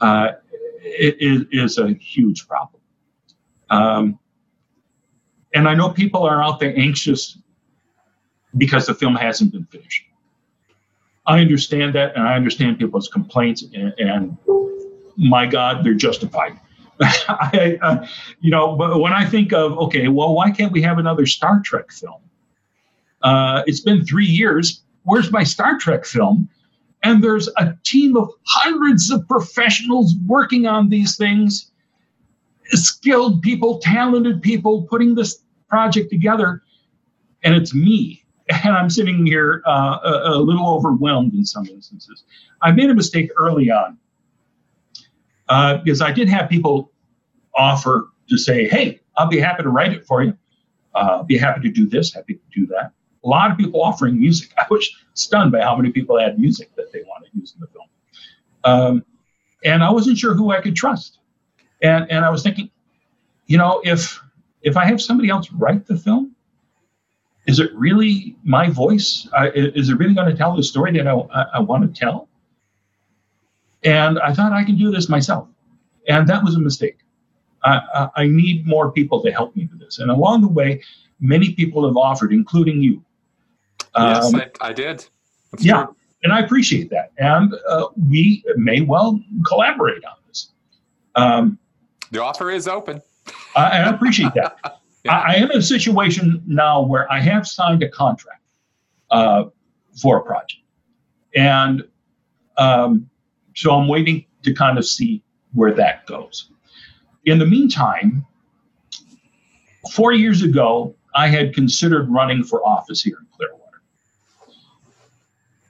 uh, 0.00 0.32
is, 0.82 1.44
is, 1.52 1.78
a 1.78 1.92
huge 1.92 2.48
problem. 2.48 2.80
Um, 3.68 4.18
and 5.54 5.68
I 5.68 5.74
know 5.74 5.90
people 5.90 6.22
are 6.22 6.42
out 6.42 6.58
there 6.58 6.76
anxious 6.76 7.38
because 8.56 8.86
the 8.86 8.94
film 8.94 9.14
hasn't 9.14 9.52
been 9.52 9.66
finished. 9.66 10.04
I 11.26 11.40
understand 11.40 11.94
that, 11.94 12.16
and 12.16 12.26
I 12.26 12.34
understand 12.34 12.78
people's 12.78 13.08
complaints, 13.08 13.62
and, 13.74 13.92
and 13.98 14.36
my 15.16 15.46
God, 15.46 15.84
they're 15.84 15.94
justified. 15.94 16.58
I, 17.28 17.78
uh, 17.80 18.06
you 18.40 18.50
know, 18.50 18.76
but 18.76 19.00
when 19.00 19.12
I 19.12 19.24
think 19.24 19.52
of 19.52 19.72
okay, 19.78 20.08
well, 20.08 20.34
why 20.34 20.50
can't 20.50 20.70
we 20.70 20.82
have 20.82 20.98
another 20.98 21.24
Star 21.24 21.60
Trek 21.64 21.90
film? 21.90 22.20
Uh, 23.22 23.62
it's 23.66 23.80
been 23.80 24.04
three 24.04 24.26
years. 24.26 24.82
Where's 25.04 25.30
my 25.30 25.42
Star 25.42 25.78
Trek 25.78 26.04
film? 26.04 26.48
And 27.02 27.24
there's 27.24 27.48
a 27.56 27.74
team 27.84 28.16
of 28.16 28.28
hundreds 28.46 29.10
of 29.10 29.26
professionals 29.26 30.14
working 30.26 30.66
on 30.66 30.90
these 30.90 31.16
things, 31.16 31.70
skilled 32.66 33.40
people, 33.40 33.78
talented 33.78 34.42
people 34.42 34.82
putting 34.82 35.14
this 35.14 35.42
project 35.70 36.10
together, 36.10 36.62
and 37.42 37.54
it's 37.54 37.74
me. 37.74 38.18
And 38.64 38.74
I'm 38.74 38.90
sitting 38.90 39.24
here 39.24 39.62
uh, 39.64 39.98
a, 40.02 40.32
a 40.32 40.38
little 40.38 40.68
overwhelmed 40.68 41.34
in 41.34 41.44
some 41.44 41.66
instances. 41.66 42.24
I 42.62 42.72
made 42.72 42.90
a 42.90 42.94
mistake 42.96 43.30
early 43.36 43.70
on 43.70 43.96
uh, 45.50 45.78
because 45.78 46.00
I 46.00 46.12
did 46.12 46.28
have 46.28 46.48
people 46.48 46.92
offer 47.54 48.08
to 48.28 48.38
say, 48.38 48.68
hey, 48.68 49.00
I'll 49.18 49.26
be 49.26 49.40
happy 49.40 49.64
to 49.64 49.68
write 49.68 49.92
it 49.92 50.06
for 50.06 50.22
you. 50.22 50.36
Uh, 50.94 51.22
be 51.24 51.36
happy 51.36 51.60
to 51.60 51.70
do 51.70 51.88
this, 51.88 52.14
happy 52.14 52.34
to 52.34 52.40
do 52.54 52.66
that. 52.68 52.92
A 53.24 53.28
lot 53.28 53.50
of 53.50 53.58
people 53.58 53.82
offering 53.82 54.18
music. 54.18 54.50
I 54.58 54.64
was 54.70 54.88
stunned 55.14 55.52
by 55.52 55.60
how 55.60 55.76
many 55.76 55.90
people 55.90 56.18
had 56.18 56.38
music 56.38 56.74
that 56.76 56.92
they 56.92 57.02
wanted 57.02 57.32
to 57.32 57.38
use 57.38 57.52
in 57.54 57.60
the 57.60 57.66
film. 57.66 57.86
Um, 58.64 59.04
and 59.64 59.84
I 59.84 59.90
wasn't 59.90 60.16
sure 60.16 60.34
who 60.34 60.52
I 60.52 60.60
could 60.60 60.76
trust. 60.76 61.18
And, 61.82 62.10
and 62.10 62.24
I 62.24 62.30
was 62.30 62.42
thinking, 62.42 62.70
you 63.46 63.58
know, 63.58 63.82
if 63.84 64.20
if 64.62 64.76
I 64.76 64.84
have 64.84 65.00
somebody 65.00 65.30
else 65.30 65.50
write 65.50 65.86
the 65.86 65.96
film, 65.96 66.36
is 67.46 67.58
it 67.58 67.74
really 67.74 68.36
my 68.44 68.68
voice? 68.68 69.26
Is 69.54 69.88
it 69.88 69.94
really 69.98 70.14
going 70.14 70.30
to 70.30 70.36
tell 70.36 70.54
the 70.54 70.62
story 70.62 70.92
that 70.92 71.08
I, 71.08 71.14
I, 71.14 71.42
I 71.54 71.60
want 71.60 71.82
to 71.82 72.00
tell? 72.00 72.28
And 73.82 74.18
I 74.18 74.32
thought 74.34 74.52
I 74.52 74.64
can 74.64 74.76
do 74.76 74.90
this 74.90 75.08
myself. 75.08 75.48
And 76.08 76.28
that 76.28 76.44
was 76.44 76.54
a 76.54 76.60
mistake. 76.60 76.98
I, 77.62 78.08
I 78.16 78.26
need 78.26 78.66
more 78.66 78.90
people 78.90 79.22
to 79.22 79.30
help 79.30 79.54
me 79.54 79.68
with 79.70 79.80
this. 79.80 79.98
And 79.98 80.10
along 80.10 80.42
the 80.42 80.48
way, 80.48 80.82
many 81.20 81.52
people 81.54 81.86
have 81.86 81.96
offered, 81.96 82.32
including 82.32 82.80
you. 82.80 83.04
Yes, 83.96 84.32
um, 84.32 84.40
I, 84.40 84.68
I, 84.68 84.72
did. 84.72 85.06
That's 85.50 85.64
yeah, 85.64 85.84
true. 85.84 85.96
and 86.22 86.32
I 86.32 86.40
appreciate 86.40 86.90
that. 86.90 87.12
And 87.18 87.54
uh, 87.68 87.86
we 88.08 88.44
may 88.56 88.80
well 88.80 89.20
collaborate 89.46 90.04
on 90.04 90.16
this. 90.26 90.52
Um, 91.16 91.58
the 92.12 92.22
offer 92.22 92.50
is 92.50 92.68
open. 92.68 93.02
I, 93.56 93.82
I 93.82 93.90
appreciate 93.90 94.32
that. 94.34 94.56
yeah. 95.04 95.12
I, 95.12 95.32
I, 95.32 95.34
am 95.36 95.50
in 95.50 95.58
a 95.58 95.62
situation 95.62 96.42
now 96.46 96.82
where 96.82 97.10
I 97.12 97.20
have 97.20 97.46
signed 97.46 97.82
a 97.82 97.88
contract 97.88 98.42
uh, 99.10 99.44
for 100.00 100.18
a 100.18 100.22
project. 100.22 100.62
And 101.34 101.82
um, 102.56 103.09
so 103.54 103.72
I'm 103.72 103.88
waiting 103.88 104.24
to 104.42 104.54
kind 104.54 104.78
of 104.78 104.86
see 104.86 105.22
where 105.52 105.72
that 105.74 106.06
goes. 106.06 106.50
In 107.24 107.38
the 107.38 107.46
meantime, 107.46 108.24
four 109.92 110.12
years 110.12 110.42
ago, 110.42 110.94
I 111.14 111.28
had 111.28 111.54
considered 111.54 112.08
running 112.08 112.44
for 112.44 112.66
office 112.66 113.02
here 113.02 113.18
in 113.18 113.26
Clearwater. 113.36 113.82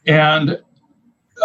And 0.07 0.62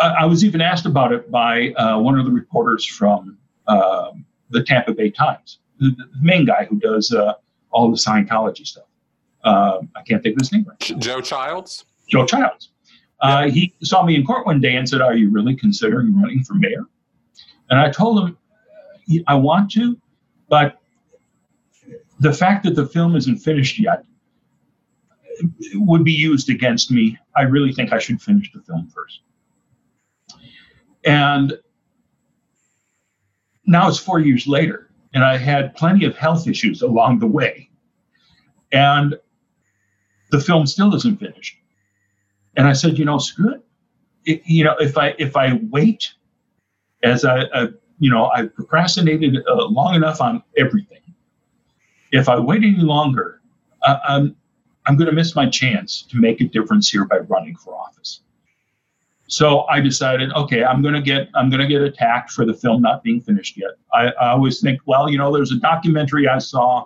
I 0.01 0.25
was 0.25 0.43
even 0.43 0.61
asked 0.61 0.85
about 0.85 1.13
it 1.13 1.31
by 1.31 1.69
uh, 1.73 1.99
one 1.99 2.19
of 2.19 2.25
the 2.25 2.31
reporters 2.31 2.85
from 2.85 3.37
uh, 3.67 4.11
the 4.49 4.63
Tampa 4.63 4.93
Bay 4.93 5.09
Times, 5.09 5.59
the, 5.79 5.91
the 5.91 6.07
main 6.21 6.45
guy 6.45 6.65
who 6.65 6.77
does 6.77 7.13
uh, 7.13 7.33
all 7.71 7.89
the 7.89 7.97
Scientology 7.97 8.65
stuff. 8.65 8.85
Um, 9.43 9.89
I 9.95 10.01
can't 10.07 10.21
think 10.23 10.35
of 10.35 10.41
his 10.41 10.51
name 10.51 10.65
right. 10.67 10.99
Joe 10.99 11.21
Childs. 11.21 11.85
Joe 12.09 12.25
Childs. 12.25 12.69
Uh, 13.25 13.49
he 13.49 13.73
saw 13.81 14.03
me 14.03 14.15
in 14.15 14.25
court 14.25 14.45
one 14.45 14.61
day 14.61 14.75
and 14.75 14.87
said, 14.87 15.01
"Are 15.01 15.15
you 15.15 15.29
really 15.29 15.55
considering 15.55 16.19
running 16.19 16.43
for 16.43 16.53
mayor?" 16.53 16.85
And 17.69 17.79
I 17.79 17.89
told 17.89 18.23
him, 18.23 18.37
"I 19.27 19.35
want 19.35 19.71
to, 19.71 19.99
but 20.47 20.79
the 22.19 22.33
fact 22.33 22.63
that 22.65 22.75
the 22.75 22.85
film 22.85 23.15
isn't 23.15 23.37
finished 23.37 23.79
yet 23.79 24.05
would 25.73 26.03
be 26.03 26.13
used 26.13 26.49
against 26.49 26.91
me. 26.91 27.17
I 27.35 27.41
really 27.43 27.73
think 27.73 27.91
I 27.91 27.99
should 27.99 28.21
finish 28.21 28.51
the 28.53 28.61
film 28.61 28.87
first. 28.87 29.21
And 31.03 31.57
now 33.65 33.87
it's 33.87 33.99
four 33.99 34.19
years 34.19 34.47
later, 34.47 34.89
and 35.13 35.23
I 35.23 35.37
had 35.37 35.75
plenty 35.75 36.05
of 36.05 36.15
health 36.15 36.47
issues 36.47 36.81
along 36.81 37.19
the 37.19 37.27
way. 37.27 37.69
And 38.71 39.15
the 40.31 40.39
film 40.39 40.65
still 40.67 40.93
isn't 40.95 41.19
finished. 41.19 41.57
And 42.57 42.67
I 42.67 42.73
said, 42.73 42.97
you 42.97 43.05
know, 43.05 43.17
screw 43.17 43.53
it. 43.53 43.65
it 44.25 44.41
you 44.45 44.63
know, 44.63 44.75
if 44.79 44.97
I 44.97 45.15
if 45.17 45.35
I 45.35 45.59
wait, 45.69 46.13
as 47.03 47.25
I, 47.25 47.43
I 47.53 47.67
you 47.99 48.09
know, 48.09 48.29
I 48.31 48.47
procrastinated 48.47 49.37
uh, 49.47 49.65
long 49.65 49.95
enough 49.95 50.21
on 50.21 50.43
everything. 50.57 50.99
If 52.11 52.29
I 52.29 52.39
wait 52.39 52.63
any 52.63 52.77
longer, 52.77 53.41
I, 53.83 53.99
I'm 54.07 54.35
I'm 54.85 54.95
going 54.95 55.07
to 55.07 55.13
miss 55.13 55.35
my 55.35 55.49
chance 55.49 56.03
to 56.03 56.17
make 56.19 56.41
a 56.41 56.45
difference 56.45 56.89
here 56.89 57.05
by 57.05 57.17
running 57.19 57.55
for 57.55 57.75
office. 57.75 58.21
So 59.27 59.65
I 59.67 59.81
decided, 59.81 60.31
okay, 60.33 60.63
I'm 60.63 60.81
going 60.81 60.93
to 60.93 61.01
get 61.01 61.29
I'm 61.33 61.49
going 61.49 61.61
to 61.61 61.67
get 61.67 61.81
attacked 61.81 62.31
for 62.31 62.45
the 62.45 62.53
film 62.53 62.81
not 62.81 63.03
being 63.03 63.21
finished 63.21 63.57
yet. 63.57 63.71
I, 63.93 64.07
I 64.21 64.29
always 64.29 64.61
think, 64.61 64.81
well, 64.85 65.09
you 65.09 65.17
know, 65.17 65.33
there's 65.33 65.51
a 65.51 65.59
documentary 65.59 66.27
I 66.27 66.37
saw 66.37 66.85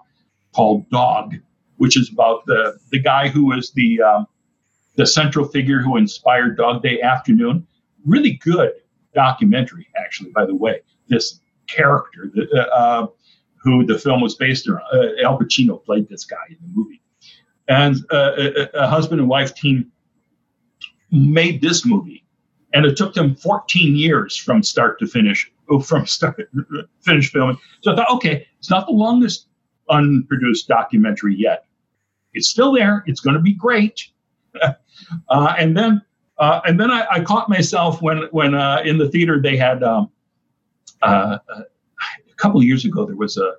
called 0.56 0.90
Dog, 0.90 1.36
which 1.78 1.98
is 1.98 2.10
about 2.10 2.46
the 2.46 2.78
the 2.92 3.00
guy 3.00 3.28
who 3.28 3.46
was 3.46 3.72
the 3.72 4.02
um, 4.02 4.28
the 5.00 5.08
central 5.08 5.46
figure 5.46 5.80
who 5.80 5.96
inspired 5.96 6.58
Dog 6.58 6.84
Day 6.84 7.00
Afternoon. 7.02 7.66
Really 8.06 8.34
good 8.34 8.74
documentary, 9.16 9.88
actually. 9.96 10.32
By 10.32 10.46
the 10.46 10.54
way, 10.54 10.82
this 11.08 11.40
character 11.68 12.30
uh, 12.54 12.60
uh, 12.60 13.08
who 13.64 13.86
the 13.86 13.98
film 13.98 14.20
was 14.20 14.36
based 14.36 14.68
on, 14.68 14.78
uh, 14.92 15.24
Al 15.24 15.40
Pacino 15.40 15.82
played 15.86 16.10
this 16.10 16.26
guy 16.26 16.36
in 16.50 16.58
the 16.62 16.68
movie, 16.74 17.02
and 17.70 17.96
uh, 18.12 18.34
a, 18.38 18.78
a 18.78 18.88
husband 18.88 19.22
and 19.22 19.30
wife 19.30 19.56
team 19.56 19.90
made 21.12 21.62
this 21.62 21.86
movie. 21.86 22.26
And 22.74 22.86
it 22.86 22.98
took 22.98 23.14
them 23.14 23.36
14 23.36 23.96
years 23.96 24.36
from 24.36 24.62
start 24.62 25.00
to 25.00 25.08
finish 25.08 25.50
oh, 25.70 25.80
from 25.80 26.06
start 26.08 26.38
to 26.38 26.88
finish 27.06 27.32
filming. 27.32 27.58
So 27.82 27.94
i 27.94 27.96
thought 27.96 28.12
okay 28.16 28.46
it's 28.60 28.70
not 28.70 28.86
the 28.86 28.94
longest 28.94 29.48
unproduced 29.90 30.68
documentary 30.68 31.36
yet. 31.36 31.64
It's 32.34 32.50
still 32.50 32.74
there. 32.74 33.04
It's 33.08 33.22
going 33.22 33.36
to 33.36 33.42
be 33.42 33.54
great 33.54 34.10
uh, 35.30 35.56
and 35.58 35.76
then 35.76 36.02
uh, 36.38 36.62
and 36.66 36.80
then 36.80 36.90
I, 36.90 37.06
I, 37.12 37.20
caught 37.22 37.50
myself 37.50 38.02
when 38.02 38.24
when 38.32 38.56
uh, 38.56 38.82
in 38.86 38.98
the 38.98 39.10
theater 39.10 39.42
they 39.42 39.58
had 39.58 39.84
um, 39.84 40.10
uh, 41.02 41.38
a 41.50 42.36
couple 42.38 42.60
of 42.60 42.66
years 42.66 42.86
ago 42.86 43.06
there 43.06 43.16
was 43.16 43.38
a, 43.38 43.56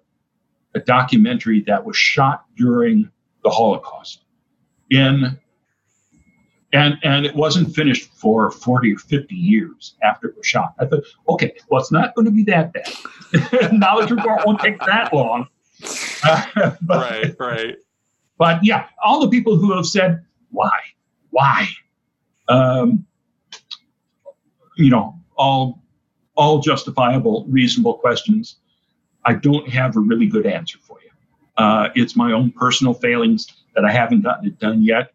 a 0.74 0.80
documentary 0.80 1.60
that 1.66 1.84
was 1.84 1.96
shot 1.96 2.44
during 2.56 3.10
the 3.44 3.50
holocaust 3.50 4.24
in 4.90 5.38
and 6.72 6.98
and 7.02 7.26
it 7.26 7.34
wasn't 7.34 7.74
finished 7.74 8.10
for 8.14 8.50
40 8.50 8.94
or 8.94 8.98
50 8.98 9.34
years 9.34 9.94
after 10.02 10.28
it 10.28 10.36
was 10.36 10.46
shot. 10.46 10.74
I 10.78 10.86
thought, 10.86 11.02
okay, 11.28 11.54
well, 11.68 11.80
it's 11.80 11.92
not 11.92 12.14
going 12.14 12.26
to 12.26 12.30
be 12.30 12.44
that 12.44 12.72
bad. 12.72 13.72
Knowledge 13.72 14.10
report 14.10 14.46
won't 14.46 14.60
take 14.60 14.78
that 14.80 15.12
long. 15.12 15.48
Uh, 16.22 16.46
but, 16.82 17.10
right, 17.10 17.34
right. 17.38 17.76
But 18.38 18.64
yeah, 18.64 18.86
all 19.02 19.20
the 19.20 19.28
people 19.28 19.56
who 19.56 19.74
have 19.74 19.86
said, 19.86 20.24
why, 20.50 20.78
why, 21.30 21.66
um, 22.48 23.06
you 24.76 24.90
know, 24.90 25.18
all 25.36 25.82
all 26.36 26.60
justifiable, 26.60 27.44
reasonable 27.48 27.94
questions. 27.94 28.56
I 29.24 29.34
don't 29.34 29.68
have 29.68 29.96
a 29.96 30.00
really 30.00 30.26
good 30.26 30.46
answer 30.46 30.78
for 30.80 30.98
you. 31.02 31.10
Uh, 31.62 31.90
it's 31.94 32.16
my 32.16 32.32
own 32.32 32.50
personal 32.52 32.94
failings 32.94 33.46
that 33.74 33.84
I 33.84 33.92
haven't 33.92 34.22
gotten 34.22 34.46
it 34.46 34.58
done 34.58 34.82
yet. 34.82 35.12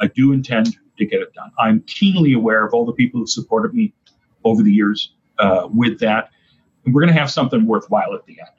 I 0.00 0.08
do 0.08 0.32
intend 0.32 0.76
to 0.98 1.06
get 1.06 1.20
it 1.20 1.32
done. 1.32 1.50
I'm 1.58 1.80
keenly 1.86 2.34
aware 2.34 2.64
of 2.66 2.74
all 2.74 2.84
the 2.84 2.92
people 2.92 3.20
who 3.20 3.26
supported 3.26 3.74
me 3.74 3.94
over 4.44 4.62
the 4.62 4.72
years 4.72 5.12
uh, 5.38 5.68
with 5.72 5.98
that. 6.00 6.30
And 6.84 6.94
we're 6.94 7.02
going 7.02 7.14
to 7.14 7.18
have 7.18 7.30
something 7.30 7.66
worthwhile 7.66 8.14
at 8.14 8.24
the 8.26 8.38
end. 8.40 8.50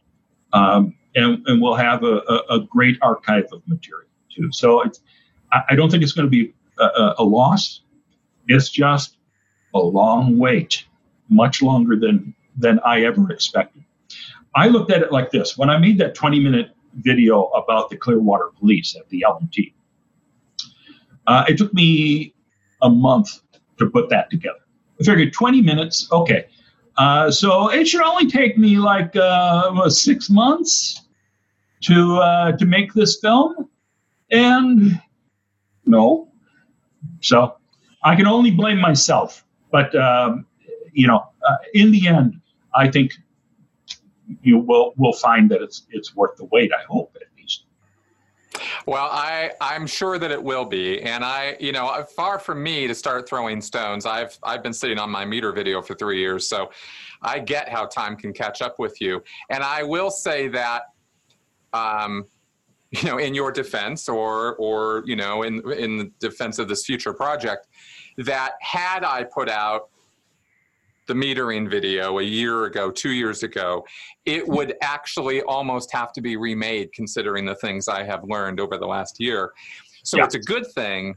Um, 0.53 0.95
and, 1.15 1.43
and 1.47 1.61
we'll 1.61 1.75
have 1.75 2.03
a, 2.03 2.17
a, 2.27 2.55
a, 2.57 2.59
great 2.59 2.97
archive 3.01 3.45
of 3.53 3.61
material 3.67 4.09
too. 4.29 4.51
So 4.51 4.83
I, 5.51 5.61
I 5.69 5.75
don't 5.75 5.89
think 5.89 6.03
it's 6.03 6.11
going 6.11 6.25
to 6.25 6.29
be 6.29 6.53
a, 6.83 7.15
a, 7.19 7.23
loss. 7.23 7.81
It's 8.47 8.69
just 8.69 9.17
a 9.73 9.79
long 9.79 10.37
wait, 10.37 10.85
much 11.29 11.61
longer 11.61 11.95
than 11.95 12.33
than 12.57 12.79
I 12.85 13.03
ever 13.03 13.31
expected. 13.31 13.83
I 14.55 14.67
looked 14.67 14.91
at 14.91 15.01
it 15.01 15.11
like 15.11 15.31
this: 15.31 15.57
when 15.57 15.69
I 15.69 15.77
made 15.77 15.97
that 15.99 16.15
20 16.15 16.39
minute 16.39 16.71
video 16.95 17.45
about 17.47 17.89
the 17.89 17.97
Clearwater 17.97 18.49
Police 18.59 18.95
at 18.95 19.07
the 19.09 19.25
LMT, 19.27 19.73
uh, 21.27 21.45
it 21.47 21.57
took 21.57 21.73
me 21.73 22.33
a 22.81 22.89
month 22.89 23.41
to 23.77 23.89
put 23.89 24.09
that 24.09 24.29
together. 24.29 24.59
I 24.99 25.03
figured 25.03 25.33
20 25.33 25.61
minutes, 25.61 26.07
okay. 26.11 26.47
Uh, 26.97 27.31
so 27.31 27.69
it 27.71 27.87
should 27.87 28.01
only 28.01 28.29
take 28.29 28.57
me 28.57 28.77
like 28.77 29.15
uh, 29.15 29.89
six 29.89 30.29
months 30.29 31.01
to 31.81 32.17
uh, 32.17 32.51
to 32.57 32.65
make 32.65 32.93
this 32.93 33.19
film, 33.19 33.69
and 34.29 35.01
no, 35.85 36.30
so 37.21 37.57
I 38.03 38.15
can 38.15 38.27
only 38.27 38.51
blame 38.51 38.79
myself. 38.79 39.45
But 39.71 39.93
um, 39.95 40.45
you 40.93 41.07
know, 41.07 41.25
uh, 41.47 41.57
in 41.73 41.91
the 41.91 42.07
end, 42.07 42.39
I 42.75 42.89
think 42.89 43.11
you 44.41 44.57
will 44.57 44.93
will 44.97 45.13
find 45.13 45.49
that 45.51 45.61
it's 45.61 45.87
it's 45.91 46.15
worth 46.15 46.37
the 46.37 46.45
wait. 46.45 46.71
I 46.73 46.83
hope. 46.87 47.15
At 47.15 47.27
least. 47.37 47.65
Well, 48.85 49.09
I 49.11 49.51
I'm 49.61 49.87
sure 49.87 50.17
that 50.19 50.31
it 50.31 50.41
will 50.41 50.65
be, 50.65 51.01
and 51.01 51.23
I 51.23 51.57
you 51.59 51.71
know 51.71 52.05
far 52.15 52.39
from 52.39 52.61
me 52.63 52.87
to 52.87 52.95
start 52.95 53.27
throwing 53.27 53.61
stones. 53.61 54.05
I've 54.05 54.37
I've 54.43 54.63
been 54.63 54.73
sitting 54.73 54.97
on 54.97 55.09
my 55.09 55.25
meter 55.25 55.51
video 55.51 55.81
for 55.81 55.95
three 55.95 56.19
years, 56.19 56.47
so 56.47 56.71
I 57.21 57.39
get 57.39 57.69
how 57.69 57.85
time 57.85 58.15
can 58.15 58.33
catch 58.33 58.61
up 58.61 58.79
with 58.79 58.99
you. 58.99 59.23
And 59.49 59.63
I 59.63 59.83
will 59.83 60.09
say 60.09 60.47
that, 60.49 60.83
um, 61.73 62.25
you 62.91 63.03
know, 63.03 63.17
in 63.17 63.33
your 63.33 63.51
defense, 63.51 64.09
or 64.09 64.55
or 64.55 65.03
you 65.05 65.15
know, 65.15 65.43
in 65.43 65.69
in 65.71 65.97
the 65.97 66.11
defense 66.19 66.59
of 66.59 66.67
this 66.67 66.85
future 66.85 67.13
project, 67.13 67.67
that 68.17 68.53
had 68.61 69.03
I 69.03 69.23
put 69.23 69.49
out 69.49 69.89
the 71.07 71.13
metering 71.13 71.69
video 71.69 72.19
a 72.19 72.23
year 72.23 72.65
ago, 72.65 72.91
two 72.91 73.11
years 73.11 73.43
ago, 73.43 73.85
it 74.25 74.47
would 74.47 74.75
actually 74.81 75.41
almost 75.43 75.91
have 75.91 76.13
to 76.13 76.21
be 76.21 76.37
remade 76.37 76.93
considering 76.93 77.45
the 77.45 77.55
things 77.55 77.87
I 77.87 78.03
have 78.03 78.23
learned 78.23 78.59
over 78.59 78.77
the 78.77 78.85
last 78.85 79.19
year. 79.19 79.51
So 80.03 80.17
yeah. 80.17 80.25
it's 80.25 80.35
a 80.35 80.39
good 80.39 80.67
thing, 80.67 81.15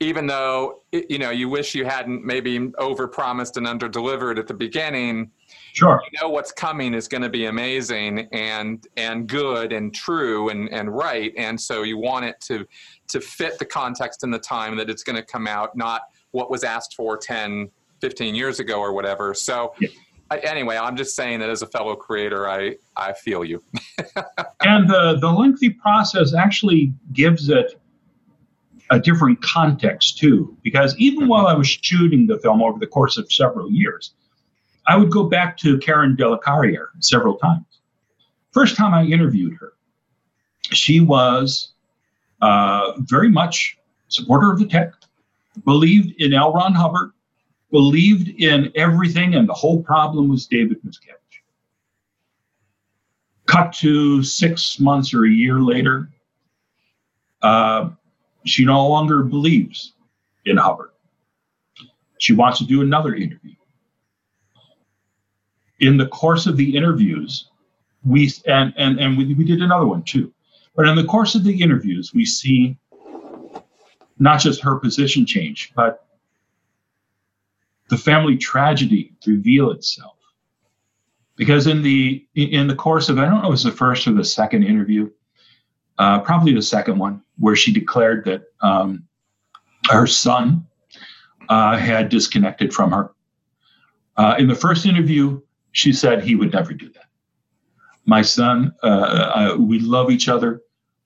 even 0.00 0.26
though 0.26 0.82
you 0.92 1.18
know 1.18 1.30
you 1.30 1.48
wish 1.48 1.74
you 1.74 1.84
hadn't 1.84 2.24
maybe 2.24 2.72
over-promised 2.78 3.56
and 3.58 3.66
under-delivered 3.66 4.38
at 4.38 4.46
the 4.46 4.54
beginning. 4.54 5.30
Sure. 5.76 6.00
You 6.10 6.18
know 6.22 6.30
what's 6.30 6.52
coming 6.52 6.94
is 6.94 7.06
going 7.06 7.20
to 7.20 7.28
be 7.28 7.46
amazing 7.46 8.28
and 8.32 8.86
and 8.96 9.26
good 9.26 9.74
and 9.74 9.94
true 9.94 10.48
and 10.48 10.72
and 10.72 10.90
right, 10.90 11.34
and 11.36 11.60
so 11.60 11.82
you 11.82 11.98
want 11.98 12.24
it 12.24 12.40
to 12.46 12.66
to 13.08 13.20
fit 13.20 13.58
the 13.58 13.66
context 13.66 14.22
and 14.22 14.32
the 14.32 14.38
time 14.38 14.76
that 14.78 14.88
it's 14.88 15.02
going 15.02 15.16
to 15.16 15.22
come 15.22 15.46
out, 15.46 15.76
not 15.76 16.02
what 16.30 16.50
was 16.50 16.64
asked 16.64 16.94
for 16.94 17.18
10 17.18 17.70
15 18.00 18.34
years 18.34 18.58
ago 18.58 18.80
or 18.80 18.94
whatever. 18.94 19.34
So, 19.34 19.74
yeah. 19.78 19.88
I, 20.30 20.38
anyway, 20.38 20.76
I'm 20.76 20.96
just 20.96 21.14
saying 21.14 21.40
that 21.40 21.50
as 21.50 21.60
a 21.60 21.66
fellow 21.66 21.94
creator, 21.94 22.48
I 22.48 22.76
I 22.96 23.12
feel 23.12 23.44
you. 23.44 23.62
and 24.64 24.88
the 24.88 25.18
the 25.20 25.30
lengthy 25.30 25.68
process 25.68 26.34
actually 26.34 26.94
gives 27.12 27.50
it 27.50 27.78
a 28.90 28.98
different 28.98 29.42
context 29.42 30.16
too, 30.16 30.56
because 30.62 30.96
even 30.96 31.20
mm-hmm. 31.20 31.28
while 31.28 31.46
I 31.46 31.52
was 31.52 31.68
shooting 31.68 32.26
the 32.26 32.38
film 32.38 32.62
over 32.62 32.78
the 32.78 32.86
course 32.86 33.18
of 33.18 33.30
several 33.30 33.70
years, 33.70 34.14
I 34.86 34.96
would 34.96 35.10
go 35.10 35.24
back 35.24 35.56
to 35.58 35.78
Karen 35.78 36.14
de 36.16 36.28
la 36.28 36.38
Carriere 36.38 36.90
several 37.00 37.36
times. 37.36 37.64
First 38.52 38.76
time 38.76 38.94
I 38.94 39.04
interviewed 39.04 39.54
her, 39.60 39.72
she 40.62 41.00
was 41.00 41.72
uh, 42.40 42.92
very 43.00 43.28
much 43.28 43.78
supporter 44.08 44.52
of 44.52 44.58
the 44.58 44.66
tech, 44.66 44.92
believed 45.64 46.20
in 46.20 46.32
L. 46.32 46.52
Ron 46.52 46.74
Hubbard, 46.74 47.10
believed 47.70 48.28
in 48.40 48.70
everything, 48.74 49.34
and 49.34 49.48
the 49.48 49.54
whole 49.54 49.82
problem 49.82 50.28
was 50.28 50.46
David 50.46 50.78
Miscavige. 50.84 51.16
Cut 53.46 53.72
to 53.74 54.22
six 54.22 54.78
months 54.80 55.12
or 55.12 55.24
a 55.24 55.30
year 55.30 55.60
later, 55.60 56.10
uh, 57.42 57.90
she 58.44 58.64
no 58.64 58.88
longer 58.88 59.22
believes 59.22 59.92
in 60.44 60.56
Hubbard. 60.56 60.90
She 62.18 62.32
wants 62.32 62.58
to 62.58 62.64
do 62.64 62.80
another 62.80 63.14
interview. 63.14 63.55
In 65.80 65.96
the 65.96 66.06
course 66.06 66.46
of 66.46 66.56
the 66.56 66.76
interviews, 66.76 67.48
we 68.04 68.32
and 68.46 68.72
and 68.76 68.98
and 68.98 69.18
we, 69.18 69.34
we 69.34 69.44
did 69.44 69.60
another 69.60 69.86
one 69.86 70.02
too. 70.02 70.32
But 70.74 70.88
in 70.88 70.96
the 70.96 71.04
course 71.04 71.34
of 71.34 71.44
the 71.44 71.60
interviews, 71.62 72.12
we 72.14 72.24
see 72.24 72.76
not 74.18 74.40
just 74.40 74.62
her 74.62 74.76
position 74.76 75.26
change, 75.26 75.72
but 75.74 76.06
the 77.88 77.96
family 77.96 78.36
tragedy 78.36 79.14
reveal 79.26 79.70
itself. 79.70 80.16
Because 81.36 81.66
in 81.66 81.82
the 81.82 82.26
in 82.34 82.66
the 82.66 82.74
course 82.74 83.08
of 83.08 83.18
I 83.18 83.26
don't 83.26 83.34
know 83.34 83.40
if 83.40 83.44
it 83.46 83.50
was 83.50 83.64
the 83.64 83.72
first 83.72 84.06
or 84.06 84.12
the 84.12 84.24
second 84.24 84.64
interview, 84.64 85.10
uh, 85.98 86.20
probably 86.20 86.54
the 86.54 86.62
second 86.62 86.98
one, 86.98 87.22
where 87.38 87.56
she 87.56 87.72
declared 87.72 88.24
that 88.24 88.44
um, 88.62 89.04
her 89.90 90.06
son 90.06 90.66
uh, 91.48 91.76
had 91.76 92.08
disconnected 92.08 92.72
from 92.72 92.90
her. 92.90 93.10
Uh, 94.16 94.34
in 94.38 94.48
the 94.48 94.54
first 94.54 94.86
interview, 94.86 95.40
she 95.76 95.92
said 95.92 96.24
he 96.24 96.34
would 96.34 96.54
never 96.54 96.72
do 96.72 96.88
that. 96.88 97.04
My 98.06 98.22
son, 98.22 98.74
uh, 98.82 99.30
I, 99.34 99.54
we 99.56 99.78
love 99.78 100.10
each 100.10 100.26
other. 100.26 100.62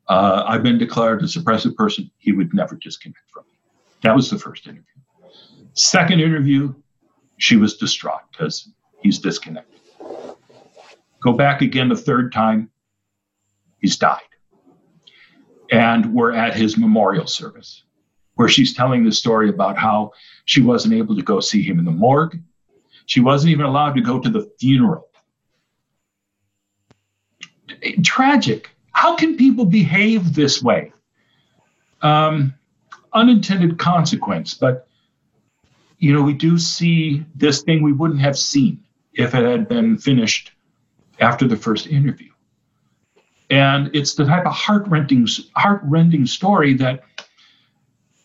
Uh, 0.09 0.45
I've 0.47 0.63
been 0.63 0.79
declared 0.79 1.21
a 1.23 1.25
suppressive 1.25 1.75
person. 1.75 2.09
He 2.19 2.31
would 2.31 2.55
never 2.55 2.77
disconnect 2.77 3.29
from 3.33 3.47
me. 3.49 3.59
That 4.03 4.15
was 4.15 4.31
the 4.31 4.39
first 4.39 4.69
interview. 4.69 4.85
Second 5.73 6.21
interview, 6.21 6.73
she 7.39 7.57
was 7.57 7.79
distraught 7.79 8.21
because 8.31 8.71
he's 9.03 9.19
disconnected. 9.19 9.81
Go 11.21 11.33
back 11.33 11.63
again 11.63 11.89
the 11.89 11.97
third 11.97 12.33
time, 12.33 12.71
he's 13.81 13.97
died. 13.97 14.21
And 15.73 16.15
we're 16.15 16.33
at 16.33 16.55
his 16.55 16.79
memorial 16.79 17.27
service 17.27 17.83
where 18.37 18.49
she's 18.49 18.73
telling 18.73 19.05
the 19.05 19.11
story 19.11 19.49
about 19.49 19.77
how 19.77 20.13
she 20.45 20.63
wasn't 20.63 20.95
able 20.95 21.17
to 21.17 21.23
go 21.23 21.41
see 21.41 21.61
him 21.61 21.81
in 21.81 21.85
the 21.85 21.91
morgue. 21.91 22.41
She 23.11 23.19
wasn't 23.19 23.51
even 23.51 23.67
allowed 23.67 23.95
to 23.95 24.03
go 24.03 24.21
to 24.21 24.31
the 24.31 24.49
funeral. 24.61 25.09
Tragic. 28.05 28.71
How 28.93 29.17
can 29.17 29.37
people 29.37 29.65
behave 29.65 30.33
this 30.33 30.63
way? 30.63 30.93
Um, 32.03 32.55
unintended 33.13 33.81
consequence, 33.81 34.55
but 34.55 34.87
you 35.99 36.13
know, 36.13 36.23
we 36.23 36.35
do 36.35 36.57
see 36.57 37.25
this 37.35 37.63
thing 37.63 37.83
we 37.83 37.93
wouldn't 37.93 38.21
have 38.21 38.39
seen 38.39 38.85
if 39.13 39.35
it 39.35 39.45
had 39.45 39.67
been 39.67 39.99
finished 39.99 40.53
after 41.19 41.49
the 41.49 41.57
first 41.57 41.89
interview. 41.89 42.31
And 43.51 43.91
it's 43.93 44.15
the 44.15 44.25
type 44.25 44.47
of 44.47 44.53
heart-rending, 44.53 45.27
heart-rending 45.57 46.27
story 46.27 46.75
that 46.75 47.03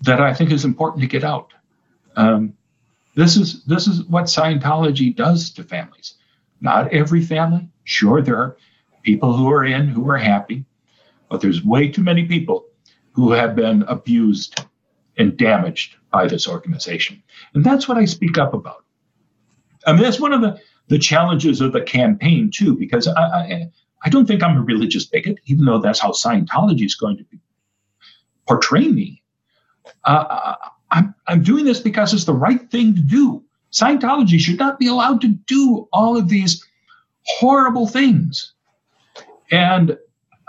that 0.01 0.21
I 0.21 0.31
think 0.31 0.51
is 0.51 0.63
important 0.63 1.01
to 1.01 1.07
get 1.07 1.23
out. 1.23 1.53
Um, 2.15 2.53
this 3.15 3.37
is 3.37 3.63
this 3.65 3.87
is 3.87 4.03
what 4.03 4.25
Scientology 4.25 5.15
does 5.15 5.51
to 5.51 5.63
families. 5.63 6.15
Not 6.61 6.93
every 6.93 7.21
family. 7.23 7.69
Sure, 7.83 8.21
there 8.21 8.37
are 8.37 8.57
people 9.03 9.35
who 9.35 9.49
are 9.51 9.65
in 9.65 9.87
who 9.87 10.09
are 10.09 10.17
happy, 10.17 10.65
but 11.29 11.41
there's 11.41 11.63
way 11.63 11.89
too 11.89 12.03
many 12.03 12.25
people 12.25 12.65
who 13.11 13.31
have 13.31 13.55
been 13.55 13.83
abused 13.83 14.65
and 15.17 15.37
damaged 15.37 15.95
by 16.11 16.27
this 16.27 16.47
organization. 16.47 17.23
And 17.53 17.63
that's 17.63 17.87
what 17.87 17.97
I 17.97 18.05
speak 18.05 18.37
up 18.37 18.53
about. 18.53 18.83
I 19.87 19.93
mean, 19.93 20.01
that's 20.01 20.19
one 20.19 20.33
of 20.33 20.41
the, 20.41 20.59
the 20.87 20.99
challenges 20.99 21.61
of 21.61 21.71
the 21.71 21.81
campaign, 21.81 22.51
too, 22.53 22.75
because 22.75 23.07
I, 23.07 23.21
I, 23.21 23.71
I 24.03 24.09
don't 24.09 24.25
think 24.25 24.43
I'm 24.43 24.57
a 24.57 24.61
religious 24.61 25.05
bigot, 25.05 25.39
even 25.45 25.65
though 25.65 25.79
that's 25.79 25.99
how 25.99 26.11
Scientology 26.11 26.85
is 26.85 26.95
going 26.95 27.17
to 27.17 27.23
be, 27.25 27.39
portray 28.47 28.87
me. 28.87 29.21
Uh, 30.03 30.55
I'm, 30.95 31.13
I'm 31.27 31.43
doing 31.43 31.65
this 31.65 31.81
because 31.81 32.13
it's 32.13 32.23
the 32.23 32.33
right 32.33 32.71
thing 32.71 32.95
to 32.95 33.01
do. 33.01 33.43
Scientology 33.71 34.39
should 34.39 34.57
not 34.57 34.79
be 34.79 34.87
allowed 34.87 35.19
to 35.21 35.27
do 35.27 35.87
all 35.91 36.17
of 36.17 36.29
these 36.29 36.65
horrible 37.25 37.85
things. 37.85 38.53
And 39.51 39.97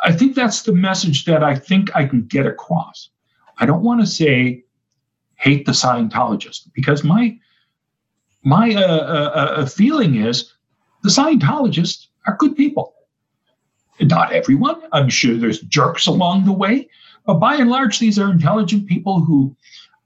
I 0.05 0.13
think 0.13 0.37
that's 0.37 0.63
the 0.63 0.73
message 0.73 1.25
that 1.25 1.43
I 1.43 1.57
think 1.57 1.95
I 1.97 2.05
can 2.07 2.27
get 2.27 2.47
across. 2.47 3.11
I 3.59 3.67
don't 3.67 3.83
want 3.83 4.01
to 4.03 4.07
say 4.07 4.63
hate 5.35 5.67
the 5.67 5.73
Scientologist 5.73 6.71
because 6.75 7.03
my 7.03 7.37
my 8.45 8.75
uh, 8.75 8.81
uh, 8.81 9.55
uh, 9.57 9.67
feeling 9.67 10.15
is 10.15 10.53
the 11.03 11.09
Scientologists 11.09 12.07
are 12.27 12.37
good 12.37 12.57
people. 12.57 12.95
Not 14.01 14.33
everyone. 14.33 14.81
I'm 14.93 15.09
sure 15.09 15.37
there's 15.37 15.63
jerks 15.63 16.07
along 16.07 16.45
the 16.45 16.53
way, 16.53 16.89
but 17.25 17.35
by 17.35 17.57
and 17.57 17.69
large, 17.69 17.99
these 17.99 18.19
are 18.19 18.31
intelligent 18.31 18.87
people 18.87 19.21
who 19.21 19.57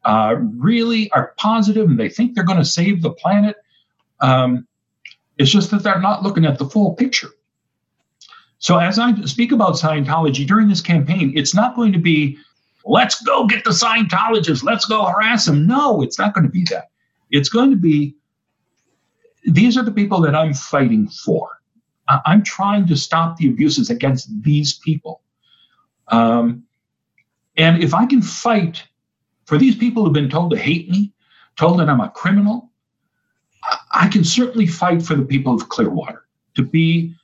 uh, 0.04 0.36
really 0.38 1.10
are 1.12 1.34
positive 1.36 1.88
and 1.88 1.98
they 1.98 2.08
think 2.08 2.34
they're 2.34 2.44
going 2.44 2.58
to 2.58 2.64
save 2.64 3.02
the 3.02 3.10
planet. 3.10 3.56
Um, 4.20 4.66
it's 5.38 5.50
just 5.50 5.70
that 5.70 5.82
they're 5.82 6.00
not 6.00 6.22
looking 6.22 6.44
at 6.44 6.58
the 6.58 6.68
full 6.68 6.94
picture. 6.94 7.30
So, 8.58 8.76
as 8.78 8.98
I 8.98 9.14
speak 9.22 9.52
about 9.52 9.74
Scientology 9.74 10.46
during 10.46 10.68
this 10.68 10.82
campaign, 10.82 11.32
it's 11.34 11.54
not 11.54 11.74
going 11.76 11.92
to 11.92 11.98
be 11.98 12.36
let's 12.84 13.22
go 13.22 13.46
get 13.46 13.64
the 13.64 13.70
Scientologists, 13.70 14.62
let's 14.62 14.84
go 14.84 15.04
harass 15.04 15.46
them. 15.46 15.66
No, 15.66 16.02
it's 16.02 16.18
not 16.18 16.34
going 16.34 16.44
to 16.44 16.50
be 16.50 16.64
that. 16.70 16.90
It's 17.30 17.48
going 17.48 17.70
to 17.70 17.76
be 17.76 18.14
these 19.44 19.78
are 19.78 19.82
the 19.82 19.92
people 19.92 20.20
that 20.20 20.34
I'm 20.34 20.52
fighting 20.52 21.08
for. 21.08 21.48
I'm 22.26 22.42
trying 22.42 22.86
to 22.88 22.96
stop 22.96 23.36
the 23.36 23.48
abuses 23.48 23.88
against 23.88 24.28
these 24.42 24.74
people. 24.74 25.22
Um, 26.08 26.64
and 27.56 27.82
if 27.82 27.94
I 27.94 28.04
can 28.06 28.20
fight 28.20 28.84
for 29.50 29.58
these 29.58 29.74
people 29.74 30.04
who've 30.04 30.12
been 30.12 30.30
told 30.30 30.52
to 30.52 30.56
hate 30.56 30.88
me, 30.88 31.12
told 31.56 31.80
that 31.80 31.88
I'm 31.88 32.00
a 32.00 32.08
criminal, 32.10 32.70
I 33.90 34.06
can 34.06 34.22
certainly 34.22 34.68
fight 34.68 35.02
for 35.02 35.16
the 35.16 35.24
people 35.24 35.52
of 35.52 35.68
Clearwater 35.68 36.24
to 36.54 36.62
be 36.62 37.16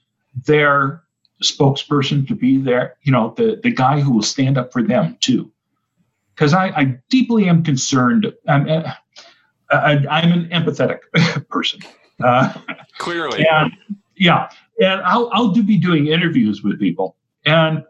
their 0.44 1.04
spokesperson, 1.40 2.26
to 2.26 2.34
be 2.34 2.58
their, 2.58 2.96
you 3.02 3.12
know, 3.12 3.32
the, 3.36 3.60
the 3.62 3.70
guy 3.70 4.00
who 4.00 4.10
will 4.10 4.24
stand 4.24 4.58
up 4.58 4.72
for 4.72 4.82
them 4.82 5.16
too. 5.20 5.52
Because 6.34 6.52
I, 6.52 6.66
I, 6.70 6.98
deeply 7.10 7.48
am 7.48 7.62
concerned. 7.62 8.26
I'm, 8.48 8.68
uh, 8.68 8.90
I, 9.70 10.20
am 10.20 10.32
an 10.32 10.48
empathetic 10.48 10.98
person. 11.48 11.78
Uh, 12.20 12.52
Clearly. 12.98 13.46
And, 13.48 13.70
yeah. 14.16 14.48
And 14.82 15.00
I'll, 15.02 15.30
I'll 15.32 15.52
do 15.52 15.62
be 15.62 15.78
doing 15.78 16.08
interviews 16.08 16.64
with 16.64 16.80
people. 16.80 17.14
And 17.44 17.84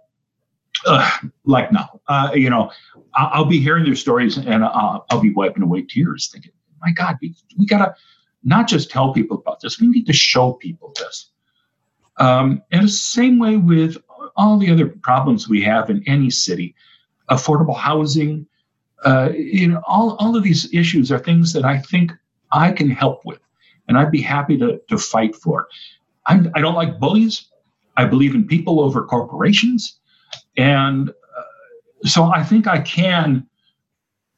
uh, 0.84 1.10
like 1.44 1.72
now, 1.72 2.00
uh, 2.08 2.30
you 2.34 2.50
know, 2.50 2.70
I'll, 3.14 3.30
I'll, 3.32 3.44
be 3.44 3.60
hearing 3.60 3.84
their 3.84 3.94
stories 3.94 4.36
and 4.36 4.64
I'll, 4.64 5.06
I'll, 5.10 5.20
be 5.20 5.32
wiping 5.32 5.62
away 5.62 5.82
tears 5.82 6.28
thinking, 6.32 6.52
my 6.80 6.92
God, 6.92 7.16
we, 7.22 7.34
we 7.58 7.66
got 7.66 7.78
to 7.78 7.94
not 8.44 8.68
just 8.68 8.90
tell 8.90 9.12
people 9.12 9.38
about 9.38 9.60
this, 9.60 9.80
we 9.80 9.88
need 9.88 10.06
to 10.06 10.12
show 10.12 10.52
people 10.52 10.92
this. 10.96 11.30
Um, 12.18 12.62
and 12.70 12.84
the 12.84 12.88
same 12.88 13.38
way 13.38 13.56
with 13.56 13.96
all 14.36 14.58
the 14.58 14.70
other 14.70 14.86
problems 14.86 15.48
we 15.48 15.62
have 15.62 15.90
in 15.90 16.02
any 16.06 16.30
city, 16.30 16.74
affordable 17.30 17.76
housing, 17.76 18.46
uh, 19.04 19.30
you 19.34 19.68
know, 19.68 19.82
all, 19.86 20.16
all 20.18 20.36
of 20.36 20.42
these 20.42 20.72
issues 20.72 21.12
are 21.12 21.18
things 21.18 21.52
that 21.52 21.64
I 21.64 21.78
think 21.78 22.12
I 22.52 22.72
can 22.72 22.90
help 22.90 23.24
with, 23.24 23.40
and 23.88 23.98
I'd 23.98 24.10
be 24.10 24.22
happy 24.22 24.56
to, 24.58 24.80
to 24.88 24.98
fight 24.98 25.34
for. 25.34 25.68
I'm, 26.26 26.50
I 26.54 26.58
do 26.58 26.64
not 26.64 26.74
like 26.74 26.98
bullies. 26.98 27.46
I 27.96 28.04
believe 28.04 28.34
in 28.34 28.46
people 28.46 28.80
over 28.80 29.04
corporations. 29.04 29.98
And 30.56 31.10
uh, 31.10 32.04
so 32.04 32.24
I 32.24 32.42
think 32.42 32.66
I 32.66 32.80
can 32.80 33.46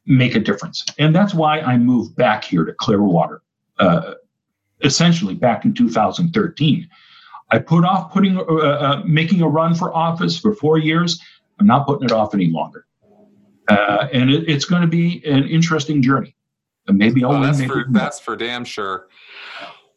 make 0.06 0.34
a 0.34 0.40
difference. 0.40 0.84
And 0.98 1.14
that's 1.14 1.34
why 1.34 1.60
I 1.60 1.76
moved 1.76 2.16
back 2.16 2.44
here 2.44 2.64
to 2.64 2.72
Clearwater, 2.72 3.42
uh, 3.78 4.14
essentially 4.82 5.34
back 5.34 5.64
in 5.64 5.74
2013 5.74 6.88
I 7.50 7.58
put 7.58 7.84
off 7.84 8.12
putting 8.12 8.36
uh, 8.36 8.42
uh, 8.42 9.02
making 9.06 9.40
a 9.42 9.48
run 9.48 9.74
for 9.74 9.94
office 9.94 10.38
for 10.38 10.54
four 10.54 10.78
years. 10.78 11.20
I'm 11.58 11.66
not 11.66 11.86
putting 11.86 12.04
it 12.04 12.12
off 12.12 12.34
any 12.34 12.48
longer, 12.48 12.86
uh, 13.68 14.08
and 14.12 14.30
it, 14.30 14.48
it's 14.48 14.64
going 14.64 14.82
to 14.82 14.88
be 14.88 15.24
an 15.26 15.44
interesting 15.48 16.02
journey. 16.02 16.34
And 16.86 16.98
maybe 16.98 17.24
I'll 17.24 17.32
win. 17.32 17.42
That's 17.42 17.64
for 17.64 17.86
that's 17.90 18.20
for 18.20 18.36
damn 18.36 18.64
sure. 18.64 19.08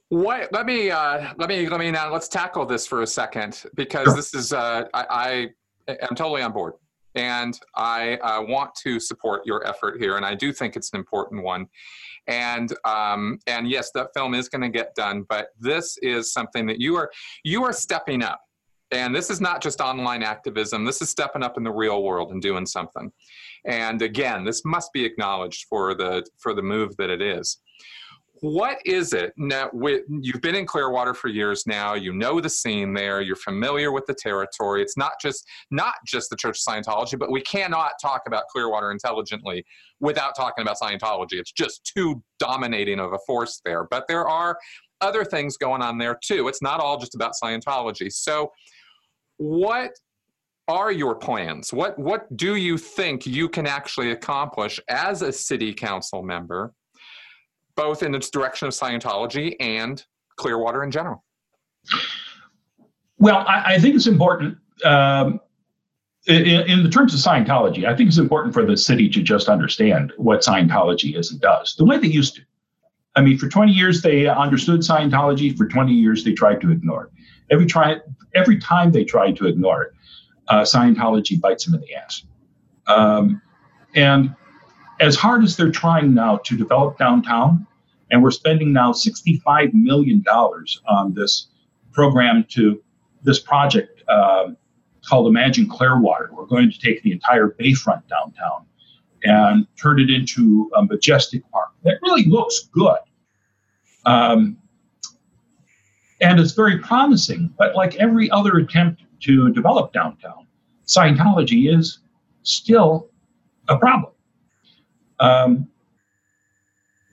what 0.10 0.52
let 0.54 0.66
me 0.66 0.92
uh, 0.92 1.34
let 1.38 1.50
me 1.50 1.68
let 1.68 1.80
me 1.80 1.92
now 1.92 2.12
let's 2.12 2.28
tackle 2.28 2.66
this 2.66 2.88
for 2.88 3.02
a 3.02 3.08
second 3.08 3.64
because 3.76 4.06
sure. 4.06 4.16
this 4.16 4.34
is 4.34 4.54
uh, 4.54 4.86
I, 4.94 5.50
I 5.88 5.98
am 6.10 6.16
totally 6.16 6.42
on 6.42 6.52
board 6.52 6.74
and 7.16 7.60
I 7.76 8.18
want 8.48 8.76
to 8.84 9.00
support 9.00 9.46
your 9.46 9.68
effort 9.68 10.00
here, 10.00 10.18
and 10.18 10.26
I 10.26 10.36
do 10.36 10.54
think 10.54 10.76
it's 10.76 10.92
an 10.94 11.00
important 11.00 11.44
one. 11.44 11.68
And 12.28 12.74
um, 12.86 13.40
and 13.48 13.70
yes, 13.70 13.92
that 13.96 14.10
film 14.14 14.34
is 14.34 14.48
going 14.48 14.62
to 14.62 14.70
get 14.70 14.96
done, 14.96 15.26
but 15.28 15.48
this 15.60 15.98
is 16.02 16.32
something 16.32 16.66
that 16.68 16.80
you 16.80 16.96
are 16.96 17.12
you 17.44 17.64
are 17.64 17.74
stepping 17.74 18.24
up, 18.24 18.40
and 18.92 19.14
this 19.14 19.30
is 19.30 19.42
not 19.42 19.62
just 19.62 19.82
online 19.82 20.24
activism. 20.24 20.86
This 20.86 21.02
is 21.02 21.10
stepping 21.10 21.44
up 21.44 21.58
in 21.58 21.64
the 21.64 21.72
real 21.72 22.04
world 22.04 22.32
and 22.32 22.42
doing 22.42 22.66
something. 22.66 23.12
And 23.66 24.02
again, 24.02 24.44
this 24.44 24.64
must 24.66 24.94
be 24.94 25.04
acknowledged 25.04 25.66
for 25.68 25.94
the 25.96 26.26
for 26.38 26.54
the 26.54 26.64
move 26.64 26.96
that 26.98 27.10
it 27.10 27.22
is 27.22 27.60
what 28.42 28.80
is 28.86 29.14
it 29.14 29.34
now 29.38 29.70
with, 29.72 30.02
you've 30.10 30.42
been 30.42 30.56
in 30.56 30.66
clearwater 30.66 31.14
for 31.14 31.30
years 31.30 31.66
now 31.66 31.94
you 31.94 32.12
know 32.12 32.42
the 32.42 32.50
scene 32.50 32.94
there 32.94 33.22
you're 33.22 33.36
familiar 33.36 33.92
with 33.92 34.06
the 34.08 34.14
territory 34.14 34.82
it's 34.82 34.98
not 34.98 35.14
just 35.22 35.48
not 35.70 35.96
just 36.06 36.30
the 36.30 36.36
church 36.36 36.60
of 36.60 36.74
scientology 36.74 37.18
but 37.18 37.32
we 37.32 37.42
cannot 37.42 37.94
talk 38.02 38.24
about 38.28 38.44
clearwater 38.52 38.92
intelligently 38.92 39.64
without 40.02 40.36
talking 40.36 40.64
about 40.64 40.78
scientology. 40.82 41.34
It's 41.34 41.54
just 41.54 41.90
too 41.96 42.22
dominating 42.40 43.00
of 43.00 43.14
a 43.14 43.20
force 43.26 43.62
there. 43.64 43.86
But 43.86 44.08
there 44.08 44.28
are 44.28 44.58
other 45.00 45.24
things 45.24 45.56
going 45.56 45.82
on 45.82 45.98
there 45.98 46.18
too. 46.22 46.48
It's 46.48 46.62
not 46.62 46.82
all 46.82 46.98
just 46.98 47.16
about 47.16 47.34
scientology. 47.42 48.12
So 48.12 48.52
what 49.38 49.92
are 50.68 50.92
your 50.92 51.16
plans? 51.16 51.72
What 51.72 51.98
what 51.98 52.36
do 52.36 52.56
you 52.56 52.78
think 52.78 53.26
you 53.26 53.48
can 53.48 53.66
actually 53.66 54.12
accomplish 54.12 54.80
as 54.90 55.22
a 55.22 55.32
city 55.32 55.74
council 55.74 56.22
member 56.24 56.74
both 57.82 58.04
in 58.04 58.14
its 58.14 58.30
direction 58.30 58.68
of 58.68 58.76
Scientology 58.76 59.56
and 59.60 60.06
Clearwater 60.36 60.84
in 60.84 60.92
general? 60.92 61.24
Well, 63.18 63.44
I, 63.48 63.74
I 63.74 63.80
think 63.80 63.96
it's 63.96 64.06
important. 64.06 64.58
Um, 64.86 65.40
in, 66.28 66.46
in, 66.46 66.84
the 66.84 66.90
terms 66.90 67.16
of 67.16 67.20
Scientology, 67.20 67.86
I 67.86 67.96
think 67.96 68.10
it's 68.10 68.20
important 68.20 68.54
for 68.54 68.64
the 68.64 68.78
city 68.78 69.10
to 69.10 69.24
just 69.24 69.50
understand 69.50 70.14
what 70.18 70.42
Scientology 70.42 71.18
is 71.18 71.32
and 71.32 71.42
does, 71.42 71.74
the 71.76 71.84
way 71.84 71.98
they 71.98 72.08
used 72.08 72.36
to. 72.36 72.42
I 73.16 73.22
mean, 73.22 73.40
for 73.40 73.50
20 73.50 73.72
years 73.72 74.04
they 74.04 74.28
understood 74.28 74.82
Scientology. 74.82 75.58
For 75.58 75.68
20 75.68 75.92
years 75.92 76.24
they 76.24 76.34
tried 76.34 76.62
to 76.62 76.72
ignore 76.72 77.06
it. 77.06 77.12
Every 77.50 77.66
try, 77.66 77.96
every 78.36 78.60
time 78.60 78.92
they 78.92 79.04
tried 79.04 79.38
to 79.38 79.48
ignore 79.48 79.84
it, 79.86 79.94
uh, 80.50 80.62
Scientology 80.62 81.42
bites 81.42 81.66
them 81.66 81.74
in 81.74 81.82
the 81.82 81.96
ass. 81.96 82.24
Um, 82.86 83.42
and 83.96 84.36
as 85.00 85.16
hard 85.16 85.44
as 85.44 85.58
they're 85.58 85.72
trying 85.72 86.14
now 86.14 86.38
to 86.38 86.56
develop 86.56 87.00
downtown, 87.00 87.66
and 88.12 88.22
we're 88.22 88.32
spending 88.32 88.74
now 88.74 88.92
$65 88.92 89.74
million 89.74 90.24
on 90.28 91.14
this 91.14 91.48
program 91.94 92.46
to 92.50 92.84
this 93.24 93.40
project 93.40 94.04
uh, 94.10 94.50
called 95.08 95.28
Imagine 95.28 95.68
Clearwater. 95.68 96.30
We're 96.34 96.46
going 96.46 96.72
to 96.72 96.78
take 96.78 97.02
the 97.04 97.12
entire 97.12 97.56
bayfront 97.60 98.04
downtown 98.08 98.66
and 99.24 99.66
turn 99.82 100.00
it 100.00 100.10
into 100.10 100.70
a 100.76 100.84
majestic 100.84 101.50
park 101.52 101.70
that 101.84 101.98
really 102.02 102.26
looks 102.26 102.70
good. 102.74 102.98
Um, 104.06 104.58
and 106.20 106.40
it's 106.40 106.52
very 106.52 106.80
promising, 106.80 107.54
but 107.58 107.76
like 107.76 107.96
every 107.96 108.30
other 108.32 108.58
attempt 108.58 109.04
to 109.22 109.52
develop 109.54 109.94
downtown, 109.94 110.48
Scientology 110.86 111.74
is 111.74 112.00
still 112.44 113.10
a 113.70 113.78
problem. 113.78 114.12
Um, 115.20 115.68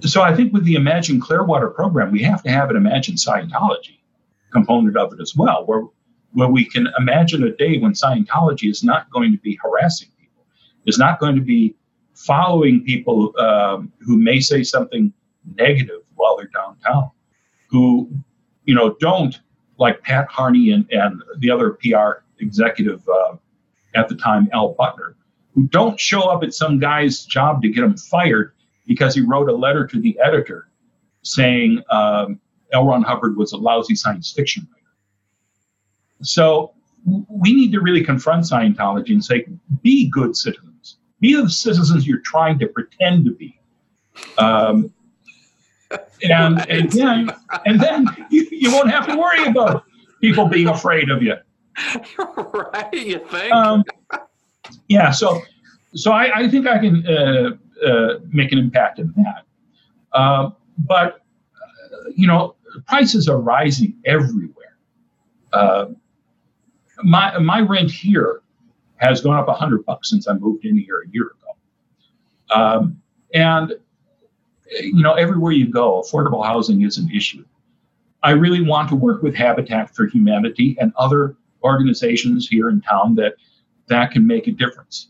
so 0.05 0.23
I 0.23 0.35
think 0.35 0.53
with 0.53 0.65
the 0.65 0.75
Imagine 0.75 1.21
Clearwater 1.21 1.71
program, 1.71 2.13
we 2.13 2.23
have 2.23 2.43
to 2.45 2.51
have 2.51 2.71
an 2.71 2.77
Imagine 2.77 3.17
Scientology 3.17 3.99
component 4.53 4.97
of 4.97 5.13
it 5.13 5.21
as 5.21 5.35
well, 5.37 5.65
where 5.67 5.83
where 6.33 6.49
we 6.49 6.65
can 6.65 6.87
imagine 6.99 7.43
a 7.43 7.53
day 7.57 7.79
when 7.79 7.93
Scientology 7.93 8.71
is 8.71 8.85
not 8.85 9.11
going 9.11 9.33
to 9.33 9.39
be 9.39 9.59
harassing 9.63 10.09
people, 10.21 10.45
is 10.87 10.99
not 10.99 11.19
going 11.19 11.35
to 11.35 11.41
be 11.41 11.75
following 12.15 12.85
people 12.85 13.33
um, 13.39 13.91
who 14.01 14.19
may 14.19 14.39
say 14.39 14.63
something 14.63 15.13
negative 15.57 16.03
while 16.17 16.37
they're 16.37 16.49
downtown, 16.49 17.11
who 17.71 18.11
you 18.65 18.75
know 18.75 18.95
don't 19.01 19.41
like 19.79 20.03
Pat 20.03 20.29
Harney 20.29 20.71
and, 20.71 20.87
and 20.91 21.23
the 21.39 21.51
other 21.51 21.79
PR 21.83 22.25
executive 22.41 23.09
uh, 23.09 23.37
at 23.95 24.09
the 24.09 24.17
time, 24.17 24.49
Al 24.53 24.75
Butner, 24.75 25.15
who 25.55 25.67
don't 25.69 25.99
show 25.99 26.23
up 26.23 26.43
at 26.43 26.53
some 26.53 26.79
guy's 26.79 27.25
job 27.25 27.63
to 27.63 27.69
get 27.69 27.85
him 27.85 27.97
fired 27.97 28.53
because 28.89 29.15
he 29.15 29.21
wrote 29.21 29.49
a 29.49 29.55
letter 29.55 29.87
to 29.87 30.01
the 30.01 30.19
editor 30.19 30.69
saying 31.23 31.81
um, 31.91 32.41
L. 32.73 32.87
Ron 32.87 33.03
Hubbard 33.03 33.37
was 33.37 33.53
a 33.53 33.57
lousy 33.57 33.95
science 33.95 34.33
fiction 34.33 34.67
writer. 34.73 34.79
So 36.23 36.73
we 37.29 37.53
need 37.53 37.71
to 37.73 37.81
really 37.81 38.03
confront 38.03 38.45
Scientology 38.45 39.11
and 39.11 39.25
say, 39.25 39.47
be 39.83 40.09
good 40.09 40.35
citizens. 40.35 40.97
Be 41.21 41.35
the 41.35 41.49
citizens 41.49 42.07
you're 42.07 42.21
trying 42.21 42.59
to 42.59 42.67
pretend 42.67 43.25
to 43.27 43.33
be. 43.33 43.61
Um, 44.39 44.93
and, 46.23 46.57
right. 46.57 46.71
and 46.71 46.91
then, 46.91 47.31
and 47.67 47.81
then 47.81 48.07
you, 48.31 48.49
you 48.51 48.73
won't 48.73 48.91
have 48.91 49.07
to 49.07 49.17
worry 49.17 49.45
about 49.47 49.85
people 50.21 50.49
being 50.49 50.69
afraid 50.69 51.11
of 51.11 51.23
you. 51.23 51.35
right? 52.55 52.93
You 52.93 53.21
think? 53.29 53.53
Um, 53.53 53.85
yeah. 54.89 55.11
So, 55.11 55.41
so 55.95 56.13
I, 56.13 56.41
I 56.41 56.49
think 56.49 56.67
I 56.67 56.79
can 56.79 57.07
uh, 57.07 57.51
uh, 57.87 58.15
make 58.31 58.53
an 58.53 58.59
impact 58.59 58.99
in 58.99 59.13
that. 59.17 59.45
Uh, 60.13 60.51
but 60.79 61.23
you 62.15 62.27
know, 62.27 62.55
prices 62.87 63.29
are 63.29 63.41
rising 63.41 63.97
everywhere. 64.05 64.77
Uh, 65.53 65.87
my 67.03 67.39
my 67.39 67.61
rent 67.61 67.91
here 67.91 68.43
has 68.97 69.21
gone 69.21 69.39
up 69.39 69.49
a 69.49 69.55
hundred 69.55 69.85
bucks 69.85 70.11
since 70.11 70.27
I 70.29 70.35
moved 70.35 70.65
in 70.65 70.77
here 70.77 71.03
a 71.07 71.09
year 71.11 71.25
ago, 71.25 72.61
um, 72.61 73.01
and 73.35 73.75
you 74.71 75.03
know, 75.03 75.15
everywhere 75.15 75.53
you 75.53 75.71
go, 75.71 76.03
affordable 76.03 76.45
housing 76.45 76.83
is 76.83 76.99
an 76.99 77.11
issue. 77.11 77.45
I 78.23 78.31
really 78.31 78.61
want 78.61 78.89
to 78.91 78.97
work 78.97 79.23
with 79.23 79.35
Habitat 79.35 79.95
for 79.95 80.07
Humanity 80.07 80.77
and 80.81 80.93
other 80.97 81.37
organizations 81.63 82.49
here 82.49 82.69
in 82.69 82.81
town 82.81 83.15
that 83.17 83.35
that 83.89 84.11
can 84.11 84.27
make 84.27 84.47
a 84.47 84.51
difference. 84.51 85.09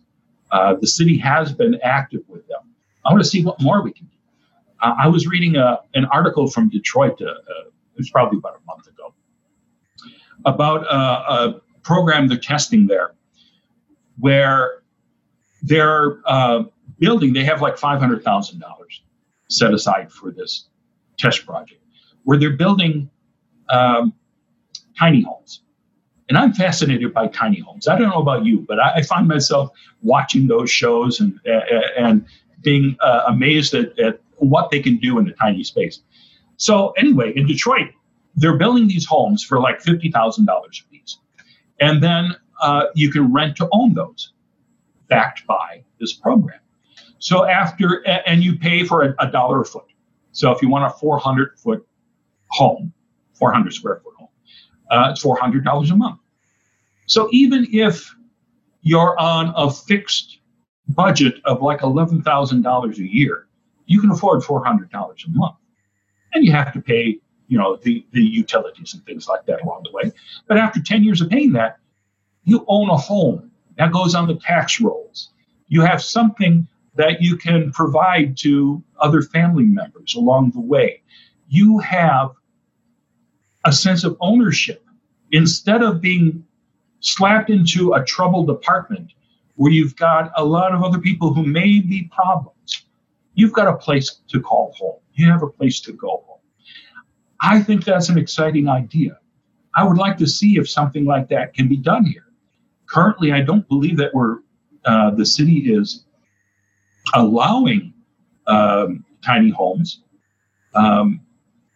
Uh, 0.50 0.74
the 0.74 0.86
city 0.86 1.18
has 1.18 1.52
been 1.52 1.78
active 1.82 2.22
with 2.28 2.46
them. 2.48 2.60
I 3.04 3.12
want 3.12 3.22
to 3.22 3.28
see 3.28 3.44
what 3.44 3.60
more 3.60 3.82
we 3.82 3.92
can 3.92 4.06
do. 4.06 4.16
Uh, 4.80 4.94
I 4.98 5.08
was 5.08 5.26
reading 5.26 5.56
a, 5.56 5.64
uh, 5.64 5.76
an 5.94 6.04
article 6.06 6.48
from 6.48 6.68
Detroit, 6.68 7.20
uh, 7.20 7.26
uh, 7.26 7.68
it 7.94 7.98
was 7.98 8.10
probably 8.10 8.38
about 8.38 8.60
a 8.62 8.66
month 8.66 8.86
ago, 8.86 9.12
about 10.44 10.84
a, 10.84 11.32
a 11.32 11.60
program 11.82 12.28
they're 12.28 12.38
testing 12.38 12.86
there 12.86 13.14
where 14.18 14.82
they're 15.62 16.20
uh, 16.26 16.62
building, 16.98 17.32
they 17.32 17.44
have 17.44 17.60
like 17.60 17.76
$500,000 17.76 18.62
set 19.48 19.74
aside 19.74 20.12
for 20.12 20.30
this 20.30 20.68
test 21.18 21.44
project, 21.44 21.82
where 22.24 22.38
they're 22.38 22.56
building 22.56 23.10
um, 23.68 24.12
tiny 24.98 25.22
homes 25.22 25.62
and 26.28 26.36
I'm 26.36 26.52
fascinated 26.52 27.14
by 27.14 27.28
tiny 27.28 27.60
homes. 27.60 27.88
I 27.88 27.98
don't 27.98 28.08
know 28.08 28.20
about 28.20 28.44
you, 28.44 28.60
but 28.60 28.78
I, 28.78 28.96
I 28.96 29.02
find 29.02 29.26
myself 29.26 29.70
watching 30.02 30.46
those 30.46 30.70
shows 30.70 31.20
and 31.20 31.38
and 31.96 32.24
being 32.62 32.96
uh, 33.00 33.24
amazed 33.26 33.74
at, 33.74 33.98
at 33.98 34.20
what 34.36 34.70
they 34.70 34.80
can 34.80 34.96
do 34.98 35.18
in 35.18 35.28
a 35.28 35.32
tiny 35.32 35.64
space. 35.64 36.00
So 36.56 36.90
anyway, 36.92 37.32
in 37.34 37.46
Detroit, 37.46 37.90
they're 38.36 38.56
building 38.56 38.88
these 38.88 39.06
homes 39.06 39.42
for 39.44 39.60
like 39.60 39.80
fifty 39.80 40.10
thousand 40.10 40.46
dollars 40.46 40.84
a 40.84 40.92
piece, 40.92 41.18
and 41.80 42.02
then 42.02 42.36
uh, 42.60 42.84
you 42.94 43.10
can 43.10 43.32
rent 43.32 43.56
to 43.56 43.68
own 43.72 43.94
those, 43.94 44.32
backed 45.08 45.46
by 45.46 45.82
this 45.98 46.12
program. 46.12 46.60
So 47.18 47.46
after 47.46 48.06
and 48.06 48.44
you 48.44 48.58
pay 48.58 48.84
for 48.84 49.02
a, 49.02 49.14
a 49.18 49.30
dollar 49.30 49.62
a 49.62 49.64
foot. 49.64 49.84
So 50.32 50.52
if 50.52 50.62
you 50.62 50.68
want 50.68 50.84
a 50.84 50.96
400 50.98 51.58
foot 51.58 51.86
home, 52.50 52.92
400 53.34 53.72
square 53.72 54.00
foot 54.04 54.14
uh, 54.90 55.08
it's 55.10 55.22
$400 55.22 55.90
a 55.90 55.96
month. 55.96 56.20
So 57.06 57.28
even 57.32 57.66
if 57.72 58.14
you're 58.82 59.18
on 59.18 59.52
a 59.56 59.70
fixed 59.70 60.38
budget 60.88 61.34
of 61.44 61.62
like 61.62 61.80
$11,000 61.80 62.98
a 62.98 63.02
year, 63.02 63.46
you 63.86 64.00
can 64.00 64.10
afford 64.10 64.42
$400 64.42 64.90
a 64.92 65.30
month. 65.30 65.56
And 66.34 66.44
you 66.44 66.52
have 66.52 66.72
to 66.74 66.80
pay, 66.80 67.18
you 67.48 67.58
know, 67.58 67.76
the, 67.82 68.06
the 68.12 68.22
utilities 68.22 68.94
and 68.94 69.04
things 69.04 69.26
like 69.26 69.46
that 69.46 69.62
along 69.62 69.84
the 69.84 69.92
way. 69.92 70.12
But 70.46 70.58
after 70.58 70.80
10 70.82 71.04
years 71.04 71.20
of 71.20 71.30
paying 71.30 71.52
that, 71.52 71.78
you 72.44 72.64
own 72.68 72.90
a 72.90 72.96
home. 72.96 73.50
That 73.76 73.92
goes 73.92 74.14
on 74.14 74.26
the 74.26 74.34
tax 74.34 74.80
rolls. 74.80 75.30
You 75.68 75.82
have 75.82 76.02
something 76.02 76.66
that 76.96 77.22
you 77.22 77.36
can 77.36 77.72
provide 77.72 78.36
to 78.38 78.82
other 78.98 79.22
family 79.22 79.64
members 79.64 80.14
along 80.14 80.50
the 80.50 80.60
way. 80.60 81.02
You 81.48 81.78
have 81.78 82.30
a 83.64 83.72
sense 83.72 84.04
of 84.04 84.16
ownership 84.20 84.84
instead 85.32 85.82
of 85.82 86.00
being 86.00 86.44
slapped 87.00 87.50
into 87.50 87.92
a 87.92 88.04
troubled 88.04 88.50
apartment 88.50 89.12
where 89.56 89.72
you've 89.72 89.96
got 89.96 90.30
a 90.36 90.44
lot 90.44 90.72
of 90.72 90.82
other 90.82 90.98
people 90.98 91.34
who 91.34 91.44
may 91.44 91.80
be 91.80 92.10
problems. 92.14 92.86
You've 93.34 93.52
got 93.52 93.68
a 93.68 93.76
place 93.76 94.20
to 94.28 94.40
call 94.40 94.74
home. 94.76 95.00
You 95.14 95.30
have 95.30 95.42
a 95.42 95.48
place 95.48 95.80
to 95.80 95.92
go 95.92 96.24
home. 96.26 96.38
I 97.40 97.62
think 97.62 97.84
that's 97.84 98.08
an 98.08 98.18
exciting 98.18 98.68
idea. 98.68 99.18
I 99.76 99.84
would 99.84 99.98
like 99.98 100.16
to 100.18 100.26
see 100.26 100.58
if 100.58 100.68
something 100.68 101.04
like 101.04 101.28
that 101.28 101.54
can 101.54 101.68
be 101.68 101.76
done 101.76 102.04
here. 102.04 102.24
Currently, 102.86 103.32
I 103.32 103.42
don't 103.42 103.68
believe 103.68 103.96
that 103.98 104.14
we're 104.14 104.38
uh, 104.84 105.10
the 105.10 105.26
city 105.26 105.72
is 105.72 106.04
allowing 107.14 107.92
um, 108.46 109.04
tiny 109.24 109.50
homes. 109.50 110.02
Um, 110.74 111.20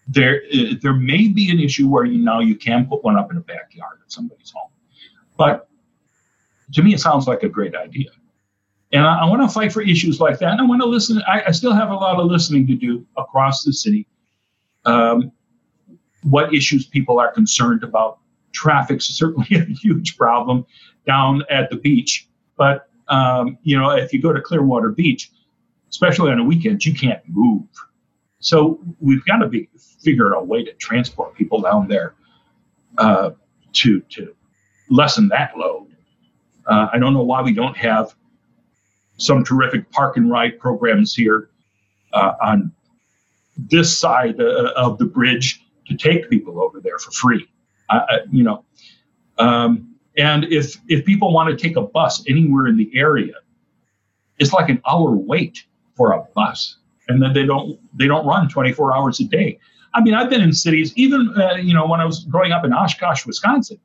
there, 0.08 0.42
uh, 0.52 0.74
there 0.80 0.94
may 0.94 1.28
be 1.28 1.50
an 1.50 1.60
issue 1.60 1.88
where 1.88 2.04
you 2.04 2.18
now 2.18 2.40
you 2.40 2.56
can 2.56 2.86
put 2.86 3.04
one 3.04 3.16
up 3.16 3.30
in 3.30 3.36
a 3.36 3.40
backyard 3.40 3.98
of 4.04 4.12
somebody's 4.12 4.50
home, 4.50 4.70
but 5.36 5.68
to 6.72 6.82
me, 6.82 6.94
it 6.94 7.00
sounds 7.00 7.26
like 7.26 7.42
a 7.42 7.48
great 7.48 7.74
idea. 7.74 8.10
And 8.92 9.04
I, 9.04 9.20
I 9.20 9.24
want 9.24 9.42
to 9.42 9.48
fight 9.48 9.72
for 9.72 9.82
issues 9.82 10.20
like 10.20 10.38
that. 10.38 10.52
And 10.52 10.60
I 10.60 10.64
want 10.64 10.82
to 10.82 10.88
listen. 10.88 11.22
I, 11.26 11.44
I, 11.48 11.50
still 11.50 11.72
have 11.72 11.90
a 11.90 11.94
lot 11.94 12.18
of 12.18 12.26
listening 12.26 12.66
to 12.66 12.74
do 12.74 13.06
across 13.16 13.62
the 13.62 13.72
city. 13.72 14.06
Um, 14.84 15.32
what 16.22 16.54
issues 16.54 16.86
people 16.86 17.18
are 17.18 17.32
concerned 17.32 17.82
about. 17.82 18.18
Traffic's 18.52 19.06
certainly 19.06 19.46
a 19.52 19.64
huge 19.64 20.16
problem 20.16 20.66
down 21.06 21.42
at 21.50 21.70
the 21.70 21.76
beach. 21.76 22.28
But 22.56 22.88
um, 23.08 23.58
you 23.62 23.78
know, 23.78 23.90
if 23.90 24.12
you 24.12 24.20
go 24.20 24.32
to 24.32 24.40
Clearwater 24.40 24.90
Beach, 24.90 25.30
especially 25.90 26.30
on 26.30 26.38
a 26.38 26.44
weekend, 26.44 26.84
you 26.84 26.94
can't 26.94 27.20
move. 27.28 27.66
So 28.42 28.80
we've 29.00 29.24
got 29.24 29.38
to 29.38 29.48
be 29.48 29.68
figure 30.04 30.34
out 30.34 30.42
a 30.42 30.44
way 30.44 30.64
to 30.64 30.72
transport 30.74 31.34
people 31.34 31.60
down 31.60 31.86
there 31.86 32.14
uh, 32.98 33.30
to 33.74 34.00
to 34.00 34.34
lessen 34.90 35.28
that 35.28 35.56
load. 35.56 35.86
Uh, 36.66 36.88
I 36.92 36.98
don't 36.98 37.14
know 37.14 37.22
why 37.22 37.40
we 37.40 37.52
don't 37.52 37.76
have 37.76 38.14
some 39.16 39.44
terrific 39.44 39.90
park 39.92 40.16
and 40.16 40.28
ride 40.28 40.58
programs 40.58 41.14
here 41.14 41.50
uh, 42.12 42.32
on 42.42 42.72
this 43.56 43.96
side 43.96 44.40
uh, 44.40 44.72
of 44.74 44.98
the 44.98 45.04
bridge 45.04 45.64
to 45.86 45.96
take 45.96 46.28
people 46.28 46.60
over 46.60 46.80
there 46.80 46.98
for 46.98 47.12
free. 47.12 47.48
you 48.30 48.42
know, 48.42 48.64
um, 49.38 49.94
and 50.18 50.44
if 50.44 50.76
if 50.88 51.04
people 51.04 51.32
want 51.32 51.48
to 51.48 51.56
take 51.56 51.76
a 51.76 51.82
bus 51.82 52.24
anywhere 52.28 52.66
in 52.66 52.76
the 52.76 52.90
area, 52.92 53.34
it's 54.40 54.52
like 54.52 54.68
an 54.68 54.82
hour 54.84 55.12
wait 55.12 55.64
for 55.96 56.12
a 56.12 56.24
bus, 56.34 56.78
and 57.08 57.22
then 57.22 57.32
they 57.32 57.44
don't 57.44 57.78
they 57.96 58.06
don't 58.06 58.26
run 58.26 58.48
24 58.48 58.96
hours 58.96 59.20
a 59.20 59.24
day. 59.24 59.58
I 59.94 60.00
mean, 60.00 60.14
I've 60.14 60.30
been 60.30 60.40
in 60.40 60.52
cities, 60.52 60.92
even 60.96 61.34
uh, 61.36 61.56
you 61.56 61.74
know, 61.74 61.86
when 61.86 62.00
I 62.00 62.04
was 62.04 62.24
growing 62.24 62.52
up 62.52 62.64
in 62.64 62.72
Oshkosh, 62.72 63.26
Wisconsin, 63.26 63.78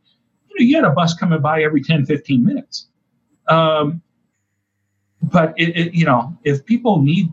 you 0.49 0.55
know, 0.59 0.65
you 0.65 0.75
had 0.75 0.85
a 0.85 0.93
bus 0.93 1.13
coming 1.13 1.41
by 1.41 1.63
every 1.63 1.83
10, 1.83 2.05
15 2.05 2.45
minutes. 2.45 2.87
Um, 3.47 4.01
but 5.21 5.53
it, 5.57 5.77
it, 5.77 5.93
you 5.93 6.05
know, 6.05 6.37
if 6.43 6.65
people 6.65 7.01
need 7.01 7.31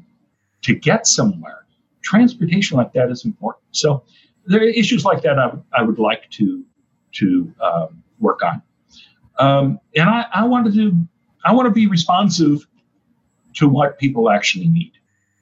to 0.62 0.74
get 0.74 1.06
somewhere, 1.06 1.66
transportation 2.02 2.76
like 2.76 2.92
that 2.94 3.10
is 3.10 3.24
important. 3.24 3.64
So 3.70 4.04
there 4.46 4.60
are 4.60 4.64
issues 4.64 5.04
like 5.04 5.22
that 5.22 5.38
I, 5.38 5.52
I 5.72 5.82
would 5.82 5.98
like 5.98 6.28
to 6.30 6.64
to 7.12 7.54
um, 7.60 8.02
work 8.18 8.42
on. 8.42 8.60
Um, 9.38 9.78
and 9.94 10.08
I, 10.08 10.26
I 10.32 10.44
want 10.44 10.72
to 10.72 10.92
I 11.44 11.52
want 11.52 11.66
to 11.66 11.70
be 11.70 11.86
responsive 11.86 12.66
to 13.54 13.68
what 13.68 13.98
people 13.98 14.30
actually 14.30 14.68
need. 14.68 14.92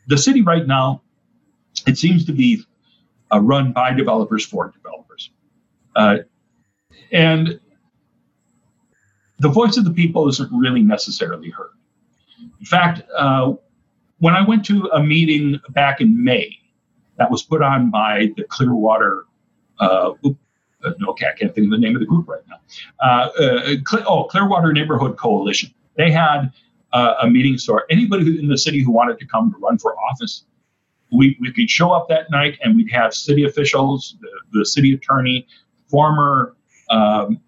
The 0.06 0.18
city 0.18 0.42
right 0.42 0.66
now, 0.66 1.02
it 1.86 1.98
seems 1.98 2.24
to 2.26 2.32
be 2.32 2.64
uh, 3.32 3.40
run 3.40 3.72
by 3.72 3.92
developers 3.92 4.44
for 4.44 4.70
developers, 4.70 5.30
uh, 5.96 6.18
and 7.12 7.60
the 9.38 9.48
voice 9.48 9.76
of 9.76 9.84
the 9.84 9.90
people 9.90 10.28
isn't 10.28 10.50
really 10.52 10.82
necessarily 10.82 11.50
heard. 11.50 11.72
In 12.60 12.66
fact, 12.66 13.02
uh, 13.16 13.54
when 14.18 14.34
I 14.34 14.46
went 14.46 14.64
to 14.66 14.88
a 14.92 15.02
meeting 15.02 15.60
back 15.70 16.00
in 16.00 16.22
May 16.22 16.58
that 17.22 17.30
was 17.30 17.42
put 17.42 17.62
on 17.62 17.90
by 17.90 18.30
the 18.36 18.44
Clearwater. 18.44 19.24
Uh, 19.78 20.12
uh, 20.84 20.90
okay, 21.08 21.26
I 21.26 21.38
can't 21.38 21.54
think 21.54 21.66
of 21.66 21.70
the 21.70 21.78
name 21.78 21.94
of 21.94 22.00
the 22.00 22.06
group 22.06 22.28
right 22.28 22.42
now. 22.48 22.60
Uh, 23.00 23.28
uh 23.40 24.02
oh, 24.06 24.24
Clearwater 24.24 24.72
Neighborhood 24.72 25.16
Coalition. 25.16 25.72
They 25.96 26.10
had 26.10 26.52
uh, 26.93 27.14
a 27.23 27.28
meeting 27.28 27.59
so 27.59 27.81
anybody 27.90 28.39
in 28.39 28.48
the 28.48 28.59
city 28.59 28.82
who 28.82 28.90
wanted 28.90 29.19
to 29.19 29.27
come 29.27 29.52
to 29.52 29.59
run 29.59 29.78
for 29.78 29.97
office, 29.98 30.44
we, 31.10 31.36
we 31.40 31.52
could 31.52 31.69
show 31.69 31.90
up 31.90 32.09
that 32.09 32.31
night 32.31 32.59
and 32.62 32.77
we'd 32.77 32.90
have 32.90 33.14
city 33.14 33.44
officials, 33.44 34.16
the, 34.20 34.59
the 34.59 34.64
city 34.64 34.94
attorney, 34.94 35.47
former 35.89 36.56
um, 36.90 37.40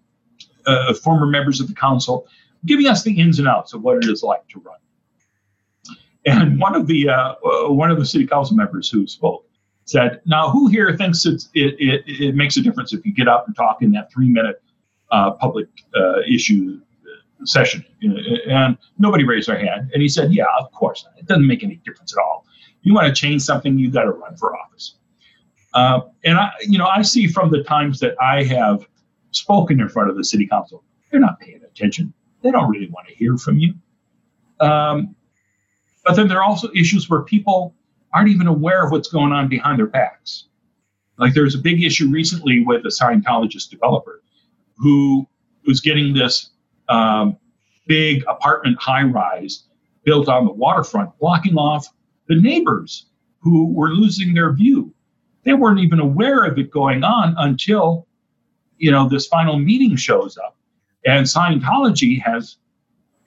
uh, 0.65 0.93
former 0.93 1.25
members 1.25 1.59
of 1.59 1.67
the 1.67 1.73
council, 1.73 2.27
giving 2.65 2.87
us 2.87 3.03
the 3.03 3.19
ins 3.19 3.39
and 3.39 3.47
outs 3.47 3.73
of 3.73 3.83
what 3.83 3.97
it 3.97 4.05
is 4.05 4.23
like 4.23 4.47
to 4.47 4.59
run. 4.59 4.77
And 6.25 6.59
one 6.59 6.75
of 6.75 6.87
the 6.87 7.09
uh, 7.09 7.35
one 7.67 7.91
of 7.91 7.99
the 7.99 8.05
city 8.05 8.25
council 8.25 8.55
members 8.55 8.89
who 8.89 9.05
spoke 9.05 9.47
said, 9.85 10.21
"Now, 10.25 10.49
who 10.49 10.67
here 10.67 10.95
thinks 10.97 11.25
it, 11.25 11.43
it, 11.53 12.03
it 12.07 12.35
makes 12.35 12.57
a 12.57 12.61
difference 12.61 12.93
if 12.93 13.05
you 13.05 13.13
get 13.13 13.27
up 13.27 13.45
and 13.45 13.55
talk 13.55 13.83
in 13.83 13.91
that 13.91 14.11
three 14.11 14.27
minute 14.27 14.61
uh, 15.11 15.31
public 15.31 15.67
uh, 15.95 16.21
issue 16.27 16.81
uh, 16.81 16.84
session?" 17.43 17.85
And 18.47 18.77
nobody 18.97 19.23
raised 19.23 19.47
their 19.47 19.59
hand. 19.59 19.91
And 19.93 20.01
he 20.01 20.09
said, 20.09 20.33
"Yeah, 20.33 20.45
of 20.59 20.71
course. 20.71 21.05
It 21.17 21.25
doesn't 21.25 21.47
make 21.47 21.63
any 21.63 21.75
difference 21.85 22.13
at 22.13 22.21
all. 22.21 22.45
You 22.81 22.93
want 22.93 23.07
to 23.07 23.13
change 23.13 23.41
something, 23.41 23.77
you 23.77 23.89
got 23.91 24.03
to 24.03 24.11
run 24.11 24.35
for 24.37 24.55
office." 24.55 24.95
Uh, 25.73 26.01
and 26.23 26.37
I, 26.37 26.51
you 26.61 26.77
know, 26.77 26.87
I 26.87 27.01
see 27.01 27.27
from 27.27 27.51
the 27.51 27.63
times 27.63 27.99
that 27.99 28.15
I 28.21 28.43
have 28.43 28.87
spoken 29.31 29.81
in 29.81 29.89
front 29.89 30.09
of 30.09 30.15
the 30.15 30.23
city 30.23 30.47
council, 30.47 30.83
they're 31.11 31.19
not 31.19 31.39
paying 31.39 31.61
attention. 31.63 32.13
They 32.41 32.51
don't 32.51 32.69
really 32.69 32.87
want 32.89 33.07
to 33.09 33.15
hear 33.15 33.37
from 33.37 33.57
you. 33.59 33.73
Um, 34.61 35.15
but 36.05 36.15
then 36.15 36.27
there 36.27 36.37
are 36.37 36.43
also 36.43 36.69
issues 36.73 37.09
where 37.09 37.23
people 37.23 37.75
aren't 38.13 38.29
even 38.29 38.47
aware 38.47 38.85
of 38.85 38.91
what's 38.91 39.09
going 39.09 39.33
on 39.33 39.49
behind 39.49 39.79
their 39.79 39.87
backs. 39.87 40.45
Like 41.17 41.33
there's 41.33 41.55
a 41.55 41.59
big 41.59 41.83
issue 41.83 42.09
recently 42.09 42.63
with 42.63 42.85
a 42.85 42.89
Scientologist 42.89 43.69
developer 43.69 44.21
who 44.77 45.27
was 45.65 45.81
getting 45.81 46.13
this 46.13 46.51
um, 46.89 47.37
big 47.87 48.23
apartment 48.27 48.77
high 48.81 49.03
rise 49.03 49.63
built 50.03 50.29
on 50.29 50.45
the 50.45 50.51
waterfront, 50.51 51.17
blocking 51.19 51.55
off 51.55 51.87
the 52.27 52.35
neighbors 52.35 53.07
who 53.39 53.71
were 53.73 53.89
losing 53.89 54.33
their 54.33 54.53
view. 54.53 54.93
They 55.43 55.53
weren't 55.53 55.79
even 55.79 55.99
aware 55.99 56.43
of 56.45 56.57
it 56.57 56.71
going 56.71 57.03
on 57.03 57.35
until, 57.37 58.07
you 58.77 58.91
know, 58.91 59.07
this 59.07 59.27
final 59.27 59.59
meeting 59.59 59.95
shows 59.95 60.37
up. 60.37 60.57
And 61.05 61.25
Scientology 61.25 62.21
has 62.21 62.57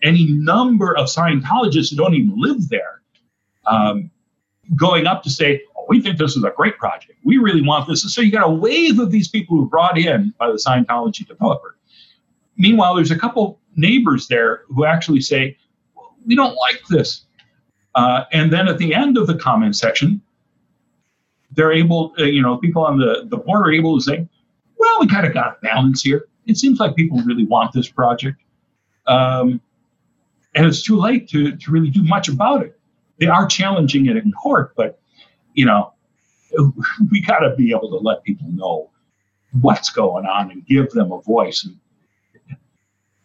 any 0.02 0.26
number 0.28 0.96
of 0.96 1.06
Scientologists 1.06 1.90
who 1.90 1.96
don't 1.96 2.14
even 2.14 2.34
live 2.36 2.68
there 2.68 3.02
um, 3.66 4.10
going 4.74 5.06
up 5.06 5.22
to 5.22 5.30
say, 5.30 5.62
oh, 5.76 5.84
we 5.88 6.00
think 6.02 6.18
this 6.18 6.36
is 6.36 6.44
a 6.44 6.52
great 6.56 6.76
project. 6.78 7.18
We 7.24 7.38
really 7.38 7.62
want 7.62 7.88
this. 7.88 8.02
And 8.02 8.10
so 8.10 8.20
you 8.20 8.32
got 8.32 8.48
a 8.48 8.52
wave 8.52 8.98
of 8.98 9.10
these 9.10 9.28
people 9.28 9.56
who 9.56 9.68
brought 9.68 9.98
in 9.98 10.34
by 10.38 10.48
the 10.48 10.54
Scientology 10.54 11.26
developer. 11.26 11.77
Meanwhile, 12.58 12.96
there's 12.96 13.10
a 13.10 13.18
couple 13.18 13.60
neighbors 13.76 14.28
there 14.28 14.62
who 14.68 14.84
actually 14.84 15.20
say, 15.20 15.56
we 16.26 16.34
don't 16.34 16.54
like 16.56 16.80
this. 16.90 17.24
Uh, 17.94 18.24
and 18.32 18.52
then 18.52 18.68
at 18.68 18.78
the 18.78 18.94
end 18.94 19.16
of 19.16 19.26
the 19.26 19.34
comment 19.34 19.76
section, 19.76 20.20
they're 21.52 21.72
able, 21.72 22.12
uh, 22.18 22.24
you 22.24 22.42
know, 22.42 22.58
people 22.58 22.84
on 22.84 22.98
the, 22.98 23.24
the 23.26 23.38
board 23.38 23.66
are 23.66 23.72
able 23.72 23.96
to 23.96 24.04
say, 24.04 24.28
well, 24.76 25.00
we 25.00 25.06
kind 25.06 25.26
of 25.26 25.32
got 25.32 25.56
a 25.56 25.56
balance 25.62 26.02
here. 26.02 26.26
It 26.46 26.56
seems 26.56 26.78
like 26.78 26.94
people 26.94 27.20
really 27.22 27.46
want 27.46 27.72
this 27.72 27.88
project. 27.88 28.40
Um, 29.06 29.60
and 30.54 30.66
it's 30.66 30.82
too 30.82 30.96
late 30.96 31.28
to, 31.30 31.56
to 31.56 31.70
really 31.70 31.90
do 31.90 32.02
much 32.02 32.28
about 32.28 32.62
it 32.62 32.78
they 33.18 33.26
are 33.26 33.46
challenging 33.46 34.06
it 34.06 34.16
in 34.16 34.32
court, 34.32 34.72
but 34.76 35.00
you 35.54 35.66
know, 35.66 35.92
we 37.10 37.20
got 37.20 37.40
to 37.40 37.54
be 37.56 37.70
able 37.70 37.90
to 37.90 37.96
let 37.96 38.22
people 38.24 38.48
know 38.50 38.90
what's 39.60 39.90
going 39.90 40.24
on 40.26 40.50
and 40.50 40.64
give 40.66 40.90
them 40.90 41.12
a 41.12 41.20
voice. 41.20 41.64
And 41.64 41.76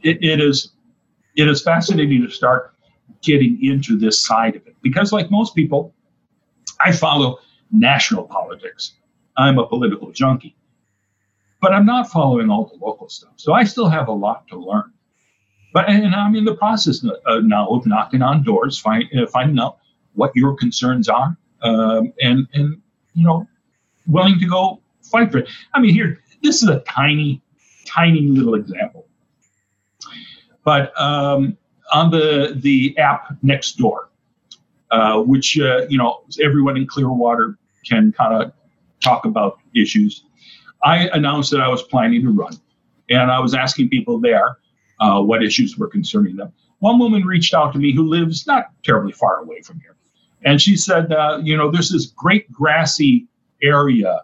it, 0.04 0.24
it 0.24 0.40
is 0.40 0.72
it 1.36 1.48
is 1.48 1.62
fascinating 1.64 2.22
to 2.22 2.30
start 2.30 2.74
getting 3.22 3.64
into 3.64 3.98
this 3.98 4.22
side 4.22 4.56
of 4.56 4.68
it 4.68 4.76
because, 4.82 5.12
like 5.12 5.32
most 5.32 5.56
people, 5.56 5.94
I 6.80 6.92
follow 6.92 7.40
national 7.72 8.24
politics. 8.24 8.94
I'm 9.38 9.58
a 9.58 9.66
political 9.66 10.12
junkie, 10.12 10.56
but 11.62 11.74
I'm 11.74 11.86
not 11.86 12.12
following 12.12 12.50
all 12.50 12.66
the 12.66 12.86
local 12.86 13.10
stuff. 13.10 13.34
So 13.38 13.54
I 13.54 13.64
still 13.64 13.90
have 13.90 14.08
a 14.08 14.12
lot 14.12 14.48
to 14.50 14.58
learn. 14.58 14.92
But 15.74 15.90
and 15.90 16.14
I'm 16.14 16.36
in 16.36 16.46
the 16.46 16.56
process 16.56 17.04
uh, 17.04 17.40
now 17.40 17.68
of 17.70 17.88
knocking 17.88 18.22
on 18.22 18.44
doors, 18.44 18.78
find, 18.78 19.06
uh, 19.18 19.26
finding 19.26 19.58
out 19.58 19.80
what 20.14 20.32
your 20.36 20.56
concerns 20.56 21.10
are, 21.10 21.36
um, 21.64 22.14
and 22.22 22.48
and 22.54 22.80
you 23.16 23.26
know, 23.26 23.48
willing 24.08 24.40
to 24.40 24.48
go 24.48 24.82
fight 25.02 25.32
for 25.32 25.40
it. 25.40 25.50
I 25.74 25.80
mean, 25.80 25.94
here 25.94 26.20
this 26.44 26.62
is 26.62 26.70
a 26.70 26.80
tiny, 26.82 27.42
tiny 27.86 28.22
little 28.22 28.54
example, 28.54 29.08
but 30.64 31.00
um, 31.00 31.58
on 31.92 32.12
the 32.12 32.54
the 32.56 32.98
app 32.98 33.36
next 33.42 33.78
door, 33.78 34.10
uh, 34.92 35.22
which 35.22 35.60
uh, 35.60 35.86
you 35.88 35.98
know 35.98 36.24
everyone 36.42 36.78
in 36.78 36.88
Clearwater 36.88 37.58
can 37.86 38.12
kind 38.12 38.42
of 38.42 38.52
talk 39.02 39.26
about 39.26 39.60
issues. 39.76 40.24
I 40.84 41.08
announced 41.14 41.52
that 41.52 41.62
I 41.62 41.68
was 41.68 41.84
planning 41.84 42.22
to 42.24 42.30
run, 42.30 42.54
and 43.10 43.32
I 43.32 43.40
was 43.40 43.54
asking 43.54 43.90
people 43.90 44.20
there 44.20 44.58
uh, 45.00 45.22
what 45.22 45.44
issues 45.44 45.78
were 45.78 45.88
concerning 45.88 46.36
them. 46.36 46.52
One 46.80 47.00
woman 47.00 47.26
reached 47.26 47.54
out 47.54 47.72
to 47.74 47.80
me 47.80 47.94
who 47.94 48.04
lives 48.04 48.46
not 48.46 48.72
terribly 48.84 49.14
far 49.14 49.38
away 49.38 49.62
from 49.62 49.80
here. 49.80 49.96
And 50.44 50.62
she 50.62 50.76
said, 50.76 51.14
you 51.42 51.56
know, 51.56 51.72
there's 51.72 51.90
this 51.90 52.08
great 52.08 52.52
grassy 52.52 53.28
area 53.62 54.24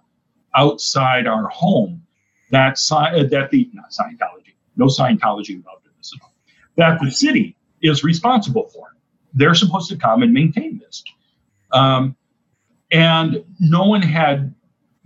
outside 0.55 1.27
our 1.27 1.47
home 1.47 2.05
that 2.51 2.79
uh, 2.91 3.23
that 3.23 3.49
the 3.51 3.69
not 3.73 3.91
Scientology, 3.91 4.53
no 4.75 4.85
Scientology 4.85 5.51
involved 5.51 5.85
in 5.85 5.91
this 5.97 6.13
at 6.15 6.21
all, 6.23 6.28
that 6.79 6.99
the 7.01 7.11
city 7.11 7.55
is 7.81 8.03
responsible 8.03 8.67
for. 8.67 8.95
They're 9.33 9.55
supposed 9.55 9.89
to 9.89 9.97
come 9.97 10.23
and 10.23 10.33
maintain 10.33 10.79
this. 10.79 11.03
Um, 11.71 12.15
and 12.91 13.43
no 13.59 13.85
one 13.85 14.01
had 14.01 14.53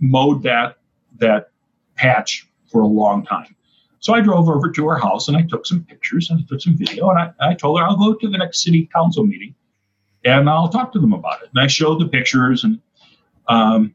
mowed 0.00 0.42
that 0.44 0.78
that 1.18 1.50
patch 1.96 2.48
for 2.70 2.80
a 2.80 2.86
long 2.86 3.24
time. 3.24 3.54
So 4.00 4.14
I 4.14 4.20
drove 4.20 4.48
over 4.48 4.70
to 4.70 4.88
her 4.88 4.98
house 4.98 5.28
and 5.28 5.36
I 5.36 5.42
took 5.42 5.64
some 5.66 5.84
pictures 5.84 6.30
and 6.30 6.40
I 6.40 6.42
took 6.48 6.60
some 6.60 6.76
video 6.76 7.08
and 7.10 7.18
I, 7.18 7.32
I 7.40 7.54
told 7.54 7.78
her 7.78 7.86
I'll 7.86 7.96
go 7.96 8.14
to 8.14 8.28
the 8.28 8.38
next 8.38 8.62
city 8.62 8.88
council 8.92 9.24
meeting 9.24 9.54
and 10.24 10.48
I'll 10.48 10.68
talk 10.68 10.92
to 10.92 10.98
them 10.98 11.12
about 11.12 11.42
it. 11.42 11.50
And 11.54 11.62
I 11.62 11.66
showed 11.66 12.00
the 12.00 12.08
pictures 12.08 12.64
and 12.64 12.80
um, 13.48 13.94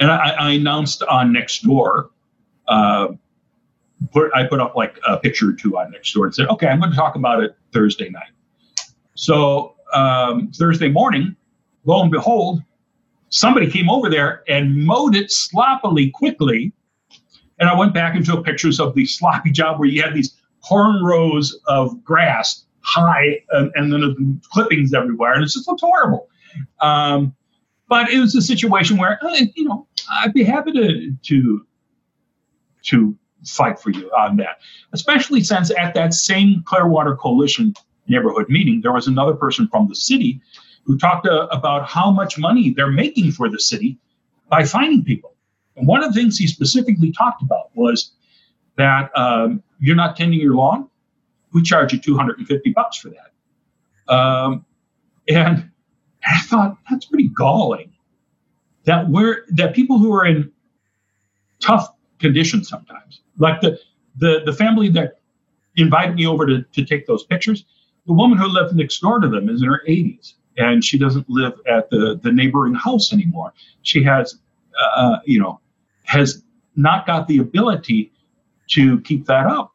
and 0.00 0.10
I, 0.10 0.30
I 0.30 0.50
announced 0.52 1.02
on 1.04 1.32
Nextdoor. 1.32 2.10
Uh, 2.66 3.08
put 4.12 4.30
I 4.34 4.46
put 4.46 4.60
up 4.60 4.74
like 4.74 4.98
a 5.06 5.16
picture 5.18 5.50
or 5.50 5.52
two 5.52 5.78
on 5.78 5.92
Nextdoor 5.92 6.24
and 6.24 6.34
said, 6.34 6.48
okay, 6.48 6.66
I'm 6.66 6.80
going 6.80 6.90
to 6.90 6.96
talk 6.96 7.14
about 7.14 7.42
it 7.42 7.56
Thursday 7.72 8.08
night. 8.08 8.30
So 9.14 9.76
um, 9.94 10.50
Thursday 10.52 10.88
morning, 10.88 11.36
lo 11.84 12.02
and 12.02 12.10
behold, 12.10 12.62
somebody 13.28 13.70
came 13.70 13.88
over 13.90 14.08
there 14.08 14.42
and 14.48 14.84
mowed 14.84 15.14
it 15.14 15.30
sloppily 15.30 16.10
quickly. 16.10 16.72
And 17.58 17.68
I 17.68 17.78
went 17.78 17.94
back 17.94 18.14
and 18.14 18.24
took 18.24 18.44
pictures 18.44 18.80
of 18.80 18.94
the 18.94 19.06
sloppy 19.06 19.52
job 19.52 19.78
where 19.78 19.88
you 19.88 20.02
had 20.02 20.14
these 20.14 20.34
horn 20.60 21.04
rows 21.04 21.58
of 21.66 22.02
grass 22.02 22.64
high 22.80 23.40
and, 23.50 23.70
and 23.74 23.92
then 23.92 24.00
the 24.00 24.40
clippings 24.50 24.92
everywhere. 24.92 25.34
And 25.34 25.42
it 25.42 25.46
just 25.46 25.68
looked 25.68 25.80
horrible. 25.80 26.28
Um, 26.80 27.34
but 27.88 28.10
it 28.10 28.18
was 28.18 28.34
a 28.34 28.42
situation 28.42 28.96
where, 28.96 29.18
uh, 29.24 29.36
you 29.54 29.64
know, 29.64 29.86
I'd 30.10 30.32
be 30.32 30.42
happy 30.42 30.72
to, 30.72 31.12
to, 31.22 31.66
to 32.84 33.18
fight 33.46 33.78
for 33.78 33.90
you 33.90 34.10
on 34.10 34.36
that, 34.36 34.60
especially 34.92 35.42
since 35.42 35.70
at 35.78 35.94
that 35.94 36.14
same 36.14 36.62
Clearwater 36.66 37.16
Coalition 37.16 37.74
neighborhood 38.08 38.48
meeting, 38.48 38.80
there 38.80 38.92
was 38.92 39.06
another 39.06 39.34
person 39.34 39.68
from 39.68 39.88
the 39.88 39.94
city 39.94 40.40
who 40.84 40.98
talked 40.98 41.26
uh, 41.26 41.46
about 41.50 41.88
how 41.88 42.10
much 42.10 42.38
money 42.38 42.70
they're 42.70 42.90
making 42.90 43.32
for 43.32 43.48
the 43.48 43.60
city 43.60 43.98
by 44.48 44.64
finding 44.64 45.04
people. 45.04 45.34
And 45.76 45.86
one 45.86 46.02
of 46.02 46.12
the 46.12 46.20
things 46.20 46.36
he 46.36 46.46
specifically 46.46 47.12
talked 47.12 47.42
about 47.42 47.70
was 47.74 48.12
that 48.76 49.10
um, 49.16 49.62
you're 49.78 49.96
not 49.96 50.16
tending 50.16 50.40
your 50.40 50.54
lawn, 50.54 50.88
we 51.52 51.62
charge 51.62 51.92
you 51.92 52.00
250 52.00 52.70
bucks 52.72 52.96
for 52.96 53.10
that. 53.10 54.12
Um, 54.12 54.64
and 55.28 55.70
I 56.26 56.40
thought 56.40 56.76
that's 56.90 57.06
pretty 57.06 57.28
galling 57.28 57.92
that 58.84 59.08
we're 59.08 59.44
that 59.50 59.74
people 59.74 59.98
who 59.98 60.12
are 60.12 60.26
in 60.26 60.50
tough 61.60 61.88
conditions 62.18 62.68
sometimes, 62.68 63.21
like 63.38 63.60
the 63.60 63.78
the 64.16 64.42
the 64.44 64.52
family 64.52 64.88
that 64.90 65.20
invited 65.76 66.16
me 66.16 66.26
over 66.26 66.46
to, 66.46 66.62
to 66.62 66.84
take 66.84 67.06
those 67.06 67.24
pictures, 67.24 67.64
the 68.06 68.12
woman 68.12 68.38
who 68.38 68.46
lived 68.46 68.74
next 68.74 69.00
door 69.00 69.20
to 69.20 69.28
them 69.28 69.48
is 69.48 69.62
in 69.62 69.68
her 69.68 69.82
80s 69.88 70.34
and 70.58 70.84
she 70.84 70.98
doesn't 70.98 71.28
live 71.30 71.54
at 71.66 71.88
the, 71.90 72.18
the 72.22 72.30
neighboring 72.30 72.74
house 72.74 73.12
anymore. 73.12 73.52
She 73.82 74.02
has, 74.02 74.38
uh, 74.96 75.18
you 75.24 75.40
know, 75.40 75.60
has 76.04 76.42
not 76.76 77.06
got 77.06 77.28
the 77.28 77.38
ability 77.38 78.12
to 78.70 79.00
keep 79.02 79.26
that 79.26 79.46
up. 79.46 79.74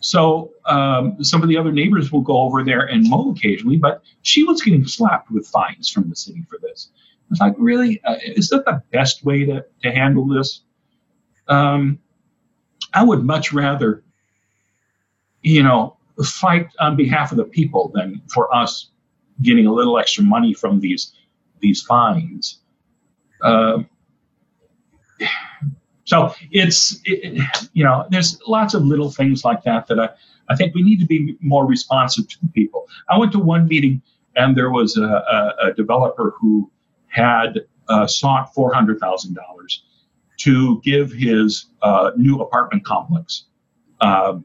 So 0.00 0.52
um, 0.66 1.22
some 1.24 1.42
of 1.42 1.48
the 1.48 1.56
other 1.56 1.72
neighbors 1.72 2.12
will 2.12 2.20
go 2.20 2.38
over 2.38 2.62
there 2.62 2.82
and 2.86 3.08
mow 3.08 3.30
occasionally, 3.32 3.76
but 3.76 4.02
she 4.22 4.44
was 4.44 4.62
getting 4.62 4.86
slapped 4.86 5.30
with 5.30 5.46
fines 5.46 5.90
from 5.90 6.08
the 6.08 6.16
city 6.16 6.44
for 6.48 6.58
this. 6.62 6.90
It's 7.30 7.40
like, 7.40 7.54
really, 7.58 8.00
uh, 8.04 8.16
is 8.22 8.48
that 8.50 8.64
the 8.64 8.82
best 8.92 9.24
way 9.24 9.44
to, 9.44 9.64
to 9.82 9.92
handle 9.92 10.26
this? 10.26 10.62
Um, 11.48 11.98
I 12.94 13.04
would 13.04 13.24
much 13.24 13.52
rather, 13.52 14.02
you 15.42 15.62
know, 15.62 15.96
fight 16.24 16.68
on 16.80 16.96
behalf 16.96 17.30
of 17.30 17.36
the 17.38 17.44
people 17.44 17.90
than 17.94 18.20
for 18.32 18.52
us 18.54 18.90
getting 19.42 19.66
a 19.66 19.72
little 19.72 19.98
extra 19.98 20.24
money 20.24 20.54
from 20.54 20.80
these 20.80 21.12
these 21.60 21.82
fines. 21.82 22.60
Uh, 23.42 23.82
so 26.04 26.32
it's 26.50 27.00
it, 27.04 27.40
you 27.72 27.84
know 27.84 28.06
there's 28.10 28.40
lots 28.46 28.74
of 28.74 28.84
little 28.84 29.10
things 29.10 29.44
like 29.44 29.62
that 29.64 29.86
that 29.88 30.00
I 30.00 30.08
I 30.48 30.56
think 30.56 30.74
we 30.74 30.82
need 30.82 30.98
to 31.00 31.06
be 31.06 31.36
more 31.40 31.66
responsive 31.66 32.28
to 32.28 32.36
the 32.42 32.48
people. 32.48 32.88
I 33.08 33.18
went 33.18 33.32
to 33.32 33.38
one 33.38 33.68
meeting 33.68 34.02
and 34.34 34.56
there 34.56 34.70
was 34.70 34.96
a, 34.96 35.02
a, 35.02 35.54
a 35.68 35.72
developer 35.74 36.34
who 36.40 36.70
had 37.08 37.60
uh, 37.88 38.06
sought 38.06 38.54
four 38.54 38.72
hundred 38.72 38.98
thousand 38.98 39.34
dollars 39.34 39.84
to 40.38 40.80
give 40.82 41.12
his 41.12 41.66
uh, 41.82 42.12
new 42.16 42.40
apartment 42.40 42.84
complex 42.84 43.44
um, 44.00 44.44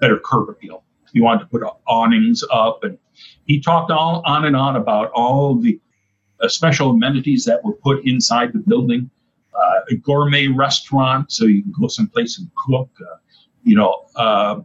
better 0.00 0.18
curb 0.24 0.48
appeal. 0.48 0.84
He 1.12 1.20
wanted 1.20 1.40
to 1.40 1.46
put 1.46 1.62
awnings 1.86 2.44
up, 2.52 2.84
and 2.84 2.98
he 3.46 3.60
talked 3.60 3.90
all 3.90 4.22
on 4.26 4.44
and 4.44 4.54
on 4.54 4.76
about 4.76 5.10
all 5.12 5.54
the 5.54 5.80
uh, 6.40 6.48
special 6.48 6.90
amenities 6.90 7.44
that 7.44 7.64
were 7.64 7.72
put 7.72 8.04
inside 8.04 8.52
the 8.52 8.60
building. 8.60 9.10
Uh, 9.54 9.80
a 9.90 9.96
gourmet 9.96 10.46
restaurant, 10.46 11.32
so 11.32 11.44
you 11.44 11.62
can 11.62 11.72
go 11.72 11.88
someplace 11.88 12.38
and 12.38 12.48
cook. 12.54 12.88
Uh, 13.00 13.16
you 13.64 13.74
know, 13.74 14.06
uh, 14.14 14.60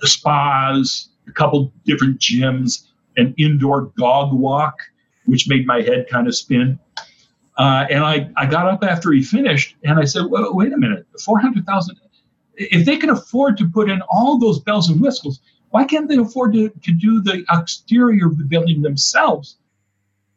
spas, 0.00 1.10
a 1.28 1.32
couple 1.32 1.72
different 1.84 2.18
gyms, 2.18 2.86
an 3.16 3.34
indoor 3.36 3.92
dog 3.98 4.32
walk, 4.32 4.78
which 5.26 5.48
made 5.48 5.66
my 5.66 5.82
head 5.82 6.06
kind 6.10 6.26
of 6.26 6.34
spin. 6.34 6.78
Uh, 7.56 7.86
and 7.90 8.04
I, 8.04 8.28
I 8.36 8.46
got 8.46 8.66
up 8.66 8.84
after 8.84 9.12
he 9.12 9.22
finished 9.22 9.76
and 9.84 9.98
I 9.98 10.04
said, 10.04 10.26
well, 10.28 10.54
wait 10.54 10.72
a 10.72 10.76
minute, 10.76 11.06
400,000. 11.24 11.96
If 12.56 12.84
they 12.84 12.96
can 12.96 13.10
afford 13.10 13.56
to 13.58 13.68
put 13.68 13.90
in 13.90 14.02
all 14.08 14.38
those 14.38 14.60
bells 14.60 14.90
and 14.90 15.00
whistles, 15.00 15.40
why 15.70 15.84
can't 15.84 16.08
they 16.08 16.16
afford 16.16 16.52
to, 16.54 16.68
to 16.68 16.92
do 16.92 17.22
the 17.22 17.44
exterior 17.50 18.26
of 18.26 18.38
the 18.38 18.44
building 18.44 18.82
themselves? 18.82 19.56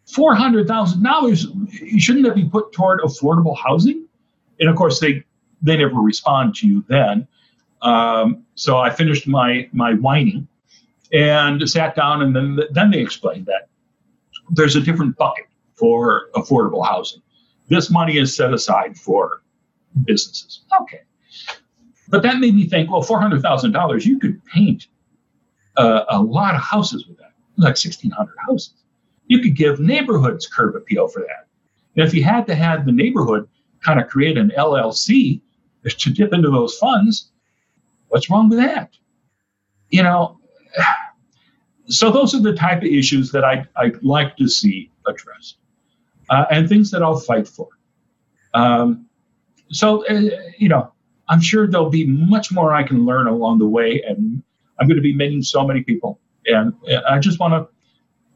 $400,000, 0.08 2.00
shouldn't 2.00 2.26
that 2.26 2.36
be 2.36 2.46
put 2.46 2.72
toward 2.72 3.02
affordable 3.02 3.56
housing? 3.58 4.06
And 4.60 4.70
of 4.70 4.76
course, 4.76 5.00
they, 5.00 5.24
they 5.62 5.78
never 5.78 6.00
respond 6.00 6.56
to 6.56 6.68
you 6.68 6.84
then. 6.88 7.28
Um, 7.82 8.46
so 8.56 8.78
I 8.78 8.90
finished 8.90 9.28
my, 9.28 9.70
my 9.72 9.94
whining 9.94 10.48
and 11.14 11.70
sat 11.70 11.96
down, 11.96 12.22
and 12.22 12.36
then, 12.36 12.60
then 12.72 12.92
they 12.92 13.00
explained 13.00 13.46
that 13.46 13.70
there's 14.52 14.76
a 14.76 14.82
different 14.82 15.16
bucket 15.18 15.46
for 15.80 16.30
affordable 16.36 16.86
housing. 16.86 17.22
This 17.70 17.90
money 17.90 18.18
is 18.18 18.36
set 18.36 18.54
aside 18.54 18.98
for 18.98 19.42
businesses. 20.06 20.62
Okay. 20.82 21.02
But 22.10 22.24
that 22.24 22.40
made 22.40 22.56
me 22.56 22.68
think 22.68 22.92
well, 22.92 23.04
$400,000, 23.04 24.06
you 24.06 24.20
could 24.20 24.44
paint 24.46 24.88
uh, 25.78 26.06
a 26.10 26.22
lot 26.22 26.56
of 26.56 26.62
houses 26.62 27.08
with 27.08 27.18
that, 27.18 27.34
like 27.58 27.78
1,600 27.78 28.36
houses. 28.48 28.74
You 29.28 29.40
could 29.40 29.56
give 29.56 29.80
neighborhoods 29.80 30.48
curb 30.48 30.76
appeal 30.76 31.08
for 31.08 31.20
that. 31.20 31.48
And 31.96 32.06
if 32.06 32.14
you 32.14 32.24
had 32.24 32.48
to 32.48 32.56
have 32.56 32.86
the 32.86 32.92
neighborhood 32.92 33.48
kind 33.86 34.00
of 34.00 34.08
create 34.08 34.38
an 34.38 34.52
LLC 34.58 35.42
to 35.88 36.10
dip 36.10 36.34
into 36.34 36.50
those 36.50 36.76
funds, 36.78 37.32
what's 38.08 38.30
wrong 38.30 38.50
with 38.50 38.60
that? 38.60 38.98
You 39.90 40.04
know, 40.04 40.40
so 41.86 42.12
those 42.12 42.34
are 42.34 42.42
the 42.42 42.54
type 42.54 42.80
of 42.80 42.86
issues 42.86 43.32
that 43.32 43.46
I, 43.46 43.66
I'd 43.76 44.04
like 44.04 44.36
to 44.38 44.48
see 44.48 44.92
addressed 45.08 45.58
uh, 46.30 46.46
and 46.52 46.70
things 46.70 46.92
that 46.92 47.04
I'll 47.04 47.20
fight 47.20 47.48
for. 47.48 47.68
Um, 48.54 49.08
so, 49.72 50.06
uh, 50.08 50.22
you 50.58 50.70
know, 50.70 50.92
I'm 51.28 51.42
sure 51.42 51.68
there'll 51.68 51.90
be 51.90 52.08
much 52.08 52.52
more 52.52 52.74
I 52.74 52.84
can 52.84 53.06
learn 53.06 53.28
along 53.28 53.60
the 53.60 53.68
way, 53.68 54.02
and 54.08 54.42
I'm 54.80 54.88
going 54.88 54.98
to 54.98 55.02
be 55.02 55.16
meeting 55.16 55.44
so 55.44 55.66
many 55.66 55.84
people. 55.84 56.20
And 56.46 56.74
I 57.08 57.20
just 57.20 57.40
want 57.40 57.70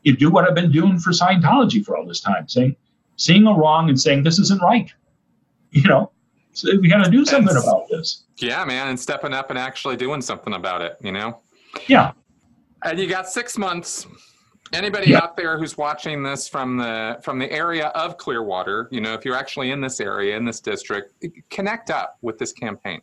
to 0.06 0.11
do 0.14 0.30
what 0.30 0.48
I've 0.48 0.56
been 0.56 0.72
doing 0.72 0.99
for 0.99 1.11
Scientology 1.11 1.84
for 1.84 1.98
all 1.98 2.06
this 2.06 2.22
time, 2.22 2.48
saying, 2.48 2.76
seeing 3.15 3.48
a 3.48 3.53
wrong 3.53 3.90
and 3.90 3.99
saying 3.99 4.24
this 4.24 4.40
isn't 4.40 4.61
right. 4.61 4.91
You 5.76 5.82
know, 5.90 6.11
so 6.52 6.70
we 6.80 6.88
got 6.88 7.03
to 7.03 7.10
do 7.10 7.26
something 7.26 7.57
about 7.57 7.90
this. 7.90 8.26
Yeah, 8.38 8.64
man, 8.64 8.90
and 8.90 8.99
stepping 8.99 9.34
up 9.34 9.49
and 9.49 9.57
actually 9.57 9.98
doing 9.98 10.22
something 10.22 10.53
about 10.53 10.84
it. 10.84 10.98
You 11.02 11.11
know. 11.11 11.40
Yeah. 11.88 12.11
And 12.84 12.99
you 12.99 13.07
got 13.07 13.28
six 13.28 13.57
months 13.57 14.06
anybody 14.74 15.12
yeah. 15.12 15.20
out 15.20 15.38
there 15.38 15.58
who's 15.58 15.78
watching 15.78 16.24
this 16.24 16.48
from 16.48 16.78
the 16.78 17.20
from 17.22 17.40
the 17.40 17.52
area 17.52 17.88
of 17.90 18.18
Clearwater, 18.18 18.88
you 18.91 19.02
know, 19.02 19.14
if 19.14 19.26
you're 19.26 19.36
actually 19.36 19.72
in 19.72 19.82
this 19.82 20.00
area 20.00 20.36
in 20.36 20.45
this 20.45 20.60
district, 20.60 21.14
connect 21.50 21.90
up 21.90 22.18
with 22.22 22.38
this 22.38 22.52
campaign. 22.52 23.02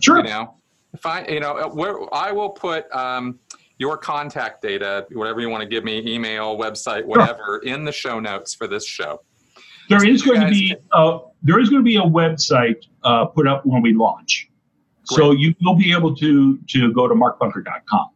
Sure. 0.00 0.18
You 0.18 0.24
know, 0.24 0.54
if 0.94 1.04
I, 1.06 1.24
you 1.26 1.40
know, 1.40 1.70
where 1.74 1.98
I 2.14 2.32
will 2.32 2.50
put 2.50 2.90
um, 2.94 3.38
your 3.78 3.96
contact 3.96 4.62
data, 4.62 5.06
whatever 5.12 5.40
you 5.40 5.48
want 5.48 5.62
to 5.62 5.68
give 5.68 5.84
me, 5.84 6.02
email, 6.06 6.56
website, 6.56 7.04
whatever, 7.04 7.60
sure. 7.62 7.74
in 7.74 7.84
the 7.84 7.92
show 7.92 8.20
notes 8.20 8.54
for 8.54 8.66
this 8.66 8.86
show. 8.86 9.20
There 9.88 10.00
so 10.00 10.06
is 10.06 10.22
going 10.22 10.40
to 10.40 10.48
be 10.48 10.76
uh, 10.92 11.18
there 11.42 11.58
is 11.58 11.68
going 11.68 11.82
to 11.82 11.84
be 11.84 11.96
a 11.96 12.02
website 12.02 12.84
uh, 13.02 13.26
put 13.26 13.48
up 13.48 13.66
when 13.66 13.82
we 13.82 13.92
launch, 13.92 14.48
Great. 15.08 15.16
so 15.16 15.32
you 15.32 15.54
will 15.62 15.74
be 15.74 15.92
able 15.92 16.14
to 16.16 16.58
to 16.58 16.92
go 16.92 17.08
to 17.08 17.14
markbunker.com, 17.14 18.10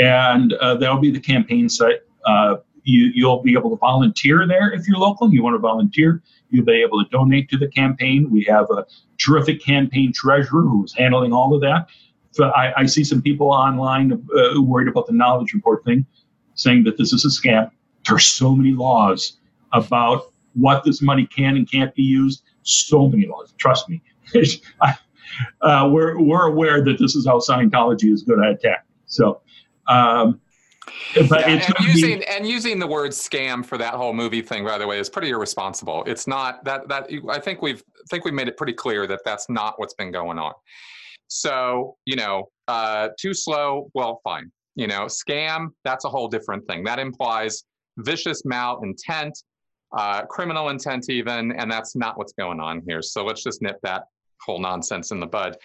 and 0.00 0.54
uh, 0.54 0.76
that'll 0.76 1.00
be 1.00 1.10
the 1.10 1.20
campaign 1.20 1.68
site 1.68 2.00
uh, 2.24 2.56
you, 2.84 3.10
you'll 3.14 3.42
be 3.42 3.54
able 3.54 3.70
to 3.70 3.76
volunteer 3.76 4.46
there 4.46 4.72
if 4.72 4.86
you're 4.86 4.98
local. 4.98 5.26
And 5.26 5.34
you 5.34 5.42
want 5.42 5.54
to 5.54 5.58
volunteer, 5.58 6.22
you'll 6.50 6.64
be 6.64 6.82
able 6.82 7.02
to 7.02 7.10
donate 7.10 7.48
to 7.50 7.56
the 7.56 7.68
campaign. 7.68 8.30
We 8.30 8.44
have 8.44 8.66
a 8.70 8.86
terrific 9.18 9.62
campaign 9.62 10.12
treasurer 10.12 10.62
who's 10.62 10.92
handling 10.94 11.32
all 11.32 11.54
of 11.54 11.60
that. 11.62 11.88
So 12.32 12.50
I, 12.50 12.80
I 12.80 12.86
see 12.86 13.04
some 13.04 13.22
people 13.22 13.48
online 13.48 14.12
uh, 14.12 14.60
worried 14.60 14.88
about 14.88 15.06
the 15.06 15.12
knowledge 15.12 15.54
report 15.54 15.84
thing, 15.84 16.04
saying 16.54 16.84
that 16.84 16.98
this 16.98 17.12
is 17.12 17.24
a 17.24 17.28
scam. 17.28 17.70
There's 18.06 18.26
so 18.26 18.54
many 18.54 18.72
laws 18.72 19.38
about 19.72 20.32
what 20.54 20.84
this 20.84 21.00
money 21.00 21.26
can 21.26 21.56
and 21.56 21.70
can't 21.70 21.94
be 21.94 22.02
used. 22.02 22.42
So 22.62 23.08
many 23.08 23.26
laws. 23.26 23.54
Trust 23.56 23.88
me. 23.88 24.02
uh, 25.60 25.88
we're 25.92 26.20
we're 26.20 26.46
aware 26.46 26.82
that 26.82 26.98
this 26.98 27.14
is 27.14 27.26
how 27.26 27.38
Scientology 27.38 28.12
is 28.12 28.22
going 28.22 28.40
to 28.40 28.50
attack. 28.50 28.84
So. 29.06 29.40
Um, 29.86 30.40
but 31.28 31.40
yeah, 31.40 31.46
and 31.48 31.74
using 31.80 32.18
be, 32.20 32.26
and 32.26 32.46
using 32.46 32.78
the 32.78 32.86
word 32.86 33.10
scam 33.10 33.64
for 33.64 33.78
that 33.78 33.94
whole 33.94 34.12
movie 34.12 34.42
thing, 34.42 34.64
by 34.64 34.78
the 34.78 34.86
way, 34.86 34.98
is 34.98 35.08
pretty 35.08 35.30
irresponsible. 35.30 36.04
It's 36.06 36.26
not 36.26 36.64
that 36.64 36.88
that 36.88 37.10
I 37.28 37.38
think 37.38 37.62
we've 37.62 37.82
I 37.96 38.06
think 38.10 38.24
we 38.24 38.30
made 38.30 38.48
it 38.48 38.56
pretty 38.56 38.72
clear 38.72 39.06
that 39.06 39.20
that's 39.24 39.48
not 39.48 39.78
what's 39.78 39.94
been 39.94 40.12
going 40.12 40.38
on. 40.38 40.52
So 41.28 41.96
you 42.04 42.16
know, 42.16 42.48
uh, 42.68 43.08
too 43.18 43.34
slow. 43.34 43.90
Well, 43.94 44.20
fine. 44.24 44.50
You 44.74 44.86
know, 44.86 45.06
scam. 45.06 45.68
That's 45.84 46.04
a 46.04 46.08
whole 46.08 46.28
different 46.28 46.66
thing. 46.66 46.84
That 46.84 46.98
implies 46.98 47.64
vicious 47.98 48.42
malintent, 48.42 49.32
uh, 49.96 50.22
criminal 50.26 50.70
intent, 50.70 51.08
even, 51.08 51.52
and 51.52 51.70
that's 51.70 51.94
not 51.94 52.18
what's 52.18 52.32
going 52.32 52.60
on 52.60 52.82
here. 52.86 53.02
So 53.02 53.24
let's 53.24 53.42
just 53.42 53.62
nip 53.62 53.78
that 53.82 54.04
whole 54.40 54.58
nonsense 54.58 55.10
in 55.10 55.20
the 55.20 55.26
bud. 55.26 55.56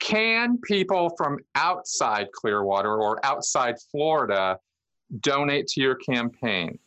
Can 0.00 0.58
people 0.58 1.14
from 1.16 1.38
outside 1.54 2.32
Clearwater 2.32 3.00
or 3.00 3.24
outside 3.24 3.76
Florida 3.90 4.58
donate 5.20 5.68
to 5.68 5.80
your 5.80 5.94
campaign? 5.94 6.78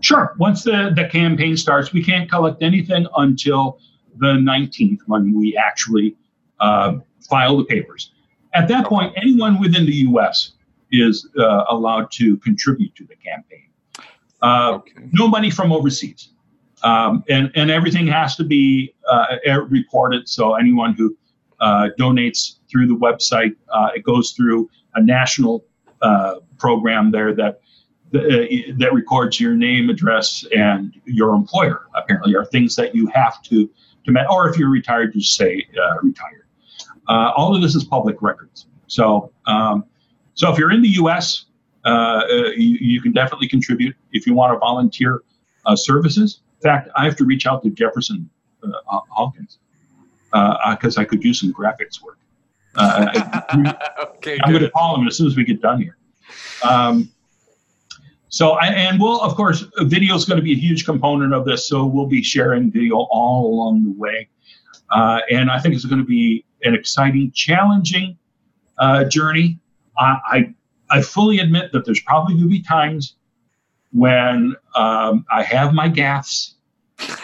Sure. 0.00 0.34
Once 0.38 0.62
the, 0.62 0.92
the 0.94 1.08
campaign 1.08 1.56
starts, 1.56 1.92
we 1.92 2.02
can't 2.02 2.30
collect 2.30 2.62
anything 2.62 3.06
until 3.16 3.78
the 4.18 4.34
19th 4.34 5.00
when 5.06 5.34
we 5.34 5.56
actually 5.56 6.16
uh, 6.60 6.94
file 7.28 7.56
the 7.56 7.64
papers. 7.64 8.12
At 8.54 8.68
that 8.68 8.86
point, 8.86 9.12
anyone 9.16 9.60
within 9.60 9.84
the 9.84 9.94
U.S. 10.10 10.52
is 10.90 11.28
uh, 11.38 11.64
allowed 11.68 12.10
to 12.12 12.36
contribute 12.38 12.94
to 12.94 13.04
the 13.04 13.16
campaign. 13.16 13.68
Uh, 14.40 14.74
okay. 14.74 15.08
No 15.12 15.28
money 15.28 15.50
from 15.50 15.72
overseas. 15.72 16.28
Um, 16.82 17.24
and, 17.28 17.50
and 17.54 17.70
everything 17.70 18.06
has 18.08 18.34
to 18.36 18.44
be 18.44 18.94
uh, 19.08 19.36
reported. 19.68 20.28
So 20.28 20.54
anyone 20.54 20.94
who 20.94 21.16
uh, 21.62 21.90
donates 21.98 22.56
through 22.68 22.88
the 22.88 22.96
website, 22.96 23.54
uh, 23.72 23.90
it 23.94 24.02
goes 24.02 24.32
through 24.32 24.68
a 24.96 25.02
national 25.02 25.64
uh, 26.02 26.34
program 26.58 27.12
there 27.12 27.32
that 27.32 27.60
uh, 28.14 28.18
that 28.76 28.90
records 28.92 29.40
your 29.40 29.54
name, 29.54 29.88
address, 29.88 30.44
and 30.54 31.00
your 31.04 31.34
employer. 31.34 31.86
Apparently, 31.94 32.34
are 32.34 32.44
things 32.44 32.74
that 32.74 32.94
you 32.96 33.06
have 33.14 33.40
to 33.42 33.70
to 34.04 34.10
met, 34.10 34.26
or 34.28 34.48
if 34.48 34.58
you're 34.58 34.70
retired, 34.70 35.12
just 35.14 35.36
say 35.36 35.64
retired. 36.02 36.46
all 37.08 37.54
of 37.54 37.62
this 37.62 37.76
is 37.76 37.84
public 37.84 38.20
records. 38.20 38.66
So, 38.88 39.32
um, 39.46 39.84
so 40.34 40.52
if 40.52 40.58
you're 40.58 40.72
in 40.72 40.82
the 40.82 40.88
U.S., 40.88 41.44
you, 41.86 42.76
you, 42.80 43.00
can 43.00 43.12
definitely 43.12 43.48
contribute. 43.48 43.94
If 44.10 44.26
you 44.26 44.34
want 44.34 44.52
to 44.52 44.58
volunteer 44.58 45.22
services, 45.76 46.40
in 46.56 46.62
fact, 46.62 46.88
I 46.96 47.04
have 47.04 47.14
to 47.16 47.24
reach 47.24 47.46
out 47.46 47.62
to 47.62 47.70
Jefferson 47.70 48.28
uh, 48.64 49.00
Hawkins 49.08 49.58
because 50.32 50.98
uh, 50.98 51.02
I 51.02 51.04
could 51.04 51.22
use 51.22 51.40
some 51.40 51.52
graphics 51.52 52.02
work. 52.02 52.18
Uh, 52.74 53.74
okay, 54.16 54.38
I'm 54.42 54.50
going 54.50 54.64
to 54.64 54.70
call 54.70 54.98
him 54.98 55.06
as 55.06 55.16
soon 55.16 55.26
as 55.26 55.36
we 55.36 55.44
get 55.44 55.60
done 55.60 55.80
here. 55.80 55.96
Um, 56.64 57.10
so, 58.28 58.58
and 58.58 58.98
we'll, 58.98 59.20
of 59.20 59.34
course, 59.34 59.64
video 59.80 60.14
is 60.14 60.24
going 60.24 60.38
to 60.38 60.42
be 60.42 60.52
a 60.52 60.56
huge 60.56 60.86
component 60.86 61.34
of 61.34 61.44
this. 61.44 61.68
So 61.68 61.84
we'll 61.84 62.06
be 62.06 62.22
sharing 62.22 62.70
video 62.70 62.96
all 63.10 63.52
along 63.52 63.84
the 63.84 63.92
way. 63.92 64.28
Uh, 64.90 65.20
and 65.30 65.50
I 65.50 65.58
think 65.58 65.74
it's 65.74 65.84
going 65.84 66.00
to 66.00 66.06
be 66.06 66.44
an 66.62 66.74
exciting, 66.74 67.30
challenging 67.34 68.16
uh, 68.78 69.04
journey. 69.04 69.58
I, 69.98 70.16
I, 70.24 70.54
I, 70.90 71.02
fully 71.02 71.40
admit 71.40 71.72
that 71.72 71.84
there's 71.84 72.00
probably 72.00 72.34
going 72.34 72.44
to 72.44 72.50
be 72.50 72.62
times 72.62 73.16
when 73.92 74.56
um, 74.74 75.26
I 75.30 75.42
have 75.42 75.74
my 75.74 75.88
gaffes, 75.88 76.54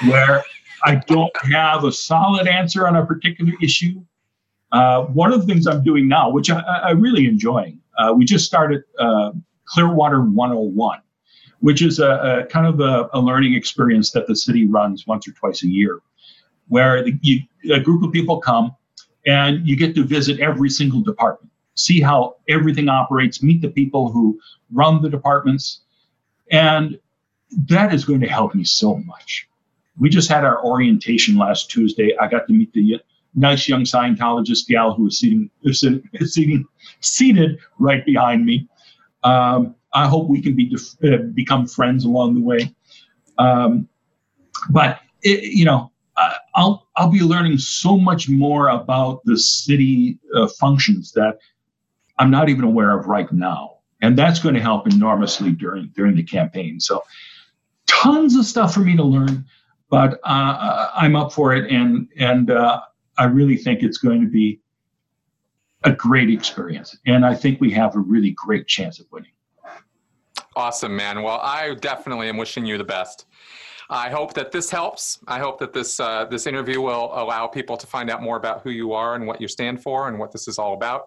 where 0.06 0.44
I 0.84 0.96
don't 1.06 1.34
have 1.52 1.84
a 1.84 1.92
solid 1.92 2.46
answer 2.46 2.86
on 2.86 2.96
a 2.96 3.04
particular 3.04 3.52
issue. 3.62 4.02
Uh, 4.72 5.04
one 5.04 5.32
of 5.32 5.40
the 5.40 5.46
things 5.46 5.66
I'm 5.66 5.82
doing 5.82 6.08
now, 6.08 6.30
which 6.30 6.50
I, 6.50 6.60
I 6.60 6.90
really 6.90 7.26
enjoying, 7.26 7.80
uh, 7.96 8.12
we 8.16 8.24
just 8.24 8.44
started 8.44 8.84
uh, 8.98 9.32
Clearwater 9.64 10.22
101, 10.22 11.00
which 11.60 11.82
is 11.82 11.98
a, 11.98 12.42
a 12.42 12.46
kind 12.46 12.66
of 12.66 12.80
a, 12.80 13.08
a, 13.12 13.20
learning 13.20 13.54
experience 13.54 14.10
that 14.12 14.26
the 14.26 14.36
city 14.36 14.66
runs 14.66 15.06
once 15.06 15.26
or 15.26 15.32
twice 15.32 15.62
a 15.62 15.68
year, 15.68 16.00
where 16.68 17.02
the, 17.02 17.18
you, 17.22 17.40
a 17.72 17.80
group 17.80 18.02
of 18.02 18.12
people 18.12 18.38
come 18.40 18.74
and 19.26 19.66
you 19.66 19.76
get 19.76 19.94
to 19.94 20.04
visit 20.04 20.38
every 20.40 20.70
single 20.70 21.00
department, 21.00 21.50
see 21.74 22.00
how 22.00 22.36
everything 22.48 22.88
operates, 22.88 23.42
meet 23.42 23.62
the 23.62 23.68
people 23.70 24.10
who 24.12 24.38
run 24.72 25.02
the 25.02 25.08
departments, 25.08 25.80
and 26.50 26.98
that 27.66 27.92
is 27.94 28.04
going 28.04 28.20
to 28.20 28.28
help 28.28 28.54
me 28.54 28.64
so 28.64 28.96
much. 28.96 29.48
We 29.98 30.08
just 30.08 30.28
had 30.28 30.44
our 30.44 30.64
orientation 30.64 31.36
last 31.36 31.70
Tuesday. 31.70 32.16
I 32.18 32.28
got 32.28 32.46
to 32.46 32.52
meet 32.52 32.72
the 32.72 33.00
nice 33.34 33.68
young 33.68 33.82
Scientologist 33.82 34.68
gal 34.68 34.94
who 34.94 35.04
was 35.04 35.18
sitting, 35.18 36.64
seated 37.00 37.58
right 37.78 38.04
behind 38.04 38.46
me. 38.46 38.68
Um, 39.24 39.74
I 39.92 40.06
hope 40.06 40.28
we 40.28 40.40
can 40.40 40.54
be 40.54 40.76
uh, 41.02 41.16
become 41.34 41.66
friends 41.66 42.04
along 42.04 42.34
the 42.34 42.40
way. 42.40 42.74
Um, 43.38 43.88
but 44.70 45.00
it, 45.22 45.42
you 45.42 45.64
know, 45.64 45.90
I'll 46.54 46.86
I'll 46.96 47.10
be 47.10 47.20
learning 47.20 47.58
so 47.58 47.96
much 47.96 48.28
more 48.28 48.68
about 48.68 49.24
the 49.24 49.38
city 49.38 50.18
uh, 50.34 50.48
functions 50.60 51.12
that 51.12 51.38
I'm 52.18 52.30
not 52.30 52.48
even 52.48 52.64
aware 52.64 52.98
of 52.98 53.06
right 53.06 53.30
now 53.32 53.78
and 54.00 54.16
that's 54.16 54.38
going 54.38 54.54
to 54.54 54.60
help 54.60 54.86
enormously 54.86 55.52
during 55.52 55.88
during 55.94 56.14
the 56.14 56.22
campaign. 56.22 56.80
So, 56.80 57.02
tons 57.86 58.36
of 58.36 58.44
stuff 58.44 58.74
for 58.74 58.80
me 58.80 58.96
to 58.96 59.02
learn, 59.02 59.44
but 59.90 60.20
uh, 60.24 60.90
I'm 60.94 61.16
up 61.16 61.32
for 61.32 61.54
it, 61.54 61.70
and 61.70 62.08
and 62.18 62.50
uh, 62.50 62.80
I 63.16 63.24
really 63.24 63.56
think 63.56 63.82
it's 63.82 63.98
going 63.98 64.20
to 64.20 64.28
be 64.28 64.60
a 65.84 65.92
great 65.92 66.30
experience, 66.30 66.96
and 67.06 67.24
I 67.24 67.34
think 67.34 67.60
we 67.60 67.70
have 67.72 67.96
a 67.96 68.00
really 68.00 68.30
great 68.30 68.66
chance 68.66 69.00
of 69.00 69.06
winning. 69.10 69.32
Awesome, 70.56 70.96
man. 70.96 71.22
Well, 71.22 71.40
I 71.40 71.74
definitely 71.74 72.28
am 72.28 72.36
wishing 72.36 72.66
you 72.66 72.78
the 72.78 72.84
best. 72.84 73.26
I 73.90 74.10
hope 74.10 74.34
that 74.34 74.52
this 74.52 74.70
helps. 74.70 75.18
I 75.26 75.38
hope 75.38 75.58
that 75.60 75.72
this 75.72 75.98
uh, 75.98 76.26
this 76.26 76.46
interview 76.46 76.80
will 76.80 77.10
allow 77.14 77.46
people 77.46 77.76
to 77.76 77.86
find 77.86 78.10
out 78.10 78.22
more 78.22 78.36
about 78.36 78.62
who 78.62 78.70
you 78.70 78.92
are 78.92 79.14
and 79.14 79.26
what 79.26 79.40
you 79.40 79.48
stand 79.48 79.82
for 79.82 80.08
and 80.08 80.18
what 80.18 80.32
this 80.32 80.48
is 80.48 80.58
all 80.58 80.74
about. 80.74 81.06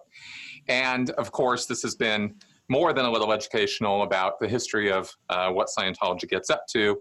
And 0.68 1.10
of 1.10 1.30
course, 1.30 1.66
this 1.66 1.82
has 1.82 1.94
been 1.94 2.34
more 2.68 2.92
than 2.92 3.04
a 3.04 3.10
little 3.10 3.32
educational 3.32 4.02
about 4.02 4.40
the 4.40 4.48
history 4.48 4.90
of 4.90 5.12
uh, 5.28 5.50
what 5.50 5.68
Scientology 5.76 6.28
gets 6.28 6.50
up 6.50 6.66
to. 6.68 7.00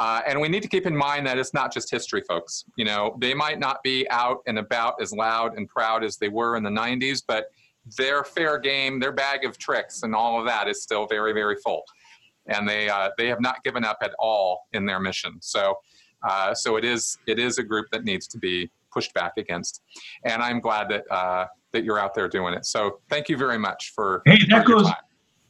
Uh, 0.00 0.22
and 0.26 0.40
we 0.40 0.48
need 0.48 0.62
to 0.62 0.68
keep 0.68 0.86
in 0.86 0.96
mind 0.96 1.26
that 1.26 1.36
it's 1.36 1.52
not 1.52 1.70
just 1.70 1.90
history, 1.90 2.22
folks. 2.26 2.64
You 2.76 2.86
know, 2.86 3.18
they 3.20 3.34
might 3.34 3.58
not 3.58 3.82
be 3.82 4.08
out 4.08 4.38
and 4.46 4.58
about 4.58 4.94
as 4.98 5.12
loud 5.12 5.58
and 5.58 5.68
proud 5.68 6.02
as 6.02 6.16
they 6.16 6.28
were 6.28 6.56
in 6.56 6.62
the 6.62 6.70
90s, 6.70 7.22
but 7.28 7.52
their 7.98 8.24
fair 8.24 8.58
game, 8.58 8.98
their 8.98 9.12
bag 9.12 9.44
of 9.44 9.58
tricks, 9.58 10.02
and 10.02 10.14
all 10.14 10.40
of 10.40 10.46
that 10.46 10.68
is 10.68 10.82
still 10.82 11.06
very, 11.06 11.34
very 11.34 11.56
full. 11.56 11.82
And 12.46 12.66
they 12.66 12.88
uh, 12.88 13.10
they 13.18 13.26
have 13.26 13.42
not 13.42 13.62
given 13.62 13.84
up 13.84 13.98
at 14.02 14.12
all 14.18 14.68
in 14.72 14.86
their 14.86 15.00
mission. 15.00 15.36
So, 15.42 15.76
uh, 16.26 16.54
so 16.54 16.76
it 16.76 16.84
is 16.86 17.18
it 17.26 17.38
is 17.38 17.58
a 17.58 17.62
group 17.62 17.84
that 17.92 18.02
needs 18.02 18.26
to 18.28 18.38
be 18.38 18.70
pushed 18.90 19.12
back 19.12 19.32
against. 19.36 19.82
And 20.24 20.42
I'm 20.42 20.60
glad 20.60 20.88
that 20.88 21.04
uh, 21.12 21.44
that 21.72 21.84
you're 21.84 21.98
out 21.98 22.14
there 22.14 22.26
doing 22.26 22.54
it. 22.54 22.64
So, 22.64 23.00
thank 23.10 23.28
you 23.28 23.36
very 23.36 23.58
much 23.58 23.92
for. 23.94 24.22
Hey, 24.24 24.38
that 24.48 24.64
goes. 24.64 24.84
Time 24.84 24.94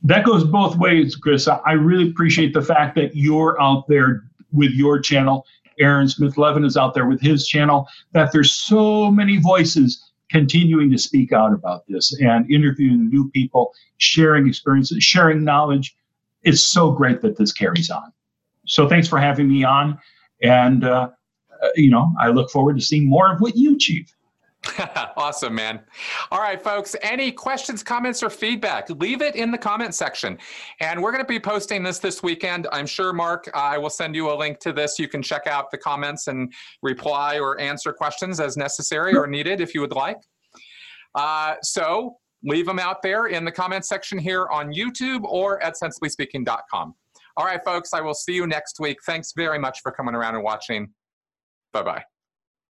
that 0.02 0.24
goes 0.24 0.44
both 0.44 0.76
ways, 0.76 1.14
Chris. 1.14 1.46
I 1.46 1.72
really 1.72 2.08
appreciate 2.08 2.54
the 2.54 2.62
fact 2.62 2.94
that 2.96 3.14
you're 3.14 3.60
out 3.60 3.86
there 3.86 4.24
with 4.52 4.72
your 4.72 4.98
channel. 5.00 5.46
Aaron 5.78 6.08
Smith 6.08 6.36
Levin 6.36 6.64
is 6.64 6.76
out 6.76 6.94
there 6.94 7.06
with 7.06 7.20
his 7.20 7.46
channel. 7.46 7.88
That 8.12 8.32
there's 8.32 8.54
so 8.54 9.10
many 9.10 9.38
voices 9.38 10.10
continuing 10.30 10.90
to 10.90 10.98
speak 10.98 11.32
out 11.32 11.52
about 11.52 11.84
this 11.88 12.18
and 12.20 12.50
interviewing 12.50 13.08
new 13.08 13.30
people, 13.30 13.72
sharing 13.98 14.46
experiences, 14.46 15.02
sharing 15.02 15.42
knowledge. 15.42 15.96
It's 16.42 16.60
so 16.60 16.92
great 16.92 17.20
that 17.22 17.36
this 17.36 17.52
carries 17.52 17.90
on. 17.90 18.12
So 18.66 18.88
thanks 18.88 19.08
for 19.08 19.18
having 19.18 19.48
me 19.48 19.64
on, 19.64 19.98
and 20.42 20.84
uh, 20.84 21.10
uh 21.62 21.68
you 21.74 21.90
know 21.90 22.12
I 22.20 22.28
look 22.28 22.50
forward 22.50 22.76
to 22.76 22.82
seeing 22.82 23.08
more 23.08 23.32
of 23.32 23.40
what 23.40 23.56
you 23.56 23.74
achieve. 23.74 24.12
awesome, 25.16 25.54
man. 25.54 25.80
All 26.30 26.40
right, 26.40 26.62
folks, 26.62 26.94
any 27.02 27.32
questions, 27.32 27.82
comments, 27.82 28.22
or 28.22 28.28
feedback, 28.28 28.90
leave 28.90 29.22
it 29.22 29.34
in 29.34 29.50
the 29.50 29.58
comment 29.58 29.94
section. 29.94 30.38
And 30.80 31.02
we're 31.02 31.12
going 31.12 31.24
to 31.24 31.28
be 31.28 31.40
posting 31.40 31.82
this 31.82 31.98
this 31.98 32.22
weekend. 32.22 32.66
I'm 32.70 32.86
sure, 32.86 33.12
Mark, 33.12 33.50
I 33.54 33.78
will 33.78 33.90
send 33.90 34.14
you 34.14 34.30
a 34.30 34.34
link 34.34 34.58
to 34.60 34.72
this. 34.72 34.98
You 34.98 35.08
can 35.08 35.22
check 35.22 35.46
out 35.46 35.70
the 35.70 35.78
comments 35.78 36.26
and 36.26 36.52
reply 36.82 37.38
or 37.38 37.58
answer 37.58 37.92
questions 37.92 38.38
as 38.38 38.56
necessary 38.56 39.16
or 39.16 39.26
needed 39.26 39.60
if 39.60 39.74
you 39.74 39.80
would 39.80 39.92
like. 39.92 40.18
Uh, 41.14 41.54
so 41.62 42.16
leave 42.44 42.66
them 42.66 42.78
out 42.78 43.02
there 43.02 43.26
in 43.26 43.44
the 43.44 43.52
comment 43.52 43.84
section 43.84 44.18
here 44.18 44.46
on 44.48 44.72
YouTube 44.72 45.24
or 45.24 45.62
at 45.62 45.74
sensiblyspeaking.com. 45.82 46.94
All 47.36 47.46
right, 47.46 47.64
folks, 47.64 47.94
I 47.94 48.00
will 48.00 48.14
see 48.14 48.34
you 48.34 48.46
next 48.46 48.78
week. 48.78 48.98
Thanks 49.06 49.32
very 49.34 49.58
much 49.58 49.80
for 49.82 49.90
coming 49.90 50.14
around 50.14 50.34
and 50.34 50.44
watching. 50.44 50.90
Bye 51.72 51.82
bye. 51.82 52.04